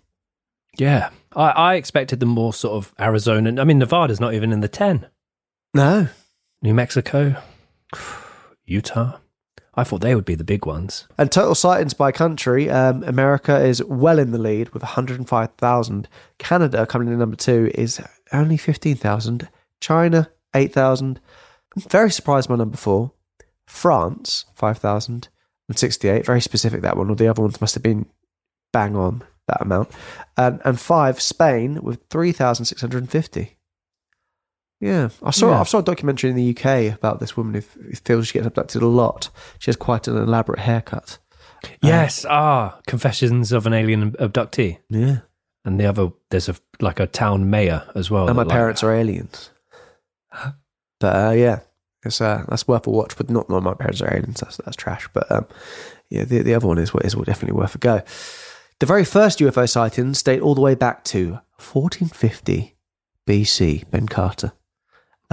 Yeah. 0.79 1.11
I, 1.35 1.51
I 1.51 1.75
expected 1.75 2.21
them 2.21 2.29
more 2.29 2.55
sort 2.55 2.75
of 2.75 2.95
Arizona. 3.01 3.61
I 3.61 3.65
mean, 3.65 3.81
Nevada's 3.81 4.21
not 4.21 4.35
even 4.35 4.53
in 4.53 4.61
the 4.61 4.69
10. 4.69 5.09
No. 5.75 6.07
New 6.63 6.73
Mexico, 6.73 7.35
Utah. 8.65 9.19
I 9.77 9.85
thought 9.85 10.01
they 10.01 10.15
would 10.15 10.25
be 10.25 10.35
the 10.35 10.45
big 10.45 10.67
ones. 10.67 11.07
And 11.19 11.31
total 11.31 11.55
sightings 11.55 11.95
by 11.95 12.13
country, 12.13 12.71
um, 12.71 13.03
America 13.05 13.59
is 13.65 13.83
well 13.85 14.19
in 14.19 14.31
the 14.31 14.39
lead 14.39 14.71
with 14.71 14.83
105,000. 14.83 16.09
Canada, 16.39 16.87
coming 16.87 17.09
in 17.09 17.19
number 17.19 17.37
two, 17.37 17.71
is 17.75 18.01
only 18.33 18.57
15,000. 18.57 19.49
China, 19.81 20.31
8,000. 20.55 21.21
Very 21.77 22.11
surprised 22.11 22.49
by 22.49 22.57
number 22.57 22.77
four. 22.77 23.13
France, 23.67 24.45
5,068. 24.55 26.25
Very 26.25 26.41
specific, 26.41 26.83
that 26.83 26.97
one. 26.97 27.11
Or 27.11 27.17
the 27.17 27.29
other 27.29 27.43
ones 27.43 27.61
must 27.61 27.75
have 27.75 27.83
been 27.83 28.07
bang 28.73 28.95
on 28.95 29.25
that 29.49 29.61
amount. 29.61 29.91
And, 30.37 30.61
and 30.65 30.79
five, 30.79 31.21
Spain, 31.21 31.83
with 31.83 32.01
3,650. 32.11 33.54
Yeah, 34.85 35.09
I 35.23 35.31
saw 35.31 35.51
Yeah. 35.51 35.61
I 35.61 35.65
saw 35.65 35.79
a 35.79 35.83
documentary 35.83 36.31
in 36.31 36.37
the 36.37 36.51
UK 36.57 36.95
about 36.95 37.19
this 37.21 37.37
woman 37.37 37.55
who 37.55 37.61
who 37.83 37.93
feels 37.95 38.27
she 38.29 38.35
gets 38.35 38.47
abducted 38.47 38.83
a 38.83 38.87
lot. 38.87 39.31
She 39.59 39.69
has 39.69 39.77
quite 39.77 40.07
an 40.09 40.17
elaborate 40.17 40.61
haircut. 40.61 41.19
Yes. 41.83 42.27
ah, 42.29 42.79
Confessions 42.87 43.51
of 43.53 43.67
an 43.67 43.73
Alien 43.73 44.13
Abductee. 44.13 44.79
Yeah. 44.91 45.21
And 45.65 45.81
the 45.81 45.87
other, 45.87 46.11
there's 46.31 46.51
a 46.51 46.57
like 46.81 47.01
a 47.01 47.07
town 47.07 47.49
mayor 47.49 47.83
as 47.95 48.11
well. 48.11 48.27
and 48.29 48.37
my 48.37 48.43
like 48.43 48.53
parents 48.53 48.83
are 48.83 48.93
aliens. 48.95 49.51
But 51.01 51.17
uh, 51.17 51.31
yeah, 51.33 51.61
it's 52.05 52.21
uh, 52.21 52.45
that's 52.49 52.69
worth 52.69 52.87
a 52.87 52.91
watch. 52.91 53.17
But 53.17 53.31
not 53.31 53.49
not 53.49 53.63
my 53.63 53.75
parents 53.75 54.03
are 54.03 54.15
aliens. 54.15 54.41
That's 54.41 54.59
that's 54.59 54.77
trash. 54.77 55.09
But 55.13 55.31
um, 55.31 55.47
yeah, 56.11 56.25
the 56.25 56.43
the 56.43 56.55
other 56.55 56.67
one 56.67 56.79
is 56.79 56.93
is 57.03 57.15
definitely 57.15 57.59
worth 57.59 57.75
a 57.75 57.79
go. 57.79 58.03
The 58.81 58.87
very 58.87 59.05
first 59.05 59.39
UFO 59.39 59.69
sightings 59.69 60.23
date 60.23 60.41
all 60.43 60.55
the 60.55 60.61
way 60.61 60.75
back 60.75 61.05
to 61.05 61.41
1450 61.59 62.77
BC. 63.27 63.91
Ben 63.91 64.07
Carter, 64.07 64.53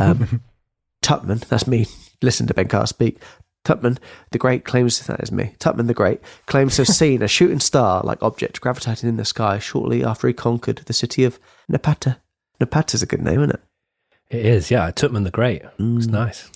um, 0.01 0.41
Tutman. 1.01 1.39
That's 1.47 1.67
me. 1.67 1.85
Listen 2.21 2.47
to 2.47 2.53
Ben 2.53 2.67
Carter 2.67 2.87
speak. 2.87 3.19
Tutman 3.63 3.99
the 4.31 4.37
Great 4.37 4.65
claims 4.65 4.99
that 5.05 5.21
is 5.21 5.31
me. 5.31 5.55
Tutman 5.59 5.87
the 5.87 5.93
Great 5.93 6.21
claims 6.47 6.75
to 6.75 6.81
have 6.81 6.95
seen 6.95 7.21
a 7.21 7.27
shooting 7.27 7.59
star-like 7.59 8.21
object 8.23 8.61
gravitating 8.61 9.09
in 9.09 9.17
the 9.17 9.25
sky 9.25 9.59
shortly 9.59 10.03
after 10.03 10.27
he 10.27 10.33
conquered 10.33 10.77
the 10.85 10.93
city 10.93 11.23
of 11.23 11.39
Napata. 11.71 12.17
Napata's 12.59 13.03
a 13.03 13.05
good 13.05 13.21
name, 13.21 13.39
isn't 13.39 13.51
it? 13.51 13.61
It 14.29 14.45
is, 14.45 14.71
yeah. 14.71 14.89
Tutman 14.91 15.25
the 15.25 15.31
Great. 15.31 15.61
It's 15.77 16.07
nice. 16.07 16.49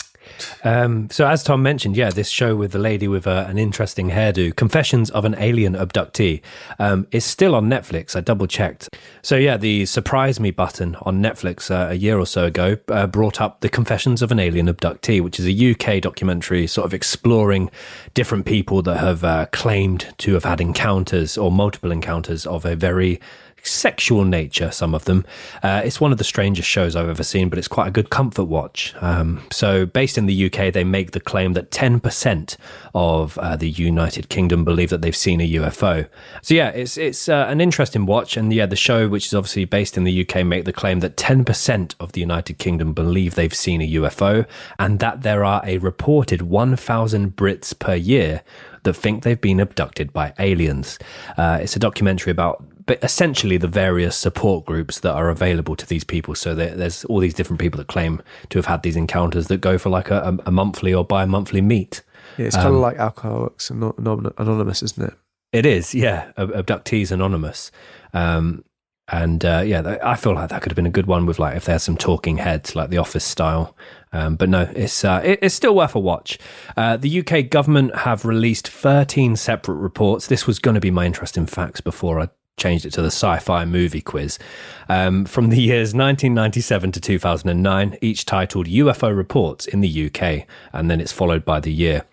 Um, 0.63 1.09
so, 1.09 1.27
as 1.27 1.43
Tom 1.43 1.61
mentioned, 1.61 1.95
yeah, 1.95 2.09
this 2.09 2.29
show 2.29 2.55
with 2.55 2.71
the 2.71 2.79
lady 2.79 3.07
with 3.07 3.27
uh, 3.27 3.45
an 3.47 3.57
interesting 3.57 4.09
hairdo, 4.09 4.55
Confessions 4.55 5.09
of 5.11 5.25
an 5.25 5.35
Alien 5.37 5.73
Abductee, 5.73 6.41
um, 6.79 7.07
is 7.11 7.23
still 7.25 7.55
on 7.55 7.69
Netflix. 7.69 8.15
I 8.15 8.21
double 8.21 8.47
checked. 8.47 8.89
So, 9.21 9.35
yeah, 9.35 9.57
the 9.57 9.85
surprise 9.85 10.39
me 10.39 10.51
button 10.51 10.95
on 11.01 11.21
Netflix 11.21 11.69
uh, 11.69 11.91
a 11.91 11.95
year 11.95 12.17
or 12.19 12.25
so 12.25 12.45
ago 12.45 12.77
uh, 12.89 13.07
brought 13.07 13.41
up 13.41 13.61
The 13.61 13.69
Confessions 13.69 14.21
of 14.21 14.31
an 14.31 14.39
Alien 14.39 14.67
Abductee, 14.67 15.21
which 15.21 15.39
is 15.39 15.47
a 15.47 15.71
UK 15.71 16.01
documentary 16.01 16.67
sort 16.67 16.85
of 16.85 16.93
exploring 16.93 17.69
different 18.13 18.45
people 18.45 18.81
that 18.83 18.97
have 18.97 19.23
uh, 19.23 19.45
claimed 19.51 20.13
to 20.19 20.33
have 20.33 20.45
had 20.45 20.61
encounters 20.61 21.37
or 21.37 21.51
multiple 21.51 21.91
encounters 21.91 22.45
of 22.45 22.65
a 22.65 22.75
very 22.75 23.19
sexual 23.67 24.23
nature, 24.23 24.71
some 24.71 24.93
of 24.93 25.05
them. 25.05 25.25
Uh, 25.63 25.81
it's 25.83 25.99
one 25.99 26.11
of 26.11 26.17
the 26.17 26.23
strangest 26.23 26.69
shows 26.69 26.95
I've 26.95 27.09
ever 27.09 27.23
seen, 27.23 27.49
but 27.49 27.59
it's 27.59 27.67
quite 27.67 27.87
a 27.87 27.91
good 27.91 28.09
comfort 28.09 28.45
watch. 28.45 28.93
Um, 29.01 29.41
so, 29.51 29.85
based 29.85 30.17
in 30.17 30.25
the 30.25 30.45
UK, 30.45 30.73
they 30.73 30.83
make 30.83 31.11
the 31.11 31.19
claim 31.19 31.53
that 31.53 31.71
10% 31.71 32.57
of 32.93 33.37
uh, 33.37 33.55
the 33.55 33.69
United 33.69 34.29
Kingdom 34.29 34.63
believe 34.63 34.89
that 34.89 35.01
they've 35.01 35.15
seen 35.15 35.41
a 35.41 35.49
UFO. 35.53 36.07
So, 36.41 36.53
yeah, 36.53 36.69
it's 36.69 36.97
it's 36.97 37.29
uh, 37.29 37.45
an 37.47 37.61
interesting 37.61 38.05
watch. 38.05 38.37
And 38.37 38.53
yeah, 38.53 38.65
the 38.65 38.75
show, 38.75 39.07
which 39.07 39.27
is 39.27 39.33
obviously 39.33 39.65
based 39.65 39.97
in 39.97 40.03
the 40.03 40.27
UK, 40.27 40.45
make 40.45 40.65
the 40.65 40.73
claim 40.73 40.99
that 41.01 41.17
10% 41.17 41.95
of 41.99 42.11
the 42.11 42.21
United 42.21 42.57
Kingdom 42.57 42.93
believe 42.93 43.35
they've 43.35 43.53
seen 43.53 43.81
a 43.81 43.91
UFO 43.93 44.45
and 44.79 44.99
that 44.99 45.21
there 45.21 45.43
are 45.43 45.61
a 45.65 45.77
reported 45.79 46.43
1,000 46.43 47.35
Brits 47.35 47.77
per 47.77 47.95
year 47.95 48.43
that 48.85 48.93
think 48.93 49.23
they've 49.23 49.39
been 49.39 49.59
abducted 49.59 50.13
by 50.13 50.33
aliens. 50.39 50.97
Uh, 51.37 51.59
it's 51.61 51.75
a 51.75 51.79
documentary 51.79 52.31
about 52.31 52.63
but 52.85 53.03
essentially 53.03 53.57
the 53.57 53.67
various 53.67 54.15
support 54.15 54.65
groups 54.65 54.99
that 54.99 55.13
are 55.13 55.29
available 55.29 55.75
to 55.75 55.87
these 55.87 56.03
people. 56.03 56.35
So 56.35 56.53
there's 56.53 57.03
all 57.05 57.19
these 57.19 57.33
different 57.33 57.59
people 57.59 57.77
that 57.79 57.87
claim 57.87 58.21
to 58.49 58.59
have 58.59 58.67
had 58.67 58.83
these 58.83 58.95
encounters 58.95 59.47
that 59.47 59.57
go 59.57 59.77
for 59.77 59.89
like 59.89 60.11
a, 60.11 60.37
a 60.45 60.51
monthly 60.51 60.93
or 60.93 61.03
bi-monthly 61.03 61.61
meet. 61.61 62.03
Yeah, 62.37 62.45
it's 62.45 62.55
um, 62.55 62.61
kind 62.61 62.75
of 62.75 62.81
like 62.81 62.97
Alcoholics 62.97 63.71
Anonymous, 63.71 64.83
isn't 64.83 65.07
it? 65.07 65.13
It 65.51 65.65
is, 65.65 65.95
yeah. 65.95 66.31
Abductees 66.37 67.11
Anonymous. 67.11 67.71
Um, 68.13 68.63
and 69.07 69.45
uh, 69.45 69.63
yeah, 69.65 69.97
I 70.03 70.15
feel 70.15 70.33
like 70.33 70.49
that 70.49 70.61
could 70.61 70.71
have 70.71 70.75
been 70.75 70.87
a 70.87 70.91
good 70.91 71.05
one 71.05 71.25
with 71.25 71.39
like 71.39 71.55
if 71.55 71.65
there's 71.65 71.83
some 71.83 71.97
talking 71.97 72.37
heads, 72.37 72.75
like 72.75 72.89
the 72.89 72.97
Office 72.97 73.23
style. 73.23 73.75
Um, 74.13 74.35
but 74.35 74.49
no, 74.49 74.69
it's 74.75 75.03
uh, 75.03 75.21
it, 75.23 75.39
it's 75.41 75.55
still 75.55 75.75
worth 75.75 75.95
a 75.95 75.99
watch. 75.99 76.39
Uh, 76.77 76.97
the 76.97 77.19
UK 77.19 77.49
government 77.49 77.95
have 77.95 78.25
released 78.25 78.67
13 78.67 79.35
separate 79.35 79.75
reports. 79.75 80.27
This 80.27 80.47
was 80.47 80.59
going 80.59 80.75
to 80.75 80.81
be 80.81 80.91
my 80.91 81.05
interesting 81.05 81.45
facts 81.45 81.81
before 81.81 82.19
I 82.19 82.29
changed 82.57 82.85
it 82.85 82.91
to 82.93 83.01
the 83.01 83.07
sci-fi 83.07 83.65
movie 83.65 84.01
quiz 84.01 84.39
um, 84.87 85.25
from 85.25 85.49
the 85.49 85.59
years 85.59 85.93
1997 85.93 86.91
to 86.93 87.01
2009 87.01 87.97
each 88.01 88.25
titled 88.25 88.67
ufo 88.67 89.15
reports 89.15 89.67
in 89.67 89.81
the 89.81 90.05
uk 90.05 90.47
and 90.71 90.89
then 90.89 91.01
it's 91.01 91.11
followed 91.11 91.43
by 91.43 91.59
the 91.59 91.73
year 91.73 92.05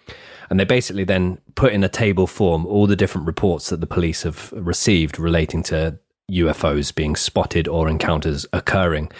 and 0.51 0.59
they 0.59 0.65
basically 0.65 1.05
then 1.05 1.39
put 1.55 1.73
in 1.73 1.85
a 1.85 1.89
table 1.89 2.27
form 2.27 2.67
all 2.67 2.87
the 2.87 2.97
different 2.97 3.27
reports 3.27 3.71
that 3.71 3.81
the 3.81 3.87
police 3.87 4.25
have 4.25 4.53
received 4.57 5.19
relating 5.19 5.63
to 5.63 5.97
ufos 6.31 6.93
being 6.93 7.15
spotted 7.15 7.69
or 7.69 7.89
encounters 7.89 8.45
occurring 8.53 9.11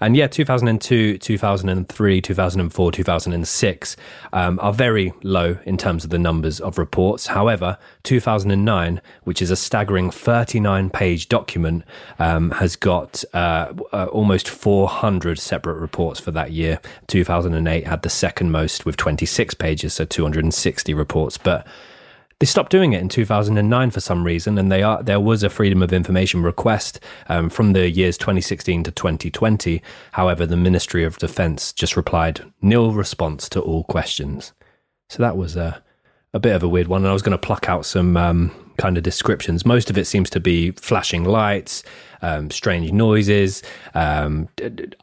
and 0.00 0.16
yeah, 0.16 0.26
2002, 0.26 1.18
2003, 1.18 2.20
2004, 2.20 2.92
2006 2.92 3.96
um, 4.32 4.58
are 4.60 4.72
very 4.72 5.12
low 5.22 5.58
in 5.64 5.76
terms 5.76 6.04
of 6.04 6.10
the 6.10 6.18
numbers 6.18 6.60
of 6.60 6.78
reports. 6.78 7.26
However, 7.26 7.76
2009, 8.04 9.00
which 9.24 9.42
is 9.42 9.50
a 9.50 9.56
staggering 9.56 10.10
39 10.10 10.90
page 10.90 11.28
document, 11.28 11.84
um, 12.18 12.50
has 12.52 12.76
got 12.76 13.22
uh, 13.34 13.72
uh, 13.92 14.06
almost 14.06 14.48
400 14.48 15.38
separate 15.38 15.78
reports 15.80 16.18
for 16.18 16.30
that 16.30 16.52
year. 16.52 16.80
2008 17.08 17.86
had 17.86 18.02
the 18.02 18.08
second 18.08 18.50
most 18.50 18.86
with 18.86 18.96
26 18.96 19.54
pages, 19.54 19.94
so 19.94 20.04
260 20.04 20.94
reports. 20.94 21.36
But 21.36 21.66
they 22.40 22.46
stopped 22.46 22.72
doing 22.72 22.94
it 22.94 23.02
in 23.02 23.08
2009 23.10 23.90
for 23.90 24.00
some 24.00 24.24
reason, 24.24 24.56
and 24.58 24.72
they 24.72 24.82
are 24.82 25.02
there 25.02 25.20
was 25.20 25.42
a 25.42 25.50
freedom 25.50 25.82
of 25.82 25.92
information 25.92 26.42
request 26.42 26.98
um, 27.28 27.50
from 27.50 27.74
the 27.74 27.88
years 27.88 28.16
2016 28.16 28.84
to 28.84 28.90
2020. 28.90 29.82
However, 30.12 30.46
the 30.46 30.56
Ministry 30.56 31.04
of 31.04 31.18
Defence 31.18 31.72
just 31.72 31.96
replied 31.96 32.42
nil 32.62 32.92
response 32.92 33.48
to 33.50 33.60
all 33.60 33.84
questions. 33.84 34.54
So 35.10 35.22
that 35.22 35.36
was 35.36 35.54
a 35.54 35.82
a 36.32 36.40
bit 36.40 36.54
of 36.54 36.62
a 36.62 36.68
weird 36.68 36.88
one. 36.88 37.02
And 37.02 37.10
I 37.10 37.12
was 37.12 37.22
going 37.22 37.38
to 37.38 37.46
pluck 37.46 37.68
out 37.68 37.84
some 37.84 38.16
um, 38.16 38.52
kind 38.78 38.96
of 38.96 39.02
descriptions. 39.02 39.66
Most 39.66 39.90
of 39.90 39.98
it 39.98 40.06
seems 40.06 40.30
to 40.30 40.40
be 40.40 40.70
flashing 40.72 41.24
lights, 41.24 41.82
um, 42.22 42.50
strange 42.50 42.92
noises, 42.92 43.62
um, 43.94 44.48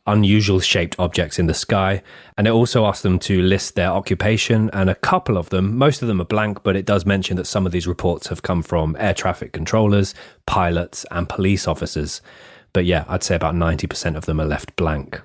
unusual 0.05 0.59
shaped 0.59 0.95
objects 0.99 1.39
in 1.39 1.47
the 1.47 1.53
sky. 1.53 2.01
And 2.37 2.47
it 2.47 2.51
also 2.51 2.85
asks 2.85 3.03
them 3.03 3.19
to 3.19 3.41
list 3.41 3.75
their 3.75 3.89
occupation. 3.89 4.69
And 4.71 4.89
a 4.89 4.95
couple 4.95 5.37
of 5.37 5.49
them, 5.49 5.77
most 5.77 6.01
of 6.01 6.07
them 6.07 6.21
are 6.21 6.25
blank, 6.25 6.63
but 6.63 6.75
it 6.75 6.85
does 6.85 7.05
mention 7.05 7.37
that 7.37 7.45
some 7.47 7.65
of 7.65 7.71
these 7.71 7.87
reports 7.87 8.27
have 8.27 8.43
come 8.43 8.61
from 8.61 8.95
air 8.99 9.13
traffic 9.13 9.53
controllers, 9.53 10.13
pilots, 10.45 11.05
and 11.11 11.27
police 11.27 11.67
officers. 11.67 12.21
But 12.73 12.85
yeah, 12.85 13.05
I'd 13.07 13.23
say 13.23 13.35
about 13.35 13.55
90% 13.55 14.15
of 14.15 14.25
them 14.25 14.39
are 14.39 14.45
left 14.45 14.75
blank. 14.75 15.21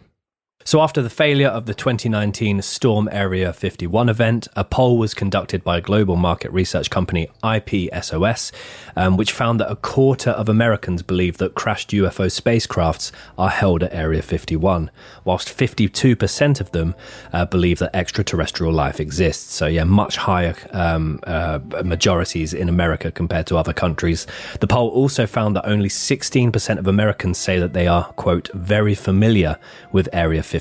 So, 0.64 0.80
after 0.80 1.02
the 1.02 1.10
failure 1.10 1.48
of 1.48 1.66
the 1.66 1.74
2019 1.74 2.62
Storm 2.62 3.08
Area 3.10 3.52
51 3.52 4.08
event, 4.08 4.46
a 4.54 4.62
poll 4.62 4.96
was 4.96 5.12
conducted 5.12 5.64
by 5.64 5.80
global 5.80 6.14
market 6.14 6.52
research 6.52 6.88
company 6.88 7.28
IPSOS, 7.42 8.52
um, 8.94 9.16
which 9.16 9.32
found 9.32 9.58
that 9.58 9.70
a 9.70 9.74
quarter 9.76 10.30
of 10.30 10.48
Americans 10.48 11.02
believe 11.02 11.38
that 11.38 11.54
crashed 11.54 11.90
UFO 11.90 12.26
spacecrafts 12.26 13.10
are 13.36 13.50
held 13.50 13.82
at 13.82 13.92
Area 13.92 14.22
51, 14.22 14.88
whilst 15.24 15.48
52% 15.48 16.60
of 16.60 16.70
them 16.70 16.94
uh, 17.32 17.44
believe 17.44 17.80
that 17.80 17.94
extraterrestrial 17.94 18.72
life 18.72 19.00
exists. 19.00 19.52
So, 19.54 19.66
yeah, 19.66 19.84
much 19.84 20.16
higher 20.16 20.54
um, 20.70 21.18
uh, 21.24 21.58
majorities 21.84 22.54
in 22.54 22.68
America 22.68 23.10
compared 23.10 23.48
to 23.48 23.56
other 23.56 23.72
countries. 23.72 24.28
The 24.60 24.68
poll 24.68 24.90
also 24.90 25.26
found 25.26 25.56
that 25.56 25.66
only 25.66 25.88
16% 25.88 26.78
of 26.78 26.86
Americans 26.86 27.38
say 27.38 27.58
that 27.58 27.72
they 27.72 27.88
are, 27.88 28.04
quote, 28.12 28.48
very 28.54 28.94
familiar 28.94 29.58
with 29.90 30.08
Area 30.12 30.42
51, 30.42 30.51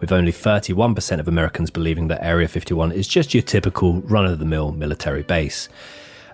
with 0.00 0.12
only 0.12 0.32
31% 0.32 1.20
of 1.20 1.28
Americans 1.28 1.70
believing 1.70 2.08
that 2.08 2.22
Area 2.22 2.48
51 2.48 2.92
is 2.92 3.08
just 3.08 3.34
your 3.34 3.42
typical 3.42 4.00
run 4.02 4.26
of 4.26 4.38
the 4.38 4.44
mill 4.44 4.72
military 4.72 5.22
base. 5.22 5.68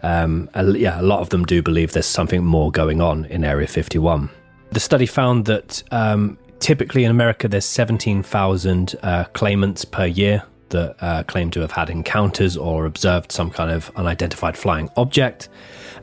Um, 0.03 0.51
yeah, 0.55 1.01
a 1.01 1.03
lot 1.03 1.21
of 1.21 1.31
them 1.31 1.45
do 1.45 1.63
believe 1.63 1.93
there's 1.93 2.05
something 2.07 2.45
more 2.45 2.71
going 2.71 3.01
on 3.01 3.25
in 3.27 3.43
Area 3.43 3.67
51. 3.67 4.29
The 4.71 4.81
study 4.81 5.07
found 5.07 5.47
that 5.47 5.83
um, 5.93 6.37
typically 6.61 7.05
in 7.05 7.11
America 7.11 7.49
there's 7.49 7.65
17,000 7.65 8.97
uh, 9.03 9.25
claimants 9.33 9.85
per 9.85 10.07
year 10.07 10.43
that 10.71 10.97
uh, 11.01 11.23
claim 11.23 11.51
to 11.53 11.61
have 11.61 11.71
had 11.71 11.89
encounters 11.89 12.57
or 12.57 12.85
observed 12.85 13.33
some 13.33 13.51
kind 13.51 13.71
of 13.71 13.91
unidentified 13.97 14.59
flying 14.59 14.91
object. 14.97 15.49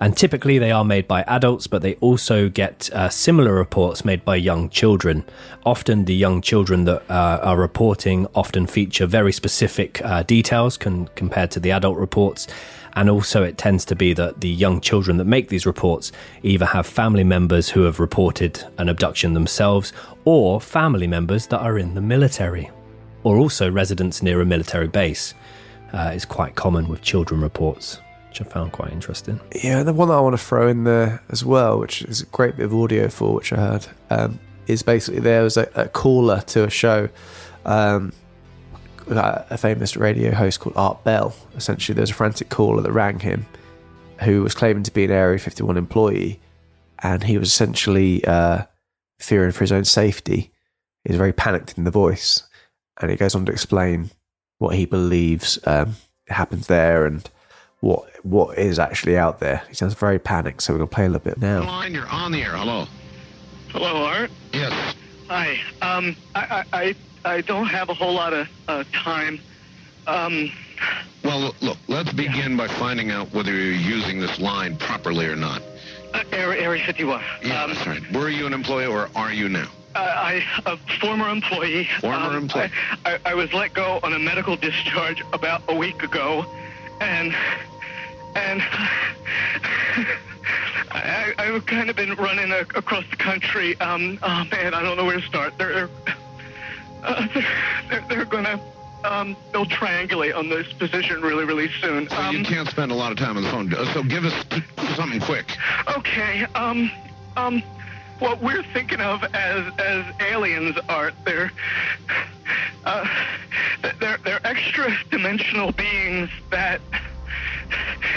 And 0.02 0.18
typically 0.18 0.58
they 0.58 0.72
are 0.72 0.84
made 0.84 1.08
by 1.08 1.22
adults, 1.28 1.68
but 1.68 1.84
they 1.84 1.94
also 1.96 2.50
get 2.50 2.90
uh, 2.92 3.08
similar 3.08 3.54
reports 3.54 4.04
made 4.04 4.26
by 4.26 4.36
young 4.36 4.68
children. 4.70 5.24
Often 5.64 6.06
the 6.06 6.16
young 6.16 6.42
children 6.42 6.86
that 6.86 7.04
uh, 7.08 7.40
are 7.44 7.56
reporting 7.56 8.26
often 8.34 8.66
feature 8.66 9.06
very 9.06 9.32
specific 9.32 10.04
uh, 10.04 10.24
details 10.24 10.76
con- 10.76 11.08
compared 11.14 11.52
to 11.52 11.60
the 11.60 11.70
adult 11.70 12.00
reports. 12.00 12.48
And 12.94 13.12
also, 13.12 13.44
it 13.44 13.60
tends 13.60 13.86
to 13.86 13.96
be 13.96 14.14
that 14.14 14.42
the 14.42 14.50
young 14.50 14.82
children 14.82 15.18
that 15.18 15.26
make 15.26 15.50
these 15.50 15.68
reports 15.68 16.12
either 16.42 16.66
have 16.66 16.88
family 16.88 17.24
members 17.24 17.70
who 17.70 17.84
have 17.84 18.00
reported 18.00 18.66
an 18.80 18.90
abduction 18.90 19.36
themselves 19.36 19.94
or 20.26 20.60
family 20.60 21.08
members 21.08 21.46
that 21.48 21.60
are 21.60 21.78
in 21.78 21.94
the 21.94 22.02
military, 22.02 22.72
or 23.24 23.38
also 23.38 23.70
residents 23.70 24.24
near 24.24 24.42
a 24.42 24.46
military 24.46 24.88
base. 24.88 25.36
Uh, 25.94 26.12
is 26.16 26.26
quite 26.26 26.56
common 26.56 26.88
with 26.88 27.02
children 27.02 27.42
reports 27.42 28.00
which 28.32 28.40
I 28.40 28.46
found 28.46 28.72
quite 28.72 28.94
interesting. 28.94 29.42
Yeah, 29.62 29.80
and 29.80 29.88
the 29.88 29.92
one 29.92 30.08
that 30.08 30.14
I 30.14 30.22
want 30.22 30.40
to 30.40 30.44
throw 30.44 30.70
in 30.70 30.86
there 30.86 31.22
as 31.32 31.44
well, 31.44 31.78
which 31.78 32.02
is 32.04 32.22
a 32.22 32.26
great 32.28 32.56
bit 32.56 32.64
of 32.64 32.74
audio 32.74 33.10
for, 33.10 33.34
which 33.34 33.52
I 33.52 33.58
heard, 33.58 33.88
um, 34.10 34.40
is 34.68 34.84
basically 34.84 35.20
there 35.20 35.44
was 35.44 35.58
a, 35.58 35.70
a 35.76 35.90
caller 35.90 36.40
to 36.40 36.64
a 36.64 36.70
show, 36.70 37.10
um, 37.66 38.14
a 39.10 39.58
famous 39.58 39.98
radio 39.98 40.32
host 40.32 40.62
called 40.62 40.78
Art 40.78 41.04
Bell. 41.04 41.36
Essentially, 41.58 41.94
there 41.94 42.04
was 42.04 42.12
a 42.12 42.14
frantic 42.14 42.48
caller 42.48 42.82
that 42.82 42.94
rang 42.94 43.20
him 43.20 43.46
who 44.24 44.44
was 44.44 44.54
claiming 44.54 44.84
to 44.84 44.94
be 44.94 45.04
an 45.04 45.12
Area 45.12 45.38
51 45.38 45.76
employee, 45.76 46.40
and 47.00 47.24
he 47.24 47.38
was 47.38 47.50
essentially 47.50 48.24
uh, 48.24 48.64
fearing 49.20 49.52
for 49.52 49.66
his 49.66 49.74
own 49.74 49.84
safety. 49.84 50.54
He 51.04 51.10
was 51.12 51.18
very 51.18 51.34
panicked 51.34 51.78
in 51.78 51.84
the 51.84 51.92
voice, 51.92 52.44
and 53.02 53.12
he 53.12 53.18
goes 53.18 53.36
on 53.36 53.46
to 53.48 53.52
explain 53.52 54.10
what 54.58 54.76
he 54.76 54.86
believes 54.86 55.60
um, 55.68 55.96
happens 56.30 56.68
there 56.68 57.06
and 57.06 57.30
what 57.82 58.08
what 58.24 58.58
is 58.58 58.80
actually 58.80 59.18
out 59.18 59.40
there. 59.40 59.64
He 59.68 59.76
sounds 59.76 59.96
very 59.96 60.20
panicked, 60.20 60.64
so 60.64 60.74
we're 60.74 60.80
gonna 60.80 60.88
play 60.88 61.06
a 61.06 61.10
little 61.10 61.20
bit 61.20 61.40
now. 61.40 61.64
Line, 61.64 61.94
you're 61.94 62.08
on 62.08 62.32
the 62.32 62.42
air. 62.42 62.52
Hello. 62.52 62.88
Hello, 63.70 64.06
Art. 64.06 64.32
Yes. 64.54 64.96
Hi. 65.28 65.60
Um, 65.82 66.16
I 66.36 66.64
I 66.72 66.96
I 67.26 67.42
don't 67.42 67.68
have 67.68 67.90
a 67.90 67.94
whole 67.94 68.14
lot 68.14 68.34
of 68.34 68.48
uh, 68.68 68.84
time. 68.94 69.40
Um. 70.08 70.52
Well, 71.24 71.54
look. 71.62 71.78
Let's 71.88 72.14
begin 72.14 72.56
by 72.56 72.68
finding 72.68 73.12
out 73.12 73.34
whether 73.34 73.52
you're 73.52 73.74
using 73.74 74.20
this 74.20 74.40
line 74.40 74.78
properly 74.78 75.26
or 75.26 75.36
not. 75.36 75.62
Uh, 76.14 76.24
area, 76.32 76.62
area 76.62 76.84
51. 76.86 77.22
Yeah, 77.44 77.64
um, 77.64 77.74
that's 77.74 77.88
right. 77.88 78.12
Were 78.12 78.30
you 78.30 78.46
an 78.46 78.54
employee 78.54 78.86
or 78.86 79.10
are 79.16 79.32
you 79.32 79.48
now? 79.48 79.70
I, 79.96 80.44
a 80.66 80.78
former 81.00 81.30
employee. 81.30 81.88
Former 82.00 82.38
employee. 82.38 82.72
I, 83.06 83.14
I, 83.14 83.20
I 83.26 83.34
was 83.34 83.52
let 83.54 83.74
go 83.74 84.00
on 84.04 84.14
a 84.14 84.20
medical 84.20 84.56
discharge 84.56 85.22
about 85.34 85.64
a 85.68 85.76
week 85.76 86.02
ago, 86.04 86.46
and 87.02 87.36
and 88.36 88.62
I, 90.92 91.34
I've 91.38 91.66
kind 91.66 91.90
of 91.90 91.96
been 91.96 92.14
running 92.16 92.52
a, 92.52 92.60
across 92.76 93.06
the 93.10 93.16
country. 93.16 93.80
Um, 93.80 94.20
oh 94.22 94.46
man, 94.52 94.74
I 94.74 94.82
don't 94.82 94.98
know 94.98 95.06
where 95.06 95.20
to 95.20 95.26
start. 95.26 95.58
They're 95.58 95.90
uh, 97.04 97.28
they're, 97.34 97.46
they're, 97.90 98.06
they're 98.10 98.26
gonna 98.26 98.60
um, 99.04 99.36
they'll 99.52 99.66
triangulate 99.66 100.36
on 100.36 100.50
this 100.50 100.72
position 100.74 101.22
really, 101.22 101.46
really 101.46 101.70
soon. 101.82 102.10
So 102.10 102.16
um, 102.16 102.36
you 102.36 102.44
can't 102.44 102.68
spend 102.68 102.92
a 102.92 102.96
lot 102.96 103.12
of 103.12 103.18
time 103.18 103.38
on 103.38 103.44
the 103.44 103.50
phone. 103.50 103.72
So 103.94 104.04
give 104.04 104.26
us 104.26 104.34
something 104.96 105.20
quick. 105.20 105.58
Okay. 105.98 106.46
Um. 106.56 106.92
Um. 107.36 107.64
What 108.20 108.42
we're 108.42 108.64
thinking 108.64 109.02
of 109.02 109.24
as 109.34 109.74
as 109.80 110.06
aliens 110.20 110.78
are 110.90 111.12
they're 111.26 111.52
uh, 112.86 113.08
they're 114.00 114.20
they're 114.24 114.46
extra 114.46 114.96
dimensional 115.10 115.72
beings 115.72 116.30
that 116.52 116.82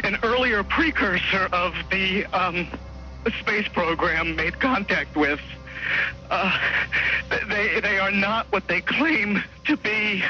an 0.02 0.18
earlier 0.22 0.62
precursor 0.62 1.48
of 1.52 1.74
the 1.90 2.24
um, 2.26 2.66
space 3.40 3.68
program 3.68 4.36
made 4.36 4.58
contact 4.60 5.16
with. 5.16 5.40
Uh, 6.30 6.58
they 7.48 7.80
they 7.80 7.98
are 7.98 8.10
not 8.10 8.50
what 8.50 8.66
they 8.68 8.80
claim 8.80 9.42
to 9.66 9.76
be. 9.76 10.22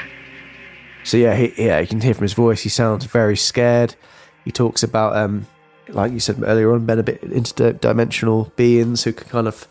So 1.03 1.17
yeah, 1.17 1.35
he, 1.35 1.53
yeah, 1.57 1.79
you 1.79 1.87
can 1.87 2.01
hear 2.01 2.13
from 2.13 2.23
his 2.23 2.33
voice. 2.33 2.61
He 2.61 2.69
sounds 2.69 3.05
very 3.05 3.37
scared. 3.37 3.95
He 4.43 4.51
talks 4.51 4.83
about, 4.83 5.15
um, 5.15 5.47
like 5.87 6.11
you 6.11 6.19
said 6.19 6.41
earlier 6.43 6.73
on, 6.73 6.85
being 6.85 6.99
a 6.99 7.03
bit 7.03 7.21
interdimensional 7.21 8.53
beings 8.55 9.03
who 9.03 9.13
can 9.13 9.29
kind 9.29 9.47
of, 9.47 9.67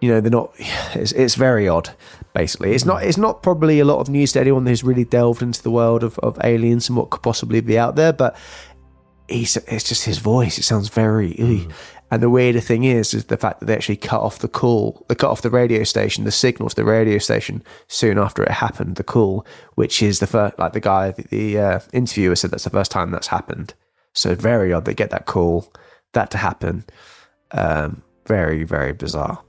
you 0.00 0.08
know, 0.08 0.20
they're 0.20 0.30
not. 0.30 0.52
It's, 0.94 1.12
it's 1.12 1.34
very 1.36 1.68
odd. 1.68 1.90
Basically, 2.34 2.72
it's 2.74 2.84
not. 2.84 3.04
It's 3.04 3.18
not 3.18 3.42
probably 3.42 3.78
a 3.78 3.84
lot 3.84 4.00
of 4.00 4.08
news 4.08 4.32
to 4.32 4.40
anyone 4.40 4.66
who's 4.66 4.82
really 4.82 5.04
delved 5.04 5.40
into 5.40 5.62
the 5.62 5.70
world 5.70 6.02
of, 6.02 6.18
of 6.18 6.38
aliens 6.44 6.88
and 6.88 6.96
what 6.96 7.10
could 7.10 7.22
possibly 7.22 7.60
be 7.60 7.78
out 7.78 7.94
there. 7.94 8.12
But 8.12 8.36
he's 9.28 9.56
it's 9.56 9.88
just 9.88 10.04
his 10.04 10.18
voice. 10.18 10.58
It 10.58 10.64
sounds 10.64 10.88
very. 10.88 11.34
Mm. 11.34 11.72
And 12.10 12.22
the 12.22 12.28
weirder 12.28 12.60
thing 12.60 12.84
is, 12.84 13.14
is 13.14 13.24
the 13.24 13.38
fact 13.38 13.60
that 13.60 13.66
they 13.66 13.74
actually 13.74 13.96
cut 13.96 14.20
off 14.20 14.40
the 14.40 14.48
call, 14.48 15.02
they 15.08 15.14
cut 15.14 15.30
off 15.30 15.40
the 15.40 15.48
radio 15.48 15.82
station, 15.82 16.24
the 16.24 16.30
signal 16.30 16.68
to 16.68 16.76
the 16.76 16.84
radio 16.84 17.16
station 17.16 17.64
soon 17.88 18.18
after 18.18 18.42
it 18.42 18.50
happened. 18.50 18.96
The 18.96 19.02
call, 19.02 19.46
which 19.76 20.02
is 20.02 20.18
the 20.18 20.26
first, 20.26 20.58
like 20.58 20.74
the 20.74 20.80
guy, 20.80 21.12
the, 21.12 21.22
the 21.22 21.58
uh, 21.58 21.80
interviewer 21.94 22.36
said 22.36 22.50
that's 22.50 22.64
the 22.64 22.70
first 22.70 22.90
time 22.90 23.12
that's 23.12 23.28
happened. 23.28 23.72
So 24.12 24.34
very 24.34 24.74
odd 24.74 24.84
they 24.84 24.92
get 24.92 25.08
that 25.08 25.24
call, 25.24 25.72
that 26.12 26.30
to 26.32 26.36
happen. 26.36 26.84
Um, 27.52 28.02
very 28.26 28.64
very 28.64 28.92
bizarre. 28.92 29.42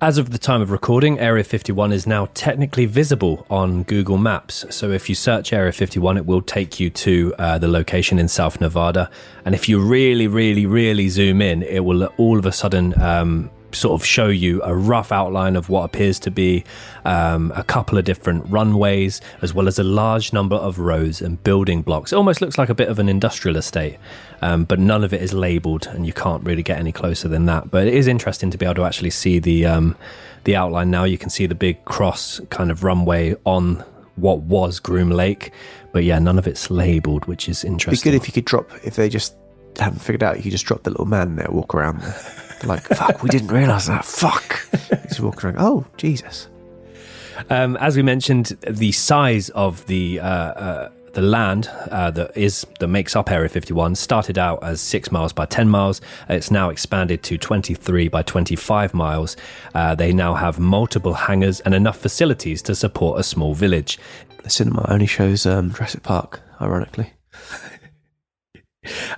As 0.00 0.16
of 0.16 0.30
the 0.30 0.38
time 0.38 0.62
of 0.62 0.70
recording, 0.70 1.18
Area 1.18 1.42
51 1.42 1.90
is 1.90 2.06
now 2.06 2.28
technically 2.32 2.86
visible 2.86 3.44
on 3.50 3.82
Google 3.82 4.16
Maps. 4.16 4.64
So 4.70 4.92
if 4.92 5.08
you 5.08 5.16
search 5.16 5.52
Area 5.52 5.72
51, 5.72 6.16
it 6.16 6.24
will 6.24 6.40
take 6.40 6.78
you 6.78 6.88
to 6.88 7.34
uh, 7.36 7.58
the 7.58 7.66
location 7.66 8.20
in 8.20 8.28
South 8.28 8.60
Nevada. 8.60 9.10
And 9.44 9.56
if 9.56 9.68
you 9.68 9.80
really, 9.80 10.28
really, 10.28 10.66
really 10.66 11.08
zoom 11.08 11.42
in, 11.42 11.64
it 11.64 11.80
will 11.80 12.04
all 12.16 12.38
of 12.38 12.46
a 12.46 12.52
sudden 12.52 12.96
um, 13.02 13.50
sort 13.72 14.00
of 14.00 14.06
show 14.06 14.28
you 14.28 14.62
a 14.62 14.74
rough 14.74 15.12
outline 15.12 15.56
of 15.56 15.68
what 15.68 15.82
appears 15.82 16.18
to 16.20 16.30
be 16.30 16.64
um, 17.04 17.52
a 17.56 17.64
couple 17.64 17.98
of 17.98 18.04
different 18.04 18.44
runways, 18.48 19.20
as 19.42 19.52
well 19.52 19.68
as 19.68 19.78
a 19.78 19.84
large 19.84 20.32
number 20.32 20.56
of 20.56 20.78
roads 20.78 21.20
and 21.20 21.42
building 21.42 21.82
blocks. 21.82 22.12
It 22.12 22.16
almost 22.16 22.40
looks 22.40 22.56
like 22.56 22.68
a 22.68 22.74
bit 22.74 22.88
of 22.88 22.98
an 22.98 23.08
industrial 23.08 23.56
estate, 23.56 23.98
um, 24.42 24.64
but 24.64 24.78
none 24.78 25.04
of 25.04 25.12
it 25.12 25.22
is 25.22 25.32
labeled, 25.32 25.86
and 25.86 26.06
you 26.06 26.12
can't 26.12 26.44
really 26.44 26.62
get 26.62 26.78
any 26.78 26.92
closer 26.92 27.28
than 27.28 27.46
that. 27.46 27.70
But 27.70 27.86
it 27.86 27.94
is 27.94 28.06
interesting 28.06 28.50
to 28.50 28.58
be 28.58 28.66
able 28.66 28.76
to 28.76 28.84
actually 28.84 29.10
see 29.10 29.38
the 29.38 29.66
um, 29.66 29.96
the 30.44 30.56
outline 30.56 30.90
now. 30.90 31.04
You 31.04 31.18
can 31.18 31.30
see 31.30 31.46
the 31.46 31.54
big 31.54 31.84
cross 31.84 32.40
kind 32.50 32.70
of 32.70 32.84
runway 32.84 33.36
on 33.44 33.84
what 34.16 34.40
was 34.40 34.80
Groom 34.80 35.10
Lake, 35.10 35.52
but 35.92 36.04
yeah, 36.04 36.18
none 36.18 36.38
of 36.38 36.46
it's 36.46 36.70
labeled, 36.70 37.24
which 37.26 37.48
is 37.48 37.64
interesting. 37.64 37.92
It'd 37.92 38.04
be 38.04 38.10
good 38.10 38.22
if 38.22 38.28
you 38.28 38.32
could 38.32 38.44
drop 38.44 38.70
if 38.84 38.96
they 38.96 39.08
just 39.08 39.34
haven't 39.78 40.00
figured 40.00 40.22
out. 40.22 40.36
You 40.36 40.42
could 40.42 40.52
just 40.52 40.66
drop 40.66 40.82
the 40.82 40.90
little 40.90 41.06
man 41.06 41.36
there, 41.36 41.48
walk 41.50 41.74
around 41.74 42.00
there. 42.00 42.16
like, 42.64 42.82
fuck, 42.82 43.22
we 43.22 43.30
didn't 43.30 43.48
realise 43.48 43.86
that. 43.86 44.04
Fuck. 44.04 44.68
He's 45.08 45.20
walking 45.20 45.50
around. 45.50 45.56
Oh, 45.58 45.86
Jesus. 45.96 46.48
Um, 47.50 47.76
as 47.76 47.96
we 47.96 48.02
mentioned, 48.02 48.56
the 48.68 48.92
size 48.92 49.48
of 49.50 49.86
the 49.86 50.20
uh, 50.20 50.26
uh, 50.26 50.88
the 51.18 51.26
land 51.26 51.68
uh, 51.90 52.12
that 52.12 52.36
is 52.36 52.64
that 52.78 52.86
makes 52.86 53.16
up 53.16 53.28
Area 53.28 53.48
51 53.48 53.96
started 53.96 54.38
out 54.38 54.62
as 54.62 54.80
six 54.80 55.10
miles 55.10 55.32
by 55.32 55.46
10 55.46 55.68
miles. 55.68 56.00
It's 56.28 56.52
now 56.52 56.68
expanded 56.68 57.24
to 57.24 57.36
23 57.36 58.06
by 58.06 58.22
25 58.22 58.94
miles. 58.94 59.36
Uh, 59.74 59.96
they 59.96 60.12
now 60.12 60.34
have 60.34 60.60
multiple 60.60 61.14
hangars 61.14 61.58
and 61.60 61.74
enough 61.74 61.98
facilities 61.98 62.62
to 62.62 62.74
support 62.76 63.18
a 63.18 63.24
small 63.24 63.52
village. 63.54 63.98
The 64.44 64.50
cinema 64.50 64.86
only 64.88 65.06
shows 65.06 65.44
um, 65.44 65.72
Jurassic 65.72 66.04
Park, 66.04 66.40
ironically. 66.60 67.12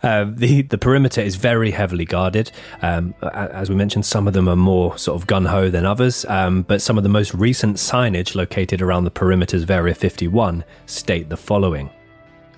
Uh, 0.02 0.26
the 0.28 0.62
the 0.62 0.78
perimeter 0.78 1.20
is 1.20 1.36
very 1.36 1.70
heavily 1.70 2.04
guarded. 2.04 2.50
Um, 2.82 3.14
as 3.32 3.68
we 3.68 3.76
mentioned, 3.76 4.06
some 4.06 4.26
of 4.26 4.34
them 4.34 4.48
are 4.48 4.56
more 4.56 4.96
sort 4.98 5.20
of 5.20 5.26
gun 5.26 5.46
ho 5.46 5.70
than 5.70 5.86
others. 5.86 6.24
Um, 6.26 6.62
but 6.62 6.82
some 6.82 6.96
of 6.96 7.02
the 7.02 7.08
most 7.08 7.34
recent 7.34 7.76
signage 7.76 8.34
located 8.34 8.82
around 8.82 9.04
the 9.04 9.10
perimeters 9.10 9.62
of 9.62 9.70
Area 9.70 9.94
51 9.94 10.64
state 10.86 11.28
the 11.28 11.36
following: 11.36 11.90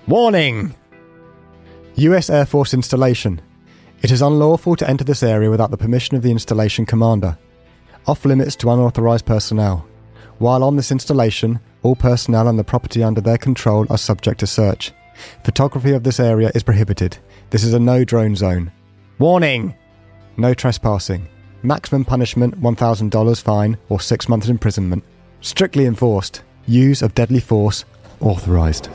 Warning! 0.07 0.75
U.S. 1.95 2.29
Air 2.29 2.45
Force 2.45 2.73
installation. 2.73 3.39
It 4.01 4.11
is 4.11 4.21
unlawful 4.21 4.75
to 4.77 4.89
enter 4.89 5.03
this 5.03 5.23
area 5.23 5.49
without 5.49 5.71
the 5.71 5.77
permission 5.77 6.17
of 6.17 6.23
the 6.23 6.31
installation 6.31 6.85
commander. 6.85 7.37
Off 8.07 8.25
limits 8.25 8.55
to 8.57 8.69
unauthorized 8.69 9.25
personnel. 9.25 9.87
While 10.39 10.63
on 10.63 10.75
this 10.75 10.91
installation, 10.91 11.59
all 11.83 11.95
personnel 11.95 12.47
and 12.47 12.59
the 12.59 12.63
property 12.63 13.03
under 13.03 13.21
their 13.21 13.37
control 13.37 13.85
are 13.89 13.97
subject 13.97 14.39
to 14.41 14.47
search. 14.47 14.91
Photography 15.43 15.91
of 15.91 16.03
this 16.03 16.19
area 16.19 16.51
is 16.55 16.63
prohibited. 16.63 17.17
This 17.49 17.63
is 17.63 17.73
a 17.73 17.79
no 17.79 18.03
drone 18.03 18.35
zone. 18.35 18.71
Warning! 19.19 19.75
No 20.37 20.53
trespassing. 20.53 21.27
Maximum 21.61 22.03
punishment 22.03 22.59
$1,000 22.61 23.41
fine 23.41 23.77
or 23.89 23.99
six 23.99 24.27
months 24.27 24.49
imprisonment. 24.49 25.03
Strictly 25.41 25.85
enforced. 25.85 26.41
Use 26.65 27.01
of 27.01 27.13
deadly 27.13 27.39
force 27.39 27.85
authorized. 28.19 28.89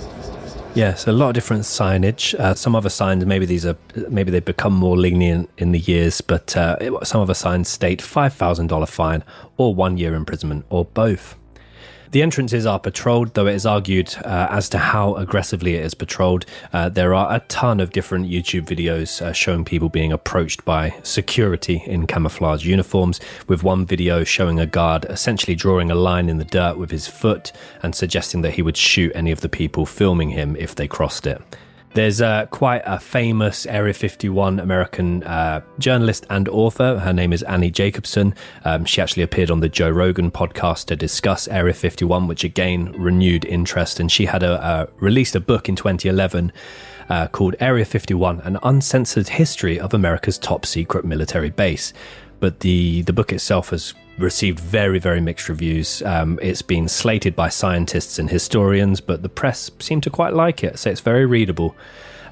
Yes, 0.75 1.07
a 1.07 1.13
lot 1.13 1.31
of 1.31 1.35
different 1.35 1.65
signage. 1.65 2.35
Uh, 2.39 2.55
some 2.55 2.77
other 2.77 2.89
signs, 2.89 3.25
maybe 3.25 3.47
these 3.47 3.67
are, 3.67 3.77
maybe 4.09 4.31
they've 4.31 4.45
become 4.45 4.75
more 4.75 4.97
lenient 4.97 5.51
in 5.59 5.73
the 5.73 5.81
years, 5.81 6.21
but 6.21 6.57
uh, 6.57 7.03
some 7.05 7.21
other 7.21 7.35
signs 7.35 7.69
state 7.69 8.01
$5,000 8.01 8.89
fine 8.89 9.25
or 9.57 9.75
one 9.75 9.97
year 9.97 10.15
imprisonment 10.15 10.67
or 10.71 10.85
both. 10.85 11.37
The 12.11 12.23
entrances 12.23 12.65
are 12.65 12.79
patrolled, 12.79 13.35
though 13.35 13.47
it 13.47 13.55
is 13.55 13.67
argued 13.67 14.15
uh, 14.25 14.47
as 14.51 14.71
to 14.71 14.79
how 14.79 15.15
aggressively 15.17 15.75
it 15.75 15.85
is 15.85 15.93
patrolled. 15.93 16.47
Uh, 16.73 16.89
there 16.89 17.15
are 17.15 17.35
a 17.35 17.41
ton 17.49 17.81
of 17.81 17.91
different 17.91 18.31
YouTube 18.31 18.65
videos 18.65 19.21
uh, 19.21 19.35
showing 19.35 19.63
people 19.63 19.91
being 19.91 20.11
approached 20.11 20.65
by 20.65 20.95
security 21.03 21.83
in 21.85 22.07
camouflage 22.07 22.65
uniforms, 22.65 23.21
with 23.47 23.63
one 23.63 23.85
video 23.85 24.25
showing 24.25 24.59
a 24.59 24.65
guard 24.65 25.05
essentially 25.11 25.55
drawing 25.55 25.91
a 25.91 25.95
line 25.95 26.31
in 26.31 26.39
the 26.39 26.45
dirt 26.45 26.79
with 26.79 26.91
his 26.91 27.07
foot 27.07 27.53
and 27.83 27.95
suggesting 27.95 28.41
that 28.41 28.53
he 28.53 28.63
would 28.63 28.79
shoot 28.79 29.13
any 29.15 29.31
of 29.31 29.43
the 29.43 29.49
people 29.49 29.85
filming 29.85 30.31
him 30.31 30.57
if 30.57 30.75
they 30.75 30.89
crossed 30.89 31.27
it. 31.27 31.43
There's 31.95 32.21
uh, 32.21 32.47
quite 32.47 32.83
a 32.85 32.99
famous 32.99 33.67
Area 33.67 33.95
51 33.95 34.61
American 34.61 35.23
uh, 35.25 35.63
journalist 35.79 36.27
and 36.31 36.49
author. 36.49 36.99
Her 36.99 37.13
name 37.13 37.33
is 37.33 37.43
Annie 37.45 37.71
Jacobsen. 37.71 38.35
Um, 38.65 38.85
she 38.85 39.01
actually 39.01 39.23
appeared 39.23 39.51
on 39.51 39.61
the 39.61 39.69
Joe 39.69 39.91
Rogan 39.91 40.31
podcast 40.31 40.85
to 40.87 40.97
discuss 40.97 41.49
Area 41.49 41.75
51, 41.75 42.29
which 42.29 42.45
again 42.45 42.93
renewed 42.93 43.45
interest. 43.47 44.01
And 44.01 44.13
she 44.13 44.27
had 44.27 44.43
a, 44.43 44.89
released 45.01 45.35
a 45.35 45.41
book 45.41 45.69
in 45.69 45.77
2011 45.77 46.53
uh, 47.09 47.27
called 47.29 47.57
Area 47.59 47.87
51 47.87 48.41
An 48.41 48.59
Uncensored 48.63 49.29
History 49.29 49.81
of 49.81 49.95
America's 49.95 50.39
Top 50.39 50.67
Secret 50.67 51.05
Military 51.05 51.51
Base. 51.51 51.93
But 52.39 52.61
the, 52.61 53.03
the 53.03 53.13
book 53.13 53.33
itself 53.33 53.71
has 53.71 53.95
received 54.19 54.61
very, 54.61 54.99
very 54.99 55.21
mixed 55.21 55.49
reviews. 55.49 56.03
Um, 56.03 56.39
it's 56.43 56.63
been 56.63 56.89
slated 56.89 57.35
by 57.37 57.49
scientists 57.49 58.19
and 58.19 58.29
historians, 58.29 59.01
but 59.01 59.23
the 59.23 59.29
press 59.29 59.71
seem 59.79 60.01
to 60.03 60.11
quite 60.11 60.35
like 60.35 60.65
it, 60.65 60.79
so 60.79 60.91
it's 60.91 61.01
very 61.01 61.27
readable. 61.27 61.77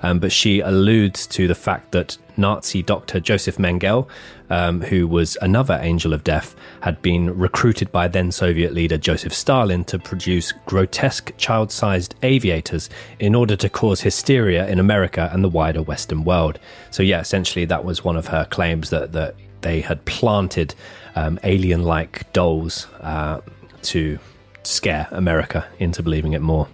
Um, 0.03 0.19
but 0.19 0.31
she 0.33 0.61
alludes 0.61 1.27
to 1.29 1.49
the 1.49 1.55
fact 1.55 1.93
that 1.93 2.19
Nazi 2.37 2.83
doctor 2.83 3.19
Joseph 3.19 3.57
Mengele, 3.57 4.07
um, 4.51 4.83
who 4.83 5.09
was 5.09 5.39
another 5.41 5.79
angel 5.81 6.13
of 6.13 6.23
death, 6.23 6.55
had 6.83 7.01
been 7.01 7.37
recruited 7.37 7.91
by 7.91 8.07
then 8.07 8.31
Soviet 8.31 8.75
leader 8.75 8.99
Joseph 8.99 9.33
Stalin 9.33 9.85
to 9.85 9.99
produce 9.99 10.53
grotesque 10.67 11.33
child 11.39 11.73
sized 11.73 12.15
aviators 12.23 12.91
in 13.19 13.35
order 13.35 13.57
to 13.57 13.69
cause 13.69 14.03
hysteria 14.03 14.69
in 14.69 14.79
America 14.79 15.31
and 15.33 15.43
the 15.43 15.49
wider 15.49 15.83
Western 15.83 16.25
world. 16.25 16.59
So, 16.91 17.03
yeah, 17.03 17.21
essentially, 17.21 17.65
that 17.65 17.85
was 17.85 18.05
one 18.05 18.17
of 18.17 18.27
her 18.27 18.45
claims 18.45 18.91
that, 18.91 19.13
that 19.13 19.35
they 19.63 19.81
had 19.81 20.05
planted 20.05 20.75
um, 21.17 21.41
alien 21.43 21.83
like 21.83 22.33
dolls 22.33 22.87
uh, 23.01 23.41
to 23.83 24.19
scare 24.63 25.09
America 25.11 25.67
into 25.79 26.03
believing 26.03 26.35
it 26.35 26.43
more. 26.43 26.69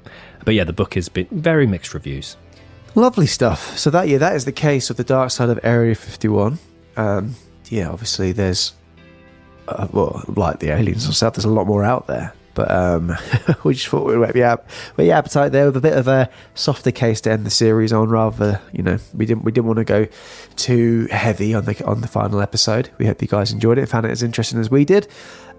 But 0.45 0.55
yeah, 0.55 0.65
the 0.65 0.73
book 0.73 0.95
has 0.95 1.09
been 1.09 1.29
very 1.31 1.67
mixed 1.67 1.95
reviews. 1.95 2.37
Lovely 2.95 3.27
stuff. 3.27 3.79
So 3.79 3.89
that 3.91 4.09
yeah, 4.09 4.19
that 4.19 4.37
is 4.37 4.45
the 4.45 4.53
case 4.53 4.91
of 4.91 4.97
the 4.97 5.05
dark 5.05 5.31
side 5.31 5.49
of 5.49 5.59
Area 5.63 5.95
51. 5.95 6.59
Um, 6.97 7.35
yeah, 7.71 7.89
obviously 7.89 8.33
there's 8.33 8.75
uh, 9.69 9.89
well, 9.93 10.23
like 10.29 10.59
the 10.59 10.71
aliens 10.71 11.05
themselves, 11.05 11.37
there's 11.37 11.45
a 11.45 11.51
lot 11.51 11.67
more 11.67 11.85
out 11.85 12.07
there. 12.07 12.35
But 12.55 12.71
um, 12.71 13.13
we 13.65 13.75
just 13.75 13.89
thought 13.89 14.07
we'd 14.07 14.19
whet 14.19 14.35
the, 14.35 14.43
app- 14.43 14.71
whet 14.95 15.05
the 15.05 15.13
appetite 15.13 15.53
there 15.53 15.67
with 15.67 15.77
a 15.77 15.81
bit 15.81 15.97
of 15.97 16.09
a 16.09 16.29
softer 16.55 16.91
case 16.91 17.21
to 17.23 17.33
end 17.33 17.47
the 17.47 17.51
series 17.51 17.93
on. 17.93 18.09
Rather, 18.09 18.61
you 18.73 18.83
know, 18.83 18.99
we 19.15 19.27
didn't 19.27 19.45
we 19.45 19.53
didn't 19.53 19.67
want 19.67 19.79
to 19.79 19.85
go 19.85 20.07
too 20.57 21.07
heavy 21.11 21.55
on 21.55 21.65
the 21.65 21.85
on 21.85 22.01
the 22.01 22.09
final 22.09 22.41
episode. 22.41 22.91
We 22.99 23.07
hope 23.07 23.23
you 23.23 23.29
guys 23.29 23.53
enjoyed 23.53 23.79
it, 23.79 23.87
found 23.89 24.07
it 24.07 24.11
as 24.11 24.23
interesting 24.23 24.59
as 24.61 24.71
we 24.71 24.85
did. 24.85 25.09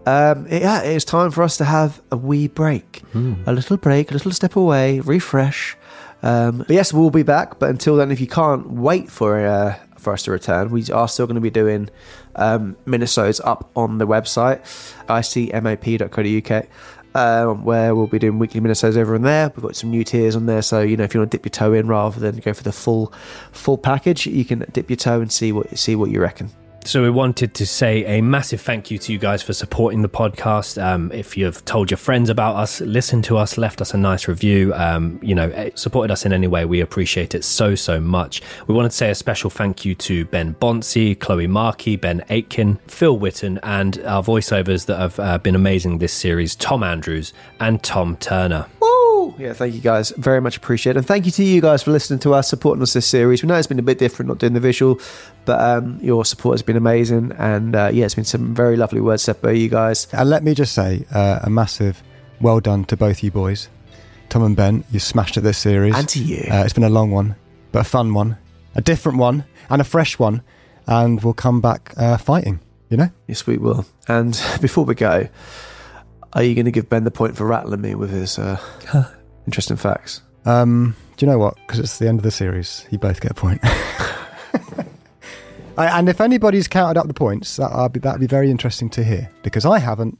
Um, 0.05 0.47
yeah, 0.49 0.81
it's 0.81 1.05
time 1.05 1.31
for 1.31 1.43
us 1.43 1.55
to 1.57 1.65
have 1.65 2.01
a 2.11 2.17
wee 2.17 2.47
break, 2.49 3.01
a 3.47 3.53
little 3.53 3.77
break, 3.77 4.11
a 4.11 4.13
little 4.13 4.31
step 4.31 4.55
away, 4.57 4.99
refresh. 4.99 5.77
Um, 6.21 6.59
but 6.59 6.71
yes, 6.71 6.91
we'll 6.93 7.09
be 7.09 7.23
back. 7.23 7.57
But 7.57 7.69
until 7.69 7.95
then, 7.95 8.11
if 8.11 8.19
you 8.19 8.27
can't 8.27 8.69
wait 8.69 9.09
for 9.09 9.45
uh, 9.45 9.77
for 10.03 10.13
us 10.13 10.23
to 10.23 10.31
return, 10.31 10.69
we 10.69 10.85
are 10.91 11.07
still 11.07 11.25
going 11.25 11.35
to 11.35 11.41
be 11.41 11.49
doing 11.49 11.89
um, 12.35 12.75
minisodes 12.85 13.41
up 13.43 13.69
on 13.75 13.97
the 13.97 14.07
website, 14.07 14.61
icmap.co.uk. 15.07 16.67
Um, 17.15 17.63
where 17.63 17.93
we'll 17.93 18.07
be 18.07 18.17
doing 18.17 18.39
weekly 18.39 18.59
minisodes 18.59 18.97
over 18.97 19.13
and 19.13 19.23
there. 19.23 19.51
We've 19.55 19.61
got 19.61 19.75
some 19.75 19.91
new 19.91 20.03
tiers 20.03 20.35
on 20.35 20.47
there, 20.47 20.63
so 20.63 20.81
you 20.81 20.97
know 20.97 21.03
if 21.03 21.13
you 21.13 21.19
want 21.19 21.29
to 21.29 21.37
dip 21.37 21.45
your 21.45 21.51
toe 21.51 21.71
in 21.73 21.87
rather 21.87 22.19
than 22.19 22.37
go 22.37 22.53
for 22.53 22.63
the 22.63 22.71
full 22.71 23.13
full 23.51 23.77
package, 23.77 24.25
you 24.25 24.43
can 24.43 24.65
dip 24.73 24.89
your 24.89 24.97
toe 24.97 25.21
and 25.21 25.31
see 25.31 25.51
what 25.51 25.77
see 25.77 25.95
what 25.95 26.09
you 26.09 26.19
reckon. 26.19 26.49
So 26.85 27.01
we 27.01 27.09
wanted 27.09 27.53
to 27.55 27.65
say 27.65 28.03
a 28.05 28.21
massive 28.21 28.59
thank 28.61 28.91
you 28.91 28.97
to 28.99 29.13
you 29.13 29.17
guys 29.17 29.41
for 29.41 29.53
supporting 29.53 30.01
the 30.01 30.09
podcast. 30.09 30.81
Um, 30.81 31.11
if 31.11 31.37
you've 31.37 31.63
told 31.65 31.89
your 31.89 31.97
friends 31.97 32.29
about 32.29 32.55
us, 32.55 32.81
listened 32.81 33.23
to 33.25 33.37
us, 33.37 33.57
left 33.57 33.81
us 33.81 33.93
a 33.93 33.97
nice 33.97 34.27
review, 34.27 34.73
um, 34.73 35.19
you 35.23 35.33
know, 35.33 35.49
eh, 35.51 35.69
supported 35.75 36.11
us 36.11 36.25
in 36.25 36.33
any 36.33 36.47
way, 36.47 36.65
we 36.65 36.81
appreciate 36.81 37.33
it 37.33 37.43
so 37.43 37.75
so 37.75 37.99
much. 37.99 38.41
We 38.67 38.75
wanted 38.75 38.89
to 38.89 38.97
say 38.97 39.09
a 39.09 39.15
special 39.15 39.49
thank 39.49 39.85
you 39.85 39.95
to 39.95 40.25
Ben 40.25 40.55
Bonsi, 40.55 41.19
Chloe 41.19 41.47
Markey, 41.47 41.95
Ben 41.95 42.23
Aitken, 42.29 42.79
Phil 42.87 43.17
Witten, 43.17 43.59
and 43.63 43.99
our 44.05 44.21
voiceovers 44.21 44.85
that 44.87 44.97
have 44.97 45.19
uh, 45.19 45.37
been 45.37 45.55
amazing 45.55 45.97
this 45.99 46.13
series: 46.13 46.55
Tom 46.55 46.83
Andrews 46.83 47.33
and 47.59 47.81
Tom 47.81 48.17
Turner. 48.17 48.67
Woo! 48.79 48.92
Yeah, 49.37 49.53
thank 49.53 49.73
you 49.73 49.81
guys. 49.81 50.11
Very 50.17 50.41
much 50.41 50.57
appreciated. 50.57 50.97
And 50.97 51.07
thank 51.07 51.25
you 51.25 51.31
to 51.33 51.43
you 51.43 51.61
guys 51.61 51.83
for 51.83 51.91
listening 51.91 52.19
to 52.19 52.33
us, 52.33 52.47
supporting 52.49 52.81
us 52.81 52.93
this 52.93 53.05
series. 53.05 53.43
We 53.43 53.47
know 53.47 53.55
it's 53.55 53.67
been 53.67 53.79
a 53.79 53.83
bit 53.83 53.97
different 53.97 54.29
not 54.29 54.37
doing 54.37 54.53
the 54.53 54.59
visual, 54.59 54.99
but 55.45 55.59
um, 55.59 55.99
your 56.01 56.25
support 56.25 56.53
has 56.53 56.61
been 56.61 56.77
amazing. 56.77 57.31
And 57.37 57.75
uh, 57.75 57.89
yeah, 57.93 58.05
it's 58.05 58.15
been 58.15 58.23
some 58.23 58.53
very 58.53 58.75
lovely 58.75 59.01
words 59.01 59.23
said 59.23 59.41
by 59.41 59.51
you 59.51 59.69
guys. 59.69 60.07
And 60.11 60.29
let 60.29 60.43
me 60.43 60.53
just 60.53 60.73
say 60.73 61.05
uh, 61.11 61.39
a 61.43 61.49
massive 61.49 62.01
well 62.41 62.59
done 62.59 62.85
to 62.85 62.97
both 62.97 63.23
you 63.23 63.31
boys. 63.31 63.69
Tom 64.29 64.43
and 64.43 64.55
Ben, 64.55 64.83
you 64.91 64.99
smashed 64.99 65.37
it 65.37 65.41
this 65.41 65.57
series. 65.57 65.95
And 65.95 66.09
to 66.09 66.19
you. 66.19 66.47
Uh, 66.51 66.63
it's 66.63 66.73
been 66.73 66.83
a 66.83 66.89
long 66.89 67.11
one, 67.11 67.35
but 67.71 67.79
a 67.79 67.83
fun 67.83 68.13
one, 68.13 68.37
a 68.75 68.81
different 68.81 69.17
one, 69.17 69.45
and 69.69 69.81
a 69.81 69.85
fresh 69.85 70.17
one. 70.17 70.41
And 70.87 71.23
we'll 71.23 71.33
come 71.33 71.61
back 71.61 71.93
uh, 71.97 72.17
fighting, 72.17 72.59
you 72.89 72.97
know? 72.97 73.09
Yes, 73.27 73.47
we 73.47 73.57
will. 73.57 73.85
And 74.07 74.33
before 74.61 74.85
we 74.85 74.95
go, 74.95 75.29
are 76.33 76.43
you 76.43 76.55
going 76.55 76.65
to 76.65 76.71
give 76.71 76.89
Ben 76.89 77.03
the 77.03 77.11
point 77.11 77.37
for 77.37 77.45
rattling 77.45 77.81
me 77.81 77.95
with 77.95 78.09
his 78.09 78.39
uh, 78.39 78.59
interesting 79.45 79.77
facts? 79.77 80.21
Um, 80.45 80.95
do 81.17 81.25
you 81.25 81.31
know 81.31 81.37
what? 81.37 81.55
Because 81.55 81.79
it's 81.79 81.99
the 81.99 82.07
end 82.07 82.19
of 82.19 82.23
the 82.23 82.31
series, 82.31 82.85
you 82.89 82.97
both 82.97 83.21
get 83.21 83.31
a 83.31 83.35
point. 83.35 83.61
I, 85.77 85.99
and 85.99 86.07
if 86.09 86.21
anybody's 86.21 86.67
counted 86.67 86.99
up 86.99 87.07
the 87.07 87.13
points, 87.13 87.55
that, 87.57 87.71
would 87.73 87.93
be, 87.93 87.99
that'd 87.99 88.21
be 88.21 88.27
very 88.27 88.51
interesting 88.51 88.89
to 88.91 89.03
hear 89.03 89.29
because 89.41 89.65
I 89.65 89.79
haven't. 89.79 90.19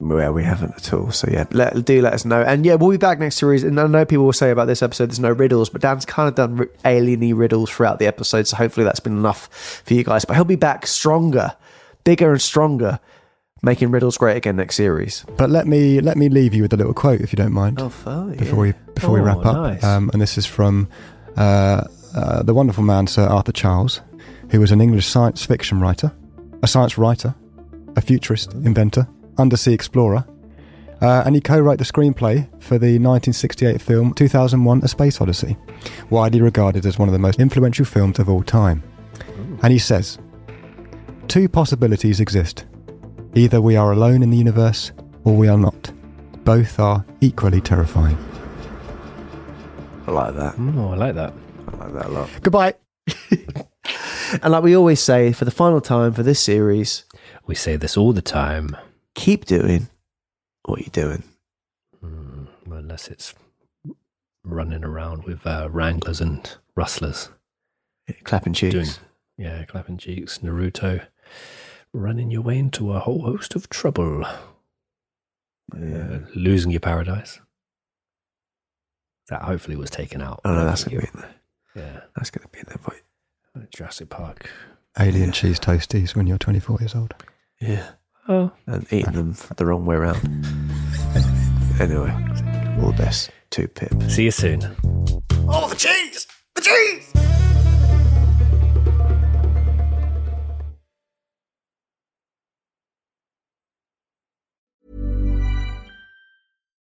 Well, 0.00 0.32
we 0.32 0.44
haven't 0.44 0.74
at 0.76 0.92
all. 0.92 1.10
So 1.10 1.28
yeah, 1.30 1.44
let, 1.50 1.84
do 1.84 2.00
let 2.00 2.12
us 2.12 2.24
know. 2.24 2.40
And 2.42 2.64
yeah, 2.64 2.76
we'll 2.76 2.90
be 2.90 2.96
back 2.96 3.18
next 3.18 3.36
series. 3.36 3.64
And 3.64 3.80
I 3.80 3.86
know 3.88 4.04
people 4.04 4.24
will 4.24 4.32
say 4.32 4.50
about 4.50 4.66
this 4.66 4.82
episode, 4.82 5.06
there's 5.06 5.18
no 5.18 5.32
riddles, 5.32 5.70
but 5.70 5.80
Dan's 5.80 6.04
kind 6.04 6.28
of 6.28 6.36
done 6.36 6.56
ri- 6.56 6.68
alien 6.84 7.36
riddles 7.36 7.70
throughout 7.70 7.98
the 7.98 8.06
episode. 8.06 8.46
So 8.46 8.56
hopefully 8.56 8.84
that's 8.84 9.00
been 9.00 9.16
enough 9.16 9.48
for 9.84 9.94
you 9.94 10.04
guys. 10.04 10.24
But 10.24 10.36
he'll 10.36 10.44
be 10.44 10.54
back 10.56 10.86
stronger, 10.86 11.56
bigger 12.04 12.30
and 12.30 12.40
stronger, 12.40 13.00
making 13.62 13.90
riddles 13.90 14.16
great 14.16 14.36
again 14.36 14.56
next 14.56 14.76
series. 14.76 15.24
But 15.36 15.50
let 15.50 15.66
me 15.66 16.00
let 16.00 16.16
me 16.16 16.28
leave 16.28 16.54
you 16.54 16.62
with 16.62 16.72
a 16.72 16.76
little 16.76 16.94
quote, 16.94 17.20
if 17.20 17.32
you 17.32 17.36
don't 17.36 17.52
mind. 17.52 17.80
Oh, 17.80 17.88
fine. 17.88 18.36
before 18.36 18.58
we 18.58 18.72
before 18.94 19.10
we 19.12 19.20
Oh, 19.20 19.24
wrap 19.24 19.44
up. 19.46 19.56
nice. 19.56 19.84
Um, 19.84 20.10
and 20.12 20.20
this 20.22 20.38
is 20.38 20.46
from 20.46 20.88
uh, 21.36 21.84
uh, 22.14 22.42
the 22.42 22.54
wonderful 22.54 22.82
man 22.84 23.06
Sir 23.06 23.26
Arthur 23.26 23.52
Charles, 23.52 24.00
who 24.50 24.60
was 24.60 24.70
an 24.72 24.80
English 24.80 25.06
science 25.06 25.44
fiction 25.44 25.80
writer, 25.80 26.12
a 26.62 26.66
science 26.66 26.96
writer, 26.98 27.34
a 27.96 28.00
futurist, 28.00 28.52
inventor, 28.54 29.06
undersea 29.38 29.72
explorer, 29.74 30.24
uh, 31.00 31.22
and 31.26 31.34
he 31.34 31.40
co-wrote 31.40 31.78
the 31.78 31.84
screenplay 31.84 32.48
for 32.62 32.78
the 32.78 32.98
1968 32.98 33.80
film 33.80 34.12
2001: 34.14 34.80
A 34.84 34.88
Space 34.88 35.20
Odyssey, 35.20 35.56
widely 36.10 36.40
regarded 36.40 36.86
as 36.86 36.98
one 36.98 37.08
of 37.08 37.12
the 37.12 37.18
most 37.18 37.38
influential 37.40 37.84
films 37.84 38.18
of 38.18 38.28
all 38.28 38.42
time. 38.42 38.82
And 39.62 39.72
he 39.72 39.78
says, 39.78 40.18
two 41.26 41.48
possibilities 41.48 42.20
exist. 42.20 42.64
Either 43.34 43.60
we 43.60 43.76
are 43.76 43.92
alone 43.92 44.22
in 44.22 44.30
the 44.30 44.36
universe, 44.36 44.92
or 45.24 45.36
we 45.36 45.48
are 45.48 45.58
not. 45.58 45.92
Both 46.44 46.78
are 46.80 47.04
equally 47.20 47.60
terrifying. 47.60 48.16
I 50.06 50.10
like 50.10 50.34
that. 50.34 50.54
Oh, 50.58 50.90
I 50.92 50.96
like 50.96 51.14
that. 51.14 51.32
I 51.68 51.76
like 51.76 51.92
that 51.94 52.06
a 52.06 52.08
lot. 52.08 52.30
Goodbye. 52.42 52.74
And 54.42 54.52
like 54.52 54.62
we 54.62 54.76
always 54.76 55.00
say, 55.00 55.32
for 55.32 55.46
the 55.46 55.50
final 55.50 55.80
time 55.80 56.12
for 56.12 56.22
this 56.22 56.38
series, 56.38 57.04
We 57.46 57.54
say 57.54 57.76
this 57.76 57.96
all 57.96 58.12
the 58.12 58.20
time, 58.20 58.76
keep 59.14 59.46
doing 59.46 59.88
what 60.66 60.80
you're 60.80 60.90
doing. 61.06 61.22
unless 62.70 63.08
it's 63.08 63.34
running 64.44 64.84
around 64.84 65.24
with 65.24 65.46
uh, 65.46 65.68
wranglers 65.70 66.20
and 66.20 66.56
rustlers. 66.76 67.30
Clapping 68.24 68.52
cheeks. 68.52 68.74
Doing, 68.74 68.88
yeah, 69.38 69.64
clapping 69.64 69.96
cheeks. 69.96 70.38
Naruto 70.40 71.06
running 71.92 72.30
your 72.30 72.42
way 72.42 72.58
into 72.58 72.92
a 72.92 72.98
whole 73.00 73.22
host 73.22 73.54
of 73.54 73.68
trouble. 73.68 74.24
Uh, 75.74 76.18
losing 76.34 76.70
your 76.70 76.80
paradise. 76.80 77.40
That 79.28 79.42
hopefully 79.42 79.76
was 79.76 79.90
taken 79.90 80.22
out. 80.22 80.40
Oh 80.44 80.54
no, 80.54 80.64
that's 80.64 80.84
gonna 80.84 81.00
be 81.00 81.06
in 81.12 81.20
there. 81.20 81.34
Yeah, 81.76 82.00
That's 82.16 82.30
gonna 82.30 82.48
be 82.48 82.60
in 82.60 82.64
there. 82.68 82.78
Boy. 82.78 82.96
Jurassic 83.74 84.08
Park. 84.08 84.48
Alien 84.98 85.32
cheese 85.32 85.60
toasties 85.60 86.14
when 86.16 86.26
you're 86.26 86.38
24 86.38 86.78
years 86.80 86.94
old. 86.94 87.14
Yeah. 87.60 87.90
Oh, 88.28 88.52
And 88.66 88.90
eating 88.92 89.12
them 89.12 89.36
the 89.56 89.66
wrong 89.66 89.84
way 89.86 89.96
around. 89.96 90.16
anyway, 91.80 92.10
all 92.80 92.92
the 92.92 92.94
best 92.98 93.30
to 93.50 93.68
Pip. 93.68 93.92
see 94.10 94.24
you 94.24 94.30
soon. 94.30 94.62
Oh, 95.48 95.68
the 95.68 95.76
cheese! 95.76 96.26
The 96.54 96.60
cheese! 96.62 97.07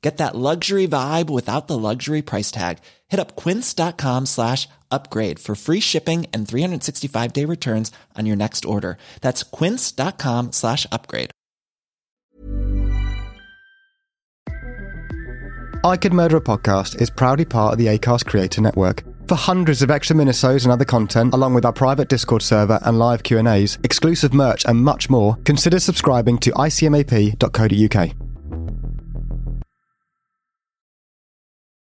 Get 0.00 0.18
that 0.18 0.36
luxury 0.36 0.86
vibe 0.86 1.28
without 1.28 1.66
the 1.66 1.76
luxury 1.76 2.22
price 2.22 2.52
tag. 2.52 2.78
Hit 3.08 3.18
up 3.18 3.34
quince.com 3.34 4.26
slash 4.26 4.68
upgrade 4.90 5.40
for 5.40 5.54
free 5.56 5.80
shipping 5.80 6.26
and 6.32 6.46
365 6.46 7.32
day 7.32 7.44
returns 7.44 7.90
on 8.16 8.24
your 8.26 8.36
next 8.36 8.64
order. 8.64 8.96
That's 9.22 9.42
quince.com 9.42 10.52
slash 10.52 10.86
upgrade. 10.92 11.30
I 15.84 15.96
Could 15.96 16.12
Murder 16.12 16.38
a 16.38 16.40
Podcast 16.40 17.00
is 17.00 17.08
proudly 17.08 17.44
part 17.44 17.72
of 17.72 17.78
the 17.78 17.86
ACAST 17.86 18.26
Creator 18.26 18.60
Network. 18.60 19.04
For 19.28 19.36
hundreds 19.36 19.80
of 19.80 19.90
extra 19.90 20.16
minisodes 20.16 20.64
and 20.64 20.72
other 20.72 20.84
content, 20.84 21.34
along 21.34 21.54
with 21.54 21.64
our 21.64 21.72
private 21.72 22.08
Discord 22.08 22.42
server 22.42 22.80
and 22.82 22.98
live 22.98 23.22
Q&As, 23.22 23.78
exclusive 23.84 24.34
merch 24.34 24.64
and 24.64 24.82
much 24.82 25.08
more, 25.08 25.36
consider 25.44 25.78
subscribing 25.78 26.38
to 26.38 26.50
icmap.co.uk. 26.52 28.27